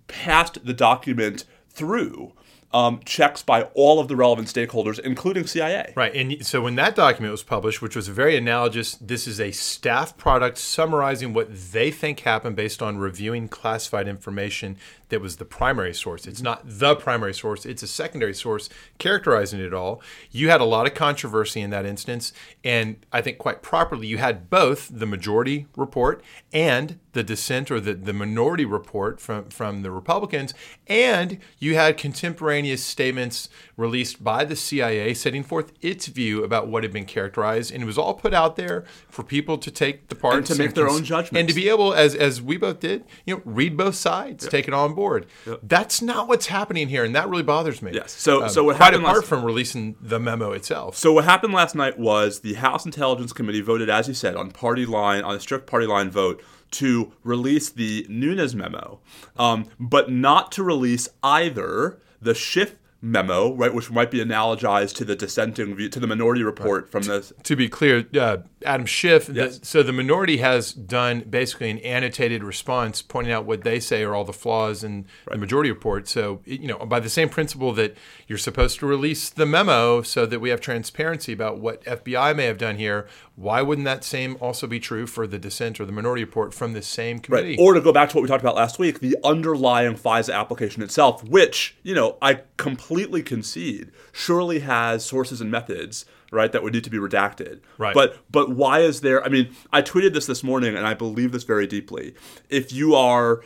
passed 0.06 0.64
the 0.64 0.74
document 0.74 1.44
through 1.70 2.32
um, 2.72 3.00
checks 3.04 3.42
by 3.42 3.62
all 3.74 4.00
of 4.00 4.08
the 4.08 4.16
relevant 4.16 4.48
stakeholders, 4.48 4.98
including 4.98 5.46
CIA. 5.46 5.92
Right. 5.96 6.14
And 6.14 6.44
so 6.44 6.60
when 6.62 6.74
that 6.76 6.94
document 6.94 7.32
was 7.32 7.42
published, 7.42 7.82
which 7.82 7.96
was 7.96 8.08
very 8.08 8.36
analogous, 8.36 8.94
this 8.94 9.26
is 9.26 9.40
a 9.40 9.50
staff 9.50 10.16
product 10.16 10.58
summarizing 10.58 11.32
what 11.32 11.48
they 11.72 11.90
think 11.90 12.20
happened 12.20 12.56
based 12.56 12.82
on 12.82 12.98
reviewing 12.98 13.48
classified 13.48 14.08
information 14.08 14.76
that 15.12 15.20
was 15.20 15.36
the 15.36 15.44
primary 15.44 15.92
source. 15.92 16.26
It's 16.26 16.40
not 16.40 16.62
the 16.64 16.96
primary 16.96 17.34
source, 17.34 17.66
it's 17.66 17.82
a 17.82 17.86
secondary 17.86 18.32
source 18.32 18.70
characterizing 18.96 19.60
it 19.60 19.74
all. 19.74 20.00
You 20.30 20.48
had 20.48 20.62
a 20.62 20.64
lot 20.64 20.86
of 20.86 20.94
controversy 20.94 21.60
in 21.60 21.68
that 21.68 21.84
instance. 21.84 22.32
And 22.64 22.96
I 23.12 23.20
think 23.20 23.36
quite 23.36 23.60
properly, 23.60 24.06
you 24.06 24.16
had 24.16 24.48
both 24.48 24.88
the 24.90 25.04
majority 25.04 25.66
report 25.76 26.24
and 26.50 26.98
the 27.12 27.22
dissent 27.22 27.70
or 27.70 27.78
the, 27.78 27.92
the 27.92 28.14
minority 28.14 28.64
report 28.64 29.20
from, 29.20 29.50
from 29.50 29.82
the 29.82 29.90
Republicans. 29.90 30.54
And 30.86 31.38
you 31.58 31.74
had 31.74 31.98
contemporaneous 31.98 32.82
statements 32.82 33.50
released 33.76 34.24
by 34.24 34.46
the 34.46 34.56
CIA 34.56 35.12
setting 35.12 35.42
forth 35.42 35.72
its 35.82 36.06
view 36.06 36.42
about 36.42 36.68
what 36.68 36.84
had 36.84 36.92
been 36.92 37.04
characterized. 37.04 37.70
And 37.70 37.82
it 37.82 37.86
was 37.86 37.98
all 37.98 38.14
put 38.14 38.32
out 38.32 38.56
there 38.56 38.84
for 39.10 39.22
people 39.22 39.58
to 39.58 39.70
take 39.70 40.08
the 40.08 40.14
parts 40.14 40.36
and 40.36 40.46
to 40.46 40.54
make 40.54 40.68
and 40.68 40.76
their 40.76 40.86
cons- 40.86 41.00
own 41.00 41.04
judgments. 41.04 41.38
And 41.38 41.48
to 41.50 41.54
be 41.54 41.68
able, 41.68 41.92
as, 41.92 42.14
as 42.14 42.40
we 42.40 42.56
both 42.56 42.80
did, 42.80 43.04
you 43.26 43.36
know, 43.36 43.42
read 43.44 43.76
both 43.76 43.96
sides, 43.96 44.44
yep. 44.44 44.50
take 44.50 44.68
it 44.68 44.72
on 44.72 44.94
board 44.94 45.01
board. 45.02 45.26
Yep. 45.46 45.60
That's 45.62 46.00
not 46.00 46.28
what's 46.28 46.46
happening 46.46 46.88
here, 46.88 47.04
and 47.04 47.14
that 47.14 47.28
really 47.28 47.42
bothers 47.42 47.82
me. 47.82 47.90
Yes. 47.92 48.12
So, 48.12 48.44
um, 48.44 48.48
so 48.48 48.64
what 48.64 48.76
quite 48.76 48.86
happened 48.86 49.04
apart 49.04 49.18
last, 49.18 49.28
from 49.28 49.44
releasing 49.44 49.96
the 50.00 50.20
memo 50.20 50.52
itself. 50.52 50.96
So 50.96 51.12
what 51.12 51.24
happened 51.24 51.52
last 51.52 51.74
night 51.74 51.98
was 51.98 52.40
the 52.40 52.54
House 52.54 52.84
Intelligence 52.84 53.32
Committee 53.32 53.60
voted, 53.60 53.90
as 53.90 54.08
you 54.08 54.14
said, 54.14 54.36
on 54.36 54.50
party 54.50 54.86
line 54.86 55.24
on 55.24 55.34
a 55.34 55.40
strict 55.40 55.66
party 55.66 55.86
line 55.86 56.10
vote 56.10 56.42
to 56.72 57.12
release 57.22 57.68
the 57.68 58.06
Nunes 58.08 58.54
memo, 58.54 59.00
um, 59.36 59.68
but 59.78 60.10
not 60.10 60.50
to 60.52 60.62
release 60.62 61.08
either 61.22 61.98
the 62.20 62.34
Schiff 62.34 62.76
memo, 63.04 63.52
right, 63.52 63.74
which 63.74 63.90
might 63.90 64.12
be 64.12 64.24
analogized 64.24 64.94
to 64.94 65.04
the 65.04 65.16
dissenting 65.16 65.74
view, 65.74 65.88
to 65.88 65.98
the 65.98 66.06
minority 66.06 66.44
report 66.44 66.88
from 66.88 67.02
this. 67.02 67.32
To 67.42 67.56
be 67.56 67.68
clear, 67.68 68.06
uh, 68.18 68.38
Adam 68.64 68.86
Schiff. 68.86 69.28
Yes. 69.28 69.58
The, 69.58 69.66
so 69.66 69.82
the 69.82 69.92
minority 69.92 70.36
has 70.36 70.72
done 70.72 71.20
basically 71.28 71.68
an 71.70 71.78
annotated 71.78 72.44
response 72.44 73.02
pointing 73.02 73.32
out 73.32 73.44
what 73.44 73.64
they 73.64 73.80
say 73.80 74.04
are 74.04 74.14
all 74.14 74.24
the 74.24 74.32
flaws 74.32 74.84
in 74.84 75.06
right. 75.26 75.32
the 75.32 75.38
majority 75.38 75.70
report. 75.70 76.06
So 76.08 76.42
you 76.44 76.68
know, 76.68 76.78
by 76.78 77.00
the 77.00 77.10
same 77.10 77.28
principle 77.28 77.72
that 77.72 77.96
you're 78.28 78.38
supposed 78.38 78.78
to 78.78 78.86
release 78.86 79.28
the 79.30 79.46
memo 79.46 80.02
so 80.02 80.24
that 80.24 80.38
we 80.38 80.50
have 80.50 80.60
transparency 80.60 81.32
about 81.32 81.58
what 81.58 81.84
FBI 81.84 82.36
may 82.36 82.44
have 82.44 82.58
done 82.58 82.76
here, 82.76 83.08
why 83.34 83.62
wouldn't 83.62 83.84
that 83.86 84.04
same 84.04 84.36
also 84.40 84.68
be 84.68 84.78
true 84.78 85.08
for 85.08 85.26
the 85.26 85.38
dissent 85.38 85.80
or 85.80 85.86
the 85.86 85.92
minority 85.92 86.22
report 86.22 86.54
from 86.54 86.72
the 86.72 86.82
same 86.82 87.18
committee? 87.18 87.50
Right. 87.50 87.58
Or 87.58 87.74
to 87.74 87.80
go 87.80 87.92
back 87.92 88.10
to 88.10 88.16
what 88.16 88.22
we 88.22 88.28
talked 88.28 88.44
about 88.44 88.54
last 88.54 88.78
week, 88.78 89.00
the 89.00 89.16
underlying 89.24 89.96
FISA 89.96 90.32
application 90.32 90.82
itself, 90.82 91.24
which 91.24 91.76
you 91.82 91.96
know 91.96 92.16
I 92.22 92.42
completely 92.56 92.91
concede 93.22 93.90
surely 94.12 94.60
has 94.60 95.04
sources 95.04 95.40
and 95.40 95.50
methods 95.50 96.04
right, 96.32 96.50
that 96.50 96.62
would 96.62 96.72
need 96.72 96.82
to 96.84 96.90
be 96.90 96.98
redacted. 96.98 97.60
Right. 97.78 97.94
But 97.94 98.18
but 98.30 98.50
why 98.50 98.80
is 98.80 99.02
there? 99.02 99.22
I 99.22 99.28
mean, 99.28 99.54
I 99.72 99.82
tweeted 99.82 100.14
this 100.14 100.26
this 100.26 100.42
morning, 100.42 100.74
and 100.74 100.86
I 100.86 100.94
believe 100.94 101.30
this 101.30 101.44
very 101.44 101.66
deeply. 101.68 102.14
If 102.48 102.72
you 102.72 102.96
are 102.96 103.42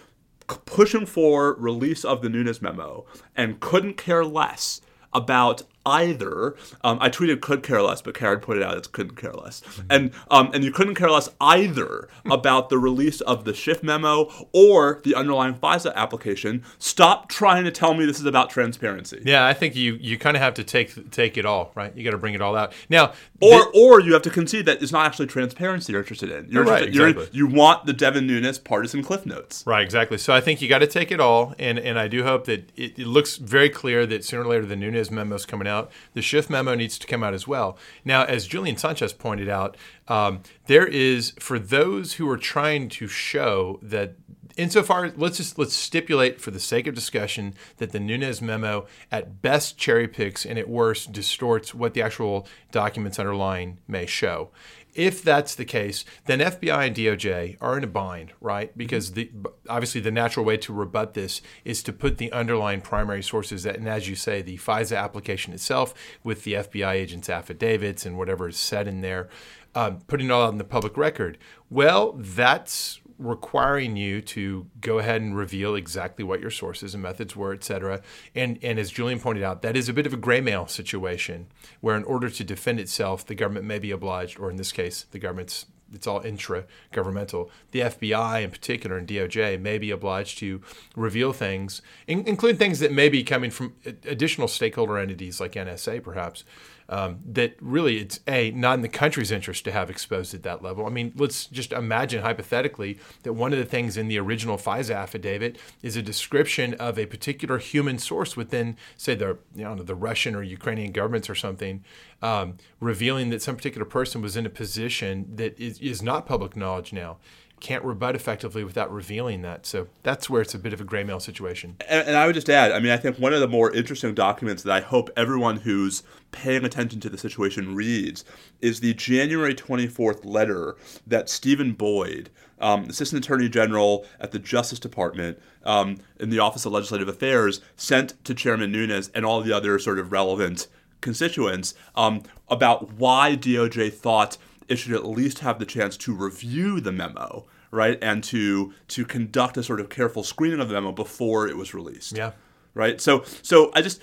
pushing 0.46 1.04
for 1.04 1.54
release 1.54 2.04
of 2.04 2.22
the 2.22 2.28
Nunes 2.28 2.62
memo 2.62 3.04
and 3.34 3.60
couldn't 3.60 3.96
care 3.96 4.24
less 4.24 4.80
about 5.12 5.64
either. 5.86 6.54
Um, 6.84 6.98
I 7.00 7.08
tweeted 7.08 7.40
could 7.40 7.62
care 7.62 7.80
less, 7.80 8.02
but 8.02 8.14
Karen 8.14 8.40
pointed 8.40 8.62
out 8.64 8.76
it's 8.76 8.88
couldn't 8.88 9.16
care 9.16 9.32
less, 9.32 9.62
and 9.88 10.10
um, 10.30 10.50
and 10.52 10.62
you 10.64 10.70
couldn't 10.72 10.96
care 10.96 11.10
less 11.10 11.28
either 11.40 12.08
about 12.30 12.68
the 12.68 12.78
release 12.78 13.20
of 13.22 13.44
the 13.44 13.54
Schiff 13.54 13.82
memo 13.82 14.30
or 14.52 15.00
the 15.04 15.14
underlying 15.14 15.54
FISA 15.54 15.94
application. 15.94 16.62
Stop 16.78 17.28
trying 17.28 17.64
to 17.64 17.70
tell 17.70 17.94
me 17.94 18.04
this 18.04 18.18
is 18.20 18.26
about 18.26 18.50
transparency. 18.50 19.22
Yeah, 19.24 19.46
I 19.46 19.54
think 19.54 19.76
you 19.76 19.94
you 20.00 20.18
kind 20.18 20.36
of 20.36 20.42
have 20.42 20.54
to 20.54 20.64
take 20.64 21.10
take 21.10 21.38
it 21.38 21.46
all, 21.46 21.72
right? 21.74 21.96
You 21.96 22.04
got 22.04 22.10
to 22.10 22.18
bring 22.18 22.34
it 22.34 22.40
all 22.42 22.56
out. 22.56 22.72
Now, 22.90 23.12
Or, 23.40 23.64
thi- 23.64 23.70
or 23.80 24.00
you 24.00 24.12
have 24.12 24.22
to 24.22 24.30
concede 24.30 24.66
that 24.66 24.82
it's 24.82 24.92
not 24.92 25.06
actually 25.06 25.26
transparency 25.28 25.92
you're 25.92 26.02
interested 26.02 26.30
in. 26.30 26.48
You're 26.50 26.64
Right, 26.64 26.82
interested, 26.88 27.08
exactly. 27.18 27.38
you 27.38 27.46
want 27.46 27.86
the 27.86 27.92
Devin 27.92 28.26
Nunes 28.26 28.58
partisan 28.58 29.02
cliff 29.02 29.24
notes. 29.24 29.62
Right, 29.66 29.82
exactly. 29.82 30.18
So 30.18 30.32
I 30.34 30.40
think 30.40 30.60
you 30.60 30.68
got 30.68 30.80
to 30.80 30.86
take 30.86 31.12
it 31.12 31.20
all, 31.20 31.54
and 31.58 31.78
and 31.78 31.98
I 31.98 32.08
do 32.08 32.24
hope 32.24 32.46
that 32.46 32.70
it, 32.76 32.98
it 32.98 33.06
looks 33.06 33.36
very 33.36 33.68
clear 33.70 34.04
that 34.06 34.24
sooner 34.24 34.42
or 34.42 34.46
later 34.46 34.66
the 34.66 34.76
Nunes 34.76 35.10
memo 35.10 35.36
is 35.36 35.46
coming 35.46 35.68
out. 35.68 35.75
The 36.14 36.22
Schiff 36.22 36.50
memo 36.50 36.74
needs 36.74 36.98
to 36.98 37.06
come 37.06 37.22
out 37.22 37.34
as 37.34 37.46
well. 37.46 37.78
Now, 38.04 38.24
as 38.24 38.46
Julian 38.46 38.76
Sanchez 38.76 39.12
pointed 39.12 39.48
out, 39.48 39.76
um, 40.08 40.42
there 40.66 40.86
is 40.86 41.32
for 41.38 41.58
those 41.58 42.14
who 42.14 42.28
are 42.30 42.38
trying 42.38 42.88
to 42.90 43.08
show 43.08 43.78
that. 43.82 44.14
Insofar, 44.56 45.12
let's 45.16 45.36
just 45.36 45.58
let's 45.58 45.74
stipulate 45.74 46.40
for 46.40 46.50
the 46.50 46.58
sake 46.58 46.86
of 46.86 46.94
discussion 46.94 47.52
that 47.76 47.92
the 47.92 48.00
Nunes 48.00 48.40
memo 48.40 48.86
at 49.12 49.42
best 49.42 49.76
cherry 49.76 50.08
picks 50.08 50.46
and 50.46 50.58
at 50.58 50.66
worst 50.66 51.12
distorts 51.12 51.74
what 51.74 51.92
the 51.92 52.00
actual 52.00 52.48
documents 52.72 53.18
underlying 53.18 53.76
may 53.86 54.06
show. 54.06 54.48
If 54.96 55.22
that's 55.22 55.54
the 55.54 55.66
case, 55.66 56.06
then 56.24 56.38
FBI 56.38 56.86
and 56.86 56.96
DOJ 56.96 57.58
are 57.60 57.76
in 57.76 57.84
a 57.84 57.86
bind, 57.86 58.32
right? 58.40 58.76
Because 58.76 59.12
the 59.12 59.30
obviously 59.68 60.00
the 60.00 60.10
natural 60.10 60.46
way 60.46 60.56
to 60.56 60.72
rebut 60.72 61.12
this 61.12 61.42
is 61.66 61.82
to 61.82 61.92
put 61.92 62.16
the 62.16 62.32
underlying 62.32 62.80
primary 62.80 63.22
sources, 63.22 63.66
and 63.66 63.86
as 63.86 64.08
you 64.08 64.14
say, 64.16 64.40
the 64.40 64.56
FISA 64.56 64.96
application 64.96 65.52
itself 65.52 65.92
with 66.24 66.44
the 66.44 66.54
FBI 66.54 66.92
agents' 66.92 67.28
affidavits 67.28 68.06
and 68.06 68.16
whatever 68.16 68.48
is 68.48 68.56
said 68.56 68.88
in 68.88 69.02
there, 69.02 69.28
um, 69.74 69.98
putting 70.06 70.28
it 70.28 70.32
all 70.32 70.44
out 70.44 70.52
in 70.52 70.58
the 70.58 70.64
public 70.64 70.96
record. 70.96 71.36
Well, 71.68 72.12
that's 72.16 73.00
requiring 73.18 73.96
you 73.96 74.20
to 74.20 74.66
go 74.80 74.98
ahead 74.98 75.22
and 75.22 75.36
reveal 75.36 75.74
exactly 75.74 76.24
what 76.24 76.40
your 76.40 76.50
sources 76.50 76.94
and 76.94 77.02
methods 77.02 77.34
were, 77.34 77.52
et 77.52 77.64
cetera. 77.64 78.02
And, 78.34 78.58
and 78.62 78.78
as 78.78 78.90
Julian 78.90 79.20
pointed 79.20 79.42
out, 79.42 79.62
that 79.62 79.76
is 79.76 79.88
a 79.88 79.92
bit 79.92 80.06
of 80.06 80.12
a 80.12 80.18
gray 80.18 80.40
mail 80.40 80.66
situation 80.66 81.46
where, 81.80 81.96
in 81.96 82.04
order 82.04 82.28
to 82.28 82.44
defend 82.44 82.80
itself, 82.80 83.24
the 83.24 83.34
government 83.34 83.66
may 83.66 83.78
be 83.78 83.90
obliged, 83.90 84.38
or 84.38 84.50
in 84.50 84.56
this 84.56 84.72
case, 84.72 85.06
the 85.10 85.18
government's 85.18 85.66
it's 85.92 86.06
all 86.06 86.20
intra-governmental. 86.20 87.50
The 87.70 87.80
FBI, 87.80 88.42
in 88.42 88.50
particular, 88.50 88.98
and 88.98 89.06
DOJ 89.06 89.60
may 89.60 89.78
be 89.78 89.90
obliged 89.90 90.38
to 90.38 90.60
reveal 90.96 91.32
things, 91.32 91.80
in, 92.06 92.26
include 92.26 92.58
things 92.58 92.80
that 92.80 92.92
may 92.92 93.08
be 93.08 93.22
coming 93.22 93.50
from 93.50 93.74
additional 94.04 94.48
stakeholder 94.48 94.98
entities 94.98 95.40
like 95.40 95.52
NSA, 95.52 96.02
perhaps. 96.02 96.44
Um, 96.88 97.18
that 97.32 97.56
really 97.60 97.98
it's 97.98 98.20
a 98.28 98.52
not 98.52 98.74
in 98.74 98.82
the 98.82 98.88
country's 98.88 99.32
interest 99.32 99.64
to 99.64 99.72
have 99.72 99.90
exposed 99.90 100.34
at 100.34 100.44
that 100.44 100.62
level. 100.62 100.86
I 100.86 100.90
mean, 100.90 101.12
let's 101.16 101.46
just 101.46 101.72
imagine 101.72 102.22
hypothetically 102.22 102.98
that 103.24 103.32
one 103.32 103.52
of 103.52 103.58
the 103.58 103.64
things 103.64 103.96
in 103.96 104.06
the 104.06 104.18
original 104.18 104.56
FISA 104.56 104.94
affidavit 104.94 105.58
is 105.82 105.96
a 105.96 106.02
description 106.02 106.74
of 106.74 106.96
a 106.96 107.06
particular 107.06 107.58
human 107.58 107.98
source 107.98 108.36
within, 108.36 108.76
say, 108.96 109.16
the 109.16 109.38
you 109.54 109.64
know 109.64 109.74
the 109.74 109.94
Russian 109.96 110.36
or 110.36 110.42
Ukrainian 110.42 110.92
governments 110.92 111.28
or 111.28 111.34
something, 111.34 111.84
um, 112.22 112.56
revealing 112.80 113.30
that 113.30 113.42
some 113.42 113.56
particular 113.56 113.84
person 113.84 114.22
was 114.22 114.36
in 114.36 114.46
a 114.46 114.50
position 114.50 115.26
that 115.34 115.58
is, 115.58 115.80
is 115.80 116.02
not 116.02 116.26
public 116.26 116.56
knowledge 116.56 116.92
now. 116.92 117.18
Can't 117.60 117.82
rebut 117.84 118.14
effectively 118.14 118.64
without 118.64 118.92
revealing 118.92 119.42
that. 119.42 119.64
So 119.66 119.88
that's 120.02 120.28
where 120.28 120.42
it's 120.42 120.54
a 120.54 120.58
bit 120.58 120.72
of 120.72 120.80
a 120.80 120.84
gray 120.84 121.04
mail 121.04 121.20
situation. 121.20 121.76
And, 121.88 122.08
and 122.08 122.16
I 122.16 122.26
would 122.26 122.34
just 122.34 122.50
add, 122.50 122.72
I 122.72 122.80
mean, 122.80 122.92
I 122.92 122.96
think 122.96 123.18
one 123.18 123.32
of 123.32 123.40
the 123.40 123.48
more 123.48 123.72
interesting 123.72 124.14
documents 124.14 124.62
that 124.62 124.72
I 124.72 124.80
hope 124.80 125.10
everyone 125.16 125.58
who's 125.58 126.02
paying 126.32 126.64
attention 126.64 127.00
to 127.00 127.08
the 127.08 127.16
situation 127.16 127.74
reads 127.74 128.24
is 128.60 128.80
the 128.80 128.92
January 128.94 129.54
24th 129.54 130.24
letter 130.24 130.76
that 131.06 131.30
Stephen 131.30 131.72
Boyd, 131.72 132.30
um, 132.60 132.84
Assistant 132.84 133.24
Attorney 133.24 133.48
General 133.48 134.04
at 134.20 134.32
the 134.32 134.38
Justice 134.38 134.78
Department 134.78 135.38
um, 135.64 135.96
in 136.20 136.30
the 136.30 136.38
Office 136.38 136.66
of 136.66 136.72
Legislative 136.72 137.08
Affairs, 137.08 137.60
sent 137.74 138.22
to 138.24 138.34
Chairman 138.34 138.70
Nunes 138.70 139.10
and 139.14 139.24
all 139.24 139.40
the 139.40 139.52
other 139.52 139.78
sort 139.78 139.98
of 139.98 140.12
relevant 140.12 140.68
constituents 141.00 141.74
um, 141.94 142.22
about 142.48 142.92
why 142.94 143.36
DOJ 143.36 143.92
thought 143.92 144.36
it 144.68 144.76
should 144.76 144.92
at 144.92 145.06
least 145.06 145.40
have 145.40 145.58
the 145.58 145.66
chance 145.66 145.96
to 145.98 146.14
review 146.14 146.80
the 146.80 146.92
memo, 146.92 147.46
right, 147.70 147.98
and 148.02 148.22
to 148.24 148.72
to 148.88 149.04
conduct 149.04 149.56
a 149.56 149.62
sort 149.62 149.80
of 149.80 149.88
careful 149.88 150.22
screening 150.22 150.60
of 150.60 150.68
the 150.68 150.74
memo 150.74 150.92
before 150.92 151.46
it 151.48 151.56
was 151.56 151.74
released. 151.74 152.16
Yeah. 152.16 152.32
Right. 152.74 153.00
So 153.00 153.24
so 153.42 153.70
I 153.74 153.82
just 153.82 154.00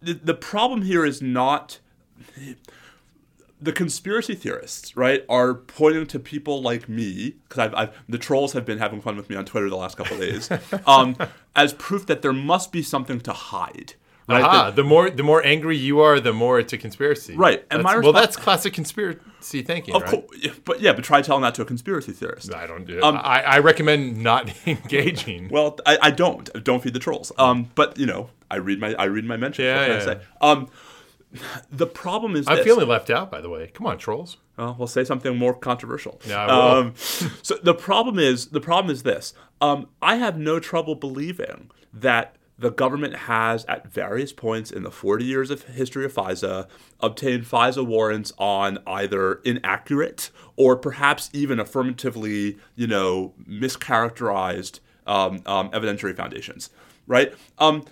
the, 0.00 0.14
the 0.14 0.34
problem 0.34 0.82
here 0.82 1.04
is 1.04 1.22
not 1.22 1.78
the 3.62 3.72
conspiracy 3.72 4.34
theorists, 4.34 4.96
right, 4.96 5.24
are 5.28 5.54
pointing 5.54 6.06
to 6.08 6.18
people 6.18 6.60
like 6.60 6.88
me 6.88 7.36
because 7.48 7.58
I've, 7.60 7.74
I've 7.74 8.02
the 8.08 8.18
trolls 8.18 8.52
have 8.54 8.64
been 8.64 8.78
having 8.78 9.00
fun 9.00 9.16
with 9.16 9.30
me 9.30 9.36
on 9.36 9.44
Twitter 9.44 9.70
the 9.70 9.76
last 9.76 9.96
couple 9.96 10.14
of 10.16 10.20
days, 10.20 10.50
um, 10.86 11.16
as 11.54 11.72
proof 11.74 12.06
that 12.06 12.22
there 12.22 12.32
must 12.32 12.72
be 12.72 12.82
something 12.82 13.20
to 13.20 13.32
hide. 13.32 13.94
Right. 14.28 14.42
Aha, 14.42 14.64
That- 14.66 14.76
the 14.76 14.84
more 14.84 15.10
the 15.10 15.22
more 15.22 15.44
angry 15.44 15.76
you 15.76 16.00
are, 16.00 16.20
the 16.20 16.32
more 16.32 16.58
it's 16.60 16.72
a 16.72 16.78
conspiracy. 16.78 17.34
Right, 17.36 17.60
and 17.70 17.80
That's- 17.80 17.84
my 17.96 17.98
well, 18.00 18.12
that's 18.12 18.36
classic 18.36 18.72
conspiracy 18.72 19.62
thinking, 19.62 19.94
of 19.94 20.02
right? 20.02 20.10
course, 20.10 20.58
but 20.64 20.80
yeah, 20.80 20.92
but 20.92 21.02
try 21.04 21.22
telling 21.22 21.42
that 21.42 21.54
to 21.56 21.62
a 21.62 21.64
conspiracy 21.64 22.12
theorist. 22.12 22.54
I 22.54 22.66
don't 22.66 22.86
do. 22.86 23.02
Um, 23.02 23.16
I, 23.16 23.42
I 23.42 23.58
recommend 23.58 24.18
not 24.22 24.52
engaging. 24.66 25.48
Well, 25.48 25.78
I, 25.84 25.98
I 26.02 26.10
don't. 26.12 26.48
Don't 26.64 26.82
feed 26.82 26.94
the 26.94 27.00
trolls. 27.00 27.32
Um, 27.36 27.70
but 27.74 27.98
you 27.98 28.06
know, 28.06 28.30
I 28.50 28.56
read 28.56 28.78
my 28.80 28.94
I 28.94 29.04
read 29.04 29.24
my 29.24 29.36
mentions. 29.36 29.64
Yeah, 29.66 29.86
yeah. 29.86 29.96
I 29.96 29.98
say? 30.00 30.20
Um, 30.40 30.68
the 31.70 31.86
problem 31.86 32.36
is 32.36 32.46
I'm 32.46 32.56
this. 32.56 32.64
feeling 32.64 32.86
left 32.88 33.08
out, 33.10 33.30
by 33.30 33.40
the 33.40 33.48
way. 33.48 33.70
Come 33.74 33.86
on, 33.86 33.96
trolls. 33.98 34.36
Well, 34.58 34.76
we'll 34.78 34.86
say 34.86 35.02
something 35.02 35.36
more 35.36 35.54
controversial. 35.54 36.20
Yeah. 36.28 36.44
Um, 36.46 36.92
so 36.96 37.56
the 37.62 37.74
problem 37.74 38.18
is 38.18 38.46
the 38.48 38.60
problem 38.60 38.92
is 38.92 39.02
this. 39.02 39.32
Um, 39.60 39.88
I 40.02 40.16
have 40.16 40.38
no 40.38 40.60
trouble 40.60 40.94
believing 40.94 41.70
that 41.94 42.36
the 42.62 42.70
government 42.70 43.14
has, 43.14 43.64
at 43.64 43.88
various 43.88 44.32
points 44.32 44.70
in 44.70 44.84
the 44.84 44.90
40 44.90 45.24
years 45.24 45.50
of 45.50 45.64
history 45.64 46.04
of 46.04 46.14
FISA, 46.14 46.68
obtained 47.00 47.44
FISA 47.44 47.84
warrants 47.84 48.32
on 48.38 48.78
either 48.86 49.34
inaccurate 49.44 50.30
or 50.56 50.76
perhaps 50.76 51.28
even 51.32 51.58
affirmatively, 51.58 52.56
you 52.76 52.86
know, 52.86 53.34
mischaracterized 53.48 54.78
um, 55.08 55.42
um, 55.44 55.70
evidentiary 55.70 56.16
foundations. 56.16 56.70
Right. 57.08 57.34
Um, 57.58 57.84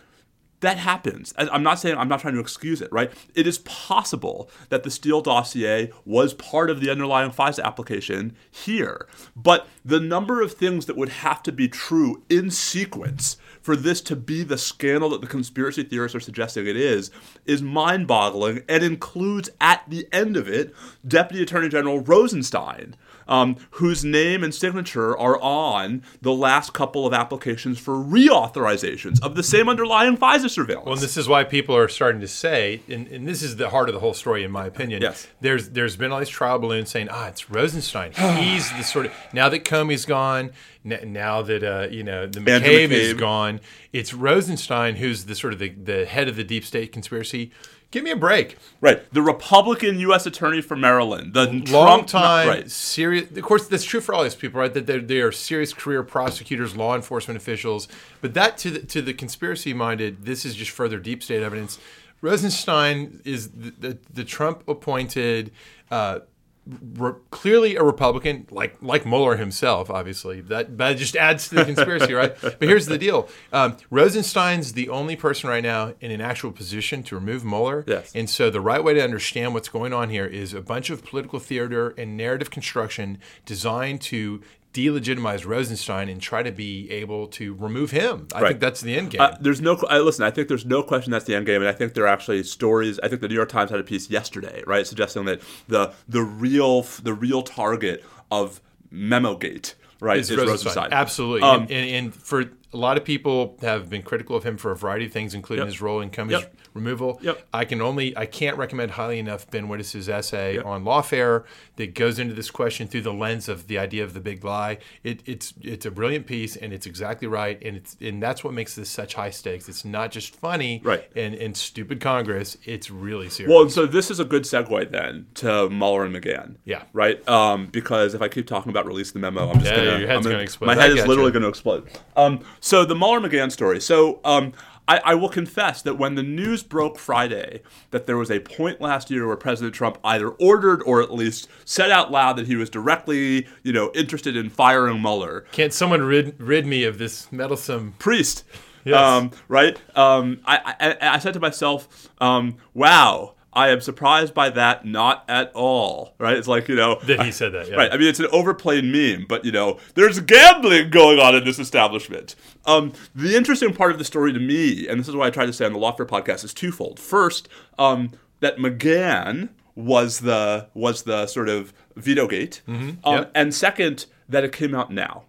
that 0.60 0.76
happens. 0.76 1.32
I'm 1.36 1.62
not 1.62 1.78
saying 1.78 1.96
I'm 1.96 2.08
not 2.08 2.20
trying 2.20 2.34
to 2.34 2.40
excuse 2.40 2.82
it, 2.82 2.92
right? 2.92 3.10
It 3.34 3.46
is 3.46 3.58
possible 3.58 4.50
that 4.68 4.82
the 4.82 4.90
Steele 4.90 5.22
dossier 5.22 5.90
was 6.04 6.34
part 6.34 6.68
of 6.68 6.80
the 6.80 6.90
underlying 6.90 7.30
FISA 7.30 7.64
application 7.64 8.36
here, 8.50 9.08
but 9.34 9.66
the 9.84 10.00
number 10.00 10.42
of 10.42 10.52
things 10.52 10.86
that 10.86 10.96
would 10.96 11.08
have 11.08 11.42
to 11.44 11.52
be 11.52 11.66
true 11.66 12.22
in 12.28 12.50
sequence 12.50 13.38
for 13.70 13.76
this 13.76 14.00
to 14.00 14.16
be 14.16 14.42
the 14.42 14.58
scandal 14.58 15.10
that 15.10 15.20
the 15.20 15.28
conspiracy 15.28 15.84
theorists 15.84 16.16
are 16.16 16.18
suggesting 16.18 16.66
it 16.66 16.74
is 16.74 17.08
is 17.46 17.62
mind-boggling 17.62 18.64
and 18.68 18.82
includes 18.82 19.48
at 19.60 19.88
the 19.88 20.08
end 20.12 20.36
of 20.36 20.48
it 20.48 20.74
Deputy 21.06 21.40
Attorney 21.44 21.68
General 21.68 22.00
Rosenstein. 22.00 22.96
Um, 23.30 23.56
whose 23.70 24.04
name 24.04 24.42
and 24.42 24.52
signature 24.52 25.16
are 25.16 25.40
on 25.40 26.02
the 26.20 26.32
last 26.32 26.72
couple 26.72 27.06
of 27.06 27.14
applications 27.14 27.78
for 27.78 27.94
reauthorizations 27.94 29.22
of 29.22 29.36
the 29.36 29.44
same 29.44 29.68
underlying 29.68 30.16
FISA 30.16 30.50
surveillance. 30.50 30.84
Well, 30.84 30.94
and 30.94 31.02
this 31.02 31.16
is 31.16 31.28
why 31.28 31.44
people 31.44 31.76
are 31.76 31.88
starting 31.88 32.20
to 32.22 32.28
say, 32.28 32.80
and, 32.88 33.06
and 33.06 33.28
this 33.28 33.42
is 33.42 33.54
the 33.54 33.70
heart 33.70 33.88
of 33.88 33.94
the 33.94 34.00
whole 34.00 34.14
story, 34.14 34.42
in 34.42 34.50
my 34.50 34.66
opinion. 34.66 35.00
Yes. 35.00 35.28
There's 35.40 35.70
there's 35.70 35.96
been 35.96 36.10
all 36.10 36.18
these 36.18 36.28
trial 36.28 36.58
balloons 36.58 36.90
saying, 36.90 37.08
ah, 37.08 37.28
it's 37.28 37.48
Rosenstein. 37.48 38.10
He's 38.12 38.68
the 38.72 38.82
sort 38.82 39.06
of 39.06 39.12
now 39.32 39.48
that 39.48 39.64
Comey's 39.64 40.06
gone, 40.06 40.50
n- 40.84 41.12
now 41.12 41.40
that 41.42 41.62
uh, 41.62 41.86
you 41.88 42.02
know 42.02 42.26
the 42.26 42.40
Andrew 42.40 42.58
McCabe, 42.58 42.90
is 42.90 43.14
gone, 43.14 43.60
it's 43.92 44.12
Rosenstein 44.12 44.96
who's 44.96 45.26
the 45.26 45.36
sort 45.36 45.52
of 45.52 45.60
the, 45.60 45.68
the 45.68 46.04
head 46.04 46.28
of 46.28 46.34
the 46.34 46.44
deep 46.44 46.64
state 46.64 46.90
conspiracy. 46.90 47.52
Give 47.90 48.04
me 48.04 48.12
a 48.12 48.16
break. 48.16 48.56
Right, 48.80 49.02
the 49.12 49.22
Republican 49.22 49.98
U.S. 50.00 50.24
Attorney 50.24 50.60
for 50.60 50.76
Maryland, 50.76 51.34
the 51.34 51.46
long 51.46 51.64
Trump 51.64 52.06
time 52.06 52.48
right, 52.48 52.70
serious 52.70 53.30
of 53.36 53.42
course 53.42 53.66
that's 53.68 53.84
true 53.84 54.00
for 54.00 54.14
all 54.14 54.22
these 54.22 54.34
people 54.34 54.60
right 54.60 54.72
that 54.72 54.86
they're, 54.86 55.00
they 55.00 55.20
are 55.20 55.32
serious 55.32 55.72
career 55.72 56.02
prosecutors 56.02 56.76
law 56.76 56.94
enforcement 56.94 57.36
officials 57.36 57.88
but 58.20 58.34
that 58.34 58.56
to 58.58 58.70
the, 58.70 58.78
to 58.80 59.02
the 59.02 59.12
conspiracy 59.12 59.72
minded 59.74 60.24
this 60.24 60.44
is 60.44 60.54
just 60.54 60.70
further 60.70 60.98
deep 60.98 61.22
state 61.22 61.42
evidence 61.42 61.78
rosenstein 62.20 63.20
is 63.24 63.50
the, 63.50 63.70
the, 63.78 63.98
the 64.12 64.24
trump 64.24 64.66
appointed 64.68 65.50
uh, 65.90 66.20
re- 66.66 67.12
clearly 67.30 67.76
a 67.76 67.82
Republican, 67.82 68.46
like 68.50 68.76
like 68.82 69.06
Mueller 69.06 69.36
himself, 69.36 69.90
obviously. 69.90 70.40
That 70.40 70.78
that 70.78 70.96
just 70.96 71.16
adds 71.16 71.48
to 71.48 71.56
the 71.56 71.64
conspiracy, 71.64 72.12
right? 72.12 72.36
But 72.60 72.68
here's 72.68 72.86
the 72.86 72.98
deal: 72.98 73.28
um, 73.52 73.76
Rosenstein's 73.90 74.72
the 74.72 74.88
only 74.88 75.16
person 75.16 75.48
right 75.48 75.62
now 75.62 75.94
in 76.00 76.10
an 76.10 76.20
actual 76.20 76.52
position 76.52 77.02
to 77.04 77.14
remove 77.14 77.44
Mueller. 77.44 77.84
Yes. 77.86 78.12
And 78.14 78.28
so 78.28 78.50
the 78.50 78.60
right 78.60 78.82
way 78.82 78.94
to 78.94 79.02
understand 79.02 79.54
what's 79.54 79.68
going 79.68 79.92
on 79.92 80.10
here 80.10 80.26
is 80.26 80.52
a 80.52 80.60
bunch 80.60 80.90
of 80.90 81.04
political 81.04 81.38
theater 81.38 81.94
and 81.96 82.16
narrative 82.16 82.50
construction 82.50 83.18
designed 83.46 84.00
to 84.02 84.42
delegitimize 84.72 85.44
Rosenstein 85.44 86.08
and 86.08 86.20
try 86.20 86.42
to 86.42 86.52
be 86.52 86.90
able 86.90 87.26
to 87.28 87.54
remove 87.54 87.90
him. 87.90 88.28
I 88.34 88.40
Right. 88.40 88.48
think 88.50 88.60
that's 88.60 88.80
the 88.80 88.96
end 88.96 89.10
game. 89.10 89.20
Uh, 89.20 89.36
there's 89.40 89.60
no. 89.60 89.76
I 89.88 89.98
listen. 89.98 90.24
I 90.24 90.30
think 90.30 90.48
there's 90.48 90.64
no 90.66 90.82
question 90.82 91.10
that's 91.10 91.24
the 91.24 91.34
end 91.34 91.46
game, 91.46 91.60
and 91.60 91.68
I 91.68 91.72
think 91.72 91.94
there 91.94 92.04
are 92.04 92.08
actually 92.08 92.42
stories. 92.44 93.00
I 93.02 93.08
think 93.08 93.20
the 93.20 93.28
New 93.28 93.34
York 93.34 93.48
Times 93.48 93.70
had 93.70 93.80
a 93.80 93.84
piece 93.84 94.10
yesterday, 94.10 94.62
right, 94.66 94.86
suggesting 94.86 95.24
that 95.24 95.40
the 95.68 95.92
the 96.08 96.22
real 96.22 96.82
the 97.02 97.12
real 97.14 97.42
target 97.42 98.04
of 98.30 98.60
MemoGate, 98.92 99.74
right, 100.00 100.18
is 100.18 100.30
is 100.30 100.36
Rosenstein. 100.36 100.66
Rosenstein. 100.66 100.92
Absolutely. 100.92 101.42
Um, 101.42 101.62
and, 101.62 101.70
and, 101.72 101.90
and 101.90 102.14
for 102.14 102.40
a 102.72 102.76
lot 102.76 102.96
of 102.96 103.04
people 103.04 103.56
have 103.62 103.90
been 103.90 104.02
critical 104.02 104.36
of 104.36 104.44
him 104.44 104.56
for 104.56 104.70
a 104.70 104.76
variety 104.76 105.06
of 105.06 105.12
things, 105.12 105.34
including 105.34 105.64
Yep. 105.64 105.72
his 105.72 105.80
role 105.80 106.00
in 106.00 106.10
Comey's 106.10 106.32
Yep. 106.42 106.54
Removal. 106.74 107.18
Yep. 107.22 107.46
I 107.52 107.64
can 107.64 107.80
only 107.80 108.16
I 108.16 108.26
can't 108.26 108.56
recommend 108.56 108.92
highly 108.92 109.18
enough 109.18 109.50
Ben 109.50 109.68
Wittes' 109.68 110.08
essay 110.08 110.58
on 110.58 110.84
lawfare 110.84 111.44
that 111.76 111.94
goes 111.94 112.18
into 112.18 112.34
this 112.34 112.50
question 112.50 112.86
through 112.88 113.02
the 113.02 113.12
lens 113.12 113.48
of 113.48 113.66
the 113.66 113.78
idea 113.78 114.04
of 114.04 114.14
the 114.14 114.20
big 114.20 114.44
lie. 114.44 114.78
It, 115.02 115.20
it's 115.26 115.54
it's 115.62 115.86
a 115.86 115.90
brilliant 115.90 116.26
piece 116.26 116.56
and 116.56 116.72
it's 116.72 116.86
exactly 116.86 117.26
right 117.28 117.60
and 117.62 117.76
it's 117.76 117.96
and 118.00 118.22
that's 118.22 118.44
what 118.44 118.54
makes 118.54 118.74
this 118.74 118.90
such 118.90 119.14
high 119.14 119.30
stakes. 119.30 119.68
It's 119.68 119.84
not 119.84 120.10
just 120.10 120.34
funny 120.34 120.80
Right. 120.84 121.08
and, 121.16 121.34
and 121.34 121.56
stupid 121.56 122.00
Congress. 122.00 122.56
It's 122.64 122.90
really 122.90 123.28
serious. 123.28 123.52
Well, 123.54 123.68
so 123.70 123.86
this 123.86 124.10
is 124.10 124.20
a 124.20 124.24
good 124.24 124.42
segue 124.44 124.90
then 124.90 125.26
to 125.34 125.68
Mueller 125.70 126.04
and 126.04 126.14
McGahn. 126.14 126.56
Yeah. 126.64 126.82
Right. 126.92 127.26
Um, 127.28 127.66
because 127.66 128.14
if 128.14 128.22
I 128.22 128.28
keep 128.28 128.46
talking 128.46 128.70
about 128.70 128.86
release 128.86 129.10
the 129.12 129.18
memo, 129.18 129.48
I'm 129.50 129.60
just 129.60 129.66
Yeah, 129.66 129.76
gonna. 129.84 129.98
your 129.98 130.08
head's 130.08 130.26
I'm 130.26 130.32
gonna 130.32 130.42
explode. 130.44 130.66
My 130.66 130.74
head 130.74 130.90
is 130.92 131.06
literally 131.06 131.30
going 131.32 131.42
to 131.42 131.48
explode. 131.48 131.88
Um, 132.16 132.40
so 132.60 132.84
the 132.84 132.94
Mueller 132.94 133.20
McGahn 133.20 133.50
story. 133.50 133.80
So 133.80 134.20
um, 134.24 134.52
I, 134.90 135.00
I 135.04 135.14
will 135.14 135.28
confess 135.28 135.82
that 135.82 135.98
when 135.98 136.16
the 136.16 136.22
news 136.24 136.64
broke 136.64 136.98
Friday 136.98 137.62
that 137.92 138.06
there 138.06 138.16
was 138.16 138.28
a 138.28 138.40
point 138.40 138.80
last 138.80 139.08
year 139.08 139.24
where 139.24 139.36
President 139.36 139.72
Trump 139.72 139.98
either 140.02 140.30
ordered 140.30 140.82
or 140.82 141.00
at 141.00 141.14
least 141.14 141.48
said 141.64 141.92
out 141.92 142.10
loud 142.10 142.34
that 142.36 142.48
he 142.48 142.56
was 142.56 142.68
directly, 142.68 143.46
you 143.62 143.72
know, 143.72 143.92
interested 143.94 144.36
in 144.36 144.50
firing 144.50 145.00
Mueller. 145.00 145.42
Can't 145.52 145.72
someone 145.72 146.02
rid 146.02 146.34
rid 146.40 146.66
me 146.66 146.82
of 146.82 146.98
this 146.98 147.30
meddlesome 147.30 147.94
priest. 148.00 148.42
Yes. 148.84 148.96
Um, 148.96 149.30
right? 149.46 149.80
Um, 149.96 150.40
I, 150.44 150.74
I, 150.80 150.96
I 151.14 151.18
said 151.20 151.34
to 151.34 151.40
myself, 151.40 152.08
um, 152.20 152.56
wow, 152.74 153.34
I 153.52 153.70
am 153.70 153.80
surprised 153.80 154.32
by 154.32 154.50
that 154.50 154.84
not 154.84 155.24
at 155.28 155.50
all. 155.54 156.14
Right? 156.18 156.36
It's 156.36 156.46
like, 156.46 156.68
you 156.68 156.76
know. 156.76 157.00
that 157.04 157.24
he 157.24 157.32
said 157.32 157.52
that. 157.52 157.68
Yeah. 157.68 157.76
Right. 157.76 157.92
I 157.92 157.96
mean, 157.96 158.06
it's 158.08 158.20
an 158.20 158.28
overplayed 158.32 158.84
meme, 158.84 159.26
but 159.28 159.44
you 159.44 159.50
know, 159.52 159.78
there's 159.94 160.20
gambling 160.20 160.90
going 160.90 161.18
on 161.18 161.34
in 161.34 161.44
this 161.44 161.58
establishment. 161.58 162.36
Um, 162.64 162.92
the 163.14 163.36
interesting 163.36 163.74
part 163.74 163.90
of 163.92 163.98
the 163.98 164.04
story 164.04 164.32
to 164.32 164.38
me, 164.38 164.86
and 164.86 165.00
this 165.00 165.08
is 165.08 165.16
what 165.16 165.26
I 165.26 165.30
try 165.30 165.46
to 165.46 165.52
say 165.52 165.64
on 165.66 165.72
the 165.72 165.78
Lawfare 165.80 166.06
podcast, 166.06 166.44
is 166.44 166.54
twofold. 166.54 167.00
First, 167.00 167.48
um, 167.78 168.12
that 168.38 168.58
McGahn 168.58 169.48
was 169.74 170.20
the 170.20 170.68
was 170.74 171.02
the 171.04 171.26
sort 171.26 171.48
of 171.48 171.72
veto 171.96 172.26
gate, 172.26 172.60
um, 172.68 172.98
Yep. 173.04 173.30
and 173.34 173.54
second, 173.54 174.06
that 174.28 174.44
it 174.44 174.52
came 174.52 174.74
out 174.74 174.92
now, 174.92 175.24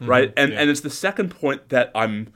right? 0.00 0.32
And 0.36 0.52
Yeah. 0.52 0.60
and 0.60 0.70
it's 0.70 0.80
the 0.80 0.90
second 0.90 1.30
point 1.30 1.68
that 1.70 1.90
I'm 1.94 2.32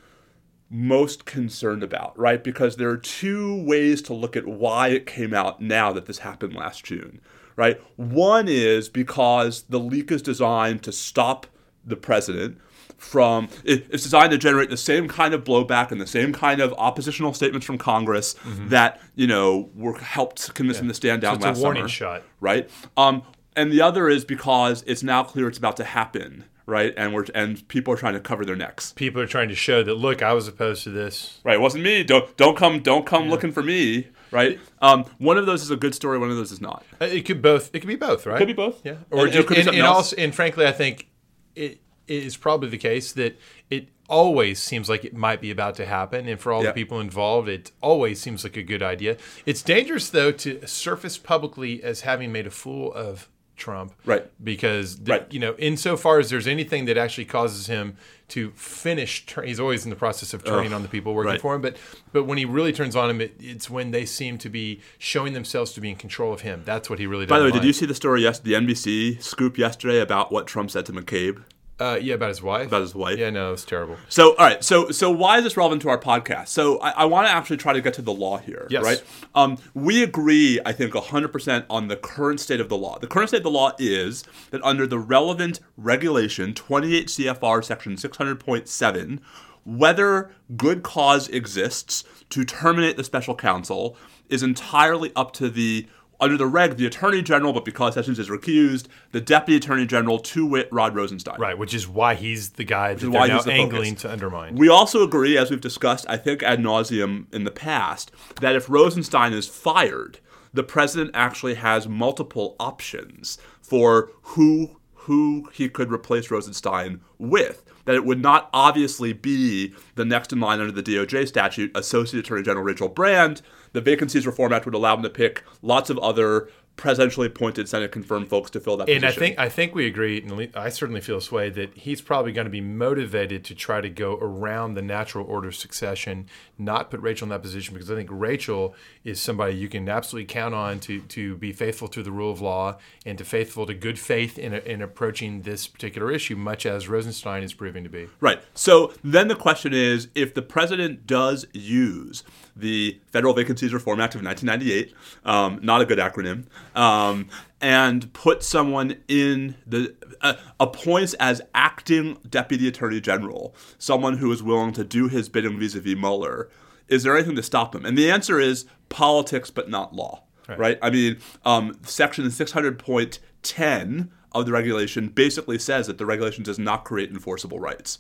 most 0.71 1.25
concerned 1.25 1.83
about, 1.83 2.17
right? 2.19 2.43
Because 2.43 2.77
there 2.77 2.89
are 2.91 2.97
two 2.97 3.63
ways 3.65 4.01
to 4.03 4.15
look 4.15 4.37
at 4.37 4.47
why 4.47 4.89
it 4.89 5.05
came 5.05 5.35
out 5.35 5.61
now 5.61 5.93
that 5.93 6.07
this 6.07 6.19
happened 6.19 6.55
last 6.55 6.85
June, 6.85 7.21
right? 7.57 7.81
One 7.97 8.47
is 8.49 8.89
because 8.89 9.63
the 9.63 9.81
leak 9.81 10.13
is 10.13 10.23
designed 10.23 10.83
to 10.85 10.93
stop 10.93 11.47
the 11.85 11.97
president 11.97 12.59
from 12.97 13.49
it's 13.65 14.03
designed 14.03 14.31
to 14.31 14.37
generate 14.37 14.69
the 14.69 14.77
same 14.77 15.09
kind 15.09 15.33
of 15.33 15.43
blowback 15.43 15.91
and 15.91 15.99
the 15.99 16.07
same 16.07 16.35
kind 16.35 16.61
of 16.61 16.73
oppositional 16.75 17.33
statements 17.33 17.67
from 17.67 17.79
Congress 17.79 18.35
that 18.69 19.01
you 19.15 19.27
know 19.27 19.71
were 19.75 19.97
helped 19.99 20.53
convince 20.55 20.79
him 20.79 20.89
to 20.89 20.95
stand 20.95 21.23
down 21.23 21.37
Mm-hmm. 21.37 21.43
So 21.45 21.49
it's 21.49 21.59
last 21.59 21.63
a 21.63 21.65
warning 21.65 21.83
summer 21.85 21.89
shot. 21.89 22.23
right? 22.41 22.71
Um, 22.99 23.23
and 23.57 23.73
the 23.73 23.81
other 23.81 24.09
is 24.09 24.25
because 24.27 24.85
it's 24.87 25.03
now 25.03 25.25
clear 25.25 25.49
it's 25.49 25.57
about 25.59 25.79
to 25.79 25.85
happen, 25.85 26.45
right? 26.71 26.95
And 26.97 27.13
we're 27.13 27.27
and 27.35 27.67
people 27.69 27.93
are 27.93 27.97
trying 27.97 28.15
to 28.15 28.21
cover 28.21 28.45
their 28.45 28.57
necks, 28.57 28.93
People 28.95 29.21
are 29.21 29.27
trying 29.27 29.49
to 29.51 29.55
show 29.55 29.83
that 29.83 29.95
look, 29.95 30.23
I 30.23 30.33
was 30.33 30.49
opposed 30.49 30.85
to 30.85 30.91
this. 30.91 31.41
right? 31.45 31.57
It 31.57 31.61
wasn't 31.61 31.85
me. 31.85 32.03
Don't 32.05 32.35
don't 32.37 32.57
come 32.57 32.81
don't 32.81 33.05
come 33.05 33.29
looking 33.29 33.53
for 33.53 33.63
me, 33.63 34.09
right? 34.31 34.59
Um, 34.81 35.05
one 35.19 35.37
of 35.37 35.45
those 35.47 35.63
is 35.63 35.71
a 35.71 35.77
good 35.77 35.95
story. 35.95 36.19
One 36.19 36.31
of 36.31 36.37
those 36.37 36.53
is 36.53 36.61
not. 36.61 36.85
Uh, 37.01 37.05
It 37.05 37.27
could 37.27 37.43
both. 37.43 37.71
It 37.75 37.81
could 37.81 37.89
be 37.89 37.97
both, 37.97 38.25
right? 38.25 38.39
Could 38.39 38.47
be 38.47 38.53
both. 38.55 38.81
Yeah. 38.85 38.93
And 39.11 39.21
Or 39.21 39.27
it 39.27 39.33
just, 39.33 39.47
could 39.49 39.55
be 39.55 39.61
and, 39.61 39.65
something 39.67 39.81
and 39.81 39.87
else. 39.87 39.97
also, 40.13 40.17
and 40.17 40.35
frankly, 40.35 40.67
I 40.67 40.73
think 40.73 41.09
it, 41.55 41.81
it 42.07 42.23
is 42.25 42.37
probably 42.37 42.69
the 42.71 42.79
case 42.79 43.13
that 43.13 43.39
it 43.69 43.89
always 44.09 44.59
seems 44.61 44.89
like 44.89 45.05
it 45.05 45.15
might 45.15 45.41
be 45.41 45.51
about 45.53 45.77
to 45.77 45.87
happen, 45.87 46.27
and 46.27 46.41
for 46.41 46.53
all 46.53 46.63
Yeah. 46.65 46.71
the 46.71 46.75
people 46.75 46.99
involved, 46.99 47.49
it 47.49 47.71
always 47.81 48.21
seems 48.21 48.43
like 48.43 48.57
a 48.57 48.63
good 48.63 48.83
idea. 48.83 49.17
It's 49.47 49.63
dangerous 49.63 50.11
though 50.11 50.33
to 50.33 50.67
surface 50.67 51.17
publicly 51.17 51.81
as 51.83 52.01
having 52.01 52.33
made 52.33 52.47
a 52.47 52.51
fool 52.51 52.93
of 52.93 53.29
Trump, 53.61 53.93
Right. 54.05 54.27
Because 54.43 54.97
the, 54.97 55.13
Right. 55.13 55.27
you 55.33 55.39
know, 55.39 55.55
insofar 55.59 56.19
as 56.19 56.31
there's 56.31 56.49
anything 56.49 56.87
that 56.87 56.97
actually 56.97 57.27
causes 57.27 57.69
him 57.69 57.97
to 58.29 58.51
finish, 58.57 59.25
tur- 59.27 59.43
he's 59.43 59.61
always 59.61 59.85
in 59.85 59.91
the 59.91 59.97
process 59.97 60.35
of 60.35 60.45
turning 60.45 60.73
on 60.73 60.83
the 60.83 60.89
people 60.89 61.15
working 61.15 61.33
right. 61.33 61.41
for 61.41 61.55
him. 61.55 61.61
But 61.61 61.77
but 62.13 62.25
when 62.25 62.39
he 62.39 62.45
really 62.45 62.73
turns 62.73 62.97
on 62.97 63.09
him, 63.11 63.21
it, 63.21 63.35
it's 63.39 63.69
when 63.71 63.93
they 63.93 64.05
seem 64.07 64.39
to 64.39 64.49
be 64.49 64.81
showing 64.99 65.33
themselves 65.33 65.73
to 65.75 65.81
be 65.81 65.91
in 65.91 65.97
control 65.97 66.33
of 66.33 66.41
him. 66.41 66.63
That's 66.65 66.91
what 66.91 66.99
he 66.99 67.07
really 67.07 67.27
does. 67.27 67.31
By 67.31 67.39
the 67.39 67.45
way, 67.45 67.51
did 67.53 67.65
you 67.65 67.73
see 67.73 67.87
the 67.87 67.95
story 67.95 68.23
yes 68.23 68.39
the 68.41 68.55
NBC 68.55 69.23
scoop 69.23 69.59
yesterday 69.59 70.01
about 70.01 70.33
what 70.33 70.47
Trump 70.47 70.71
said 70.71 70.87
to 70.87 70.93
McCabe 70.93 71.43
Uh, 71.81 71.99
yeah, 72.01 72.15
about 72.15 72.29
his 72.29 72.43
wife. 72.43 72.67
about 72.69 72.83
his 72.83 72.95
wife? 72.95 73.19
Yeah, 73.19 73.31
no, 73.31 73.53
it's 73.55 73.65
terrible. 73.65 73.97
So, 74.09 74.31
all 74.37 74.45
right. 74.47 74.63
So, 74.63 74.91
so 74.91 75.11
why 75.11 75.39
is 75.39 75.45
this 75.45 75.57
relevant 75.57 75.81
to 75.83 75.89
our 75.89 75.99
podcast? 75.99 76.49
So, 76.49 76.79
I, 76.81 76.91
I 76.91 77.05
want 77.07 77.27
to 77.27 77.33
actually 77.33 77.57
try 77.57 77.73
to 77.73 77.81
get 77.81 77.95
to 77.95 78.03
the 78.03 78.13
law 78.13 78.37
here, 78.39 78.67
Yes. 78.71 78.85
right? 78.85 79.03
Um, 79.35 79.57
we 79.75 80.03
agree, 80.03 80.61
I 80.67 80.73
think, 80.73 80.93
100% 80.93 81.65
on 81.71 81.89
the 81.89 81.97
current 81.97 82.39
state 82.41 82.61
of 82.61 82.69
the 82.69 82.77
law. 82.77 82.99
The 82.99 83.07
current 83.07 83.31
state 83.31 83.39
of 83.39 83.43
the 83.45 83.51
law 83.51 83.73
is 83.79 84.25
that 84.51 84.63
under 84.63 84.87
the 84.87 84.99
relevant 84.99 85.61
regulation, 85.79 86.53
28 86.55 87.07
CFR 87.09 87.65
section 87.65 87.97
600.7, 87.97 89.19
whether 89.65 90.31
good 90.57 90.83
cause 90.83 91.29
exists 91.29 92.05
to 92.31 92.45
terminate 92.45 92.97
the 92.97 93.05
special 93.05 93.35
counsel 93.35 93.97
is 94.29 94.43
entirely 94.43 95.13
up 95.17 95.33
to 95.35 95.49
the 95.51 95.87
under 96.21 96.37
the 96.37 96.47
reg, 96.47 96.77
the 96.77 96.87
Attorney 96.87 97.23
General, 97.23 97.53
but 97.53 97.65
because 97.65 97.95
Sessions 97.95 98.19
is 98.19 98.29
recused, 98.29 98.87
the 99.13 99.21
Deputy 99.21 99.57
Attorney 99.57 99.87
General, 99.87 100.19
to 100.19 100.47
wit, 100.47 100.69
Rod 100.71 100.95
Rosenstein. 100.95 101.41
Right, 101.41 101.57
which 101.57 101.75
is 101.75 101.89
why 101.89 102.15
he's 102.15 102.51
the 102.51 102.65
guy 102.65 102.95
that 102.95 103.01
they're 103.01 103.11
why 103.11 103.27
now 103.27 103.37
he's 103.37 103.45
the 103.45 103.51
focus. 103.51 103.63
angling 103.63 103.97
to 103.97 104.13
undermine. 104.13 104.57
We 104.57 104.69
also 104.69 105.03
agree, 105.03 105.37
as 105.37 105.51
we've 105.51 105.61
discussed, 105.61 106.07
I 106.09 106.17
think 106.17 106.43
ad 106.43 106.61
nauseum 106.61 107.33
in 107.33 107.45
the 107.45 107.51
past, 107.51 108.11
that 108.41 108.57
if 108.57 108.69
Rosenstein 108.69 109.33
is 109.33 109.47
fired, 109.47 110.19
the 110.53 110.63
president 110.63 111.11
actually 111.15 111.55
has 111.55 111.89
multiple 111.89 112.57
options 112.59 113.39
for 113.63 114.11
who 114.23 114.77
who 115.05 115.49
he 115.53 115.69
could 115.69 115.91
replace 115.91 116.31
Rosenstein 116.31 117.01
with. 117.19 117.65
That 117.91 117.97
it 117.97 118.05
would 118.05 118.23
not 118.23 118.49
obviously 118.53 119.13
be 119.13 119.75
the 119.97 120.05
next 120.05 120.33
in 120.33 120.39
line 120.39 120.61
under 120.61 120.71
the 120.71 120.81
DOJ 120.81 121.27
statute, 121.27 121.73
Associate 121.77 122.25
Attorney 122.25 122.45
General 122.45 122.65
Rachel 122.65 122.89
Brand. 122.89 123.43
The 123.73 123.81
Vacancies 123.81 124.29
Reform 124.29 124.53
Act 124.53 124.65
would 124.65 124.77
allow 124.77 124.95
him 124.95 125.03
to 125.03 125.11
pick 125.11 125.43
lots 125.61 125.91
of 125.91 125.99
other 125.99 126.49
presidentially 126.81 127.27
appointed 127.27 127.69
Senate 127.69 127.93
confirmed 127.93 128.29
folks 128.29 128.51
to 128.51 128.59
fill 128.59 128.79
that 128.79 128.87
position. 128.87 129.05
and 129.05 129.13
I 129.13 129.15
think 129.15 129.39
I 129.39 129.49
think 129.51 129.75
we 129.75 129.87
agree, 129.87 130.23
and 130.23 130.51
I 130.57 130.71
certainly 130.71 131.03
feel 131.03 131.17
this 131.17 131.31
way, 131.31 131.51
that 131.51 131.75
he's 131.75 132.01
probably 132.01 132.33
going 132.33 132.47
to 132.47 132.51
be 132.51 132.63
motivated 132.63 133.45
to 133.45 133.55
try 133.55 133.83
to 133.83 133.91
go 133.91 134.19
around 134.21 134.75
the 134.75 134.83
natural 134.83 135.27
order 135.27 135.49
of 135.49 135.57
succession, 135.57 136.27
not 136.59 136.91
put 136.91 137.01
Rachel 137.01 137.27
in 137.27 137.29
that 137.31 137.43
position, 137.43 137.75
because 137.75 137.91
I 137.91 137.95
think 137.95 138.09
Rachel 138.11 138.75
is 139.05 139.21
somebody 139.21 139.55
you 139.55 139.69
can 139.69 139.89
absolutely 139.89 140.27
count 140.27 140.55
on 140.55 140.81
to 140.81 141.01
to 141.01 141.37
be 141.37 141.53
faithful 141.53 141.89
to 141.89 142.03
the 142.03 142.11
rule 142.11 142.33
of 142.33 142.41
law 142.41 142.79
and 143.05 143.19
to 143.19 143.25
faithful 143.25 143.67
to 143.67 143.75
good 143.75 143.99
faith 143.99 144.39
in, 144.39 144.55
in 144.55 144.81
approaching 144.81 145.43
this 145.43 145.67
particular 145.67 146.11
issue, 146.11 146.35
much 146.35 146.65
as 146.65 146.89
Rosenstein 146.89 147.43
is 147.43 147.53
proving 147.53 147.85
to 147.85 147.91
be. 147.91 148.09
Right. 148.21 148.43
So 148.55 148.95
then 149.05 149.29
the 149.29 149.37
question 149.37 149.75
is 149.75 150.09
if 150.15 150.33
the 150.33 150.43
president 150.43 151.07
does 151.07 151.47
use 151.53 152.25
the 152.57 153.01
Federal 153.13 153.35
Vacancies 153.35 153.73
Reform 153.73 154.01
Act 154.01 154.15
of 154.15 154.23
1998, 154.23 154.95
um, 155.25 155.61
not 155.63 155.81
a 155.81 155.85
good 155.85 155.99
acronym, 155.99 156.45
um, 156.77 157.29
and 157.61 158.13
put 158.13 158.43
someone 158.43 158.97
in 159.09 159.57
the, 159.67 159.95
uh, 160.21 160.35
appoints 160.59 161.15
as 161.15 161.43
acting 161.55 162.19
Deputy 162.29 162.69
Attorney 162.69 163.01
General, 163.01 163.55
someone 163.79 164.19
who 164.19 164.31
is 164.33 164.43
willing 164.43 164.73
to 164.73 164.85
do 164.85 165.09
his 165.09 165.29
bidding 165.29 165.59
vis 165.59 165.75
a 165.75 165.81
vis 165.81 165.97
Mueller, 165.97 166.49
is 166.89 167.05
there 167.05 167.17
anything 167.17 167.37
to 167.37 167.43
stop 167.43 167.75
him? 167.75 167.87
And 167.87 167.97
the 167.97 168.11
answer 168.11 168.41
is 168.41 168.67
politics, 168.89 169.51
but 169.51 169.71
not 169.71 169.95
law. 169.95 170.25
Right. 170.59 170.79
I 170.83 170.91
mean, 170.91 171.19
um, 171.45 171.79
Section 171.85 172.25
600.10 172.25 174.09
of 174.33 174.47
the 174.47 174.53
regulation 174.53 175.09
basically 175.09 175.59
says 175.59 175.87
that 175.87 175.99
the 175.99 176.07
regulation 176.07 176.43
does 176.43 176.59
not 176.59 176.85
create 176.85 177.11
enforceable 177.11 177.61
rights. 177.61 177.99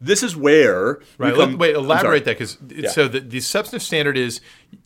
This 0.00 0.22
is 0.22 0.34
where 0.34 1.00
Right. 1.18 1.34
come- 1.34 1.58
wait, 1.58 1.74
elaborate 1.74 2.24
that 2.24 2.38
because 2.38 2.56
so 2.92 3.06
the, 3.06 3.20
the 3.20 3.40
substantive 3.40 3.82
standard 3.82 4.16
is 4.16 4.40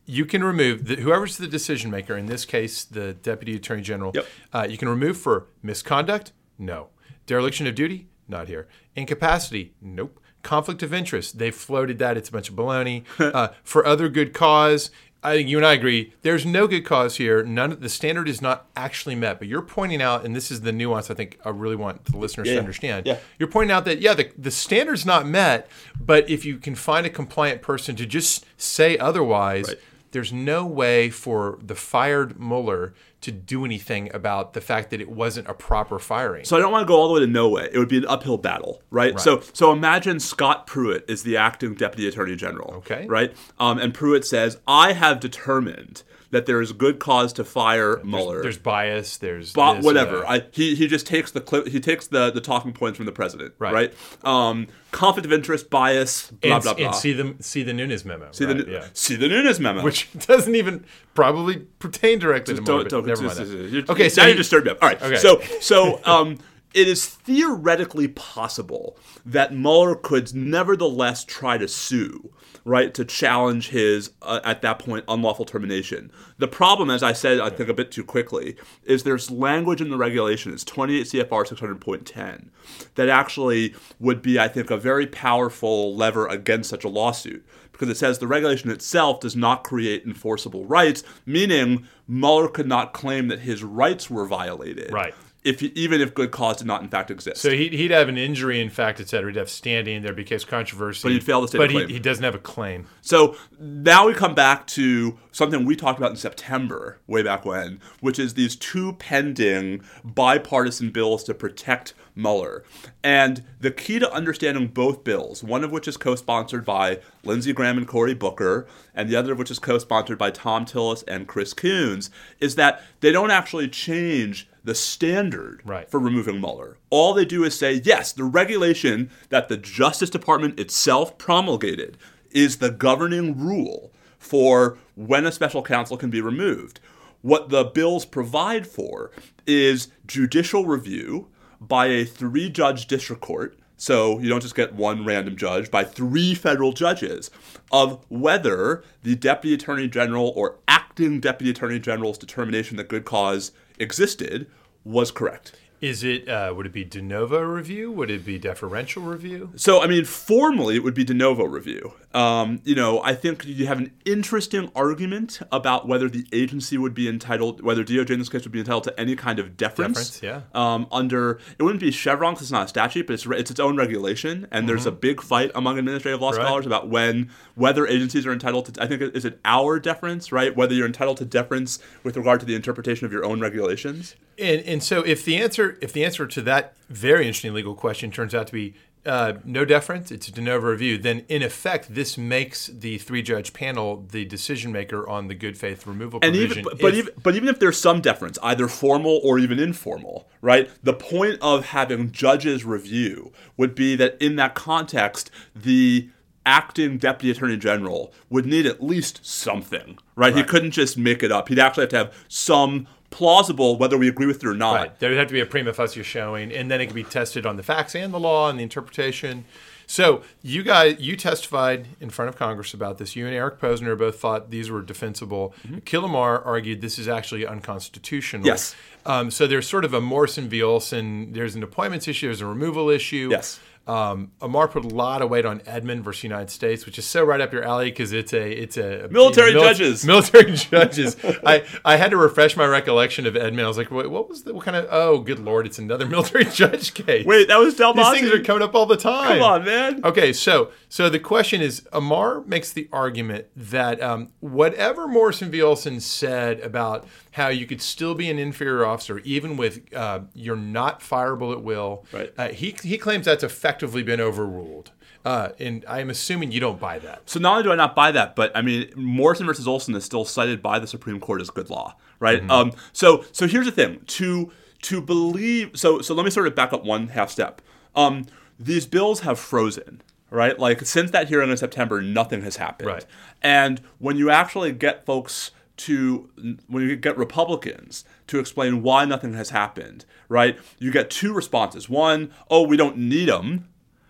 you 0.07 0.27
can 0.27 0.43
remove 0.43 0.87
the, 0.87 0.97
whoever's 0.97 1.37
the 1.37 1.47
decision 1.47 1.91
maker. 1.91 2.17
In 2.17 2.27
this 2.27 2.45
case, 2.45 2.85
the 2.85 3.15
deputy 3.15 3.55
attorney 3.55 3.83
general. 3.83 4.11
Yep. 4.15 4.27
Uh, 4.53 4.67
you 4.69 4.77
can 4.77 4.89
remove 4.89 5.17
for 5.17 5.47
misconduct. 5.63 6.33
No. 6.59 6.89
Dereliction 7.27 7.67
of 7.67 7.75
duty. 7.75 8.09
Not 8.29 8.49
here. 8.49 8.67
Incapacity. 8.97 9.75
Nope. 9.81 10.21
Conflict 10.43 10.83
of 10.83 10.93
interest. 10.93 11.39
They've 11.39 11.55
floated 11.55 11.99
that. 12.01 12.17
It's 12.17 12.29
a 12.29 12.33
bunch 12.33 12.49
of 12.51 12.57
baloney. 12.57 13.05
uh, 13.19 13.49
for 13.63 13.87
other 13.87 14.09
good 14.09 14.33
cause. 14.35 14.91
I 15.25 15.35
think 15.37 15.49
you 15.49 15.57
and 15.57 15.65
I 15.67 15.73
agree. 15.73 16.13
There's 16.23 16.45
no 16.45 16.67
good 16.69 16.85
cause 16.85 17.17
here. 17.17 17.43
None 17.43 17.73
of 17.73 17.81
the 17.81 17.89
standard 17.89 18.29
is 18.29 18.43
not 18.43 18.67
actually 18.77 19.15
met. 19.15 19.39
But 19.39 19.49
you're 19.49 19.63
pointing 19.63 20.03
out, 20.03 20.25
and 20.25 20.37
this 20.37 20.51
is 20.51 20.61
the 20.61 20.71
nuance 20.73 21.11
I 21.11 21.15
think 21.15 21.39
I 21.45 21.49
really 21.49 21.77
want 21.77 22.05
the 22.05 22.19
listeners 22.19 22.47
Yeah. 22.49 22.55
to 22.55 22.61
understand. 22.61 23.07
Yeah. 23.07 23.17
You're 23.39 23.49
pointing 23.51 23.75
out 23.75 23.85
that 23.87 24.01
yeah, 24.01 24.15
the 24.15 24.31
the 24.39 24.51
standard's 24.51 25.07
not 25.07 25.27
met, 25.27 25.69
but 25.99 26.29
if 26.29 26.45
you 26.45 26.59
can 26.59 26.75
find 26.75 27.07
a 27.07 27.11
compliant 27.11 27.63
person 27.63 27.97
to 27.97 28.07
just 28.07 28.45
say 28.59 28.99
otherwise, 28.99 29.69
Right. 29.69 29.79
There's 30.15 30.33
no 30.33 30.65
way 30.65 31.11
for 31.11 31.59
the 31.61 31.75
fired 31.75 32.39
Mueller 32.39 32.95
to 33.21 33.33
do 33.33 33.65
anything 33.65 34.15
about 34.15 34.53
the 34.53 34.61
fact 34.61 34.91
that 34.91 35.01
it 35.01 35.09
wasn't 35.09 35.49
a 35.49 35.55
proper 35.55 35.99
firing. 35.99 36.45
So 36.45 36.57
I 36.57 36.61
don't 36.61 36.71
want 36.71 36.87
to 36.87 36.87
go 36.87 36.95
all 36.95 37.09
the 37.09 37.15
way 37.15 37.21
to 37.21 37.27
no 37.27 37.49
way. 37.49 37.69
It 37.73 37.79
would 37.79 37.89
be 37.89 37.99
an 37.99 38.07
uphill 38.07 38.39
battle, 38.39 38.81
right? 38.93 39.13
right. 39.13 39.21
So 39.21 39.43
so 39.53 39.73
imagine 39.73 40.21
Scott 40.21 40.69
Pruitt 40.69 41.05
is 41.09 41.25
the 41.25 41.37
acting 41.37 41.75
deputy 41.75 42.07
attorney 42.07 42.37
general. 42.37 42.75
Okay. 42.75 43.07
Right? 43.09 43.35
Um, 43.59 43.79
and 43.79 43.93
Pruitt 43.93 44.25
says, 44.25 44.61
I 44.69 44.93
have 44.93 45.19
determined 45.19 46.05
that 46.35 46.47
there 46.47 46.61
is 46.61 46.73
good 46.73 46.99
cause 46.99 47.33
to 47.33 47.45
fire 47.45 48.01
Mueller. 48.05 48.43
there's 48.43 48.59
bias. 48.59 49.19
There's 49.19 49.53
but 49.53 49.75
this 49.77 49.85
whatever. 49.85 50.19
that. 50.19 50.29
I, 50.29 50.43
he, 50.51 50.75
he 50.75 50.89
just 50.89 51.07
takes 51.07 51.31
the 51.31 51.41
clip. 51.41 51.69
He 51.69 51.79
takes 51.79 52.09
the, 52.09 52.33
the 52.33 52.41
talking 52.41 52.73
points 52.73 52.97
from 52.97 53.07
the 53.07 53.13
president. 53.13 53.55
Right. 53.61 53.73
Right. 53.73 53.95
Um, 54.25 54.67
conflict 54.91 55.25
of 55.27 55.33
interest, 55.33 55.71
bias, 55.71 56.33
blah 56.33 56.55
and, 56.57 56.63
blah 56.65 56.75
blah. 56.75 56.87
and 56.87 56.95
see 56.97 57.13
the 57.13 57.37
see 57.39 57.63
the 57.63 57.73
Nunes 57.73 58.05
memo. 58.05 58.29
see, 58.33 58.47
right, 58.47 58.57
the, 58.67 58.71
yeah. 58.71 58.87
see 58.95 59.15
the 59.15 59.29
Nunes 59.29 59.61
memo. 59.61 59.83
which 59.83 60.09
doesn't 60.27 60.57
even 60.57 60.85
probably 61.15 61.59
pertain 61.79 62.19
directly 62.19 62.55
to 62.57 62.63
Mueller. 62.63 62.83
don't, 62.83 62.91
don't, 62.91 63.07
never 63.07 63.23
just- 63.23 63.39
mind 63.39 63.51
that. 63.51 63.71
just- 63.71 63.91
Okay, 63.91 64.09
so 64.09 64.23
now 64.23 64.29
you 64.29 64.35
disturbed 64.35 64.67
me. 64.67 64.73
All 64.83 64.89
right. 64.89 65.01
Okay. 65.01 65.17
So 65.17 65.41
so 65.61 66.01
um, 66.05 66.39
it 66.75 66.89
is 66.89 67.07
theoretically 67.07 68.09
possible 68.09 68.99
that 69.25 69.55
Mueller 69.55 69.95
could 69.95 70.35
nevertheless 70.35 71.25
try 71.25 71.57
to 71.57 71.69
sue, 71.69 72.33
right, 72.65 72.93
to 72.95 73.05
challenge 73.05 73.69
his 73.69 74.11
uh, 74.23 74.41
at 74.45 74.61
that 74.63 74.81
point 74.81 75.05
unlawful 75.07 75.45
termination. 75.45 76.11
The 76.39 76.49
problem, 76.49 76.91
as 76.91 77.03
I 77.03 77.13
said, 77.13 77.39
I 77.39 77.49
think 77.49 77.69
a 77.69 77.75
bit 77.75 77.93
too 77.93 78.03
quickly, 78.03 78.57
is 78.83 79.05
there's 79.05 79.31
language 79.31 79.81
in 79.81 79.89
the 79.89 79.97
regulation. 79.97 80.53
It's 80.53 80.65
28 80.65 81.07
CFR 81.07 81.47
600.10 81.47 82.49
that 82.97 83.09
actually 83.09 83.75
would 84.01 84.21
be, 84.21 84.39
I 84.39 84.49
think, 84.49 84.71
a 84.71 84.77
very 84.77 85.07
powerful 85.07 85.95
lever 85.95 86.27
against 86.27 86.71
such 86.71 86.85
a 86.85 86.89
lawsuit 86.89 87.47
because 87.71 87.89
it 87.89 87.97
says 87.97 88.19
the 88.19 88.27
regulation 88.27 88.71
itself 88.71 89.21
does 89.21 89.37
not 89.37 89.65
create 89.65 90.05
enforceable 90.05 90.65
rights, 90.65 91.03
meaning 91.27 91.87
Mueller 92.07 92.49
could 92.49 92.69
not 92.69 92.93
claim 92.93 93.29
that 93.29 93.41
his 93.41 93.65
rights 93.65 94.09
were 94.09 94.27
violated. 94.27 94.93
Right. 94.93 95.15
If 95.45 95.63
even 95.63 96.01
if 96.01 96.15
good 96.15 96.31
cause 96.31 96.57
did 96.57 96.67
not 96.67 96.81
in 96.81 96.89
fact 96.89 97.11
exist. 97.11 97.43
So 97.43 97.51
he'd, 97.51 97.75
he'd 97.75 97.91
have 97.91 98.09
an 98.09 98.17
injury, 98.17 98.63
in 98.63 98.71
fact, 98.71 98.99
et 98.99 99.09
cetera. 99.09 99.31
He'd 99.31 99.39
have 99.39 99.51
standing. 99.51 100.01
There'd 100.01 100.17
be 100.17 100.25
case 100.25 100.43
controversy. 100.43 101.03
But 101.03 101.13
he'd 101.13 101.23
fail 101.23 101.43
the 101.43 101.49
state 101.49 101.59
But 101.59 101.71
he, 101.71 101.85
he 101.85 101.99
doesn't 101.99 102.25
have 102.25 102.35
a 102.35 102.39
claim. 102.39 102.87
So 103.03 103.37
now 103.61 104.07
we 104.07 104.15
come 104.15 104.35
back 104.35 104.67
to 104.69 105.19
something 105.33 105.67
we 105.67 105.77
talked 105.77 105.99
about 105.99 106.13
in 106.13 106.17
September, 106.17 106.99
way 107.07 107.23
back 107.23 107.45
when, 107.45 107.81
which 108.01 108.19
is 108.19 108.35
these 108.35 108.57
two 108.57 108.95
pending 108.95 109.83
bipartisan 110.03 110.89
bills 110.91 111.23
to 111.25 111.35
protect 111.35 111.93
Mueller. 112.17 112.65
And 113.03 113.45
the 113.61 113.71
key 113.71 113.99
to 113.99 114.11
understanding 114.13 114.69
both 114.69 115.05
bills, 115.05 115.45
one 115.45 115.63
of 115.63 115.71
which 115.71 115.87
is 115.87 115.99
co 115.99 116.15
sponsored 116.15 116.65
by 116.65 117.01
Lindsey 117.23 117.53
Graham 117.53 117.77
and 117.77 117.87
Cory 117.87 118.15
Booker, 118.15 118.67
and 118.95 119.11
the 119.11 119.17
other 119.17 119.33
of 119.33 119.39
which 119.39 119.51
is 119.51 119.59
co 119.59 119.77
sponsored 119.77 120.17
by 120.17 120.31
Thom 120.31 120.65
Tillis 120.65 121.05
and 121.07 121.29
Chris 121.29 121.53
Coons, 121.53 122.09
is 122.41 122.55
that 122.55 122.83
they 123.01 123.13
don't 123.13 123.31
actually 123.31 123.69
change 123.69 124.49
the 124.65 124.75
standard 124.75 125.61
Right. 125.65 125.91
for 125.91 126.01
removing 126.01 126.41
Mueller. 126.41 126.79
All 126.91 127.13
they 127.15 127.25
do 127.27 127.45
is 127.45 127.57
say, 127.57 127.83
yes, 127.85 128.13
the 128.13 128.25
regulation 128.25 129.11
that 129.29 129.49
the 129.49 129.57
Justice 129.59 130.11
Department 130.11 130.59
itself 130.59 131.19
promulgated 131.19 131.99
is 132.31 132.57
the 132.57 132.71
governing 132.71 133.39
rule 133.39 133.93
for 134.19 134.79
when 134.95 135.27
a 135.27 135.33
special 135.33 135.63
counsel 135.63 135.97
can 135.97 136.11
be 136.11 136.21
removed. 136.21 136.81
What 137.21 137.51
the 137.51 137.65
bills 137.65 138.05
provide 138.05 138.67
for 138.67 139.11
is 139.47 139.89
judicial 140.07 140.67
review 140.67 141.29
by 141.61 141.87
a 141.87 142.05
three 142.05 142.49
judge 142.51 142.87
district 142.87 143.23
court. 143.23 143.59
So 143.77 144.19
you 144.21 144.29
don't 144.29 144.41
just 144.43 144.55
get 144.55 144.75
one 144.75 145.05
random 145.05 145.37
judge, 145.37 145.71
by 145.71 145.85
three 145.85 146.35
federal 146.35 146.73
judges, 146.73 147.31
of 147.73 148.05
whether 148.09 148.85
the 149.03 149.15
Deputy 149.17 149.55
Attorney 149.55 149.89
General 149.89 150.33
or 150.37 150.57
acting 150.69 151.21
Deputy 151.21 151.51
Attorney 151.51 151.81
General's 151.81 152.17
determination 152.17 152.77
that 152.77 152.89
good 152.89 153.05
cause 153.05 153.53
existed 153.79 154.47
was 154.85 155.11
correct. 155.11 155.55
Is 155.85 156.03
it? 156.03 156.27
Uh, 156.29 156.53
would 156.57 156.65
it 156.65 156.73
be 156.73 156.83
de 156.85 157.03
novo 157.03 157.41
review? 157.43 157.93
Would 157.93 158.11
it 158.11 158.25
be 158.25 158.39
deferential 158.39 159.03
review? 159.03 159.51
So, 159.57 159.83
I 159.83 159.87
mean, 159.87 160.07
formally, 160.07 160.77
it 160.77 160.83
would 160.83 160.95
be 160.95 161.05
de 161.05 161.13
novo 161.13 161.45
review. 161.45 161.93
Um, 162.15 162.61
you 162.65 162.75
know, 162.75 163.03
I 163.03 163.15
think 163.15 163.45
you 163.45 163.67
have 163.67 163.79
an 163.79 163.91
interesting 164.07 164.71
argument 164.75 165.41
about 165.53 165.87
whether 165.87 166.09
the 166.09 166.25
agency 166.33 166.79
would 166.79 166.95
be 166.95 167.07
entitled, 167.07 167.61
whether 167.61 167.85
DOJ 167.85 168.11
in 168.11 168.19
this 168.19 168.31
case 168.31 168.45
would 168.45 168.53
be 168.53 168.61
entitled 168.61 168.85
to 168.85 168.99
any 168.99 169.15
kind 169.15 169.39
of 169.39 169.59
deference. 169.59 170.21
Deference, 170.21 170.45
Um, 170.55 170.87
under 170.91 171.39
it 171.59 171.63
wouldn't 171.63 171.81
be 171.81 171.91
Chevron 171.91 172.33
because 172.33 172.47
it's 172.47 172.53
not 172.53 172.65
a 172.65 172.69
statute, 172.69 173.07
but 173.07 173.13
it's 173.15 173.27
it's 173.27 173.51
its 173.51 173.61
own 173.61 173.77
regulation, 173.77 174.47
and 174.51 174.67
there's 174.67 174.87
a 174.87 174.93
big 174.93 175.21
fight 175.21 175.51
among 175.55 175.79
administrative 175.79 176.21
law 176.21 176.31
Mm-hmm. 176.31 176.39
Right. 176.39 176.47
scholars 176.47 176.67
about 176.67 176.89
when 176.89 177.31
whether 177.57 177.87
agencies 177.87 178.25
are 178.27 178.33
entitled 178.33 178.73
to. 178.73 178.83
I 178.83 178.87
think 178.87 179.03
is 179.03 179.25
it 179.27 179.39
Auer 179.45 179.79
deference, 179.79 180.33
right? 180.33 180.57
Whether 180.57 180.75
you're 180.75 180.87
entitled 180.87 181.19
to 181.19 181.27
deference 181.27 181.79
with 182.03 182.17
regard 182.17 182.41
to 182.41 182.47
the 182.47 182.55
interpretation 182.55 183.05
of 183.05 183.13
your 183.13 183.25
own 183.27 183.41
regulations. 183.41 184.15
And 184.39 184.63
and 184.63 184.83
so 184.83 185.03
if 185.03 185.25
the 185.25 185.37
answer 185.37 185.74
if 185.81 185.93
the 185.93 186.05
answer 186.05 186.27
to 186.27 186.43
that 186.43 186.75
very 186.89 187.27
interesting 187.27 187.55
legal 187.55 187.75
question 187.75 188.11
turns 188.11 188.35
out 188.35 188.47
to 188.49 188.53
be 188.53 188.75
uh, 189.07 189.35
no 189.45 189.65
deference, 189.65 190.11
it's 190.11 190.29
a 190.29 190.33
de 190.33 190.41
novo 190.41 190.69
review, 190.69 190.97
then 190.97 191.25
in 191.29 191.43
effect 191.43 191.95
this 191.95 192.17
makes 192.17 192.69
the 192.69 192.97
three 192.99 193.23
judge 193.23 193.53
panel 193.53 194.07
the 194.11 194.25
decision 194.25 194.73
maker 194.73 195.07
on 195.09 195.29
the 195.29 195.35
good 195.35 195.59
faith 195.59 195.87
removal 195.87 196.21
and 196.23 196.33
provision. 196.35 196.59
even 196.59 196.65
but, 196.65 196.81
but 196.81 196.95
even 196.95 197.13
but 197.23 197.37
even 197.37 197.49
if 197.49 197.59
there's 197.59 197.79
some 197.79 198.01
deference, 198.01 198.39
either 198.43 198.67
formal 198.67 199.21
or 199.23 199.39
even 199.39 199.59
informal, 199.59 200.29
right? 200.41 200.71
The 200.83 200.95
point 200.95 201.39
of 201.43 201.67
having 201.67 202.13
judges 202.13 202.65
review 202.65 203.33
would 203.57 203.75
be 203.75 203.95
that 203.97 204.17
in 204.23 204.37
that 204.37 204.55
context, 204.55 205.31
the 205.55 206.09
acting 206.47 206.99
deputy 206.99 207.31
attorney 207.31 207.57
general 207.57 208.13
would 208.29 208.47
need 208.47 208.67
at 208.67 208.83
least 208.83 209.25
something, 209.25 209.99
right? 210.15 210.37
He 210.37 210.43
couldn't 210.43 210.73
just 210.73 210.99
make 210.99 211.23
it 211.23 211.33
up. 211.33 211.49
He'd 211.49 211.59
actually 211.59 211.85
have 211.85 211.91
to 211.91 211.97
have 211.97 212.15
some 212.29 212.87
plausible, 213.15 213.79
whether 213.79 213.97
we 213.97 214.09
agree 214.09 214.27
with 214.27 214.43
it 214.43 214.47
or 214.47 214.55
not. 214.55 214.75
Right. 214.75 214.99
There 214.99 215.09
would 215.09 215.19
have 215.19 215.29
to 215.29 215.33
be 215.33 215.39
a 215.41 215.47
prima 215.47 215.73
facie 215.73 216.03
showing, 216.03 216.53
and 216.53 216.69
then 216.69 216.81
it 216.81 216.87
could 216.87 216.97
be 216.97 217.05
tested 217.05 217.47
on 217.47 217.57
the 217.57 217.63
facts 217.63 217.95
and 217.95 218.13
the 218.13 218.19
law 218.19 218.51
and 218.51 218.59
the 218.59 218.65
interpretation. 218.65 219.45
So 219.87 220.23
you 220.43 220.65
guys, 220.65 220.99
you 220.99 221.15
testified 221.15 221.87
in 222.01 222.11
front 222.11 222.29
of 222.29 222.37
Congress 222.37 222.75
about 222.75 222.99
this. 222.99 223.15
You 223.15 223.27
and 223.27 223.35
Eric 223.35 223.61
Posner 223.61 223.97
both 223.97 224.19
thought 224.19 224.51
these 224.51 224.69
were 224.69 224.83
defensible. 224.83 225.55
Akhil 225.69 226.05
Amar 226.05 226.43
argued 226.43 226.81
this 226.81 226.99
is 226.99 227.07
actually 227.07 227.47
unconstitutional. 227.47 228.47
Yes. 228.47 228.75
Um, 229.07 229.31
so 229.31 229.47
there's 229.47 229.69
sort 229.69 229.85
of 229.85 229.95
a 229.95 230.01
Morrison 230.01 230.49
v. 230.49 230.61
Olson. 230.63 231.33
There's 231.35 231.55
an 231.55 231.63
appointments 231.63 232.09
issue. 232.09 232.27
There's 232.27 232.41
a 232.41 232.47
removal 232.47 232.91
issue. 232.91 233.29
Yes. 233.31 233.61
Um, 233.87 234.33
Amar 234.41 234.67
put 234.69 234.85
a 234.85 234.89
lot 234.89 235.21
of 235.21 235.29
weight 235.29 235.45
on 235.45 235.61
Edmond 235.67 236.05
versus 236.05 236.23
United 236.25 236.49
States, 236.51 236.87
which 236.87 236.99
is 236.99 237.05
so 237.05 237.23
right 237.23 237.41
up 237.41 237.53
your 237.53 237.63
alley 237.63 237.91
because 237.91 238.13
it's 238.13 238.33
a 238.33 238.51
it's 238.51 238.79
a 238.79 239.09
Military 239.11 239.53
mil- 239.53 239.63
judges. 239.63 240.05
Military 240.07 240.53
judges. 240.53 241.17
I, 241.47 241.65
I 241.85 241.97
had 241.97 242.11
to 242.13 242.17
refresh 242.17 242.57
my 242.57 242.65
recollection 242.67 243.27
of 243.27 243.37
Edmond. 243.37 243.61
I 243.61 243.69
was 243.69 243.77
like, 243.77 243.91
what, 243.91 244.11
what 244.11 244.29
was 244.29 244.45
the 244.45 244.55
what 244.55 244.65
kind 244.65 244.77
of? 244.77 244.87
Oh, 244.91 245.19
good 245.19 245.39
lord! 245.39 245.67
It's 245.67 245.79
another 245.79 246.07
military 246.15 246.47
judge 246.47 246.95
case. 246.95 247.27
Wait, 247.27 247.49
that 247.49 247.59
was 247.59 247.77
these 247.77 248.11
things 248.11 248.31
are 248.31 248.43
coming 248.43 248.63
up 248.63 248.75
all 248.75 248.87
the 248.87 248.97
time. 248.97 249.35
Come 249.39 249.43
on, 249.43 249.65
man. 249.65 250.01
Okay, 250.05 250.33
so 250.33 250.71
so 250.89 251.11
the 251.11 251.19
question 251.19 251.61
is, 251.61 251.87
Amar 251.93 252.41
makes 252.43 252.73
the 252.73 252.89
argument 252.93 253.47
that 253.55 254.01
um, 254.03 254.31
whatever 254.41 255.07
Morrison 255.07 255.51
v. 255.51 255.61
Olson 255.61 256.01
said 256.01 256.61
about 256.61 257.07
how 257.35 257.49
you 257.49 257.67
could 257.67 257.83
still 257.83 258.15
be 258.15 258.31
an 258.31 258.39
inferior 258.39 258.85
officer 258.87 259.19
even 259.21 259.57
with 259.57 259.93
uh, 259.95 260.21
you're 260.35 260.57
not 260.57 261.01
fireable 261.01 261.53
at 261.53 261.63
will, 261.63 262.05
Right. 262.13 262.33
uh, 262.39 262.49
he 262.49 262.75
he 262.83 262.97
claims 262.97 263.27
that's 263.27 263.43
effectively 263.43 264.03
been 264.05 264.21
overruled, 264.21 264.93
uh, 265.25 265.49
and 265.59 265.85
I'm 265.89 266.11
assuming 266.11 266.53
you 266.53 266.61
don't 266.61 266.79
buy 266.79 266.99
that. 267.01 267.29
So 267.29 267.41
not 267.41 267.53
only 267.53 267.63
do 267.65 267.73
I 267.73 267.75
not 267.75 267.95
buy 267.97 268.13
that, 268.13 268.37
but 268.37 268.53
I 268.57 268.63
mean 268.63 268.91
Morrison 268.97 269.47
versus 269.47 269.67
Olson 269.67 269.95
is 269.97 270.05
still 270.05 270.25
cited 270.25 270.63
by 270.63 270.79
the 270.79 270.87
Supreme 270.87 271.19
Court 271.19 271.41
as 271.41 271.51
good 271.51 271.71
law, 271.71 271.97
right? 272.21 272.41
Mm-hmm. 272.41 272.51
Um, 272.51 272.73
so 272.93 273.25
so 273.33 273.47
here's 273.49 273.67
the 273.67 273.73
thing: 273.73 274.01
to 274.07 274.53
to 274.83 275.01
believe. 275.01 275.73
So 275.75 276.01
so 276.01 276.15
let 276.15 276.25
me 276.25 276.31
sort 276.31 276.47
of 276.47 276.55
back 276.55 276.73
up 276.73 276.85
one 276.85 277.09
half 277.09 277.31
step. 277.31 277.61
Um, 277.97 278.27
these 278.61 278.87
bills 278.87 279.21
have 279.21 279.41
frozen, 279.41 280.03
right? 280.31 280.57
Like 280.57 280.87
since 280.87 281.11
that 281.11 281.29
hearing 281.29 281.51
in 281.51 281.57
September, 281.57 282.01
nothing 282.01 282.43
has 282.43 282.57
happened. 282.59 282.89
Right. 282.89 283.07
And 283.43 283.81
when 283.99 284.17
you 284.17 284.31
actually 284.31 284.71
get 284.71 285.05
folks 285.05 285.51
to 285.77 286.29
when 286.69 286.89
you 286.89 286.97
get 286.97 287.17
Republicans 287.17 288.05
to 288.29 288.39
explain 288.39 288.83
why 288.83 289.05
nothing 289.05 289.35
has 289.35 289.51
happened, 289.51 290.05
right? 290.29 290.59
You 290.79 290.91
get 290.91 291.11
two 291.11 291.33
responses. 291.33 291.89
One, 291.89 292.31
oh, 292.51 292.63
we 292.63 292.77
don't 292.77 292.97
need 292.97 293.29
them, 293.29 293.69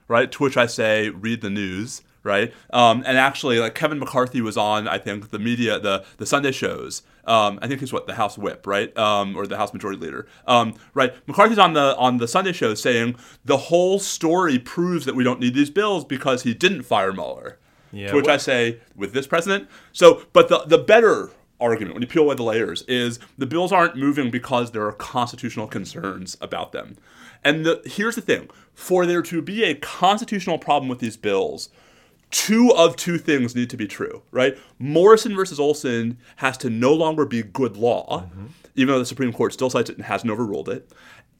right? 0.08 0.30
To 0.32 0.42
which 0.42 0.56
I 0.56 0.66
say, 0.66 1.08
read 1.08 1.40
the 1.40 1.50
news, 1.50 2.02
right? 2.22 2.52
Um, 2.70 3.02
and 3.06 3.16
actually, 3.16 3.58
like 3.60 3.74
Kevin 3.74 3.98
McCarthy 3.98 4.40
was 4.40 4.56
on, 4.56 4.86
I 4.88 4.98
think, 4.98 5.30
the 5.30 5.38
media, 5.38 5.78
the 5.78 6.04
the 6.18 6.26
Sunday 6.26 6.52
shows. 6.52 7.02
Um, 7.26 7.58
I 7.62 7.68
think 7.68 7.80
he's 7.80 7.92
what 7.92 8.06
the 8.06 8.14
House 8.14 8.36
Whip, 8.36 8.66
right, 8.66 8.94
um, 8.98 9.34
or 9.34 9.46
the 9.46 9.56
House 9.56 9.72
Majority 9.72 9.98
Leader, 10.00 10.26
um, 10.46 10.74
right? 10.92 11.14
McCarthy's 11.26 11.58
on 11.58 11.72
the 11.72 11.96
on 11.96 12.18
the 12.18 12.28
Sunday 12.28 12.52
show 12.52 12.74
saying 12.74 13.16
the 13.44 13.56
whole 13.56 13.98
story 13.98 14.58
proves 14.58 15.06
that 15.06 15.14
we 15.14 15.24
don't 15.24 15.40
need 15.40 15.54
these 15.54 15.70
bills 15.70 16.04
because 16.04 16.42
he 16.42 16.52
didn't 16.52 16.82
fire 16.82 17.12
Mueller. 17.12 17.58
Yeah, 17.92 18.08
to 18.08 18.16
which 18.16 18.26
well- 18.26 18.34
I 18.34 18.38
say, 18.38 18.80
with 18.94 19.12
this 19.14 19.26
president. 19.26 19.68
So, 19.92 20.26
but 20.34 20.48
the 20.48 20.64
the 20.66 20.78
better 20.78 21.30
argument 21.60 21.94
when 21.94 22.02
you 22.02 22.08
peel 22.08 22.24
away 22.24 22.34
the 22.34 22.42
layers 22.42 22.82
is 22.82 23.18
the 23.38 23.46
bills 23.46 23.72
aren't 23.72 23.96
moving 23.96 24.30
because 24.30 24.70
there 24.70 24.86
are 24.86 24.92
constitutional 24.92 25.66
concerns 25.66 26.36
about 26.40 26.72
them. 26.72 26.96
And 27.42 27.64
the, 27.64 27.82
here's 27.84 28.14
the 28.14 28.20
thing: 28.20 28.50
for 28.74 29.06
there 29.06 29.22
to 29.22 29.42
be 29.42 29.64
a 29.64 29.74
constitutional 29.74 30.58
problem 30.58 30.88
with 30.88 30.98
these 30.98 31.16
bills, 31.16 31.68
two 32.30 32.72
of 32.74 32.96
two 32.96 33.18
things 33.18 33.54
need 33.54 33.70
to 33.70 33.76
be 33.76 33.86
true, 33.86 34.22
right? 34.30 34.58
Morrison 34.78 35.36
versus 35.36 35.60
Olson 35.60 36.18
has 36.36 36.58
to 36.58 36.70
no 36.70 36.92
longer 36.92 37.24
be 37.24 37.42
good 37.42 37.76
law, 37.76 38.22
mm-hmm. 38.22 38.46
even 38.74 38.92
though 38.94 38.98
the 38.98 39.06
Supreme 39.06 39.32
Court 39.32 39.52
still 39.52 39.70
cites 39.70 39.90
it 39.90 39.96
and 39.96 40.06
hasn't 40.06 40.32
overruled 40.32 40.68
it. 40.68 40.90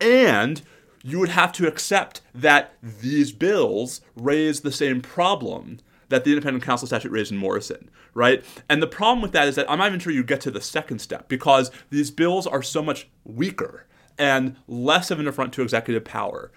And 0.00 0.62
you 1.02 1.18
would 1.18 1.28
have 1.30 1.52
to 1.52 1.66
accept 1.66 2.22
that 2.34 2.74
these 2.82 3.32
bills 3.32 4.00
raise 4.16 4.60
the 4.60 4.72
same 4.72 5.02
problem 5.02 5.80
that 6.08 6.24
the 6.24 6.30
independent 6.30 6.64
counsel 6.64 6.86
statute 6.86 7.10
raised 7.10 7.32
in 7.32 7.38
Morrison, 7.38 7.90
right? 8.14 8.44
And 8.68 8.82
the 8.82 8.86
problem 8.86 9.20
with 9.20 9.32
that 9.32 9.48
is 9.48 9.56
that 9.56 9.70
I'm 9.70 9.78
not 9.78 9.88
even 9.88 10.00
sure 10.00 10.12
you 10.12 10.24
get 10.24 10.40
to 10.42 10.50
the 10.50 10.60
second 10.60 11.00
step 11.00 11.28
because 11.28 11.70
these 11.90 12.10
bills 12.10 12.46
are 12.46 12.62
so 12.62 12.82
much 12.82 13.08
weaker 13.24 13.86
and 14.16 14.56
less 14.68 15.10
of 15.10 15.18
an 15.18 15.26
affront 15.26 15.52
to 15.54 15.62
executive 15.62 16.04
power. 16.04 16.52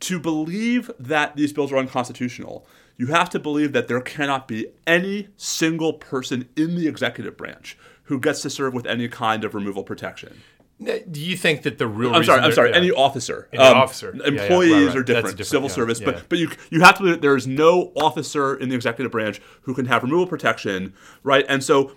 To 0.00 0.18
believe 0.18 0.90
that 0.98 1.36
these 1.36 1.52
bills 1.52 1.72
are 1.72 1.76
unconstitutional, 1.76 2.66
you 2.96 3.08
have 3.08 3.30
to 3.30 3.38
believe 3.38 3.72
that 3.72 3.88
there 3.88 4.00
cannot 4.00 4.46
be 4.46 4.68
any 4.86 5.28
single 5.36 5.94
person 5.94 6.48
in 6.56 6.76
the 6.76 6.86
executive 6.86 7.36
branch 7.36 7.76
who 8.04 8.20
gets 8.20 8.42
to 8.42 8.50
serve 8.50 8.74
with 8.74 8.86
any 8.86 9.08
kind 9.08 9.44
of 9.44 9.54
removal 9.54 9.84
protection. 9.84 10.42
Now, 10.82 10.96
Do 11.10 11.20
you 11.20 11.36
think 11.36 11.62
that 11.62 11.76
the 11.78 11.86
real 11.86 12.14
I'm 12.14 12.24
sorry. 12.24 12.40
I'm 12.40 12.52
sorry. 12.52 12.70
yeah. 12.70 12.76
Any 12.76 12.90
officer. 12.90 13.48
Any 13.52 13.62
officer. 13.62 14.14
Yeah, 14.16 14.30
yeah, 14.30 14.42
Employees 14.42 14.72
right, 14.72 14.86
right. 14.86 14.96
are 14.96 15.02
different. 15.02 15.36
different, 15.36 15.46
Civil 15.46 15.68
yeah, 15.68 15.74
service, 15.74 16.00
yeah. 16.00 16.06
but 16.06 16.28
but 16.30 16.38
you 16.38 16.48
you 16.70 16.80
have 16.80 16.94
to 16.96 17.00
believe 17.02 17.16
that 17.16 17.22
there 17.22 17.36
is 17.36 17.46
no 17.46 17.92
officer 17.94 18.56
in 18.56 18.70
the 18.70 18.74
executive 18.74 19.12
branch 19.12 19.40
who 19.62 19.74
can 19.74 19.84
have 19.86 20.02
removal 20.02 20.26
protection, 20.26 20.94
right? 21.22 21.44
And 21.48 21.62
so 21.62 21.92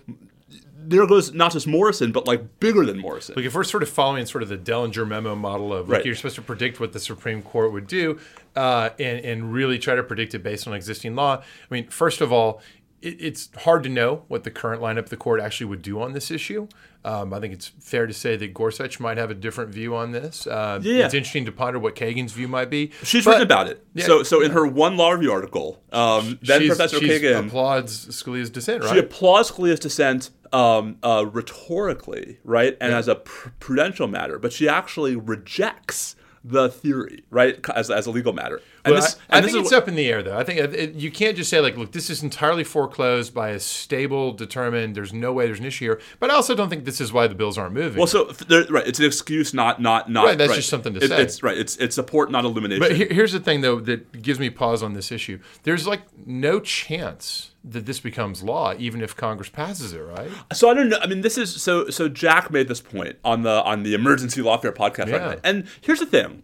there 0.86 1.06
goes 1.06 1.32
not 1.32 1.50
just 1.52 1.66
Morrison, 1.66 2.12
but 2.12 2.26
like 2.26 2.60
bigger 2.60 2.84
than 2.84 2.98
Morrison. 2.98 3.34
Like 3.36 3.46
if 3.46 3.54
we're 3.54 3.64
sort 3.64 3.82
of 3.82 3.88
following 3.88 4.26
sort 4.26 4.42
of 4.42 4.50
the 4.50 4.58
Dellinger 4.58 5.08
memo 5.08 5.34
model 5.34 5.72
of 5.72 5.88
like 5.88 5.96
Right. 5.98 6.04
you're 6.06 6.14
supposed 6.14 6.34
to 6.36 6.42
predict 6.42 6.78
what 6.78 6.92
the 6.92 7.00
Supreme 7.00 7.40
Court 7.40 7.72
would 7.72 7.86
do, 7.86 8.18
uh, 8.54 8.90
and 8.98 9.24
and 9.24 9.52
really 9.52 9.78
try 9.78 9.94
to 9.94 10.02
predict 10.02 10.34
it 10.34 10.42
based 10.42 10.68
on 10.68 10.74
existing 10.74 11.14
law. 11.14 11.36
I 11.38 11.74
mean, 11.74 11.88
first 11.88 12.20
of 12.20 12.30
all, 12.32 12.60
it's 13.00 13.50
hard 13.58 13.82
to 13.82 13.88
know 13.90 14.24
what 14.28 14.44
the 14.44 14.50
current 14.50 14.80
lineup 14.82 15.00
of 15.00 15.08
the 15.10 15.16
court 15.16 15.40
actually 15.40 15.66
would 15.66 15.82
do 15.82 16.00
on 16.00 16.12
this 16.12 16.30
issue. 16.30 16.68
Um, 17.04 17.34
I 17.34 17.40
think 17.40 17.52
it's 17.52 17.68
fair 17.80 18.06
to 18.06 18.14
say 18.14 18.34
that 18.36 18.54
Gorsuch 18.54 18.98
might 18.98 19.18
have 19.18 19.30
a 19.30 19.34
different 19.34 19.70
view 19.74 19.94
on 19.94 20.12
this. 20.12 20.46
Uh, 20.46 20.80
Yeah. 20.82 21.04
it's 21.04 21.12
interesting 21.12 21.44
to 21.44 21.52
ponder 21.52 21.78
what 21.78 21.94
Kagan's 21.94 22.32
view 22.32 22.48
might 22.48 22.70
be. 22.70 22.92
She's 23.02 23.24
But 23.26 23.32
written 23.32 23.42
about 23.42 23.68
it. 23.68 23.84
Yeah. 23.92 24.06
so 24.06 24.22
so 24.22 24.40
in 24.42 24.52
her 24.52 24.66
one 24.66 24.96
law 24.96 25.10
review 25.10 25.30
article, 25.30 25.82
um, 25.92 26.38
then 26.42 26.60
she's- 26.62 26.68
Professor 26.76 26.98
she's 26.98 27.20
Kagan 27.20 27.46
applauds 27.46 28.06
Scalia's 28.08 28.48
dissent, 28.48 28.82
Right? 28.84 28.92
she 28.94 28.98
applauds 29.00 29.50
Scalia's 29.50 29.80
dissent 29.80 30.30
um, 30.52 30.96
uh, 31.02 31.26
rhetorically, 31.30 32.38
right, 32.44 32.76
and 32.80 32.94
as 32.94 33.08
a 33.08 33.16
pr- 33.16 33.48
prudential 33.58 34.06
matter, 34.06 34.38
but 34.38 34.52
she 34.52 34.68
actually 34.68 35.16
rejects 35.16 36.14
the 36.44 36.68
theory, 36.68 37.24
right, 37.30 37.58
as, 37.74 37.90
as 37.90 38.06
a 38.06 38.10
legal 38.10 38.32
matter. 38.32 38.60
And 38.86 38.96
this, 38.96 39.16
I, 39.30 39.34
I 39.34 39.36
and 39.38 39.44
this 39.44 39.52
think 39.52 39.64
it's 39.64 39.72
what- 39.72 39.82
up 39.82 39.88
in 39.88 39.94
the 39.94 40.08
air, 40.08 40.22
though. 40.22 40.36
I 40.36 40.44
think 40.44 40.60
it, 40.60 40.74
it- 40.74 40.94
you 40.94 41.10
can't 41.10 41.36
just 41.36 41.48
say 41.50 41.60
like, 41.60 41.76
"Look, 41.76 41.92
this 41.92 42.10
is 42.10 42.22
entirely 42.22 42.64
foreclosed 42.64 43.32
by 43.32 43.50
a 43.50 43.58
stable, 43.60 44.32
determined. 44.32 44.94
There's 44.94 45.12
no 45.12 45.32
way 45.32 45.46
there's 45.46 45.58
an 45.60 45.64
issue 45.66 45.86
here." 45.86 46.00
But 46.20 46.30
I 46.30 46.34
also 46.34 46.54
don't 46.54 46.68
think 46.68 46.84
this 46.84 47.00
is 47.00 47.12
why 47.12 47.26
the 47.26 47.34
bills 47.34 47.56
aren't 47.56 47.74
moving. 47.74 47.98
Well, 47.98 48.06
so 48.06 48.26
right, 48.70 48.86
it's 48.86 48.98
an 48.98 49.06
excuse, 49.06 49.54
not 49.54 49.80
not 49.80 50.10
not. 50.10 50.24
Right, 50.26 50.38
that's 50.38 50.54
just 50.54 50.68
something 50.68 50.94
to 50.94 51.00
It- 51.04 51.08
say. 51.08 51.22
It's 51.22 51.42
right. 51.42 51.56
It's 51.56 51.76
it's 51.76 51.94
support, 51.94 52.30
not 52.30 52.44
illumination. 52.44 52.80
but 52.80 52.92
here, 52.94 53.08
here's 53.10 53.32
the 53.32 53.40
thing, 53.40 53.62
though, 53.62 53.80
that 53.80 54.20
gives 54.22 54.38
me 54.38 54.50
pause 54.50 54.82
on 54.82 54.92
this 54.92 55.10
issue. 55.10 55.38
There's 55.62 55.86
like 55.86 56.02
no 56.26 56.60
chance 56.60 57.50
that 57.64 57.86
this 57.86 57.98
becomes 58.00 58.42
law, 58.42 58.74
even 58.78 59.00
if 59.00 59.16
Congress 59.16 59.48
passes 59.48 59.94
it, 59.94 60.00
right? 60.00 60.30
so 60.52 60.68
I 60.68 60.74
don't 60.74 60.90
know. 60.90 60.98
I 61.00 61.06
mean, 61.06 61.22
this 61.22 61.38
is 61.38 61.62
so. 61.62 61.88
So 61.88 62.08
Jack 62.10 62.50
made 62.50 62.68
this 62.68 62.82
point 62.82 63.16
on 63.24 63.42
the 63.42 63.62
on 63.62 63.82
the 63.82 63.94
emergency 63.94 64.42
lawfare 64.42 64.74
podcast 64.74 65.08
Yeah. 65.08 65.16
right. 65.26 65.40
And 65.42 65.66
here's 65.80 66.00
the 66.00 66.06
thing. 66.06 66.42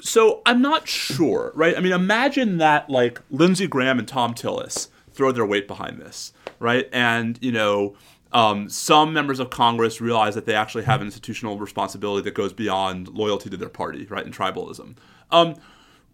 So 0.00 0.42
I'm 0.46 0.62
not 0.62 0.88
sure, 0.88 1.52
right? 1.54 1.76
I 1.76 1.80
mean, 1.80 1.92
imagine 1.92 2.58
that 2.58 2.88
like 2.88 3.20
Lindsey 3.30 3.66
Graham 3.66 3.98
and 3.98 4.06
Thom 4.06 4.34
Tillis 4.34 4.88
throw 5.12 5.32
their 5.32 5.46
weight 5.46 5.66
behind 5.66 6.00
this, 6.00 6.32
right? 6.58 6.88
And 6.92 7.38
you 7.40 7.52
know, 7.52 7.96
um, 8.32 8.68
some 8.68 9.12
members 9.12 9.40
of 9.40 9.50
Congress 9.50 10.00
realize 10.00 10.34
that 10.34 10.46
they 10.46 10.54
actually 10.54 10.84
have 10.84 11.00
institutional 11.02 11.58
responsibility 11.58 12.22
that 12.24 12.34
goes 12.34 12.52
beyond 12.52 13.08
loyalty 13.08 13.50
to 13.50 13.56
their 13.56 13.68
party, 13.68 14.06
right, 14.06 14.24
and 14.24 14.34
tribalism. 14.34 14.96
Um, 15.30 15.54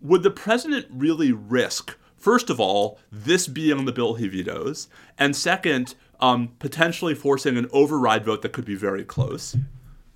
would 0.00 0.22
the 0.22 0.30
president 0.30 0.86
really 0.90 1.32
risk, 1.32 1.96
first 2.16 2.50
of 2.50 2.60
all, 2.60 2.98
this 3.10 3.48
being 3.48 3.84
the 3.84 3.92
bill 3.92 4.14
he 4.14 4.28
vetoes, 4.28 4.88
and 5.18 5.34
second, 5.34 5.94
um, 6.20 6.52
potentially 6.58 7.14
forcing 7.14 7.56
an 7.56 7.68
override 7.72 8.24
vote 8.24 8.42
that 8.42 8.52
could 8.52 8.64
be 8.64 8.74
very 8.74 9.04
close, 9.04 9.56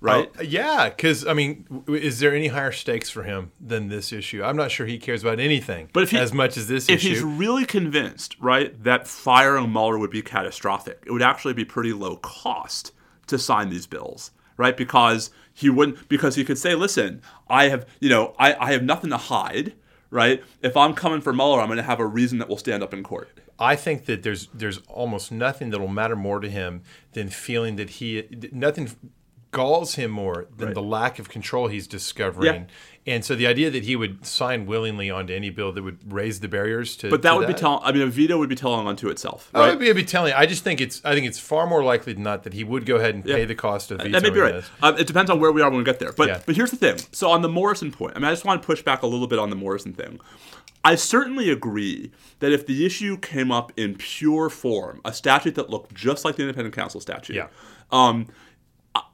right? 0.01 0.29
Uh, 0.39 0.43
yeah, 0.43 0.89
because 0.89 1.25
I 1.27 1.33
mean, 1.33 1.65
w- 1.69 2.01
is 2.01 2.19
there 2.19 2.33
any 2.33 2.47
higher 2.47 2.71
stakes 2.71 3.09
for 3.09 3.23
him 3.23 3.51
than 3.59 3.89
this 3.89 4.11
issue? 4.13 4.43
I'm 4.43 4.55
not 4.55 4.71
sure 4.71 4.85
he 4.85 4.97
cares 4.97 5.23
about 5.23 5.39
anything, 5.39 5.89
But 5.93 6.03
if 6.03 6.11
he- 6.11 6.17
as 6.17 6.33
much 6.33 6.57
as 6.57 6.67
this 6.67 6.85
issue. 6.89 6.93
if 6.93 6.99
issue. 7.01 7.09
he's 7.09 7.23
really 7.23 7.65
convinced, 7.65 8.35
right, 8.39 8.81
that 8.83 9.07
firing 9.07 9.71
Mueller 9.71 9.97
would 9.97 10.11
be 10.11 10.21
catastrophic, 10.21 11.03
it 11.05 11.11
would 11.11 11.21
actually 11.21 11.53
be 11.53 11.65
pretty 11.65 11.93
low 11.93 12.15
cost 12.17 12.91
to 13.27 13.37
sign 13.37 13.69
these 13.69 13.87
bills, 13.87 14.31
right? 14.57 14.75
Because 14.75 15.31
he 15.53 15.69
wouldn't, 15.69 16.07
because 16.09 16.35
he 16.35 16.43
could 16.45 16.57
say, 16.57 16.73
listen, 16.75 17.21
I 17.49 17.69
have, 17.69 17.85
you 17.99 18.09
know, 18.09 18.33
I, 18.39 18.55
I 18.59 18.71
have 18.71 18.83
nothing 18.83 19.09
to 19.09 19.17
hide, 19.17 19.73
right? 20.09 20.41
If 20.61 20.75
I'm 20.77 20.93
coming 20.93 21.21
for 21.21 21.33
Mueller, 21.33 21.59
I'm 21.61 21.67
going 21.67 21.77
to 21.77 21.83
have 21.83 21.99
a 21.99 22.05
reason 22.07 22.37
that 22.39 22.47
will 22.49 22.57
stand 22.57 22.81
up 22.81 22.93
in 22.93 23.03
court. 23.03 23.29
I 23.61 23.75
think 23.75 24.05
that 24.05 24.23
there's 24.23 24.47
there's 24.53 24.77
almost 24.87 25.33
nothing 25.33 25.69
that'll 25.69 25.89
matter 25.89 26.15
more 26.15 26.39
to 26.39 26.49
him 26.49 26.81
than 27.11 27.27
feeling 27.29 27.75
that 27.75 27.89
he 27.89 28.25
nothing 28.53 28.89
galls 29.51 29.95
him 29.95 30.11
more 30.11 30.47
than 30.57 30.67
Right. 30.67 30.75
the 30.75 30.81
lack 30.81 31.17
of 31.19 31.29
control 31.29 31.67
he's 31.67 31.87
discovering. 31.87 32.67
And 33.07 33.25
so 33.25 33.33
the 33.33 33.47
idea 33.47 33.71
that 33.71 33.85
he 33.85 33.95
would 33.95 34.23
sign 34.25 34.67
willingly 34.67 35.09
onto 35.09 35.33
any 35.33 35.49
bill 35.49 35.71
that 35.71 35.81
would 35.81 35.97
raise 36.13 36.41
the 36.41 36.47
barriers 36.47 36.95
to 36.97 37.09
But 37.09 37.23
that 37.23 37.31
to 37.31 37.37
would 37.37 37.47
be 37.47 37.53
telling. 37.55 37.79
I 37.83 37.91
mean, 37.91 38.03
a 38.03 38.07
veto 38.07 38.37
would 38.37 38.49
be 38.49 38.55
telling 38.55 38.85
unto 38.87 39.07
itself, 39.07 39.49
I 39.55 39.59
right? 39.61 39.79
would 39.79 39.95
be, 39.95 40.03
telling. 40.03 40.33
I 40.33 40.45
just 40.45 40.63
think 40.63 40.79
it's. 40.79 41.01
I 41.03 41.15
think 41.15 41.25
it's 41.25 41.39
far 41.39 41.65
more 41.65 41.83
likely 41.83 42.13
than 42.13 42.21
not 42.23 42.43
that 42.43 42.53
he 42.53 42.63
would 42.63 42.85
go 42.85 42.97
ahead 42.97 43.15
and 43.15 43.25
pay 43.25 43.45
the 43.45 43.55
cost 43.55 43.89
of 43.89 43.97
vetoing 43.97 44.11
That 44.11 44.21
may 44.21 44.29
be 44.29 44.39
right. 44.39 44.63
Um, 44.83 44.97
it 44.97 45.07
depends 45.07 45.31
on 45.31 45.39
where 45.39 45.51
we 45.51 45.61
are 45.63 45.69
when 45.69 45.79
we 45.79 45.83
get 45.85 45.97
there. 45.97 46.11
But 46.11 46.27
Yeah. 46.27 46.41
but 46.45 46.55
here's 46.55 46.69
the 46.71 46.77
thing. 46.77 46.97
So 47.11 47.31
on 47.31 47.41
the 47.41 47.49
Morrison 47.49 47.91
point, 47.91 48.13
I 48.15 48.19
mean, 48.19 48.25
I 48.27 48.31
just 48.31 48.45
want 48.45 48.61
to 48.61 48.65
push 48.65 48.83
back 48.83 49.01
a 49.01 49.07
little 49.07 49.27
bit 49.27 49.39
on 49.39 49.49
the 49.49 49.55
Morrison 49.55 49.93
thing. 49.93 50.19
I 50.83 50.95
certainly 50.95 51.49
agree 51.49 52.11
that 52.39 52.51
if 52.51 52.67
the 52.67 52.85
issue 52.85 53.17
came 53.17 53.51
up 53.51 53.73
in 53.75 53.95
pure 53.95 54.49
form, 54.49 55.01
a 55.03 55.11
statute 55.13 55.55
that 55.55 55.69
looked 55.69 55.93
just 55.95 56.23
like 56.23 56.35
the 56.35 56.43
independent 56.43 56.75
counsel 56.75 57.01
statute, 57.01 57.35
Yeah. 57.35 57.47
um, 57.91 58.27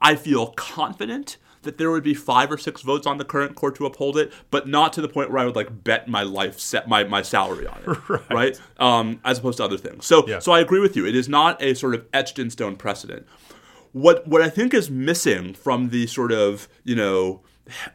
I- 0.02 0.16
feel 0.16 0.48
confident 0.48 1.38
that 1.64 1.78
there 1.80 1.90
would 1.90 2.04
be 2.04 2.14
five 2.14 2.52
or 2.52 2.58
six 2.60 2.82
votes 2.82 3.08
on 3.08 3.18
the 3.18 3.26
current 3.26 3.56
court 3.56 3.76
to 3.76 3.86
uphold 3.88 4.18
it, 4.18 4.32
but 4.52 4.68
not 4.68 4.94
to 4.94 5.02
the 5.02 5.08
point 5.10 5.32
where 5.32 5.40
I 5.40 5.46
would 5.46 5.56
like 5.56 5.84
bet 5.84 6.08
my 6.08 6.22
life, 6.22 6.60
set 6.60 6.88
my, 6.88 7.04
my 7.04 7.24
salary 7.24 7.66
on 7.66 7.80
it, 7.88 8.20
right? 8.30 8.60
Um, 8.78 9.20
as 9.26 9.40
opposed 9.40 9.58
to 9.58 9.64
other 9.64 9.78
things. 9.78 10.06
So 10.06 10.28
Yeah. 10.28 10.40
so 10.40 10.52
I 10.52 10.60
agree 10.60 10.80
with 10.80 10.96
you. 10.96 11.06
It 11.08 11.16
is 11.16 11.28
not 11.28 11.62
a 11.62 11.74
sort 11.74 11.96
of 11.96 12.06
etched 12.14 12.38
in 12.38 12.50
stone 12.52 12.76
precedent. 12.76 13.26
What 13.94 14.28
what 14.28 14.42
I 14.44 14.50
think 14.50 14.74
is 14.76 14.90
missing 14.92 15.54
from 15.56 15.90
the 15.90 16.06
sort 16.08 16.32
of 16.32 16.68
you 16.84 16.96
know 16.96 17.42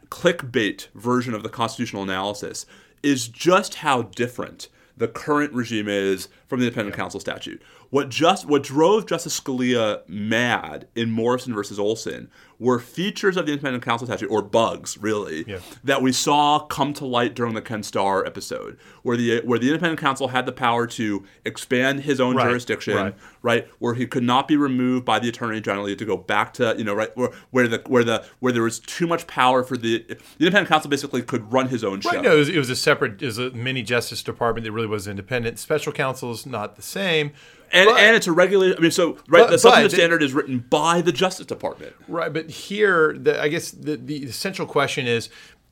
clickbait 0.09 0.87
version 0.95 1.33
of 1.33 1.43
the 1.43 1.49
constitutional 1.49 2.03
analysis 2.03 2.65
is 3.03 3.27
just 3.27 3.75
how 3.75 4.01
different 4.03 4.67
the 4.97 5.07
current 5.07 5.53
regime 5.53 5.87
is 5.87 6.27
from 6.47 6.59
the 6.59 6.65
independent 6.67 6.95
counsel 6.95 7.19
statute. 7.19 7.61
What 7.91 8.09
just 8.09 8.45
what 8.47 8.63
drove 8.63 9.05
Justice 9.05 9.39
Scalia 9.39 10.01
mad 10.07 10.87
in 10.95 11.11
Morrison 11.11 11.53
versus 11.53 11.77
Olson 11.77 12.29
were 12.57 12.79
features 12.79 13.35
of 13.37 13.45
the 13.47 13.51
independent 13.51 13.83
counsel 13.83 14.05
statute, 14.07 14.29
or 14.29 14.41
bugs, 14.41 14.97
really, 14.97 15.43
Yeah. 15.47 15.57
that 15.83 16.01
we 16.01 16.11
saw 16.13 16.59
come 16.59 16.93
to 16.93 17.05
light 17.05 17.33
during 17.35 17.53
the 17.53 17.61
Ken 17.61 17.83
Starr 17.83 18.25
episode, 18.25 18.77
where 19.03 19.17
the 19.17 19.41
where 19.41 19.59
the 19.59 19.67
independent 19.67 19.99
counsel 19.99 20.29
had 20.29 20.45
the 20.45 20.51
power 20.53 20.87
to 20.87 21.25
expand 21.43 22.01
his 22.01 22.21
own 22.21 22.35
Right, 22.37 22.47
jurisdiction, 22.47 22.95
right. 22.95 23.15
right. 23.41 23.67
where 23.79 23.93
he 23.95 24.07
could 24.07 24.23
not 24.23 24.47
be 24.47 24.55
removed 24.55 25.03
by 25.03 25.19
the 25.19 25.27
attorney 25.27 25.59
general, 25.59 25.85
he 25.85 25.91
had 25.91 25.99
to 25.99 26.05
go 26.05 26.15
back 26.17 26.53
to 26.55 26.73
you 26.77 26.85
know 26.85 26.93
right 26.93 27.11
where, 27.17 27.31
where 27.49 27.67
the 27.67 27.81
where 27.87 28.05
the 28.05 28.23
where 28.39 28.53
there 28.53 28.63
was 28.63 28.79
too 28.79 29.05
much 29.05 29.27
power 29.27 29.63
for 29.63 29.75
the 29.75 30.05
the 30.07 30.17
independent 30.39 30.69
counsel 30.69 30.89
basically 30.89 31.21
could 31.23 31.51
run 31.51 31.67
his 31.67 31.83
own 31.83 31.99
show. 31.99 32.11
Right, 32.11 32.21
no, 32.21 32.35
it 32.35 32.39
was, 32.39 32.49
it 32.49 32.57
was 32.57 32.69
a 32.69 32.75
separate, 32.77 33.21
it 33.21 33.25
was 33.25 33.37
a 33.37 33.49
mini 33.51 33.83
justice 33.83 34.23
department 34.23 34.63
that 34.63 34.71
really 34.71 34.87
was 34.87 35.09
independent. 35.09 35.59
Special 35.59 35.91
counsel's 35.91 36.45
not 36.45 36.77
the 36.77 36.81
same. 36.81 37.31
And 37.71 37.87
but- 37.89 37.99
and 37.99 38.15
it's 38.15 38.27
a 38.27 38.31
regulated. 38.31 38.77
I 38.77 38.81
mean, 38.81 38.91
so 38.91 39.13
right, 39.27 39.41
But- 39.43 39.51
the 39.51 39.57
substantive 39.59 39.91
standard 39.91 40.23
is 40.23 40.33
written 40.33 40.59
by 40.59 41.01
the 41.01 41.11
Justice 41.11 41.45
Department. 41.45 41.93
Right, 42.07 42.31
but 42.31 42.49
here, 42.49 43.17
the, 43.17 43.41
I 43.41 43.47
guess 43.47 43.71
the, 43.71 43.97
the 43.97 44.23
essential 44.25 44.65
question 44.65 45.07
is 45.07 45.29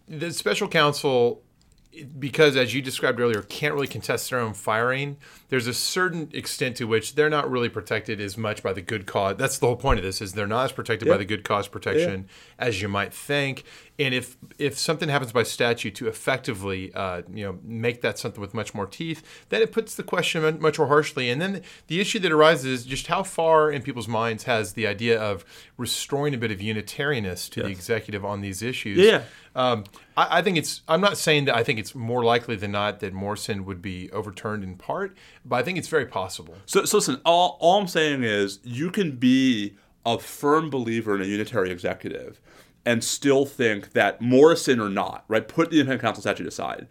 the 0.07 0.31
special 0.33 0.67
counsel 0.67 1.41
because, 2.17 2.55
as 2.55 2.73
you 2.73 2.81
described 2.81 3.19
earlier, 3.19 3.41
can't 3.41 3.73
really 3.73 3.87
contest 3.87 4.29
their 4.29 4.39
own 4.39 4.53
firing. 4.53 5.17
There's 5.49 5.67
a 5.67 5.73
certain 5.73 6.29
extent 6.33 6.77
to 6.77 6.85
which 6.85 7.15
they're 7.15 7.29
not 7.31 7.49
really 7.49 7.67
protected 7.67 8.21
as 8.21 8.37
much 8.37 8.63
by 8.63 8.73
the 8.73 8.81
good 8.81 9.05
cause. 9.05 9.35
That's 9.37 9.57
the 9.57 9.65
whole 9.67 9.75
point 9.75 9.99
of 9.99 10.05
this: 10.05 10.21
is 10.21 10.33
they're 10.33 10.47
not 10.47 10.65
as 10.65 10.71
protected 10.71 11.07
Yeah. 11.07 11.15
by 11.15 11.17
the 11.17 11.25
good 11.25 11.43
cause 11.43 11.67
protection 11.67 12.27
as 12.57 12.81
you 12.81 12.87
might 12.87 13.13
think. 13.13 13.63
And 13.99 14.13
if 14.13 14.37
if 14.57 14.79
something 14.79 15.09
happens 15.09 15.33
by 15.33 15.43
statute 15.43 15.93
to 15.95 16.07
effectively, 16.07 16.93
uh, 16.93 17.23
you 17.33 17.45
know, 17.45 17.59
make 17.63 18.01
that 18.01 18.17
something 18.17 18.39
with 18.39 18.53
much 18.53 18.73
more 18.73 18.85
teeth, 18.85 19.21
then 19.49 19.61
it 19.61 19.73
puts 19.73 19.95
the 19.95 20.03
question 20.03 20.59
much 20.61 20.79
more 20.79 20.87
harshly. 20.87 21.29
And 21.29 21.41
then 21.41 21.61
the 21.87 21.99
issue 21.99 22.17
that 22.19 22.31
arises 22.31 22.65
is 22.65 22.85
just 22.85 23.07
how 23.07 23.23
far 23.23 23.69
in 23.69 23.81
people's 23.81 24.07
minds 24.07 24.45
has 24.45 24.73
the 24.73 24.87
idea 24.87 25.19
of 25.21 25.43
restoring 25.75 26.33
a 26.33 26.37
bit 26.37 26.49
of 26.49 26.59
unitarianness 26.59 27.49
to 27.51 27.63
the 27.63 27.69
executive 27.69 28.23
on 28.23 28.39
these 28.39 28.61
issues. 28.63 28.97
Yeah, 28.97 29.03
yeah. 29.05 29.23
Um, 29.55 29.83
I, 30.15 30.39
I 30.39 30.41
think 30.41 30.57
it's. 30.57 30.81
I'm 30.87 31.01
not 31.01 31.17
saying 31.17 31.45
that 31.45 31.55
I 31.55 31.63
think 31.63 31.77
it's 31.77 31.93
more 31.93 32.23
likely 32.23 32.55
than 32.55 32.71
not 32.71 33.01
that 33.01 33.13
Morrison 33.13 33.65
would 33.65 33.81
be 33.81 34.09
overturned 34.11 34.63
in 34.63 34.77
part, 34.77 35.17
but 35.43 35.57
I 35.57 35.63
think 35.63 35.77
it's 35.77 35.89
very 35.89 36.05
possible. 36.05 36.55
So, 36.65 36.85
so 36.85 36.97
listen, 36.97 37.19
all, 37.25 37.57
all 37.59 37.81
I'm 37.81 37.87
saying 37.87 38.23
is 38.23 38.59
you 38.63 38.91
can 38.91 39.17
be 39.17 39.75
a 40.05 40.17
firm 40.17 40.69
believer 40.69 41.15
in 41.15 41.21
a 41.21 41.25
unitary 41.25 41.71
executive 41.71 42.39
and 42.85 43.03
still 43.03 43.45
think 43.45 43.93
that 43.93 44.21
Morrison 44.21 44.79
or 44.79 44.89
not, 44.89 45.25
right, 45.27 45.47
put 45.47 45.69
the 45.69 45.79
independent 45.79 46.01
counsel 46.01 46.21
statute 46.21 46.47
aside, 46.47 46.87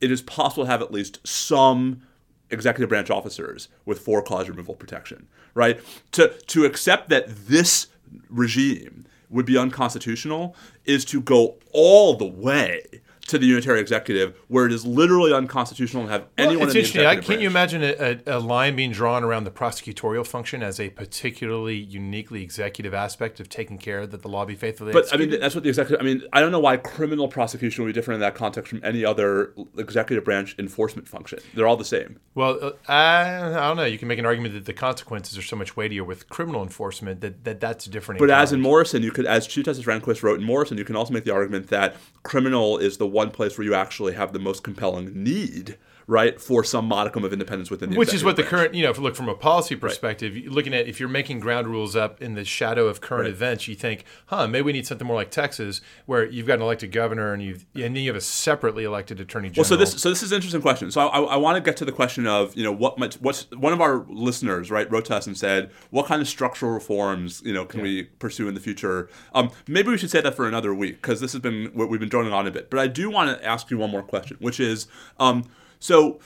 it 0.00 0.10
is 0.10 0.22
possible 0.22 0.64
to 0.64 0.70
have 0.70 0.82
at 0.82 0.92
least 0.92 1.26
some 1.26 2.02
executive 2.50 2.88
branch 2.88 3.10
officers 3.10 3.68
with 3.84 4.00
for 4.00 4.22
cause 4.22 4.48
removal 4.48 4.74
protection, 4.74 5.28
right? 5.54 5.80
To, 6.12 6.28
to 6.28 6.64
accept 6.64 7.08
that 7.10 7.28
this 7.28 7.88
regime 8.28 9.06
would 9.28 9.46
be 9.46 9.56
unconstitutional 9.56 10.56
is 10.84 11.04
to 11.06 11.20
go 11.20 11.58
all 11.72 12.16
the 12.16 12.26
way 12.26 12.82
to 13.30 13.38
the 13.38 13.46
unitary 13.46 13.80
executive 13.80 14.36
where 14.48 14.66
it 14.66 14.72
is 14.72 14.84
literally 14.84 15.32
unconstitutional 15.32 16.04
to 16.04 16.10
have 16.10 16.26
anyone 16.36 16.68
it's 16.68 16.74
in 16.74 16.74
the 16.74 16.78
interesting. 16.80 17.06
I, 17.06 17.16
can't 17.16 17.40
you 17.40 17.48
imagine 17.48 17.82
a, 17.82 18.20
a, 18.26 18.38
line 18.38 18.76
being 18.76 18.92
drawn 18.92 19.22
around 19.24 19.44
the 19.44 19.50
prosecutorial 19.50 20.26
function 20.26 20.62
as 20.62 20.80
a 20.80 20.90
particularly 20.90 21.76
uniquely 21.76 22.42
executive 22.42 22.94
aspect 22.94 23.40
of 23.40 23.48
taking 23.48 23.78
care 23.78 24.06
that 24.06 24.22
the 24.22 24.28
law 24.28 24.44
be 24.44 24.54
faithfully 24.54 24.92
But 24.92 25.12
I 25.12 25.16
mean, 25.16 25.28
executed? 25.28 25.42
that's 25.42 25.54
what 25.54 25.64
the 25.64 25.70
executive. 25.70 26.00
I 26.00 26.04
mean, 26.04 26.22
I 26.32 26.40
don't 26.40 26.52
know 26.52 26.60
why 26.60 26.76
criminal 26.76 27.28
prosecution 27.28 27.84
would 27.84 27.88
be 27.88 27.92
different 27.92 28.16
in 28.16 28.20
that 28.20 28.34
context 28.34 28.70
from 28.70 28.80
any 28.84 29.04
other 29.04 29.52
executive 29.76 30.24
branch 30.24 30.56
enforcement 30.58 31.08
function. 31.08 31.40
They're 31.54 31.66
all 31.66 31.76
the 31.76 31.84
same. 31.84 32.18
well, 32.34 32.58
uh, 32.62 32.72
I, 32.88 33.46
I 33.46 33.68
don't 33.68 33.76
know. 33.76 33.84
You 33.84 33.98
can 33.98 34.08
make 34.08 34.18
an 34.18 34.26
argument 34.26 34.54
that 34.54 34.66
the 34.66 34.72
consequences 34.72 35.38
are 35.38 35.42
so 35.42 35.56
much 35.56 35.76
weightier 35.76 36.04
with 36.04 36.28
criminal 36.28 36.62
enforcement 36.62 37.20
that, 37.20 37.44
that 37.44 37.60
that's 37.60 37.86
different. 37.86 38.18
But 38.18 38.30
as 38.30 38.52
in. 38.52 38.60
Morrison, 38.60 39.02
you 39.02 39.10
could, 39.10 39.26
as 39.26 39.46
Chief 39.46 39.64
Justice 39.64 39.84
Rehnquist 39.86 40.22
wrote 40.22 40.38
in 40.38 40.44
Morrison, 40.44 40.76
you 40.78 40.84
can 40.84 40.96
also 40.96 41.12
make 41.12 41.24
the 41.24 41.32
argument 41.32 41.68
that 41.68 41.96
criminal 42.22 42.78
is 42.78 42.98
the 42.98 43.06
one 43.06 43.30
place 43.30 43.56
where 43.56 43.64
you 43.64 43.74
actually 43.74 44.14
have 44.14 44.32
the 44.32 44.38
most 44.38 44.62
compelling 44.62 45.22
need, 45.22 45.76
right, 46.06 46.40
for 46.40 46.64
some 46.64 46.86
modicum 46.86 47.24
of 47.24 47.32
independence 47.32 47.70
within 47.70 47.90
the 47.90 47.96
Which 47.96 48.14
is 48.14 48.24
what 48.24 48.36
the 48.36 48.42
current, 48.42 48.74
you 48.74 48.82
know, 48.82 48.90
if 48.90 48.96
you 48.96 49.02
look 49.02 49.16
from 49.16 49.28
a 49.28 49.34
policy 49.34 49.76
perspective, 49.76 50.36
you 50.36 50.50
looking 50.50 50.74
at 50.74 50.86
if 50.86 51.00
you're 51.00 51.08
making 51.08 51.40
ground 51.40 51.68
rules 51.68 51.96
up 51.96 52.20
in 52.20 52.34
the 52.34 52.44
shadow 52.44 52.86
of 52.86 53.00
current 53.00 53.24
Right. 53.24 53.32
events, 53.32 53.68
you 53.68 53.74
think, 53.74 54.04
huh, 54.26 54.46
maybe 54.46 54.62
we 54.62 54.72
need 54.72 54.86
something 54.86 55.06
more 55.06 55.16
like 55.16 55.30
Texas, 55.30 55.80
where 56.06 56.24
you've 56.26 56.46
got 56.46 56.54
an 56.54 56.62
elected 56.62 56.92
governor 56.92 57.32
and 57.32 57.42
you've 57.42 57.66
and 57.74 57.96
then 57.96 58.02
you 58.02 58.08
have 58.08 58.16
a 58.16 58.20
separately 58.20 58.84
elected 58.84 59.20
attorney 59.20 59.48
general. 59.48 59.62
Well, 59.62 59.68
so 59.68 59.76
this 59.76 60.00
so 60.00 60.08
this 60.08 60.22
is 60.22 60.32
an 60.32 60.36
interesting 60.36 60.62
question. 60.62 60.90
So 60.90 61.08
I, 61.08 61.20
I, 61.20 61.36
want 61.36 61.56
to 61.56 61.60
get 61.60 61.76
to 61.78 61.84
the 61.84 61.92
question 61.92 62.26
of 62.26 62.56
you 62.56 62.64
know 62.64 62.72
what 62.72 62.98
might, 62.98 63.14
what's 63.14 63.50
one 63.50 63.72
of 63.72 63.80
our 63.80 64.04
listeners 64.08 64.70
right 64.70 64.90
wrote 64.90 65.04
to 65.06 65.16
us 65.16 65.26
and 65.26 65.36
said 65.36 65.70
what 65.90 66.06
kind 66.06 66.22
of 66.22 66.28
structural 66.28 66.72
reforms 66.72 67.42
you 67.44 67.52
know 67.52 67.64
can 67.64 67.82
we 67.82 68.04
pursue 68.04 68.48
in 68.48 68.54
the 68.54 68.60
future? 68.60 69.08
Um, 69.34 69.50
maybe 69.66 69.90
we 69.90 69.98
should 69.98 70.10
say 70.10 70.20
that 70.20 70.34
for 70.34 70.46
another 70.46 70.74
week 70.74 71.00
because 71.02 71.20
this 71.20 71.32
has 71.32 71.40
been 71.40 71.70
what 71.74 71.88
we've 71.88 72.00
been 72.00 72.08
droning 72.08 72.32
on 72.32 72.46
a 72.46 72.50
bit. 72.50 72.70
But 72.70 72.80
I 72.80 72.86
do 72.86 73.10
want 73.10 73.36
to 73.36 73.44
ask 73.44 73.70
you 73.70 73.78
one 73.78 73.90
more 73.90 74.02
question, 74.02 74.36
which 74.40 74.60
is 74.60 74.86
um, 75.18 75.44
so 75.80 76.20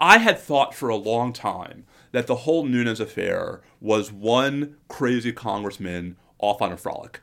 I 0.00 0.18
had 0.18 0.38
thought 0.38 0.74
for 0.74 0.88
a 0.88 0.96
long 0.96 1.32
time 1.32 1.84
that 2.12 2.26
the 2.26 2.36
whole 2.36 2.64
Nunes 2.64 3.00
affair 3.00 3.62
was 3.80 4.12
one 4.12 4.76
crazy 4.88 5.32
congressman 5.32 6.16
off 6.38 6.62
on 6.62 6.72
a 6.72 6.76
frolic. 6.76 7.20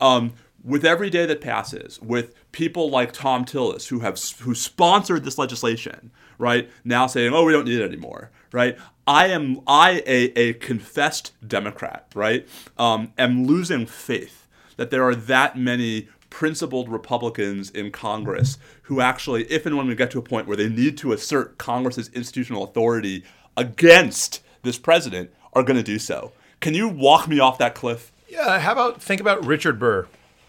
Um, 0.00 0.34
with 0.64 0.84
every 0.84 1.10
day 1.10 1.26
that 1.26 1.40
passes, 1.40 2.00
with 2.00 2.34
people 2.52 2.90
like 2.90 3.12
Thom 3.12 3.44
Tillis 3.44 3.88
who 3.88 4.00
have 4.00 4.18
who 4.40 4.54
sponsored 4.54 5.24
this 5.24 5.38
legislation, 5.38 6.10
right 6.38 6.70
now 6.84 7.06
saying, 7.06 7.32
"Oh, 7.32 7.44
we 7.44 7.52
don't 7.52 7.64
need 7.64 7.80
it 7.80 7.88
anymore," 7.88 8.30
right? 8.52 8.76
I 9.06 9.26
am 9.28 9.60
I 9.66 10.02
a, 10.06 10.38
a 10.38 10.52
confessed 10.54 11.32
Democrat, 11.46 12.06
right? 12.14 12.46
Um, 12.78 13.12
am 13.18 13.44
losing 13.44 13.86
faith 13.86 14.48
that 14.76 14.90
there 14.90 15.04
are 15.04 15.14
that 15.14 15.56
many 15.56 16.08
principled 16.32 16.88
Republicans 16.88 17.68
in 17.70 17.90
Congress 17.92 18.56
who 18.84 19.02
actually, 19.02 19.44
if 19.52 19.66
and 19.66 19.76
when 19.76 19.86
we 19.86 19.94
get 19.94 20.10
to 20.10 20.18
a 20.18 20.22
point 20.22 20.46
where 20.48 20.56
they 20.56 20.68
need 20.68 20.96
to 20.96 21.12
assert 21.12 21.58
Congress's 21.58 22.08
institutional 22.14 22.64
authority 22.64 23.22
against 23.56 24.42
this 24.62 24.78
president, 24.78 25.30
are 25.52 25.62
going 25.62 25.76
to 25.76 25.82
do 25.82 25.98
so. 25.98 26.32
Can 26.60 26.72
you 26.72 26.88
walk 26.88 27.28
me 27.28 27.38
off 27.38 27.58
that 27.58 27.74
cliff? 27.74 28.10
yeah, 28.28 28.58
how 28.60 28.72
about 28.72 29.02
think 29.02 29.20
about 29.20 29.44
Richard 29.44 29.78
Burr 29.78 30.06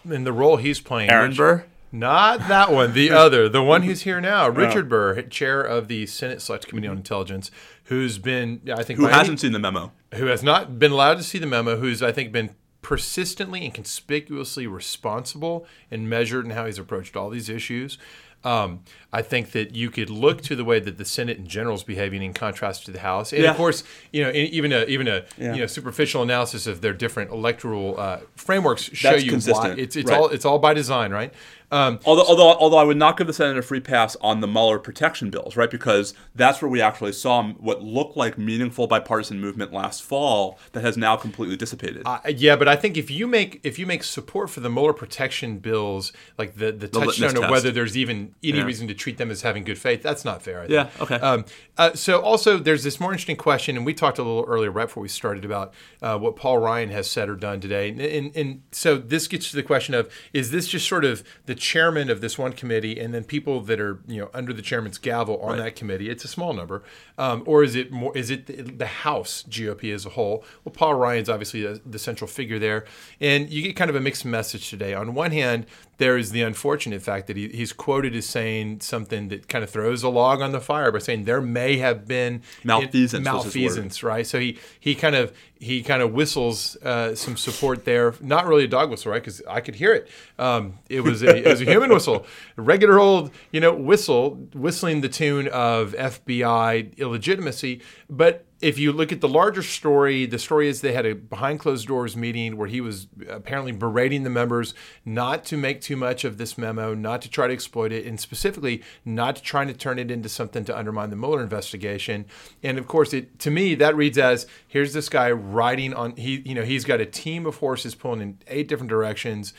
and 0.08 0.26
the 0.26 0.32
role 0.32 0.56
he's 0.56 0.80
playing. 0.80 1.10
Aaron 1.10 1.28
Rich- 1.30 1.38
Burr? 1.38 1.64
Not 1.92 2.48
that 2.48 2.72
one, 2.72 2.94
the 2.94 3.10
other, 3.24 3.48
the 3.48 3.62
one 3.62 3.82
who's 3.82 4.02
here 4.02 4.20
now, 4.20 4.46
oh. 4.46 4.50
Richard 4.50 4.88
Burr, 4.88 5.20
chair 5.22 5.60
of 5.60 5.86
the 5.88 6.06
Senate 6.06 6.40
Select 6.40 6.66
Committee 6.66 6.88
on 6.88 6.96
Intelligence, 6.96 7.50
who's 7.84 8.16
been, 8.18 8.62
I 8.74 8.82
think, 8.82 8.98
Who 8.98 9.06
hasn't 9.06 9.40
seen 9.40 9.52
the 9.52 9.58
memo? 9.58 9.92
who 10.14 10.26
has 10.26 10.42
not 10.42 10.78
been 10.78 10.92
allowed 10.92 11.16
to 11.18 11.22
see 11.22 11.38
the 11.38 11.46
memo, 11.46 11.76
who's 11.76 12.02
I 12.02 12.10
think 12.10 12.32
been 12.32 12.54
persistently 12.84 13.64
and 13.64 13.74
conspicuously 13.74 14.66
responsible 14.68 15.66
and 15.90 16.08
measured 16.08 16.44
in 16.44 16.52
how 16.52 16.66
he's 16.66 16.78
approached 16.78 17.16
all 17.16 17.30
these 17.30 17.48
issues. 17.48 17.98
Um, 18.44 18.80
I 19.10 19.22
think 19.22 19.52
that 19.52 19.74
you 19.74 19.90
could 19.90 20.10
look 20.10 20.42
to 20.42 20.54
the 20.54 20.66
way 20.66 20.78
that 20.78 20.98
the 20.98 21.04
Senate 21.06 21.38
in 21.38 21.46
general 21.46 21.76
is 21.76 21.82
behaving 21.82 22.22
in 22.22 22.34
contrast 22.34 22.84
to 22.84 22.90
the 22.90 23.00
House, 23.00 23.32
and 23.32 23.42
Yeah. 23.42 23.50
of 23.52 23.56
course, 23.56 23.84
you 24.12 24.22
know, 24.22 24.30
even 24.32 24.70
a 24.70 24.84
even 24.84 25.08
a 25.08 25.24
Yeah. 25.38 25.54
you 25.54 25.60
know 25.60 25.66
superficial 25.66 26.22
analysis 26.22 26.66
of 26.66 26.82
their 26.82 26.92
different 26.92 27.30
electoral 27.30 27.98
uh, 27.98 28.18
frameworks 28.36 28.82
show 28.92 29.12
That's 29.12 29.24
you 29.24 29.30
consistent, 29.30 29.76
why 29.78 29.82
it's 29.82 29.96
it's 29.96 30.10
right. 30.10 30.20
all 30.20 30.28
it's 30.28 30.44
all 30.44 30.58
by 30.58 30.74
design, 30.74 31.10
right? 31.10 31.32
Um, 31.70 31.98
Although, 32.04 32.24
although, 32.24 32.52
although 32.54 32.76
I 32.76 32.84
would 32.84 32.96
not 32.96 33.16
give 33.16 33.26
the 33.26 33.32
Senate 33.32 33.56
a 33.58 33.62
free 33.62 33.80
pass 33.80 34.16
on 34.20 34.40
the 34.40 34.46
Mueller 34.46 34.78
protection 34.78 35.30
bills, 35.30 35.56
right? 35.56 35.70
Because 35.70 36.14
that's 36.34 36.62
where 36.62 36.68
we 36.68 36.80
actually 36.80 37.12
saw 37.12 37.42
what 37.42 37.82
looked 37.82 38.16
like 38.16 38.38
meaningful 38.38 38.86
bipartisan 38.86 39.40
movement 39.40 39.72
last 39.72 40.02
fall 40.02 40.58
that 40.72 40.82
has 40.84 40.96
now 40.96 41.16
completely 41.16 41.56
dissipated. 41.56 42.02
Uh, 42.06 42.18
yeah, 42.36 42.54
but 42.54 42.68
I 42.68 42.76
think 42.76 42.96
if 42.96 43.10
you 43.10 43.26
make 43.26 43.60
if 43.64 43.78
you 43.78 43.86
make 43.86 44.04
support 44.04 44.50
for 44.50 44.60
the 44.60 44.70
Mueller 44.70 44.92
protection 44.92 45.58
bills 45.58 46.12
like 46.38 46.54
the 46.56 46.70
the, 46.72 46.86
litmus 46.86 47.16
touchstone 47.16 47.30
of 47.36 47.42
test. 47.42 47.50
whether 47.50 47.70
there's 47.72 47.96
even 47.96 48.34
any 48.42 48.58
Yeah. 48.58 48.64
reason 48.64 48.86
to 48.88 48.94
treat 48.94 49.18
them 49.18 49.30
as 49.30 49.42
having 49.42 49.64
good 49.64 49.78
faith, 49.78 50.02
that's 50.02 50.24
not 50.24 50.42
fair. 50.42 50.58
I 50.62 50.66
think. 50.66 50.72
Yeah, 50.72 50.88
okay. 51.02 51.16
Um, 51.16 51.44
uh, 51.76 51.94
so 51.94 52.20
also 52.20 52.58
there's 52.58 52.84
this 52.84 53.00
more 53.00 53.10
interesting 53.12 53.36
question, 53.36 53.76
and 53.76 53.84
we 53.84 53.94
talked 53.94 54.18
a 54.18 54.22
little 54.22 54.44
earlier 54.46 54.70
right 54.70 54.86
before 54.86 55.02
we 55.02 55.08
started 55.08 55.44
about 55.44 55.72
uh, 56.02 56.18
what 56.18 56.36
Paul 56.36 56.58
Ryan 56.58 56.90
has 56.90 57.10
said 57.10 57.28
or 57.28 57.34
done 57.36 57.60
today, 57.60 57.88
and, 57.88 58.00
and 58.00 58.36
and 58.36 58.62
so 58.70 58.96
this 58.96 59.26
gets 59.26 59.50
to 59.50 59.56
the 59.56 59.62
question 59.62 59.94
of 59.94 60.12
is 60.32 60.50
this 60.50 60.68
just 60.68 60.86
sort 60.86 61.04
of 61.04 61.24
the 61.46 61.53
chairman 61.54 62.10
of 62.10 62.20
this 62.20 62.38
one 62.38 62.52
committee, 62.52 62.98
and 62.98 63.14
then 63.14 63.24
people 63.24 63.60
that 63.62 63.80
are 63.80 64.00
you 64.06 64.20
know 64.20 64.30
under 64.34 64.52
the 64.52 64.62
chairman's 64.62 64.98
gavel 64.98 65.38
on 65.40 65.58
that 65.58 65.76
committee? 65.76 66.08
It's 66.10 66.24
a 66.24 66.28
small 66.28 66.52
number, 66.52 66.82
um, 67.18 67.42
or 67.46 67.62
is 67.62 67.74
it 67.74 67.90
more? 67.90 68.16
Is 68.16 68.30
it 68.30 68.46
the, 68.46 68.62
the 68.62 68.86
House 68.86 69.44
GOP 69.48 69.92
as 69.94 70.06
a 70.06 70.10
whole? 70.10 70.44
Well, 70.64 70.72
Paul 70.72 70.94
Ryan's 70.94 71.28
obviously 71.28 71.62
the, 71.62 71.80
the 71.84 71.98
central 71.98 72.28
figure 72.28 72.58
there, 72.58 72.84
and 73.20 73.50
you 73.50 73.62
get 73.62 73.76
kind 73.76 73.90
of 73.90 73.96
a 73.96 74.00
mixed 74.00 74.24
message 74.24 74.70
today. 74.70 74.94
On 74.94 75.14
one 75.14 75.30
hand, 75.30 75.66
there 75.98 76.16
is 76.16 76.30
the 76.30 76.42
unfortunate 76.42 77.02
fact 77.02 77.26
that 77.28 77.36
he, 77.36 77.48
he's 77.48 77.72
quoted 77.72 78.14
as 78.16 78.26
saying 78.26 78.80
something 78.80 79.28
that 79.28 79.48
kind 79.48 79.62
of 79.62 79.70
throws 79.70 80.02
a 80.02 80.08
log 80.08 80.40
on 80.40 80.52
the 80.52 80.60
fire 80.60 80.90
by 80.90 80.98
saying 80.98 81.24
there 81.24 81.40
may 81.40 81.76
have 81.78 82.06
been 82.06 82.42
Malfeasance 82.64 83.24
word. 83.24 83.32
malfeasance, 83.32 84.02
right? 84.02 84.26
So 84.26 84.40
he 84.40 84.58
he 84.80 84.94
kind 84.94 85.14
of 85.14 85.32
he 85.64 85.82
kind 85.82 86.02
of 86.02 86.12
whistles 86.12 86.76
uh, 86.76 87.14
some 87.14 87.36
support 87.36 87.86
there. 87.86 88.14
Not 88.20 88.46
really 88.46 88.64
a 88.64 88.68
dog 88.68 88.90
whistle, 88.90 89.12
right? 89.12 89.22
Because 89.22 89.42
I 89.48 89.60
could 89.60 89.74
hear 89.74 89.94
it. 89.94 90.08
Um, 90.38 90.74
it 90.90 91.00
was 91.00 91.22
a 91.22 91.38
it 91.38 91.46
was 91.46 91.62
a 91.62 91.64
human 91.64 91.90
whistle, 91.90 92.26
a 92.58 92.62
regular 92.62 92.98
old 92.98 93.30
you 93.50 93.60
know 93.60 93.74
whistle, 93.74 94.34
whistling 94.52 95.00
the 95.00 95.08
tune 95.08 95.48
of 95.48 95.92
FBI 95.92 96.96
illegitimacy. 96.98 97.80
But 98.10 98.44
if 98.60 98.78
you 98.78 98.92
look 98.92 99.12
at 99.12 99.20
the 99.20 99.28
larger 99.28 99.62
story, 99.62 100.26
the 100.26 100.38
story 100.38 100.68
is 100.68 100.80
they 100.80 100.92
had 100.92 101.04
a 101.04 101.14
behind 101.14 101.60
closed 101.60 101.88
doors 101.88 102.16
meeting 102.16 102.56
where 102.56 102.68
he 102.68 102.80
was 102.80 103.08
apparently 103.28 103.72
berating 103.72 104.22
the 104.22 104.30
members 104.30 104.74
not 105.04 105.44
to 105.46 105.56
make 105.56 105.80
too 105.80 105.96
much 105.96 106.24
of 106.24 106.38
this 106.38 106.56
memo, 106.56 106.94
not 106.94 107.20
to 107.22 107.28
try 107.28 107.46
to 107.46 107.52
exploit 107.52 107.92
it, 107.92 108.06
and 108.06 108.18
specifically 108.18 108.82
not 109.04 109.36
to 109.36 109.42
try 109.42 109.64
to 109.64 109.74
turn 109.74 109.98
it 109.98 110.10
into 110.10 110.28
something 110.28 110.64
to 110.64 110.76
undermine 110.76 111.10
the 111.10 111.16
Mueller 111.16 111.42
investigation. 111.42 112.24
And 112.62 112.78
of 112.78 112.86
course, 112.86 113.12
it 113.12 113.38
to 113.40 113.50
me 113.50 113.74
that 113.74 113.96
reads 113.96 114.18
as 114.18 114.46
here's 114.68 114.92
this 114.92 115.08
guy 115.08 115.30
riding 115.30 115.92
on 115.92 116.16
he 116.16 116.42
you 116.46 116.54
know 116.54 116.62
he's 116.62 116.84
got 116.84 117.00
a 117.00 117.06
team 117.06 117.46
of 117.46 117.56
horses 117.56 117.94
pulling 117.94 118.20
in 118.20 118.38
eight 118.46 118.68
different 118.68 118.90
directions 118.90 119.52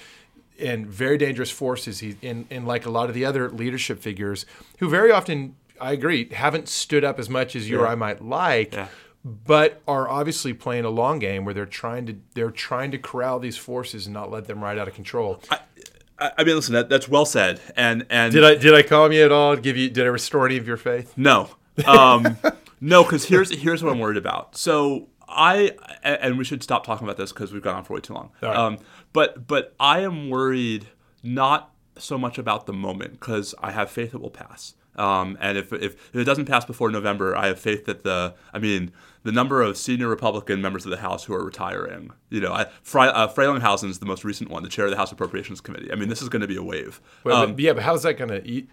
and 0.58 0.88
very 0.88 1.18
dangerous 1.18 1.52
forces. 1.52 2.00
He 2.00 2.16
in 2.22 2.48
in 2.50 2.66
like 2.66 2.86
a 2.86 2.90
lot 2.90 3.10
of 3.10 3.16
the 3.16 3.26
other 3.26 3.50
leadership 3.50 4.00
figures 4.00 4.46
who 4.80 4.90
very 4.90 5.12
often 5.12 5.56
I 5.80 5.92
agree 5.92 6.32
haven't 6.32 6.68
stood 6.68 7.04
up 7.04 7.20
as 7.20 7.30
much 7.30 7.56
as 7.56 7.70
you 7.70 7.80
or 7.80 7.88
I 7.88 7.96
might 7.96 8.24
like. 8.24 8.74
Yeah. 8.74 8.88
But 9.24 9.82
are 9.88 10.08
obviously 10.08 10.54
playing 10.54 10.86
a 10.86 10.90
long 10.90 11.18
game 11.18 11.46
where 11.46 11.54
they're 11.54 11.66
trying 11.66 12.06
to 12.06 12.16
they're 12.36 12.52
trying 12.52 12.92
to 12.92 13.00
corral 13.00 13.40
these 13.40 13.58
forces 13.58 14.06
and 14.06 14.14
not 14.14 14.30
let 14.30 14.46
them 14.46 14.64
ride 14.64 14.78
out 14.78 14.88
of 14.88 14.94
control. 14.94 15.42
I, 16.20 16.32
I 16.38 16.44
mean, 16.44 16.56
listen, 16.56 16.74
that, 16.74 16.90
that's 16.90 17.10
well 17.10 17.26
said. 17.26 17.60
And 17.76 18.06
and 18.10 18.32
Did 18.32 18.44
I 18.44 18.56
did 18.56 18.74
I 18.74 18.84
calm 18.84 19.12
you 19.12 19.26
at 19.26 19.32
all? 19.32 19.56
Give 19.56 19.78
you 19.78 19.90
did 19.90 20.04
I 20.04 20.10
restore 20.10 20.46
any 20.46 20.58
of 20.58 20.68
your 20.68 20.78
faith? 20.78 21.14
No, 21.18 21.50
um, 21.88 22.38
no, 22.82 23.04
because 23.04 23.26
here's 23.26 23.50
here's 23.50 23.84
what 23.84 23.92
I'm 23.92 24.00
worried 24.00 24.18
about. 24.18 24.56
So 24.56 25.08
I 25.28 25.72
and 26.04 26.38
we 26.38 26.44
should 26.44 26.64
stop 26.64 26.86
talking 26.86 27.06
about 27.06 27.18
this 27.18 27.32
because 27.32 27.52
we've 27.52 27.64
gone 27.64 27.76
on 27.76 27.84
for 27.84 27.94
way 27.94 28.02
too 28.02 28.14
long. 28.14 28.32
right. 28.42 28.56
Um, 28.56 28.78
but 29.12 29.48
but 29.48 29.76
I 29.80 30.02
am 30.02 30.30
worried 30.30 30.88
not 31.24 31.72
so 31.98 32.18
much 32.18 32.38
about 32.38 32.66
the 32.66 32.74
moment 32.74 33.14
because 33.14 33.56
I 33.62 33.72
have 33.72 33.90
faith 33.90 34.14
it 34.14 34.22
will 34.22 34.30
pass. 34.30 34.76
Um, 34.98 35.38
and 35.42 35.58
if, 35.58 35.74
if 35.74 35.94
if 36.14 36.16
it 36.16 36.24
doesn't 36.24 36.46
pass 36.46 36.66
before 36.66 36.90
November, 36.92 37.36
I 37.36 37.48
have 37.48 37.60
faith 37.60 37.86
that 37.86 38.04
the 38.04 38.34
I 38.54 38.60
mean 38.60 38.92
the 39.24 39.32
number 39.32 39.62
of 39.62 39.76
senior 39.76 40.08
Republican 40.08 40.62
members 40.62 40.86
of 40.86 40.92
the 40.92 40.98
House 40.98 41.24
who 41.24 41.34
are 41.34 41.44
retiring. 41.44 42.12
You 42.30 42.42
know, 42.42 42.54
I, 42.54 42.66
Fre- 42.84 43.00
uh, 43.00 43.28
Frelinghuysen 43.28 43.90
is 43.90 43.98
the 44.00 44.06
most 44.06 44.24
recent 44.24 44.52
one, 44.52 44.62
the 44.62 44.70
chair 44.70 44.86
of 44.86 44.92
the 44.92 44.98
House 44.98 45.12
Appropriations 45.12 45.62
Committee. 45.62 45.92
I 45.92 45.96
mean, 45.96 46.10
this 46.10 46.22
is 46.22 46.30
going 46.30 46.42
to 46.44 46.48
be 46.48 46.56
a 46.58 46.64
wave. 46.64 47.02
Well, 47.24 47.42
Um, 47.44 47.52
but, 47.54 47.60
yeah, 47.60 47.74
but 47.74 47.82
how's 47.84 48.04
that 48.04 48.14
going 48.20 48.30
to? 48.30 48.48
You, 48.48 48.68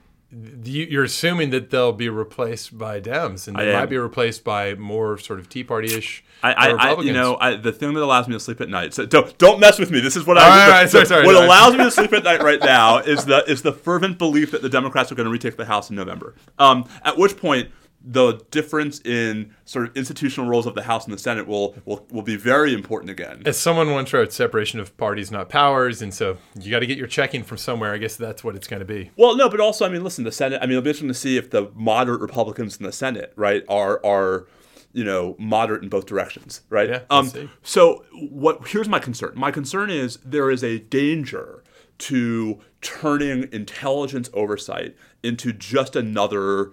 you're 0.65 1.05
assuming 1.05 1.51
that 1.51 1.71
they'll 1.71 1.93
be 1.93 2.09
replaced 2.09 2.77
by 2.77 3.01
Dems, 3.01 3.47
and 3.47 3.57
they 3.57 3.75
I 3.75 3.81
might 3.81 3.91
be 3.91 3.99
replaced 3.99 4.45
by 4.45 4.75
more 4.75 5.19
sort 5.19 5.39
of 5.39 5.49
Tea 5.49 5.65
Party-ish 5.65 6.25
I, 6.43 6.53
I, 6.53 6.69
I 6.71 7.01
you 7.01 7.13
know, 7.13 7.37
I, 7.41 7.55
the 7.55 7.73
thing 7.73 7.95
that 7.95 8.03
allows 8.03 8.27
me 8.27 8.35
to 8.35 8.41
sleep 8.41 8.61
at 8.61 8.69
night. 8.69 8.95
So 8.95 9.07
don't 9.07 9.37
don't 9.39 9.61
mess 9.61 9.79
with 9.79 9.91
me. 9.91 10.01
This 10.01 10.17
is 10.17 10.27
what 10.27 10.39
I. 10.39 10.49
Right, 10.49 10.67
the- 10.67 10.73
right, 10.73 10.91
sorry, 10.91 11.07
sorry, 11.07 11.27
what 11.27 11.35
sorry. 11.35 11.47
allows 11.47 11.73
me 11.75 11.85
to 11.85 11.91
sleep 11.91 12.13
at 12.13 12.25
night 12.25 12.43
right 12.43 12.61
now 12.61 12.99
is 12.99 13.25
the 13.25 13.45
is 13.51 13.63
the 13.63 13.73
fervent 13.73 14.19
belief 14.19 14.51
that 14.51 14.63
the 14.63 14.69
Democrats 14.69 15.13
are 15.13 15.15
going 15.15 15.27
to 15.27 15.31
retake 15.31 15.57
the 15.57 15.67
House 15.67 15.91
in 15.91 15.97
November. 15.97 16.35
Um, 16.59 16.89
at 17.05 17.17
which 17.17 17.37
point 17.37 17.71
the 18.05 18.41
difference 18.51 19.01
in 19.01 19.55
sort 19.65 19.87
of 19.89 19.97
institutional 19.97 20.49
roles 20.49 20.67
of 20.67 20.75
the 20.75 20.83
House 20.83 21.05
and 21.05 21.15
the 21.15 21.19
Senate 21.19 21.47
will 21.47 21.77
will, 21.85 22.07
will 22.11 22.23
be 22.23 22.37
very 22.37 22.75
important 22.75 23.11
again. 23.11 23.43
As 23.47 23.59
someone 23.59 23.91
once 23.93 24.13
wrote, 24.13 24.33
separation 24.33 24.81
of 24.81 24.97
parties, 24.97 25.31
not 25.31 25.49
powers, 25.49 26.03
and 26.03 26.13
so 26.13 26.39
you 26.59 26.71
got 26.71 26.81
to 26.81 26.87
get 26.87 26.99
your 26.99 27.07
checking 27.07 27.43
from 27.45 27.59
somewhere. 27.59 27.93
I 27.93 27.99
guess 27.99 28.17
that's 28.17 28.43
what 28.43 28.57
it's 28.57 28.67
going 28.67 28.81
to 28.81 28.87
be. 28.87 29.11
Well, 29.17 29.37
no, 29.37 29.49
but 29.49 29.61
also, 29.61 29.87
I 29.87 29.89
mean, 29.89 30.03
listen, 30.03 30.25
the 30.25 30.33
Senate. 30.33 30.59
I 30.61 30.67
mean, 30.67 30.73
it'll 30.73 30.83
be 30.83 30.91
interesting 30.91 31.09
to 31.09 31.15
see 31.15 31.37
if 31.37 31.51
the 31.51 31.71
moderate 31.75 32.21
Republicans 32.21 32.77
in 32.77 32.85
the 32.85 32.93
Senate, 32.93 33.33
right, 33.37 33.63
are 33.69 34.05
are 34.05 34.47
you 34.93 35.05
know 35.05 35.37
moderate 35.39 35.83
in 35.83 35.89
both 35.89 36.07
directions, 36.07 36.63
right? 36.69 36.89
Yeah, 36.89 37.01
Um. 37.11 37.29
see. 37.29 37.49
So, 37.63 38.05
what? 38.13 38.69
Here's 38.69 38.89
my 38.89 38.99
concern. 38.99 39.33
My 39.37 39.51
concern 39.51 39.91
is 39.91 40.19
there 40.25 40.51
is 40.51 40.65
a 40.65 40.79
danger 40.79 41.63
to 41.99 42.59
turning 42.81 43.49
intelligence 43.53 44.29
oversight 44.35 44.97
into 45.23 45.53
just 45.53 45.95
another 45.95 46.73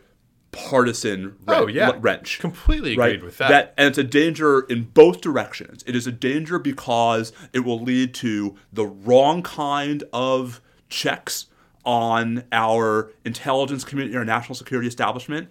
partisan 0.52 1.36
Oh, 1.48 1.66
wren- 1.66 1.76
yeah. 1.76 1.92
wrench 2.00 2.40
Completely 2.40 2.94
agreed 2.94 3.02
right? 3.18 3.24
with 3.24 3.38
that. 3.38 3.74
and 3.78 3.88
it's 3.88 3.98
a 3.98 4.04
danger 4.04 4.62
in 4.62 4.84
both 4.86 5.22
directions. 5.22 5.84
It 5.86 5.96
is 5.96 6.08
a 6.08 6.12
danger 6.12 6.58
because 6.60 7.32
it 7.54 7.60
will 7.60 7.80
lead 7.82 8.14
to 8.16 8.56
the 8.74 8.86
wrong 8.86 9.44
kind 9.44 10.04
of 10.12 10.62
checks 10.90 11.46
on 11.86 12.44
our 12.52 13.12
intelligence 13.26 13.84
community, 13.84 14.16
our 14.18 14.26
national 14.26 14.56
security 14.56 14.88
establishment, 14.88 15.50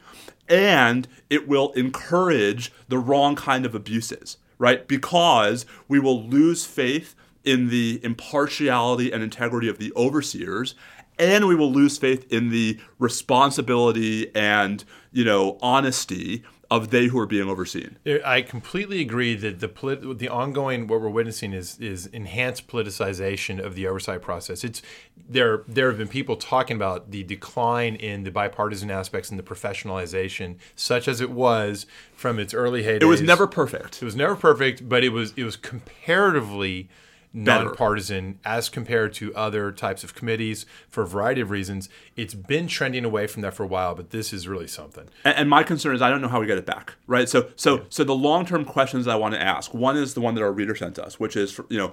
and 0.49 1.09
it 1.31 1.49
will 1.49 1.73
encourage 1.73 2.73
the 2.89 2.99
wrong 2.99 3.35
kind 3.37 3.65
of 3.67 3.75
abuses, 3.75 4.37
right? 4.59 4.87
Because 4.89 5.65
we 5.89 5.99
will 5.99 6.23
lose 6.29 6.65
faith 6.67 7.15
in 7.45 7.69
the 7.69 8.01
impartiality 8.05 9.11
and 9.13 9.23
integrity 9.23 9.69
of 9.69 9.79
the 9.79 9.93
overseers 9.97 10.75
and 11.19 11.47
we 11.47 11.55
will 11.55 11.73
lose 11.73 11.99
faith 11.99 12.31
in 12.33 12.51
the 12.51 12.79
responsibility 12.99 14.35
and 14.35 14.85
you 15.12 15.25
know 15.25 15.59
honesty 15.61 16.43
of 16.71 16.91
they 16.91 17.07
who 17.07 17.19
are 17.19 17.27
being 17.27 17.49
overseen. 17.49 17.97
I 18.25 18.43
completely 18.43 19.01
agree 19.01 19.35
that 19.37 19.61
the 19.61 19.69
polit- 19.69 20.19
the 20.19 20.29
ongoing 20.29 20.87
what 20.87 21.01
we're 21.01 21.09
witnessing 21.09 21.55
is 21.55 21.79
is 21.81 22.07
enhanced 22.09 22.69
politicization 22.69 23.59
of 23.64 23.75
the 23.75 23.87
oversight 23.87 24.21
process. 24.21 24.64
It's 24.64 24.83
there 25.16 25.62
there 25.66 25.89
have 25.89 25.97
been 25.97 26.09
people 26.09 26.37
talking 26.37 26.77
about 26.77 27.11
the 27.11 27.23
decline 27.23 27.95
in 27.95 28.25
the 28.25 28.31
bipartisan 28.31 28.91
aspects 28.91 29.31
and 29.31 29.39
the 29.39 29.43
professionalization, 29.43 30.57
such 30.77 31.09
as 31.09 31.23
it 31.23 31.31
was 31.31 31.87
from 32.14 32.39
its 32.39 32.53
early 32.53 32.83
heydays. 32.83 33.03
It 33.03 33.07
was 33.07 33.23
never 33.23 33.47
perfect. 33.47 34.03
it 34.03 34.05
was 34.05 34.16
never 34.16 34.37
perfect, 34.37 34.89
but 34.89 35.03
it 35.03 35.11
was 35.11 35.33
it 35.37 35.45
was 35.45 35.57
comparatively 35.57 36.91
Better. 37.35 37.66
nonpartisan 37.66 38.41
as 38.45 38.68
compared 38.70 39.12
to 39.14 39.35
other 39.35 39.70
types 39.70 40.03
of 40.03 40.14
committees 40.14 40.64
for 40.89 41.03
a 41.03 41.07
variety 41.07 41.43
of 41.43 41.51
reasons. 41.51 41.89
It's 42.16 42.35
been 42.35 42.66
trending 42.66 43.05
away 43.05 43.26
from 43.26 43.43
that 43.43 43.55
for 43.55 43.64
a 43.64 43.66
while, 43.66 43.95
but 43.95 44.11
this 44.11 44.33
is 44.33 44.49
really 44.49 44.66
something. 44.66 45.09
And, 45.24 45.37
and 45.37 45.51
my 45.51 45.62
concern 45.62 45.95
is 45.95 46.01
I 46.01 46.09
don't 46.09 46.22
know 46.22 46.29
how 46.29 46.41
we 46.41 46.47
get 46.47 46.59
it 46.59 46.66
back, 46.66 46.95
right? 47.07 47.29
So, 47.29 47.51
so, 47.55 47.85
so 47.91 48.03
the 48.03 48.14
long-term 48.14 48.64
questions 48.64 49.07
I 49.07 49.16
want 49.16 49.35
to 49.35 49.41
ask. 49.41 49.74
One 49.74 49.97
is 49.97 50.14
the 50.14 50.20
one 50.20 50.35
that 50.37 50.43
our 50.43 50.53
reader 50.53 50.74
sent 50.74 50.99
us, 50.99 51.20
which 51.20 51.37
is, 51.37 51.61
you 51.68 51.76
know, 51.76 51.93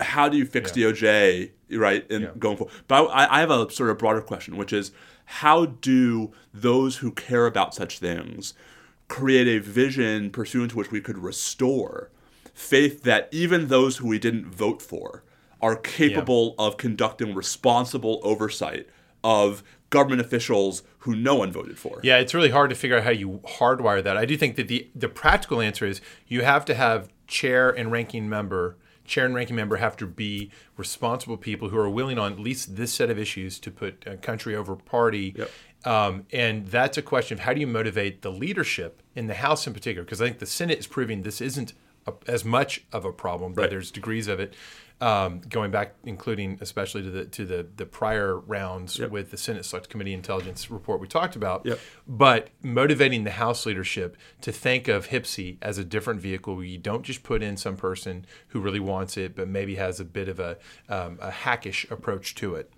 how 0.00 0.28
do 0.28 0.36
you 0.36 0.46
fix 0.46 0.70
DOJ, 0.72 1.50
right? 1.72 2.08
And 2.10 2.38
going 2.38 2.56
forward. 2.56 2.74
But 2.86 3.06
I, 3.06 3.38
I 3.38 3.40
have 3.40 3.50
a 3.50 3.70
sort 3.70 3.90
of 3.90 3.98
broader 3.98 4.20
question, 4.20 4.56
which 4.56 4.72
is 4.72 4.92
how 5.24 5.66
do 5.66 6.32
those 6.52 6.98
who 6.98 7.10
care 7.10 7.46
about 7.46 7.74
such 7.74 7.98
things 7.98 8.54
create 9.08 9.46
a 9.46 9.58
vision 9.58 10.30
pursuant 10.30 10.70
to 10.70 10.76
which 10.76 10.90
we 10.90 11.00
could 11.00 11.18
restore 11.18 12.10
faith 12.54 13.02
that 13.02 13.28
even 13.32 13.68
those 13.68 13.98
who 13.98 14.08
we 14.08 14.18
didn't 14.18 14.46
vote 14.46 14.80
for 14.80 15.24
are 15.60 15.76
capable 15.76 16.54
of 16.58 16.76
conducting 16.76 17.34
responsible 17.34 18.20
oversight 18.22 18.88
of 19.22 19.62
government 19.90 20.20
officials 20.20 20.82
who 20.98 21.14
no 21.14 21.34
one 21.34 21.52
voted 21.52 21.78
for. 21.78 22.00
Yeah, 22.02 22.18
it's 22.18 22.34
really 22.34 22.50
hard 22.50 22.70
to 22.70 22.76
figure 22.76 22.96
out 22.98 23.04
how 23.04 23.10
you 23.10 23.40
hardwire 23.44 24.02
that. 24.02 24.16
I 24.16 24.24
do 24.24 24.36
think 24.36 24.56
that 24.56 24.68
the 24.68 24.88
the 24.94 25.08
practical 25.08 25.60
answer 25.60 25.86
is 25.86 26.00
you 26.26 26.42
have 26.42 26.64
to 26.66 26.74
have 26.74 27.08
chair 27.26 27.70
and 27.70 27.90
ranking 27.90 28.28
member. 28.28 28.76
Chair 29.04 29.26
and 29.26 29.34
ranking 29.34 29.56
member 29.56 29.76
have 29.76 29.96
to 29.98 30.06
be 30.06 30.50
responsible 30.78 31.36
people 31.36 31.68
who 31.68 31.78
are 31.78 31.90
willing 31.90 32.18
on 32.18 32.32
at 32.32 32.38
least 32.38 32.76
this 32.76 32.92
set 32.92 33.10
of 33.10 33.18
issues 33.18 33.58
to 33.60 33.70
put 33.70 34.02
a 34.06 34.16
country 34.16 34.56
over 34.56 34.76
party. 34.76 35.34
Yep. 35.36 35.50
Um, 35.84 36.26
and 36.32 36.66
that's 36.68 36.96
a 36.96 37.02
question 37.02 37.36
of 37.36 37.44
how 37.44 37.52
do 37.52 37.60
you 37.60 37.66
motivate 37.66 38.22
the 38.22 38.32
leadership 38.32 39.02
in 39.14 39.26
the 39.26 39.34
House 39.34 39.66
in 39.66 39.74
particular? 39.74 40.04
Because 40.04 40.22
I 40.22 40.26
think 40.26 40.38
the 40.38 40.46
Senate 40.46 40.78
is 40.78 40.86
proving 40.86 41.22
this 41.22 41.42
isn't 41.42 41.74
a, 42.06 42.12
as 42.26 42.44
much 42.44 42.82
of 42.92 43.04
a 43.04 43.12
problem, 43.12 43.52
but 43.54 43.62
Right. 43.62 43.70
there's 43.70 43.90
degrees 43.90 44.28
of 44.28 44.40
it. 44.40 44.54
Um, 45.00 45.40
going 45.48 45.72
back, 45.72 45.94
including 46.04 46.56
especially 46.60 47.02
to 47.02 47.10
the 47.10 47.24
to 47.24 47.44
the 47.44 47.66
the 47.76 47.84
prior 47.84 48.38
rounds 48.38 48.96
Yep. 48.98 49.10
with 49.10 49.30
the 49.32 49.36
Senate 49.36 49.64
Select 49.64 49.88
Committee 49.88 50.14
Intelligence 50.14 50.70
report 50.70 51.00
we 51.00 51.08
talked 51.08 51.34
about, 51.34 51.66
Yep. 51.66 51.80
but 52.06 52.48
motivating 52.62 53.24
the 53.24 53.32
House 53.32 53.66
leadership 53.66 54.16
to 54.42 54.52
think 54.52 54.86
of 54.86 55.08
HPSCI 55.08 55.58
as 55.60 55.78
a 55.78 55.84
different 55.84 56.20
vehicle. 56.20 56.54
where 56.54 56.64
You 56.64 56.78
don't 56.78 57.02
just 57.02 57.24
put 57.24 57.42
in 57.42 57.56
some 57.56 57.76
person 57.76 58.24
who 58.48 58.60
really 58.60 58.80
wants 58.80 59.16
it, 59.16 59.34
but 59.34 59.48
maybe 59.48 59.74
has 59.74 59.98
a 59.98 60.04
bit 60.04 60.28
of 60.28 60.38
a 60.38 60.58
um, 60.88 61.18
a 61.20 61.32
hackish 61.32 61.84
approach 61.90 62.36
to 62.36 62.54
it. 62.54 62.72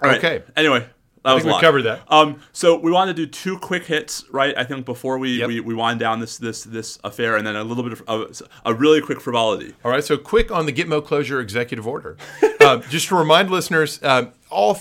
All 0.00 0.08
right. 0.08 0.18
Okay. 0.24 0.44
Anyway, 0.56 0.86
that 1.26 1.34
was 1.34 1.42
think 1.44 1.52
we 1.54 1.58
a 1.58 1.60
covered 1.60 1.82
that. 1.82 2.00
Um, 2.08 2.40
so 2.52 2.78
we 2.78 2.90
want 2.90 3.08
to 3.08 3.14
do 3.14 3.26
two 3.26 3.58
quick 3.58 3.84
hits, 3.84 4.24
right? 4.30 4.56
I 4.56 4.64
think 4.64 4.86
before 4.86 5.18
we, 5.18 5.38
Yep. 5.40 5.48
we, 5.48 5.60
we 5.60 5.74
wind 5.74 6.00
down 6.00 6.20
this 6.20 6.38
this 6.38 6.64
this 6.64 6.98
affair, 7.04 7.36
and 7.36 7.46
then 7.46 7.56
a 7.56 7.64
little 7.64 7.82
bit 7.82 7.92
of 7.92 8.02
of 8.08 8.42
a 8.64 8.72
really 8.74 9.00
quick 9.00 9.20
frivolity. 9.20 9.74
All 9.84 9.90
right, 9.90 10.02
so 10.04 10.16
quick 10.16 10.50
on 10.50 10.66
the 10.66 10.72
Gitmo 10.72 11.04
closure 11.04 11.40
executive 11.40 11.86
order. 11.86 12.16
um, 12.64 12.82
just 12.90 13.08
to 13.08 13.16
remind 13.16 13.50
listeners, 13.50 14.02
um, 14.02 14.32
all 14.50 14.78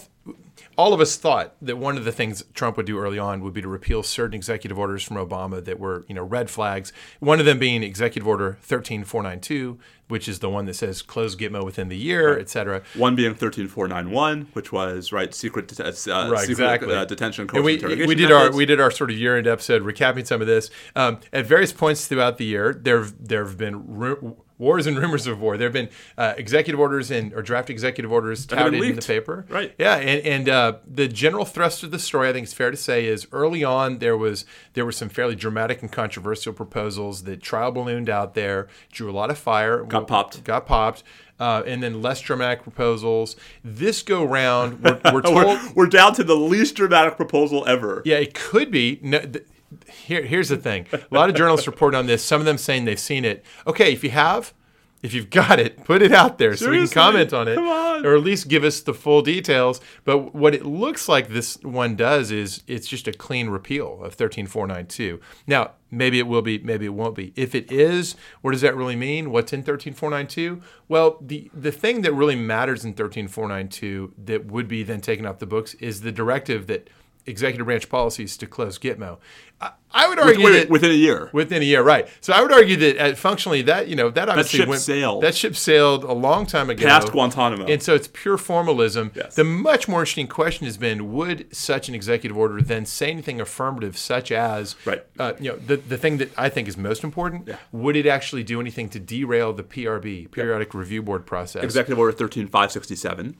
all 0.77 0.93
of 0.93 0.99
us 1.01 1.15
thought 1.17 1.55
that 1.61 1.77
one 1.77 1.97
of 1.97 2.05
the 2.05 2.11
things 2.11 2.43
Trump 2.53 2.77
would 2.77 2.85
do 2.85 2.99
early 2.99 3.17
on 3.19 3.41
would 3.41 3.53
be 3.53 3.61
to 3.61 3.67
repeal 3.67 4.03
certain 4.03 4.33
executive 4.35 4.77
orders 4.77 5.03
from 5.03 5.17
Obama 5.17 5.63
that 5.65 5.79
were, 5.79 6.05
you 6.07 6.15
know, 6.15 6.23
red 6.23 6.49
flags. 6.49 6.91
One 7.19 7.39
of 7.39 7.45
them 7.45 7.59
being 7.59 7.83
Executive 7.83 8.27
Order 8.27 8.57
13492, 8.61 9.77
which 10.07 10.27
is 10.27 10.39
the 10.39 10.49
one 10.49 10.65
that 10.65 10.75
says 10.75 11.01
close 11.01 11.35
Gitmo 11.35 11.63
within 11.65 11.87
the 11.89 11.97
year, 11.97 12.37
et 12.37 12.49
cetera. 12.49 12.81
One 12.95 13.15
being 13.15 13.33
thirteen 13.33 13.67
four 13.67 13.87
nine 13.87 14.11
one, 14.11 14.47
which 14.53 14.71
was 14.71 15.11
right 15.11 15.33
secret 15.33 15.67
det- 15.67 15.79
uh, 15.79 16.29
Right, 16.29 16.39
secret 16.41 16.51
exactly. 16.51 16.93
uh, 16.93 17.05
detention 17.05 17.49
And 17.53 17.63
we, 17.63 17.77
we 18.05 18.15
did 18.15 18.31
our 18.31 18.51
we 18.51 18.65
did 18.65 18.79
our 18.79 18.91
sort 18.91 19.09
of 19.11 19.17
year 19.17 19.37
end 19.37 19.47
episode 19.47 19.81
recapping 19.83 20.27
some 20.27 20.41
of 20.41 20.47
this. 20.47 20.69
Um, 20.95 21.19
at 21.33 21.45
various 21.45 21.71
points 21.73 22.07
throughout 22.07 22.37
the 22.37 22.45
year, 22.45 22.73
there 22.73 23.03
there 23.19 23.45
have 23.45 23.57
been 23.57 23.87
ru- 23.95 24.37
wars 24.57 24.87
and 24.87 24.97
rumors 24.97 25.27
of 25.27 25.39
war. 25.39 25.57
There 25.57 25.65
have 25.67 25.73
been 25.73 25.89
uh, 26.17 26.33
executive 26.37 26.79
orders 26.79 27.11
and 27.11 27.33
or 27.33 27.41
draft 27.41 27.69
executive 27.69 28.11
orders 28.11 28.45
touted 28.45 28.81
in 28.81 28.95
the 28.95 29.01
paper. 29.01 29.45
Right. 29.49 29.73
Yeah, 29.77 29.95
and 29.97 30.25
and 30.25 30.49
uh, 30.49 30.73
the 30.87 31.07
general 31.07 31.45
thrust 31.45 31.83
of 31.83 31.91
the 31.91 31.99
story, 31.99 32.29
I 32.29 32.33
think 32.33 32.45
it's 32.45 32.53
fair 32.53 32.71
to 32.71 32.77
say, 32.77 33.05
is 33.05 33.27
early 33.31 33.63
on 33.63 33.99
there 33.99 34.17
was 34.17 34.45
there 34.73 34.85
were 34.85 34.91
some 34.91 35.09
fairly 35.09 35.35
dramatic 35.35 35.81
and 35.81 35.91
controversial 35.91 36.53
proposals 36.53 37.23
that 37.23 37.41
trial 37.41 37.71
ballooned 37.71 38.09
out 38.09 38.33
there, 38.33 38.67
drew 38.91 39.09
a 39.09 39.13
lot 39.13 39.29
of 39.29 39.37
fire, 39.37 39.83
Got 39.83 40.07
popped. 40.07 40.43
got 40.43 40.65
popped. 40.65 41.03
Uh, 41.37 41.61
and 41.67 41.83
then 41.83 42.01
less 42.01 42.21
dramatic 42.21 42.63
proposals. 42.63 43.35
This 43.61 44.03
go 44.03 44.23
round, 44.23 44.81
we're, 44.81 45.01
we're 45.11 45.21
told 45.21 45.35
we're, 45.35 45.71
we're 45.75 45.87
down 45.87 46.13
to 46.13 46.23
the 46.23 46.33
least 46.37 46.75
dramatic 46.75 47.17
proposal 47.17 47.65
ever. 47.67 48.01
yeah, 48.05 48.15
it 48.19 48.33
could 48.33 48.71
be. 48.71 48.99
No, 49.01 49.19
th- 49.19 49.45
here, 49.89 50.23
here's 50.23 50.49
the 50.49 50.57
thing. 50.57 50.87
A 50.93 50.99
lot 51.11 51.29
of 51.29 51.35
journalists 51.35 51.67
report 51.67 51.95
on 51.95 52.07
this. 52.07 52.23
Some 52.23 52.41
of 52.41 52.45
them 52.45 52.57
saying 52.57 52.85
they've 52.85 52.99
seen 52.99 53.25
it. 53.25 53.43
Okay, 53.67 53.93
if 53.93 54.03
you 54.03 54.09
have, 54.11 54.53
if 55.01 55.13
you've 55.13 55.29
got 55.29 55.59
it, 55.59 55.83
put 55.83 56.01
it 56.01 56.11
out 56.11 56.39
there 56.39 56.55
so 56.55 56.71
we 56.71 56.79
can 56.79 56.87
comment 56.87 57.31
on 57.31 57.47
it, 57.47 57.55
Come 57.55 57.67
on. 57.67 58.05
or 58.05 58.15
at 58.15 58.23
least 58.23 58.47
give 58.47 58.63
us 58.63 58.81
the 58.81 58.93
full 58.93 59.21
details. 59.21 59.79
But 60.03 60.33
what 60.33 60.55
it 60.55 60.65
looks 60.65 61.07
like 61.07 61.27
this 61.29 61.57
one 61.61 61.95
does 61.95 62.31
is 62.31 62.63
it's 62.65 62.87
just 62.87 63.07
a 63.07 63.11
clean 63.13 63.49
repeal 63.49 64.03
of 64.03 64.15
13492. 64.15 65.19
Now, 65.45 65.71
maybe 65.91 66.17
it 66.17 66.25
will 66.27 66.41
be, 66.41 66.57
maybe 66.57 66.85
it 66.85 66.93
won't 66.95 67.13
be. 67.15 67.33
If 67.35 67.53
it 67.53 67.71
is, 67.71 68.15
what 68.41 68.51
does 68.53 68.61
that 68.61 68.75
really 68.75 68.95
mean? 68.95 69.29
What's 69.29 69.53
in 69.53 69.61
13492? 69.61 70.61
Well, 70.87 71.17
the 71.21 71.51
the 71.53 71.71
thing 71.71 72.01
that 72.01 72.13
really 72.13 72.35
matters 72.35 72.83
in 72.83 72.95
13492 72.95 74.13
that 74.25 74.45
would 74.47 74.67
be 74.67 74.81
then 74.81 75.01
taken 75.01 75.25
off 75.27 75.37
the 75.39 75.45
books 75.45 75.75
is 75.75 76.01
the 76.01 76.11
directive 76.11 76.65
that 76.67 76.89
executive 77.25 77.65
branch 77.65 77.89
policies 77.89 78.37
to 78.37 78.47
close 78.47 78.77
Gitmo. 78.77 79.17
I, 79.61 79.71
I 79.91 80.09
would 80.09 80.19
argue 80.19 80.43
Wait, 80.43 80.51
that 80.51 80.69
within 80.69 80.91
a 80.91 80.95
year. 80.95 81.29
Within 81.31 81.61
a 81.61 81.65
year, 81.65 81.81
right? 81.81 82.09
So 82.19 82.33
I 82.33 82.41
would 82.41 82.51
argue 82.51 82.75
that 82.75 82.97
uh, 82.97 83.15
functionally, 83.15 83.61
that 83.63 83.87
you 83.87 83.95
know, 83.95 84.09
that 84.09 84.27
obviously 84.27 84.57
that 84.57 84.63
ship 84.63 84.69
went, 84.69 84.81
sailed. 84.81 85.23
That 85.23 85.35
ship 85.35 85.55
sailed 85.55 86.03
a 86.03 86.11
long 86.11 86.45
time 86.45 86.69
ago, 86.69 86.85
Past 86.85 87.11
Guantanamo. 87.11 87.65
and 87.65 87.81
so 87.81 87.95
it's 87.95 88.09
pure 88.11 88.37
formalism. 88.37 89.11
Yes. 89.15 89.35
The 89.35 89.45
much 89.45 89.87
more 89.87 90.01
interesting 90.01 90.27
question 90.27 90.65
has 90.65 90.77
been: 90.77 91.13
Would 91.13 91.55
such 91.55 91.87
an 91.87 91.95
executive 91.95 92.37
order 92.37 92.61
then 92.61 92.85
say 92.85 93.09
anything 93.09 93.39
affirmative, 93.39 93.97
such 93.97 94.31
as, 94.31 94.75
Right. 94.85 95.03
Uh, 95.17 95.33
you 95.39 95.51
know, 95.51 95.57
the 95.57 95.77
the 95.77 95.97
thing 95.97 96.17
that 96.17 96.37
I 96.37 96.49
think 96.49 96.67
is 96.67 96.75
most 96.75 97.03
important? 97.03 97.47
Yeah. 97.47 97.57
Would 97.71 97.95
it 97.95 98.05
actually 98.05 98.43
do 98.43 98.59
anything 98.59 98.89
to 98.89 98.99
derail 98.99 99.53
the 99.53 99.63
PRB, 99.63 100.29
Periodic 100.31 100.73
Review 100.73 101.01
Board 101.01 101.25
process? 101.25 101.63
Executive 101.63 101.97
Order 101.97 102.11
13567. 102.11 103.37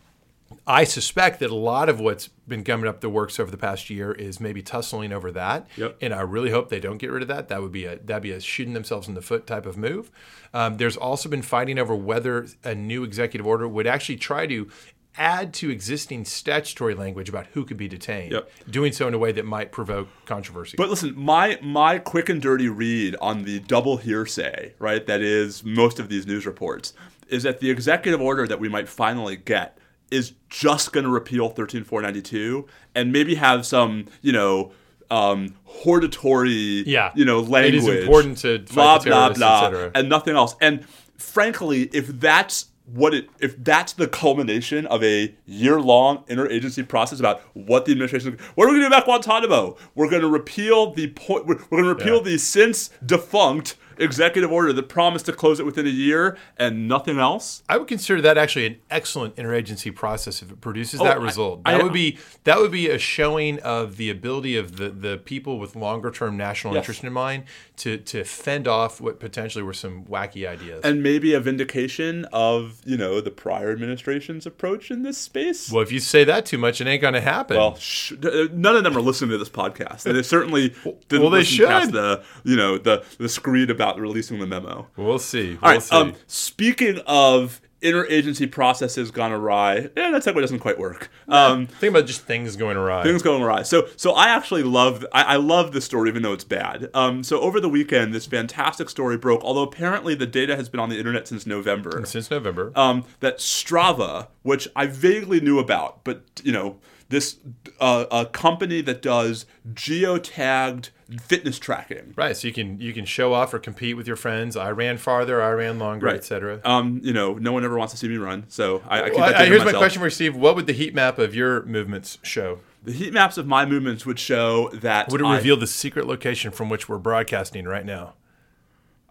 I 0.68 0.84
suspect 0.84 1.40
that 1.40 1.50
a 1.50 1.56
lot 1.56 1.90
of 1.90 2.00
what's 2.00 2.28
been 2.48 2.64
coming 2.64 2.88
up 2.88 3.02
the 3.02 3.10
works 3.10 3.40
over 3.40 3.50
the 3.52 3.58
past 3.58 3.90
year 3.90 4.12
is 4.12 4.40
maybe 4.40 4.62
tussling 4.62 5.12
over 5.12 5.32
that, 5.32 5.68
Yep. 5.78 5.98
and 6.02 6.14
I 6.14 6.22
really 6.22 6.52
hope 6.52 6.70
they 6.70 6.80
don't 6.80 6.98
get 6.98 7.12
rid 7.12 7.22
of 7.22 7.28
that. 7.28 7.50
That 7.50 7.62
would 7.62 7.72
be 7.72 7.86
a 7.86 7.98
that'd 7.98 8.24
be 8.24 8.32
a 8.32 8.40
shooting 8.40 8.74
themselves 8.74 9.08
in 9.08 9.14
the 9.16 9.22
foot 9.22 9.46
type 9.48 9.66
of 9.66 9.78
move. 9.78 10.12
Um, 10.54 10.78
there's 10.78 10.98
also 10.98 11.30
been 11.30 11.42
fighting 11.42 11.78
over 11.80 11.96
whether 11.96 12.48
a 12.64 12.74
new 12.76 13.04
executive 13.04 13.46
order 13.46 13.68
would 13.68 13.88
actually 13.88 14.18
try 14.18 14.46
to 14.48 14.70
add 15.18 15.54
to 15.54 15.70
existing 15.70 16.26
statutory 16.26 16.94
language 16.94 17.30
about 17.30 17.48
who 17.54 17.64
could 17.64 17.78
be 17.78 17.88
detained, 17.88 18.34
Yep. 18.34 18.52
doing 18.70 18.92
so 18.92 19.08
in 19.08 19.14
a 19.14 19.18
way 19.18 19.32
that 19.32 19.46
might 19.46 19.72
provoke 19.72 20.10
controversy. 20.26 20.76
But 20.78 20.90
listen, 20.90 21.14
my 21.16 21.58
my 21.62 22.00
quick 22.00 22.28
and 22.30 22.42
dirty 22.42 22.70
read 22.70 23.16
on 23.22 23.44
the 23.46 23.60
double 23.62 23.98
hearsay, 23.98 24.74
right? 24.80 25.06
That 25.08 25.22
is 25.22 25.64
most 25.64 26.00
of 26.00 26.10
these 26.10 26.28
news 26.28 26.46
reports 26.46 26.94
is 27.28 27.42
that 27.44 27.60
the 27.60 27.72
executive 27.72 28.22
order 28.22 28.46
that 28.48 28.60
we 28.60 28.70
might 28.70 28.88
finally 28.88 29.36
get 29.36 29.78
is 30.12 30.34
just 30.50 30.94
going 30.94 31.04
to 31.04 31.10
repeal 31.10 31.50
13492 31.50 32.66
and 32.94 33.12
maybe 33.12 33.36
have 33.36 33.66
some, 33.66 34.06
you 34.22 34.32
know, 34.32 34.72
um, 35.12 35.56
hortatory, 35.66 36.84
Yeah. 36.86 37.12
you 37.16 37.26
know, 37.26 37.40
language. 37.42 37.76
is 37.76 37.88
important 37.88 38.38
to 38.40 38.60
fight 38.66 39.04
blah 39.06 39.30
blah 39.34 39.70
blah, 39.70 39.90
and 39.94 40.10
nothing 40.10 40.36
else. 40.36 40.56
And 40.62 40.86
frankly, 41.18 41.90
if 41.94 42.08
that's 42.08 42.68
what 42.94 43.14
it 43.16 43.28
if 43.40 43.56
that's 43.64 43.94
the 43.94 44.08
culmination 44.08 44.86
of 44.88 45.04
a 45.04 45.34
year-long 45.46 46.24
interagency 46.30 46.88
process 46.88 47.20
about 47.20 47.42
what 47.54 47.86
the 47.86 47.92
administration 47.92 48.38
what 48.54 48.66
are 48.66 48.74
we 48.74 48.80
going 48.80 48.84
to 48.84 48.90
do 48.90 48.96
about 48.96 49.06
Guantanamo? 49.06 49.76
We're 49.96 50.10
going 50.10 50.22
to 50.22 50.28
repeal 50.28 50.92
the 50.94 51.08
point 51.08 51.48
we're, 51.48 51.56
we're 51.70 51.82
going 51.82 51.84
to 51.84 51.90
repeal 51.90 52.18
Yeah. 52.18 52.24
the 52.34 52.38
since 52.38 52.92
defunct 53.06 53.76
executive 53.98 54.52
order 54.52 54.74
that 54.74 54.90
promised 54.90 55.26
to 55.28 55.34
close 55.34 55.60
it 55.60 55.66
within 55.66 55.86
a 55.86 55.90
year 55.90 56.38
and 56.58 56.88
nothing 56.88 57.20
else. 57.20 57.64
I 57.70 57.78
would 57.78 57.88
consider 57.88 58.22
that 58.22 58.38
actually 58.38 58.66
an 58.66 58.78
excellent 58.90 59.36
interagency 59.36 59.94
process 59.94 60.42
if 60.42 60.52
it 60.52 60.62
produces 60.62 61.00
that 61.00 61.18
Oh, 61.18 61.22
I- 61.22 61.24
result. 61.24 61.62
I- 61.66 61.74
That 61.74 61.84
would 61.84 61.94
be 61.94 62.18
that 62.44 62.60
would 62.60 62.72
be 62.72 62.90
a 62.90 62.98
showing 62.98 63.60
of 63.60 63.98
the 63.98 64.10
ability 64.10 64.58
of 64.58 64.78
the, 64.78 64.90
the 64.90 65.18
people 65.18 65.60
with 65.60 65.76
longer 65.76 66.12
term 66.12 66.38
national 66.38 66.74
Yes. 66.74 66.82
interest 66.84 67.04
in 67.04 67.14
mind 67.14 67.44
to 67.78 67.98
to 67.98 68.24
fend 68.24 68.68
off 68.68 69.00
what 69.02 69.20
potentially 69.20 69.64
were 69.64 69.74
some 69.74 70.04
wacky 70.06 70.48
ideas. 70.48 70.82
And 70.84 71.02
maybe 71.04 71.34
a 71.34 71.40
vindication 71.40 72.26
of, 72.32 72.82
you 72.86 72.98
know, 72.98 73.22
the 73.22 73.32
prior 73.32 73.72
administration's 73.72 74.46
approach 74.46 74.92
in 74.92 75.04
this 75.04 75.18
space. 75.18 75.72
well, 75.72 75.82
if 75.84 75.92
you 75.92 76.00
say 76.00 76.24
that 76.24 76.46
too 76.46 76.58
much, 76.58 76.82
it 76.82 76.88
ain't 76.88 77.02
going 77.02 77.14
to 77.14 77.22
happen. 77.22 77.58
Well, 77.58 77.76
sh- 77.78 78.14
uh, 78.24 78.48
none 78.54 78.76
of 78.76 78.84
them 78.84 78.96
are 78.98 79.02
listening 79.02 79.32
to 79.32 79.38
this 79.38 79.50
podcast, 79.50 80.06
and 80.06 80.16
they 80.16 80.24
certainly 80.24 80.74
didn't 81.10 81.22
Well, 81.22 81.30
they 81.30 81.44
should. 81.44 81.92
the 81.92 82.24
you 82.44 82.56
know 82.56 82.78
the 82.78 83.04
the 83.18 83.30
screed 83.30 83.70
about 83.70 83.85
releasing 84.00 84.40
the 84.40 84.48
memo. 84.48 84.88
we'll 84.98 85.20
see. 85.20 85.54
All 85.54 85.60
We'll 85.62 85.72
right. 85.74 85.82
see. 85.84 85.96
Um, 85.96 86.14
speaking 86.28 87.00
of 87.06 87.62
interagency 87.82 88.50
processes 88.52 89.12
gone 89.12 89.32
awry, 89.32 89.76
eh, 89.96 90.10
that 90.12 90.24
segue 90.24 90.40
doesn't 90.42 90.58
quite 90.60 90.80
work. 90.80 91.12
Um, 91.28 91.68
Think 91.68 91.92
about 91.92 92.08
just 92.08 92.22
things 92.22 92.56
going 92.56 92.78
awry. 92.78 93.04
things 93.04 93.22
going 93.22 93.44
awry. 93.44 93.62
So, 93.62 93.88
so 93.96 94.14
I 94.14 94.30
actually 94.30 94.64
love 94.64 95.06
I, 95.12 95.22
I 95.24 95.36
love 95.36 95.72
this 95.72 95.86
story 95.86 96.10
even 96.10 96.24
though 96.24 96.34
it's 96.34 96.44
bad. 96.44 96.90
Um, 96.96 97.24
so 97.24 97.40
over 97.42 97.60
the 97.60 97.70
weekend, 97.70 98.12
this 98.14 98.26
fantastic 98.26 98.90
story 98.90 99.18
broke. 99.18 99.44
Although 99.44 99.62
apparently 99.64 100.16
the 100.16 100.26
data 100.26 100.56
has 100.56 100.68
been 100.68 100.80
on 100.80 100.90
the 100.90 100.98
internet 100.98 101.28
since 101.28 101.46
November. 101.46 102.02
Since 102.06 102.32
November. 102.32 102.72
Um, 102.76 103.04
that 103.20 103.38
Strava, 103.38 104.30
which 104.42 104.68
I 104.76 104.88
vaguely 104.88 105.40
knew 105.40 105.60
about, 105.60 106.04
but 106.04 106.24
you 106.44 106.52
know 106.54 106.78
this 107.10 107.38
uh, 107.80 108.06
a 108.10 108.26
company 108.26 108.82
that 108.82 109.02
does 109.04 109.46
geotagged 109.72 110.90
fitness 111.22 111.60
tracking. 111.60 112.14
right, 112.16 112.36
so 112.36 112.48
you 112.48 112.54
can 112.54 112.80
you 112.80 112.94
can 112.94 113.06
show 113.06 113.34
off 113.34 113.54
or 113.54 113.60
compete 113.60 113.96
with 113.96 114.08
your 114.08 114.16
friends. 114.16 114.56
I 114.58 114.72
ran 114.72 114.98
farther, 114.98 115.42
I 115.42 115.52
ran 115.52 115.78
longer, 115.80 116.08
Right. 116.08 116.16
etc. 116.16 116.62
Um, 116.66 117.00
you 117.04 117.14
know, 117.14 117.34
no 117.36 117.52
one 117.52 117.64
ever 117.64 117.78
wants 117.78 117.94
to 117.94 117.98
see 118.00 118.08
me 118.08 118.18
run, 118.18 118.46
so 118.48 118.82
I, 118.88 119.04
I 119.04 119.10
keep 119.10 119.20
Well, 119.20 119.30
that 119.32 119.42
I- 119.42 119.46
here's 119.46 119.64
my 119.66 119.72
question 119.74 120.02
for 120.02 120.10
Steve. 120.10 120.36
What 120.36 120.56
would 120.56 120.68
the 120.68 120.74
heat 120.74 120.94
map 120.96 121.20
of 121.20 121.36
your 121.36 121.64
movements 121.66 122.18
show? 122.24 122.60
The 122.84 122.92
heat 122.92 123.14
maps 123.14 123.38
of 123.38 123.48
my 123.48 123.66
movements 123.66 124.06
would 124.06 124.20
show 124.20 124.70
that 124.74 125.10
Would 125.10 125.22
it 125.22 125.26
I- 125.26 125.36
reveal 125.38 125.58
the 125.58 125.68
secret 125.68 126.08
location 126.08 126.52
from 126.52 126.70
which 126.70 126.88
we're 126.90 126.98
broadcasting 127.00 127.66
right 127.66 127.86
now? 127.86 128.14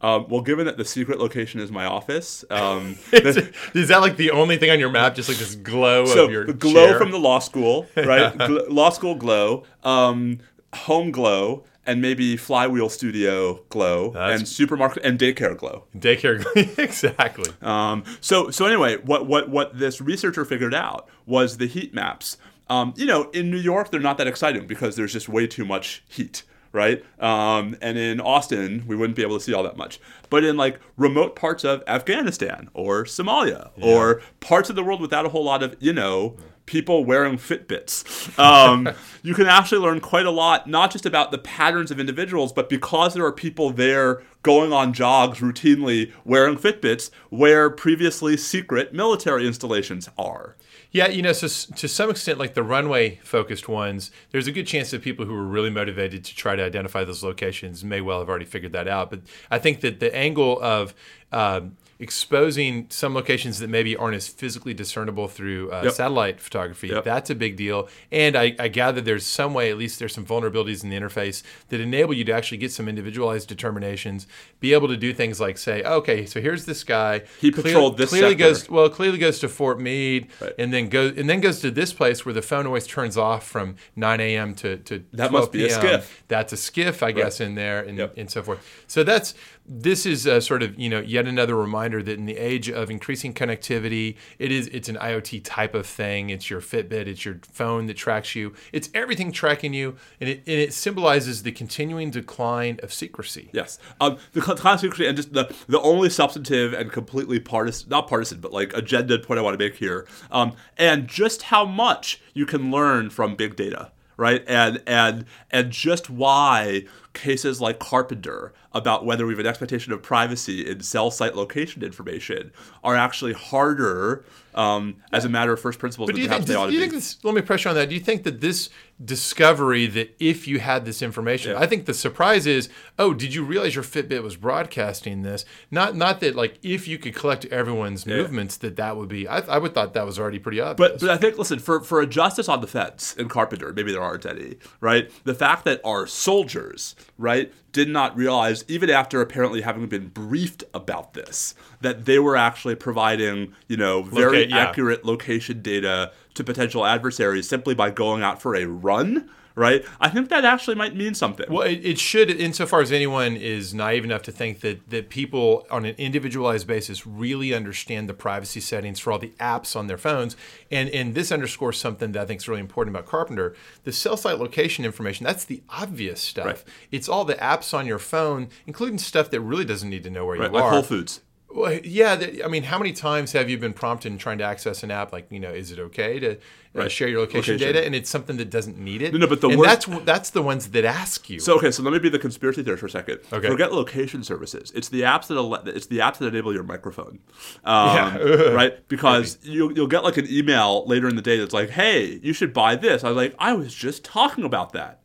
um, 0.02 0.26
well, 0.28 0.42
given 0.42 0.66
that 0.66 0.76
the 0.76 0.84
secret 0.84 1.18
location 1.18 1.60
is 1.60 1.70
my 1.72 1.86
office, 1.86 2.44
um, 2.50 2.96
Is 3.12 3.88
that 3.88 3.98
like 4.02 4.16
the 4.18 4.32
only 4.32 4.58
thing 4.58 4.70
on 4.70 4.78
your 4.78 4.90
map? 4.90 5.14
Just 5.14 5.28
like 5.30 5.38
this 5.38 5.54
glow 5.54 6.04
so 6.04 6.26
of 6.26 6.30
your 6.30 6.44
the 6.44 6.52
glow 6.52 6.88
chair? 6.88 6.98
from 6.98 7.10
the 7.10 7.18
law 7.18 7.38
school, 7.38 7.86
right? 7.96 8.32
Gl- 8.38 8.68
law 8.68 8.90
school 8.90 9.14
glow, 9.14 9.62
um, 9.82 10.40
home 10.74 11.10
glow, 11.10 11.64
and 11.86 12.00
maybe 12.00 12.36
flywheel 12.36 12.88
studio 12.88 13.62
glow, 13.68 14.10
That's- 14.10 14.38
and 14.40 14.48
supermarket 14.48 15.04
and 15.04 15.18
daycare 15.18 15.56
glow. 15.56 15.84
daycare? 15.96 16.42
Glow, 16.42 16.62
exactly. 16.84 17.50
Um, 17.62 18.04
so 18.20 18.50
so 18.50 18.66
anyway, 18.66 18.96
what 18.98 19.26
what 19.26 19.48
what 19.48 19.78
this 19.78 20.00
researcher 20.00 20.44
figured 20.44 20.74
out 20.74 21.08
was 21.26 21.56
the 21.58 21.66
heat 21.66 21.92
maps. 21.94 22.36
Um, 22.70 22.94
you 22.96 23.04
know, 23.04 23.30
in 23.32 23.50
New 23.50 23.58
York, 23.58 23.90
they're 23.90 24.00
not 24.00 24.16
that 24.18 24.26
exciting 24.26 24.66
because 24.66 24.96
there's 24.96 25.12
just 25.12 25.28
way 25.28 25.46
too 25.46 25.66
much 25.66 26.02
heat, 26.08 26.44
right? 26.72 27.04
Um, 27.20 27.76
and 27.82 27.98
in 27.98 28.20
Austin, 28.22 28.84
we 28.86 28.96
wouldn't 28.96 29.16
be 29.16 29.22
able 29.22 29.36
to 29.38 29.44
see 29.44 29.52
all 29.52 29.62
that 29.64 29.76
much. 29.76 30.00
But 30.30 30.44
in 30.44 30.56
like 30.56 30.80
remote 30.96 31.36
parts 31.36 31.62
of 31.64 31.82
Afghanistan 31.86 32.70
or 32.72 33.04
Somalia 33.04 33.70
or 33.82 34.22
parts 34.40 34.70
of 34.70 34.76
the 34.76 34.82
world 34.82 35.02
without 35.02 35.26
a 35.26 35.28
whole 35.28 35.44
lot 35.44 35.62
of 35.62 35.76
you 35.78 35.92
know 35.92 36.36
people 36.66 37.04
wearing 37.04 37.36
Fitbits, 37.36 38.38
um, 38.38 38.88
you 39.22 39.34
can 39.34 39.46
actually 39.46 39.80
learn 39.80 40.00
quite 40.00 40.26
a 40.26 40.30
lot, 40.30 40.68
not 40.68 40.90
just 40.90 41.06
about 41.06 41.30
the 41.30 41.38
patterns 41.38 41.90
of 41.90 42.00
individuals, 42.00 42.52
but 42.52 42.68
because 42.68 43.14
there 43.14 43.24
are 43.24 43.32
people 43.32 43.70
there 43.70 44.22
going 44.42 44.72
on 44.72 44.92
jogs 44.92 45.38
routinely 45.38 46.12
wearing 46.24 46.56
Fitbits 46.56 47.10
where 47.30 47.70
previously 47.70 48.36
secret 48.36 48.92
military 48.92 49.46
installations 49.46 50.08
are. 50.18 50.56
Yeah, 50.90 51.08
you 51.08 51.22
know, 51.22 51.32
so 51.32 51.48
to 51.74 51.88
some 51.88 52.08
extent, 52.08 52.38
like 52.38 52.54
the 52.54 52.62
runway 52.62 53.16
focused 53.24 53.68
ones, 53.68 54.12
there's 54.30 54.46
a 54.46 54.52
good 54.52 54.66
chance 54.66 54.92
that 54.92 55.02
people 55.02 55.24
who 55.24 55.34
are 55.34 55.44
really 55.44 55.70
motivated 55.70 56.24
to 56.24 56.36
try 56.36 56.54
to 56.54 56.62
identify 56.62 57.02
those 57.02 57.24
locations 57.24 57.82
may 57.82 58.00
well 58.00 58.20
have 58.20 58.28
already 58.28 58.44
figured 58.44 58.72
that 58.72 58.86
out. 58.86 59.10
But 59.10 59.22
I 59.50 59.58
think 59.58 59.80
that 59.80 59.98
the 59.98 60.14
angle 60.14 60.60
of 60.60 60.94
um, 61.32 61.76
exposing 61.98 62.86
some 62.90 63.14
locations 63.14 63.58
that 63.58 63.68
maybe 63.68 63.96
aren't 63.96 64.14
as 64.16 64.28
physically 64.28 64.74
discernible 64.74 65.28
through 65.28 65.70
uh, 65.72 65.82
Yep. 65.84 65.92
satellite 65.92 66.40
photography, 66.40 66.88
Yep. 66.88 67.04
that's 67.04 67.30
a 67.30 67.34
big 67.34 67.56
deal. 67.56 67.88
And 68.12 68.36
I, 68.36 68.54
I 68.58 68.68
gather 68.68 69.00
there's 69.00 69.26
some 69.26 69.54
way, 69.54 69.70
at 69.70 69.78
least 69.78 69.98
there's 69.98 70.14
some 70.14 70.24
vulnerabilities 70.24 70.82
in 70.84 70.90
the 70.90 70.96
interface 70.98 71.42
that 71.68 71.80
enable 71.80 72.14
you 72.14 72.24
to 72.24 72.32
actually 72.32 72.58
get 72.58 72.72
some 72.72 72.88
individualized 72.88 73.48
determinations, 73.48 74.26
be 74.60 74.72
able 74.72 74.88
to 74.88 74.96
do 74.96 75.12
things 75.12 75.40
like 75.40 75.58
say, 75.58 75.82
okay, 75.82 76.26
so 76.26 76.40
here's 76.40 76.64
this 76.66 76.84
guy. 76.84 77.22
He 77.40 77.50
patrolled 77.50 77.96
this 77.98 78.10
clearly 78.10 78.30
sector. 78.30 78.44
goes 78.44 78.70
well, 78.70 78.88
clearly 78.90 79.18
goes 79.18 79.38
to 79.40 79.48
Fort 79.48 79.80
Meade, 79.80 80.28
Right. 80.40 80.52
and 80.58 80.72
then 80.72 80.88
goes 80.88 81.16
and 81.16 81.28
then 81.28 81.40
goes 81.40 81.60
to 81.60 81.70
this 81.70 81.92
place 81.92 82.24
where 82.26 82.32
the 82.32 82.42
phone 82.42 82.66
always 82.66 82.86
turns 82.86 83.16
off 83.16 83.46
from 83.46 83.76
9 83.96 84.20
a.m. 84.20 84.54
to 84.56 84.76
to 84.78 84.98
That 85.12 85.28
12 85.28 85.32
must 85.32 85.52
be 85.52 85.64
a 85.64 85.68
p.m. 85.68 85.80
SCIF. 86.00 86.06
That's 86.28 86.52
a 86.52 86.56
SCIF, 86.56 87.02
I 87.02 87.12
guess, 87.12 87.40
in 87.40 87.54
there, 87.54 87.80
and, 87.80 87.98
Yep. 87.98 88.14
and 88.16 88.30
so 88.30 88.42
forth. 88.42 88.60
So 88.86 89.04
that's 89.04 89.34
this 89.66 90.04
is 90.04 90.28
sort 90.44 90.62
of 90.62 90.78
you 90.78 90.88
know 90.88 91.00
yet 91.00 91.26
another 91.26 91.56
reminder 91.56 92.02
that 92.02 92.18
in 92.18 92.26
the 92.26 92.36
age 92.36 92.68
of 92.68 92.90
increasing 92.90 93.32
connectivity, 93.32 94.16
it 94.38 94.52
is 94.52 94.68
it's 94.68 94.88
an 94.88 94.96
IoT 94.96 95.42
type 95.44 95.74
of 95.74 95.86
thing. 95.86 96.30
It's 96.30 96.50
your 96.50 96.60
Fitbit, 96.60 97.06
it's 97.06 97.24
your 97.24 97.40
phone 97.50 97.86
that 97.86 97.96
tracks 97.96 98.34
you. 98.34 98.54
It's 98.72 98.90
everything 98.94 99.32
tracking 99.32 99.72
you, 99.72 99.96
and 100.20 100.28
it 100.28 100.38
and 100.46 100.60
it 100.60 100.74
symbolizes 100.74 101.42
the 101.42 101.52
continuing 101.52 102.10
decline 102.10 102.78
of 102.82 102.92
secrecy. 102.92 103.48
Yes, 103.52 103.78
um, 104.00 104.18
the 104.32 104.42
kind 104.42 104.58
of 104.60 104.80
secrecy 104.80 105.06
and 105.06 105.16
just 105.16 105.32
the 105.32 105.54
the 105.66 105.80
only 105.80 106.10
substantive 106.10 106.74
and 106.74 106.92
completely 106.92 107.40
partisan, 107.40 107.88
not 107.88 108.08
partisan, 108.08 108.40
but 108.40 108.52
like 108.52 108.74
agenda 108.74 109.18
point 109.18 109.38
I 109.38 109.42
want 109.42 109.58
to 109.58 109.64
make 109.64 109.76
here, 109.76 110.06
um, 110.30 110.54
and 110.76 111.08
just 111.08 111.42
how 111.42 111.64
much 111.64 112.20
you 112.34 112.44
can 112.44 112.70
learn 112.70 113.08
from 113.08 113.34
big 113.34 113.56
data, 113.56 113.92
right? 114.16 114.44
And 114.46 114.82
and 114.86 115.24
and 115.50 115.70
just 115.70 116.10
why 116.10 116.84
cases 117.14 117.60
like 117.60 117.78
Carpenter 117.78 118.52
about 118.72 119.06
whether 119.06 119.24
we 119.24 119.32
have 119.32 119.38
an 119.40 119.46
expectation 119.46 119.92
of 119.92 120.02
privacy 120.02 120.68
in 120.68 120.80
cell 120.80 121.10
site 121.10 121.34
location 121.36 121.82
information 121.82 122.52
are 122.82 122.96
actually 122.96 123.32
harder 123.32 124.24
um, 124.54 124.96
as 125.12 125.24
a 125.24 125.28
matter 125.28 125.52
of 125.52 125.60
first 125.60 125.78
principles 125.78 126.08
But 126.08 126.12
than 126.16 126.16
do 126.16 126.22
you 126.22 126.28
think, 126.28 126.58
ought 126.58 126.66
do 126.66 126.74
you 126.74 126.80
think 126.80 126.92
this, 126.92 127.22
let 127.24 127.34
me 127.34 127.40
pressure 127.40 127.68
on 127.68 127.74
that. 127.76 127.88
Do 127.88 127.94
you 127.94 128.00
think 128.00 128.24
that 128.24 128.40
this 128.40 128.70
discovery 129.04 129.86
that 129.86 130.14
if 130.20 130.46
you 130.46 130.60
had 130.60 130.84
this 130.84 131.02
information, 131.02 131.52
Yeah. 131.52 131.60
I 131.60 131.66
think 131.66 131.86
the 131.86 131.94
surprise 131.94 132.46
is, 132.46 132.68
oh, 132.98 133.14
did 133.14 133.34
you 133.34 133.44
realize 133.44 133.74
your 133.74 133.84
Fitbit 133.84 134.22
was 134.22 134.36
broadcasting 134.36 135.22
this? 135.22 135.44
Not 135.70 135.96
not 135.96 136.20
that 136.20 136.34
like 136.34 136.58
if 136.62 136.86
you 136.86 136.98
could 136.98 137.14
collect 137.14 137.44
everyone's 137.46 138.06
movements, 138.06 138.56
that 138.58 138.76
that 138.76 138.96
would 138.96 139.08
be. 139.08 139.26
I, 139.26 139.38
I 139.38 139.58
would 139.58 139.74
thought 139.74 139.94
that 139.94 140.06
was 140.06 140.18
already 140.18 140.38
pretty 140.38 140.60
obvious. 140.60 140.90
But 140.90 141.00
but 141.00 141.10
I 141.10 141.16
think 141.16 141.38
listen 141.38 141.58
for 141.58 141.80
for 141.80 142.00
a 142.00 142.06
justice 142.06 142.48
on 142.48 142.60
the 142.60 142.66
fence 142.66 143.14
in 143.14 143.28
Carpenter, 143.28 143.72
maybe 143.72 143.92
there 143.92 144.02
aren't 144.02 144.26
any, 144.26 144.56
right? 144.80 145.10
The 145.24 145.34
fact 145.34 145.64
that 145.64 145.80
our 145.84 146.06
soldiers, 146.06 146.94
right, 147.18 147.52
did 147.72 147.88
not 147.88 148.16
realize 148.16 148.64
even 148.68 148.90
after 148.90 149.20
apparently 149.20 149.60
having 149.60 149.86
been 149.86 150.08
briefed 150.08 150.64
about 150.72 151.14
this 151.14 151.54
that 151.80 152.04
they 152.04 152.18
were 152.18 152.36
actually 152.36 152.74
providing 152.74 153.52
you 153.68 153.76
know 153.76 154.02
very 154.02 154.48
yeah. 154.48 154.58
accurate 154.58 155.04
location 155.04 155.62
data 155.62 156.12
to 156.34 156.44
potential 156.44 156.84
adversaries 156.84 157.48
simply 157.48 157.74
by 157.74 157.90
going 157.90 158.22
out 158.22 158.40
for 158.40 158.54
a 158.54 158.66
run, 158.66 159.28
right? 159.54 159.84
I 160.00 160.08
think 160.08 160.28
that 160.28 160.44
actually 160.44 160.74
might 160.74 160.94
mean 160.94 161.14
something. 161.14 161.46
Well, 161.48 161.66
it, 161.66 161.84
it 161.84 161.98
should, 161.98 162.30
insofar 162.30 162.80
as 162.80 162.92
anyone 162.92 163.36
is 163.36 163.74
naive 163.74 164.04
enough 164.04 164.22
to 164.22 164.32
think 164.32 164.60
that 164.60 164.88
that 164.90 165.08
people 165.08 165.66
on 165.70 165.84
an 165.84 165.94
individualized 165.96 166.66
basis 166.66 167.06
really 167.06 167.54
understand 167.54 168.08
the 168.08 168.14
privacy 168.14 168.60
settings 168.60 168.98
for 168.98 169.12
all 169.12 169.18
the 169.18 169.32
apps 169.40 169.76
on 169.76 169.86
their 169.86 169.98
phones, 169.98 170.36
and 170.70 170.88
and 170.90 171.14
this 171.14 171.30
underscores 171.30 171.78
something 171.78 172.12
that 172.12 172.22
I 172.22 172.26
think 172.26 172.40
is 172.40 172.48
really 172.48 172.60
important 172.60 172.94
about 172.96 173.08
Carpenter. 173.08 173.54
The 173.84 173.92
cell 173.92 174.16
site 174.16 174.38
location 174.38 174.84
information 174.84 175.24
that's 175.24 175.44
the 175.44 175.62
obvious 175.68 176.20
stuff. 176.20 176.46
Right. 176.46 176.64
It's 176.90 177.08
all 177.08 177.24
the 177.24 177.34
apps 177.34 177.72
on 177.74 177.86
your 177.86 177.98
phone, 177.98 178.48
including 178.66 178.98
stuff 178.98 179.30
that 179.30 179.40
really 179.40 179.64
doesn't 179.64 179.88
need 179.88 180.04
to 180.04 180.10
know 180.10 180.26
where 180.26 180.38
right, 180.38 180.46
you 180.46 180.54
like 180.54 180.62
are. 180.62 180.66
Like 180.66 180.72
Whole 180.74 180.82
Foods. 180.82 181.20
Well, 181.54 181.72
yeah, 181.84 182.20
I 182.44 182.48
mean, 182.48 182.64
how 182.64 182.78
many 182.78 182.92
times 182.92 183.30
have 183.30 183.48
you 183.48 183.56
been 183.58 183.72
prompted 183.72 184.10
in 184.10 184.18
trying 184.18 184.38
to 184.38 184.44
access 184.44 184.82
an 184.82 184.90
app? 184.90 185.12
Like, 185.12 185.28
you 185.30 185.38
know, 185.38 185.52
is 185.52 185.70
it 185.70 185.78
okay 185.78 186.18
to 186.18 186.36
uh, 186.74 186.88
share 186.88 187.06
your 187.06 187.20
location, 187.20 187.54
Location. 187.54 187.72
data? 187.74 187.86
And 187.86 187.94
it's 187.94 188.10
something 188.10 188.36
that 188.38 188.50
doesn't 188.50 188.76
need 188.76 189.02
it. 189.02 189.12
No, 189.12 189.20
no, 189.20 189.28
but 189.28 189.40
the 189.40 189.50
and 189.50 189.58
worst- 189.60 189.86
that's 189.88 190.04
that's 190.04 190.30
the 190.30 190.42
ones 190.42 190.70
that 190.70 190.84
ask 190.84 191.30
you. 191.30 191.38
So 191.38 191.56
okay, 191.58 191.70
so 191.70 191.84
let 191.84 191.92
me 191.92 192.00
be 192.00 192.08
the 192.08 192.18
conspiracy 192.18 192.64
theorist 192.64 192.80
for 192.80 192.86
a 192.86 192.90
second. 192.90 193.20
Okay. 193.32 193.46
Forget 193.48 193.72
location 193.72 194.24
services. 194.24 194.72
It's 194.74 194.88
the 194.88 195.02
apps 195.02 195.28
that 195.28 195.36
ele- 195.36 195.54
it's 195.68 195.86
the 195.86 195.98
apps 195.98 196.18
that 196.18 196.26
enable 196.26 196.52
your 196.52 196.64
microphone, 196.64 197.20
um, 197.64 197.94
Yeah. 197.96 198.16
right? 198.50 198.88
Because 198.88 199.38
you'll 199.42 199.72
you'll 199.72 199.86
get 199.86 200.02
like 200.02 200.16
an 200.16 200.26
email 200.28 200.84
later 200.88 201.08
in 201.08 201.14
the 201.14 201.22
day 201.22 201.38
that's 201.38 201.54
like, 201.54 201.70
"Hey, 201.70 202.18
you 202.20 202.32
should 202.32 202.52
buy 202.52 202.74
this." 202.74 203.04
I 203.04 203.08
was 203.10 203.16
like, 203.16 203.34
"I 203.38 203.52
was 203.52 203.72
just 203.72 204.04
talking 204.04 204.42
about 204.42 204.72
that." 204.72 205.02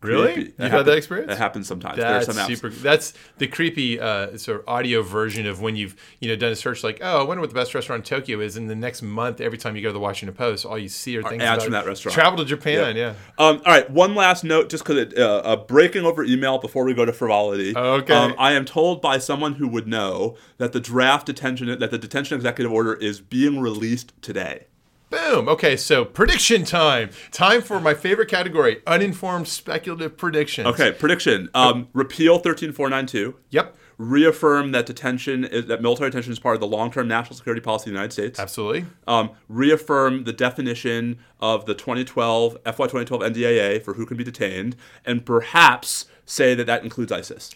Really? 0.00 0.54
You've 0.58 0.70
had 0.70 0.86
that 0.86 0.96
experience? 0.96 1.28
That 1.28 1.38
happens 1.38 1.66
sometimes. 1.66 1.96
That's 1.96 2.26
There's 2.26 2.36
some 2.36 2.46
apps. 2.46 2.56
super. 2.56 2.68
That's 2.68 3.14
the 3.38 3.48
creepy 3.48 3.98
uh, 3.98 4.36
sort 4.36 4.60
of 4.60 4.68
audio 4.68 5.02
version 5.02 5.46
of 5.46 5.60
when 5.60 5.74
you've 5.74 5.96
you 6.20 6.28
know 6.28 6.36
done 6.36 6.52
a 6.52 6.56
search 6.56 6.84
like, 6.84 7.00
oh, 7.02 7.20
I 7.20 7.24
wonder 7.24 7.40
what 7.40 7.50
the 7.50 7.54
best 7.54 7.74
restaurant 7.74 8.08
in 8.08 8.18
Tokyo 8.18 8.38
is, 8.40 8.56
and 8.56 8.70
the 8.70 8.76
next 8.76 9.02
month, 9.02 9.40
every 9.40 9.58
time 9.58 9.74
you 9.74 9.82
go 9.82 9.88
to 9.88 9.92
the 9.92 9.98
Washington 9.98 10.36
Post, 10.36 10.64
all 10.64 10.78
you 10.78 10.88
see 10.88 11.16
are 11.18 11.22
things 11.22 11.42
ads 11.42 11.58
about 11.58 11.64
from 11.64 11.72
that 11.72 11.86
restaurant. 11.86 12.14
Travel 12.14 12.38
to 12.38 12.44
Japan, 12.44 12.96
yeah. 12.96 13.14
Um, 13.38 13.60
all 13.66 13.72
right, 13.72 13.90
one 13.90 14.14
last 14.14 14.44
note, 14.44 14.68
just 14.68 14.84
because 14.84 15.12
uh, 15.14 15.38
uh, 15.38 15.56
breaking 15.56 16.04
over 16.04 16.22
email 16.22 16.58
before 16.58 16.84
we 16.84 16.94
go 16.94 17.04
to 17.04 17.12
frivolity. 17.12 17.76
Okay. 17.76 18.14
Um, 18.14 18.34
I 18.38 18.52
am 18.52 18.64
told 18.64 19.02
by 19.02 19.18
someone 19.18 19.54
who 19.54 19.66
would 19.66 19.88
know 19.88 20.36
that 20.58 20.72
the 20.72 20.80
draft 20.80 21.26
detention 21.26 21.76
that 21.78 21.90
the 21.90 21.98
detention 21.98 22.36
executive 22.36 22.72
order 22.72 22.94
is 22.94 23.20
being 23.20 23.60
released 23.60 24.12
today. 24.22 24.66
Boom. 25.10 25.48
Okay, 25.48 25.76
so 25.76 26.04
prediction 26.04 26.64
time. 26.64 27.10
Time 27.30 27.62
for 27.62 27.80
my 27.80 27.94
favorite 27.94 28.28
category: 28.28 28.82
uninformed 28.86 29.48
speculative 29.48 30.16
predictions. 30.16 30.66
Okay, 30.68 30.92
prediction. 30.92 31.48
Um, 31.54 31.88
repeal 31.92 32.38
thirteen 32.38 32.72
four 32.72 32.90
nine 32.90 33.06
two. 33.06 33.36
Yep. 33.50 33.76
Reaffirm 33.96 34.70
that 34.72 34.86
detention 34.86 35.44
is 35.44 35.66
that 35.66 35.82
military 35.82 36.10
detention 36.10 36.32
is 36.32 36.38
part 36.38 36.54
of 36.54 36.60
the 36.60 36.68
long 36.68 36.92
term 36.92 37.08
national 37.08 37.36
security 37.36 37.60
policy 37.60 37.84
of 37.84 37.86
the 37.86 37.90
United 37.92 38.12
States. 38.12 38.38
Absolutely. 38.38 38.86
Um, 39.06 39.30
reaffirm 39.48 40.24
the 40.24 40.32
definition 40.32 41.18
of 41.40 41.66
the 41.66 41.74
2012 41.74 42.58
FY 42.64 42.72
2012 42.72 43.22
NDAA 43.22 43.82
for 43.82 43.94
who 43.94 44.06
can 44.06 44.16
be 44.16 44.24
detained, 44.24 44.76
and 45.04 45.24
perhaps 45.26 46.04
say 46.24 46.54
that 46.54 46.66
that 46.66 46.84
includes 46.84 47.10
ISIS. 47.10 47.50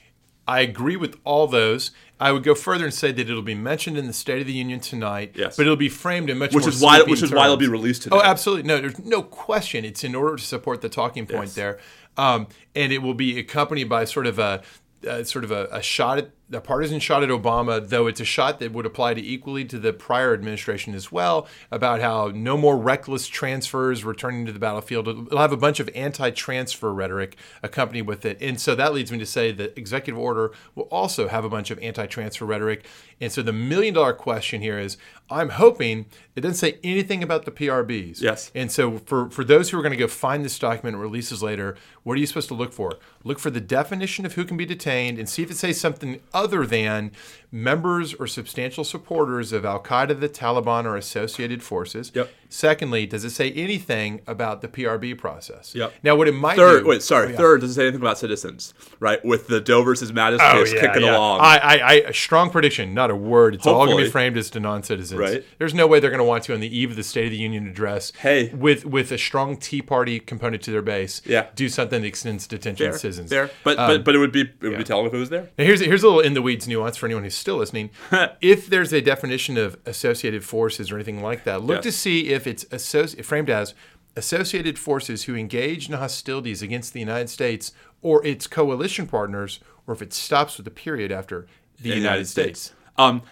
I 0.46 0.60
agree 0.60 0.96
with 0.96 1.18
all 1.24 1.46
those. 1.46 1.90
I 2.20 2.30
would 2.32 2.42
go 2.44 2.54
further 2.54 2.84
and 2.84 2.94
say 2.94 3.10
that 3.12 3.28
it'll 3.28 3.42
be 3.42 3.54
mentioned 3.54 3.98
in 3.98 4.06
the 4.06 4.12
State 4.12 4.40
of 4.40 4.46
the 4.46 4.52
Union 4.52 4.78
tonight, 4.80 5.32
Yes. 5.34 5.56
but 5.56 5.62
it'll 5.62 5.76
be 5.76 5.88
framed 5.88 6.30
in 6.30 6.38
much 6.38 6.54
Which 6.54 6.62
more 6.64 6.68
is 6.70 6.80
why 6.80 7.02
which 7.02 7.22
is 7.22 7.32
why 7.32 7.44
it'll 7.44 7.56
be 7.56 7.66
released 7.68 8.02
today. 8.02 8.16
Oh, 8.16 8.22
absolutely. 8.22 8.64
No, 8.64 8.80
there's 8.80 8.98
no 9.04 9.22
question. 9.22 9.84
It's 9.84 10.04
in 10.04 10.14
order 10.14 10.36
to 10.36 10.42
support 10.44 10.80
the 10.82 10.88
talking 10.88 11.26
point 11.26 11.46
Yes. 11.46 11.54
there, 11.54 11.78
um, 12.16 12.46
and 12.76 12.92
it 12.92 12.98
will 12.98 13.14
be 13.14 13.38
accompanied 13.38 13.88
by 13.88 14.04
sort 14.04 14.26
of 14.26 14.38
a. 14.38 14.62
Uh, 15.04 15.24
sort 15.24 15.42
of 15.42 15.50
a, 15.50 15.66
a 15.72 15.82
shot 15.82 16.16
at 16.16 16.30
a 16.52 16.60
partisan 16.60 17.00
shot 17.00 17.22
at 17.22 17.28
Obama, 17.28 17.86
though 17.86 18.06
it's 18.06 18.20
a 18.20 18.24
shot 18.24 18.58
that 18.60 18.72
would 18.72 18.86
apply 18.86 19.14
to 19.14 19.20
equally 19.20 19.64
to 19.64 19.78
the 19.78 19.92
prior 19.92 20.34
administration 20.34 20.94
as 20.94 21.10
well. 21.10 21.46
About 21.70 22.00
how 22.00 22.30
no 22.34 22.56
more 22.56 22.76
reckless 22.76 23.26
transfers 23.26 24.04
returning 24.04 24.46
to 24.46 24.52
the 24.52 24.58
battlefield. 24.58 25.08
It'll 25.08 25.38
have 25.38 25.52
a 25.52 25.56
bunch 25.56 25.80
of 25.80 25.88
anti-transfer 25.94 26.92
rhetoric 26.92 27.36
accompanied 27.62 28.02
with 28.02 28.24
it, 28.24 28.38
and 28.40 28.60
so 28.60 28.74
that 28.74 28.92
leads 28.92 29.10
me 29.10 29.18
to 29.18 29.26
say 29.26 29.52
the 29.52 29.76
executive 29.78 30.18
order 30.18 30.52
will 30.74 30.84
also 30.84 31.28
have 31.28 31.44
a 31.44 31.48
bunch 31.48 31.70
of 31.70 31.78
anti-transfer 31.78 32.44
rhetoric. 32.44 32.86
And 33.20 33.30
so 33.30 33.42
the 33.42 33.52
million-dollar 33.52 34.14
question 34.14 34.60
here 34.60 34.78
is: 34.78 34.96
I'm 35.30 35.50
hoping 35.50 36.06
it 36.34 36.40
doesn't 36.40 36.56
say 36.56 36.78
anything 36.82 37.22
about 37.22 37.44
the 37.44 37.50
PRBs. 37.50 38.20
Yes. 38.20 38.50
And 38.54 38.70
so 38.70 38.98
for, 38.98 39.30
for 39.30 39.44
those 39.44 39.70
who 39.70 39.78
are 39.78 39.82
going 39.82 39.92
to 39.92 39.98
go 39.98 40.08
find 40.08 40.44
this 40.44 40.58
document 40.58 40.94
and 40.94 41.02
releases 41.02 41.42
later, 41.42 41.76
what 42.02 42.14
are 42.14 42.20
you 42.20 42.26
supposed 42.26 42.48
to 42.48 42.54
look 42.54 42.72
for? 42.72 42.98
Look 43.24 43.38
for 43.38 43.50
the 43.50 43.60
definition 43.60 44.26
of 44.26 44.34
who 44.34 44.44
can 44.44 44.56
be 44.56 44.66
detained 44.66 45.18
and 45.18 45.28
see 45.28 45.42
if 45.42 45.50
it 45.50 45.56
says 45.56 45.80
something 45.80 46.20
other 46.34 46.41
than 46.46 47.12
members 47.50 48.14
or 48.14 48.26
substantial 48.26 48.84
supporters 48.84 49.52
of 49.52 49.64
Al 49.64 49.82
Qaeda, 49.82 50.18
the 50.20 50.28
Taliban, 50.28 50.84
or 50.84 50.96
associated 50.96 51.62
forces. 51.62 52.12
Yep. 52.14 52.30
Secondly, 52.52 53.06
does 53.06 53.24
it 53.24 53.30
say 53.30 53.50
anything 53.52 54.20
about 54.26 54.60
the 54.60 54.68
PRB 54.68 55.16
process? 55.16 55.74
Yep. 55.74 55.92
Now, 56.02 56.16
what 56.16 56.28
it 56.28 56.32
might 56.34 56.56
Third, 56.56 56.82
do. 56.82 56.88
wait, 56.90 57.02
sorry. 57.02 57.28
Oh, 57.28 57.30
yeah. 57.30 57.36
Third 57.38 57.60
does 57.62 57.70
it 57.70 57.74
say 57.74 57.82
anything 57.84 58.02
about 58.02 58.18
citizens, 58.18 58.74
right? 59.00 59.24
With 59.24 59.46
the 59.46 59.60
Doe 59.60 59.82
versus 59.82 60.12
Mattis 60.12 60.38
Oh, 60.40 60.52
case 60.62 60.74
yeah, 60.74 60.80
kicking 60.82 61.02
yeah. 61.02 61.16
along. 61.16 61.40
I, 61.40 61.56
I, 61.56 61.76
I, 61.78 61.92
a 62.08 62.12
strong 62.12 62.50
prediction, 62.50 62.92
not 62.92 63.10
a 63.10 63.16
word. 63.16 63.54
It's 63.54 63.66
all 63.66 63.86
going 63.86 63.96
to 63.98 64.04
be 64.04 64.10
framed 64.10 64.36
as 64.36 64.50
to 64.50 64.60
non-citizens. 64.60 65.18
Right. 65.18 65.44
There's 65.58 65.72
no 65.74 65.86
way 65.86 65.98
they're 65.98 66.10
going 66.10 66.18
to 66.18 66.24
want 66.24 66.44
to 66.44 66.54
on 66.54 66.60
the 66.60 66.76
eve 66.76 66.90
of 66.90 66.96
the 66.96 67.02
State 67.02 67.24
of 67.24 67.30
the 67.30 67.38
Union 67.38 67.66
address. 67.66 68.12
Hey. 68.18 68.50
with 68.52 68.84
with 68.84 69.10
a 69.12 69.18
strong 69.18 69.56
Tea 69.56 69.80
Party 69.80 70.20
component 70.20 70.62
to 70.64 70.70
their 70.70 70.82
base. 70.82 71.22
Yeah. 71.24 71.46
do 71.54 71.68
something 71.68 72.02
that 72.02 72.06
extends 72.08 72.46
detention 72.46 72.84
fair, 72.86 72.92
to 72.92 72.98
citizens. 72.98 73.30
fair. 73.30 73.50
But 73.64 73.78
Um, 73.78 73.88
but 73.88 74.04
but 74.04 74.14
it 74.14 74.18
would 74.18 74.32
be 74.32 74.42
it 74.42 74.52
would 74.60 74.76
be 74.78 74.84
telling 74.84 75.06
if 75.06 75.14
it 75.14 75.18
was 75.18 75.30
there. 75.30 75.48
Now 75.56 75.64
here's 75.64 75.80
here's 75.80 76.02
a 76.02 76.06
little 76.06 76.20
in 76.20 76.34
the 76.34 76.42
weeds 76.42 76.68
nuance 76.68 76.96
for 76.98 77.06
anyone 77.06 77.24
who's 77.24 77.34
still 77.34 77.56
listening. 77.56 77.90
if 78.42 78.66
there's 78.66 78.92
a 78.92 79.00
definition 79.00 79.56
of 79.56 79.78
associated 79.86 80.44
forces 80.44 80.90
or 80.90 80.96
anything 80.96 81.22
like 81.22 81.44
that, 81.44 81.62
look 81.62 81.76
Yes. 81.76 81.84
to 81.84 81.92
see 81.92 82.28
if 82.28 82.41
it's 82.46 82.64
associ- 82.66 83.24
framed 83.24 83.50
as 83.50 83.74
associated 84.16 84.78
forces 84.78 85.24
who 85.24 85.34
engage 85.34 85.88
in 85.88 85.94
hostilities 85.94 86.62
against 86.62 86.92
the 86.92 87.00
United 87.00 87.30
States 87.30 87.72
or 88.02 88.24
its 88.26 88.46
coalition 88.46 89.06
partners, 89.06 89.60
or 89.86 89.94
if 89.94 90.02
it 90.02 90.12
stops 90.12 90.58
with 90.58 90.66
a 90.66 90.70
period 90.70 91.10
after 91.10 91.46
the 91.80 91.90
United, 91.90 92.26
States. 92.26 92.72
Um, 92.96 93.22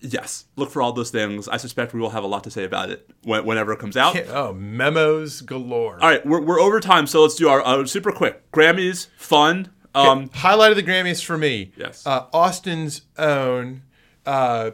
yes, 0.00 0.44
look 0.56 0.70
for 0.70 0.82
all 0.82 0.92
those 0.92 1.10
things. 1.10 1.48
I 1.48 1.56
suspect 1.56 1.94
we 1.94 2.00
will 2.00 2.10
have 2.10 2.24
a 2.24 2.26
lot 2.26 2.44
to 2.44 2.50
say 2.50 2.64
about 2.64 2.90
it 2.90 3.08
when, 3.22 3.44
whenever 3.44 3.72
it 3.72 3.78
comes 3.78 3.96
out. 3.96 4.16
Oh, 4.28 4.52
memos 4.52 5.40
galore. 5.40 5.98
All 6.02 6.08
right, 6.08 6.24
we're, 6.26 6.40
we're 6.40 6.60
over 6.60 6.80
time, 6.80 7.06
so 7.06 7.22
let's 7.22 7.34
do 7.34 7.48
our 7.48 7.64
uh, 7.64 7.86
super 7.86 8.12
quick 8.12 8.50
Grammys. 8.52 9.08
Fun. 9.16 9.70
Um, 9.94 10.30
Highlight 10.32 10.70
of 10.70 10.76
the 10.76 10.84
Grammys 10.84 11.24
for 11.24 11.36
me. 11.36 11.72
Yes. 11.76 12.06
Uh, 12.06 12.26
Austin's 12.32 13.02
own. 13.18 13.82
Uh, 14.30 14.70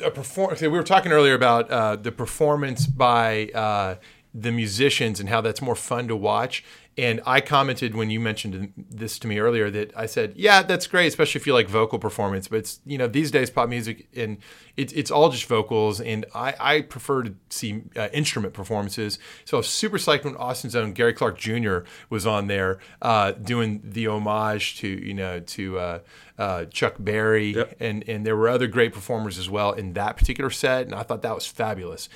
a 0.00 0.10
perform- 0.10 0.56
we 0.60 0.66
were 0.66 0.82
talking 0.82 1.12
earlier 1.12 1.34
about 1.34 1.70
uh, 1.70 1.94
the 1.94 2.10
performance 2.10 2.88
by 2.88 3.46
uh, 3.54 3.94
the 4.34 4.50
musicians 4.50 5.20
and 5.20 5.28
how 5.28 5.40
that's 5.40 5.62
more 5.62 5.76
fun 5.76 6.08
to 6.08 6.16
watch. 6.16 6.64
And 6.98 7.20
I 7.24 7.40
commented 7.40 7.94
when 7.94 8.10
you 8.10 8.18
mentioned 8.18 8.72
this 8.76 9.18
to 9.20 9.28
me 9.28 9.38
earlier 9.38 9.70
that 9.70 9.92
I 9.94 10.06
said, 10.06 10.32
"Yeah, 10.34 10.62
that's 10.62 10.86
great, 10.86 11.06
especially 11.06 11.40
if 11.40 11.46
you 11.46 11.52
like 11.52 11.68
vocal 11.68 11.98
performance." 11.98 12.48
But 12.48 12.60
it's 12.60 12.80
you 12.86 12.96
know 12.96 13.06
these 13.06 13.30
days 13.30 13.48
pop 13.50 13.68
music 13.68 14.08
and 14.16 14.38
it's 14.76 14.94
it's 14.94 15.10
all 15.10 15.28
just 15.28 15.44
vocals, 15.44 16.00
and 16.00 16.24
I, 16.34 16.54
I 16.58 16.80
prefer 16.80 17.22
to 17.24 17.34
see 17.50 17.82
uh, 17.96 18.08
instrument 18.14 18.54
performances. 18.54 19.18
So 19.44 19.58
I 19.58 19.60
was 19.60 19.68
super 19.68 19.98
psyched 19.98 20.24
when 20.24 20.36
Austin's 20.36 20.74
own 20.74 20.94
Gary 20.94 21.12
Clark 21.12 21.38
Jr. 21.38 21.80
was 22.08 22.26
on 22.26 22.46
there 22.46 22.78
uh, 23.02 23.32
doing 23.32 23.82
the 23.84 24.08
homage 24.08 24.78
to 24.78 24.88
you 24.88 25.14
know 25.14 25.38
to 25.40 25.78
uh, 25.78 25.98
uh, 26.38 26.64
Chuck 26.66 26.94
Berry, 26.98 27.54
Yep. 27.54 27.76
and 27.80 28.06
and 28.08 28.26
there 28.26 28.36
were 28.36 28.48
other 28.48 28.66
great 28.66 28.92
performers 28.92 29.38
as 29.38 29.48
well 29.48 29.72
in 29.72 29.94
that 29.94 30.16
particular 30.16 30.50
set, 30.50 30.86
and 30.86 30.94
I 30.94 31.02
thought 31.02 31.22
that 31.22 31.34
was 31.34 31.46
fabulous. 31.46 32.08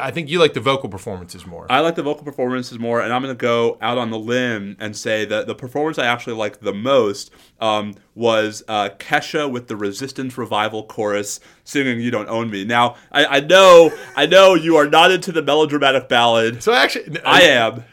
I 0.00 0.10
think 0.10 0.28
you 0.28 0.40
like 0.40 0.54
the 0.54 0.60
vocal 0.60 0.88
performances 0.88 1.46
more. 1.46 1.66
I 1.70 1.78
like 1.80 1.94
the 1.94 2.02
vocal 2.02 2.24
performances 2.24 2.78
more, 2.80 3.00
and 3.00 3.12
I'm 3.12 3.22
going 3.22 3.32
to 3.34 3.40
go 3.40 3.78
out 3.80 3.98
on 3.98 4.10
the 4.10 4.18
limb 4.18 4.76
and 4.80 4.96
say 4.96 5.24
that 5.26 5.46
the 5.46 5.54
performance 5.54 5.98
I 5.98 6.06
actually 6.06 6.34
liked 6.34 6.60
the 6.62 6.74
most 6.74 7.30
um, 7.60 7.94
was 8.16 8.64
uh, 8.66 8.88
Kesha 8.98 9.48
with 9.48 9.68
the 9.68 9.76
Resistance 9.76 10.36
Revival 10.36 10.82
chorus 10.84 11.38
singing 11.62 12.00
"You 12.00 12.10
Don't 12.10 12.28
Own 12.28 12.50
Me." 12.50 12.64
Now, 12.64 12.96
I, 13.12 13.24
I 13.36 13.40
know, 13.40 13.92
I 14.16 14.26
know 14.26 14.54
you 14.54 14.76
are 14.76 14.88
not 14.90 15.12
into 15.12 15.30
the 15.30 15.42
melodramatic 15.42 16.08
ballad. 16.08 16.62
so 16.62 16.72
actually, 16.72 17.20
I 17.24 17.42
am. 17.42 17.84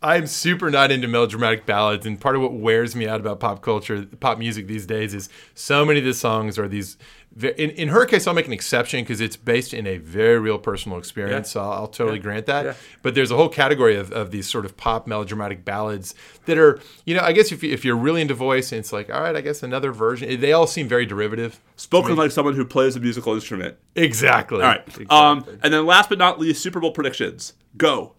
I'm 0.00 0.28
super 0.28 0.70
not 0.70 0.92
into 0.92 1.08
melodramatic 1.08 1.66
ballads, 1.66 2.06
and 2.06 2.20
part 2.20 2.36
of 2.36 2.42
what 2.42 2.52
wears 2.52 2.94
me 2.94 3.08
out 3.08 3.18
about 3.20 3.40
pop 3.40 3.62
culture, 3.62 4.06
pop 4.20 4.38
music 4.38 4.68
these 4.68 4.86
days, 4.86 5.12
is 5.12 5.28
so 5.54 5.84
many 5.84 5.98
of 5.98 6.04
the 6.04 6.14
songs 6.14 6.56
are 6.58 6.68
these. 6.68 6.96
In, 7.40 7.70
in 7.70 7.88
her 7.88 8.06
case, 8.06 8.26
I'll 8.26 8.34
make 8.34 8.46
an 8.46 8.52
exception 8.52 9.02
because 9.02 9.20
it's 9.20 9.36
based 9.36 9.74
in 9.74 9.86
a 9.86 9.98
very 9.98 10.38
real 10.38 10.58
personal 10.58 10.98
experience. 10.98 11.48
Yeah. 11.50 11.52
So 11.52 11.60
I'll, 11.62 11.72
I'll 11.72 11.86
totally 11.88 12.16
Yeah. 12.18 12.22
grant 12.22 12.46
that. 12.46 12.64
Yeah. 12.64 12.74
But 13.02 13.14
there's 13.14 13.30
a 13.30 13.36
whole 13.36 13.48
category 13.50 13.96
of, 13.96 14.10
of 14.12 14.30
these 14.30 14.48
sort 14.48 14.64
of 14.64 14.76
pop 14.76 15.06
melodramatic 15.06 15.64
ballads 15.64 16.14
that 16.46 16.58
are, 16.58 16.80
you 17.04 17.14
know, 17.14 17.20
I 17.20 17.32
guess 17.32 17.52
if, 17.52 17.62
you, 17.62 17.70
if 17.72 17.84
you're 17.84 17.96
really 17.96 18.22
into 18.22 18.34
voice, 18.34 18.72
and 18.72 18.78
it's 18.80 18.92
like, 18.92 19.10
all 19.10 19.20
right, 19.20 19.36
I 19.36 19.40
guess 19.40 19.62
another 19.62 19.92
version. 19.92 20.40
They 20.40 20.52
all 20.52 20.66
seem 20.66 20.88
very 20.88 21.06
derivative. 21.06 21.60
Spoken 21.76 22.16
like 22.16 22.30
someone 22.30 22.54
who 22.54 22.64
plays 22.64 22.96
a 22.96 23.00
musical 23.00 23.34
instrument. 23.34 23.76
Exactly. 23.94 24.62
All 24.62 24.68
right. 24.68 25.10
Um, 25.12 25.44
and 25.62 25.72
then 25.72 25.86
last 25.86 26.08
but 26.08 26.18
not 26.18 26.40
least, 26.40 26.62
Super 26.62 26.80
Bowl 26.80 26.92
predictions. 26.92 27.52
Go. 27.76 28.14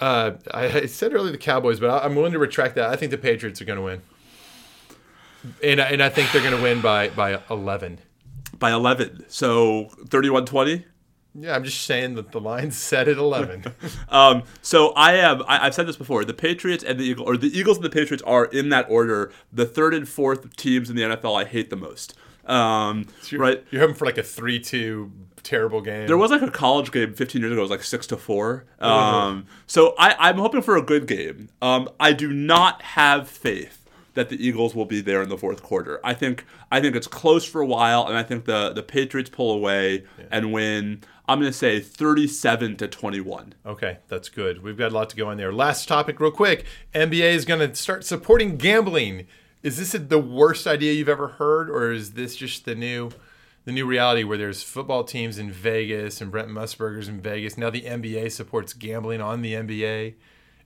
Uh, 0.00 0.32
I, 0.52 0.64
I 0.80 0.86
said 0.86 1.12
earlier 1.14 1.32
the 1.32 1.38
Cowboys, 1.38 1.80
but 1.80 1.88
I- 1.90 2.04
I'm 2.04 2.14
willing 2.16 2.32
to 2.32 2.38
retract 2.38 2.74
that. 2.74 2.90
I 2.90 2.96
think 2.96 3.10
the 3.10 3.18
Patriots 3.18 3.60
are 3.62 3.64
going 3.64 3.78
to 3.78 3.82
win, 3.84 4.02
and 5.62 5.80
I- 5.80 5.88
and 5.90 6.02
I 6.02 6.08
think 6.08 6.32
they're 6.32 6.42
going 6.42 6.56
to 6.56 6.62
win 6.62 6.80
by 6.80 7.08
by 7.10 7.40
11. 7.50 7.98
By 8.58 8.70
11. 8.72 9.24
So 9.28 9.88
31 10.08 10.46
20. 10.46 10.84
Yeah, 11.36 11.56
I'm 11.56 11.64
just 11.64 11.82
saying 11.82 12.14
that 12.14 12.30
the 12.30 12.40
line's 12.40 12.76
set 12.90 13.08
at 13.08 13.16
11. 13.18 13.64
Um, 14.08 14.44
so 14.62 14.92
I 14.92 15.14
am. 15.14 15.42
I, 15.48 15.66
I've 15.66 15.74
said 15.74 15.86
this 15.88 15.96
before. 15.96 16.24
The 16.24 16.34
Patriots 16.34 16.84
and 16.84 16.98
the 17.00 17.04
Eagles, 17.04 17.26
or 17.28 17.36
the 17.36 17.48
Eagles 17.58 17.78
and 17.78 17.84
the 17.84 17.90
Patriots, 17.90 18.22
are 18.24 18.44
in 18.44 18.68
that 18.68 18.86
order. 18.88 19.32
The 19.52 19.66
third 19.66 19.92
and 19.94 20.08
fourth 20.08 20.54
teams 20.56 20.88
in 20.90 20.94
the 20.96 21.02
NFL 21.02 21.40
I 21.40 21.44
hate 21.44 21.70
the 21.70 21.76
most. 21.76 22.14
Um, 22.46 23.06
right. 23.32 23.64
You're 23.70 23.80
hoping 23.80 23.96
for 23.96 24.04
like 24.06 24.18
a 24.18 24.22
3-2 24.22 25.10
terrible 25.42 25.80
game. 25.80 26.06
There 26.06 26.18
was 26.18 26.30
like 26.30 26.42
a 26.42 26.50
college 26.50 26.90
game 26.90 27.14
15 27.14 27.40
years 27.40 27.52
ago. 27.52 27.60
It 27.60 27.62
was 27.62 27.70
like 27.70 27.84
six 27.84 28.06
to 28.08 28.16
four. 28.16 28.64
Um, 28.80 29.46
so 29.66 29.94
I, 29.98 30.16
I'm 30.18 30.38
hoping 30.38 30.62
for 30.62 30.76
a 30.76 30.82
good 30.82 31.06
game. 31.06 31.50
Um, 31.62 31.88
I 32.00 32.12
do 32.12 32.32
not 32.32 32.82
have 32.82 33.28
faith 33.28 33.84
that 34.14 34.28
the 34.28 34.44
Eagles 34.44 34.74
will 34.74 34.84
be 34.84 35.00
there 35.00 35.22
in 35.22 35.28
the 35.28 35.36
fourth 35.36 35.62
quarter. 35.62 36.00
I 36.02 36.14
think 36.14 36.44
I 36.70 36.80
think 36.80 36.96
it's 36.96 37.06
close 37.06 37.44
for 37.44 37.60
a 37.60 37.66
while, 37.66 38.06
and 38.06 38.16
I 38.16 38.22
think 38.22 38.46
the 38.46 38.72
the 38.72 38.82
Patriots 38.82 39.30
pull 39.30 39.52
away 39.52 40.04
and 40.30 40.52
win. 40.52 41.02
I'm 41.26 41.40
going 41.40 41.50
to 41.50 41.56
say 41.56 41.80
37 41.80 42.76
to 42.76 42.88
21. 42.88 43.54
Okay, 43.64 43.98
that's 44.08 44.28
good. 44.28 44.62
We've 44.62 44.76
got 44.76 44.92
a 44.92 44.94
lot 44.94 45.08
to 45.10 45.16
go 45.16 45.28
on 45.28 45.38
there. 45.38 45.52
Last 45.54 45.88
topic, 45.88 46.20
real 46.20 46.30
quick. 46.30 46.66
NBA 46.94 47.32
is 47.32 47.46
going 47.46 47.66
to 47.66 47.74
start 47.74 48.04
supporting 48.04 48.56
gambling. 48.58 49.26
Is 49.64 49.78
this 49.78 49.92
the 49.92 50.18
worst 50.18 50.66
idea 50.66 50.92
you've 50.92 51.08
ever 51.08 51.26
heard, 51.26 51.70
or 51.70 51.90
is 51.90 52.12
this 52.12 52.36
just 52.36 52.66
the 52.66 52.74
new, 52.74 53.08
the 53.64 53.72
new 53.72 53.86
reality 53.86 54.22
where 54.22 54.36
there's 54.36 54.62
football 54.62 55.04
teams 55.04 55.38
in 55.38 55.50
Vegas 55.50 56.20
and 56.20 56.30
Brent 56.30 56.50
Musburger's 56.50 57.08
in 57.08 57.22
Vegas? 57.22 57.56
Now 57.56 57.70
the 57.70 57.80
NBA 57.80 58.30
supports 58.30 58.74
gambling 58.74 59.22
on 59.22 59.40
the 59.40 59.54
NBA. 59.54 60.16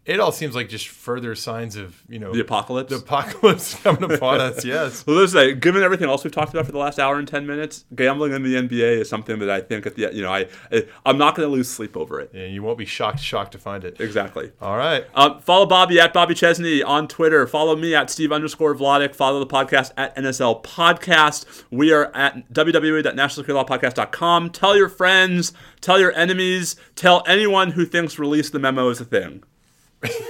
It 0.09 0.20
all 0.20 0.32
seems 0.32 0.55
like 0.55 0.70
just 0.70 0.89
further 0.89 1.35
signs 1.35 1.76
of 1.76 2.02
you 2.09 2.18
know 2.18 2.32
The 2.32 2.40
apocalypse. 2.40 2.89
the 2.90 2.97
apocalypse 2.97 3.74
coming 3.82 4.10
upon 4.10 4.40
us. 4.40 4.64
Yes. 4.64 5.06
Well, 5.06 5.16
let's 5.16 5.32
say, 5.32 5.52
given 5.55 5.82
everything 5.82 6.09
else 6.09 6.24
we've 6.24 6.32
talked 6.32 6.55
about 6.55 6.64
for 6.64 6.72
the 6.72 6.78
last 6.78 6.98
hour 6.98 7.18
and 7.18 7.28
ten 7.28 7.47
minutes, 7.47 7.85
gambling 7.94 8.32
in 8.32 8.43
the 8.43 8.55
NBA 8.55 9.01
is 9.02 9.09
something 9.10 9.39
that 9.40 9.51
I 9.51 9.60
think 9.60 9.85
at 9.85 9.97
the 9.97 10.09
you 10.12 10.22
know 10.22 10.32
I, 10.32 10.47
I 10.72 10.86
I'm 11.05 11.18
not 11.18 11.35
going 11.36 11.47
to 11.47 11.52
lose 11.55 11.68
sleep 11.68 11.94
over 11.94 12.20
it. 12.20 12.32
And 12.32 12.55
you 12.55 12.62
won't 12.62 12.78
be 12.78 12.86
shocked 12.86 13.20
shocked 13.20 13.52
to 13.52 13.59
find 13.59 13.85
it. 13.85 14.01
Exactly. 14.01 14.51
All 14.62 14.78
right. 14.78 15.05
Um, 15.14 15.40
follow 15.40 15.66
Bobby 15.66 16.01
at 16.01 16.14
Bobby 16.14 16.35
Chesney 16.35 16.82
on 16.82 17.06
Twitter. 17.06 17.47
Follow 17.47 17.76
me 17.76 17.94
at 17.94 18.09
Steve 18.09 18.32
underscore 18.32 18.74
Vladeck. 18.74 19.14
Follow 19.14 19.39
the 19.40 19.47
podcast 19.47 19.93
at 19.98 20.16
NSL 20.16 20.62
Podcast. 20.64 21.44
We 21.70 21.93
are 21.93 22.10
at 22.16 22.51
www.nationalsecuritylawpodcast.com. 22.52 24.51
Tell 24.51 24.74
your 24.76 24.89
friends, 24.89 25.52
tell 25.82 26.01
your 26.01 26.12
enemies, 26.14 26.76
tell 26.97 27.22
anyone 27.26 27.72
who 27.72 27.85
thinks 27.85 28.18
release 28.18 28.48
the 28.51 28.59
memo 28.59 28.89
is 28.89 29.01
a 29.01 29.05
thing. 29.05 29.43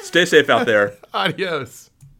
Stay 0.02 0.24
safe 0.24 0.48
out 0.48 0.66
there. 0.66 0.94
Adios. 1.14 1.87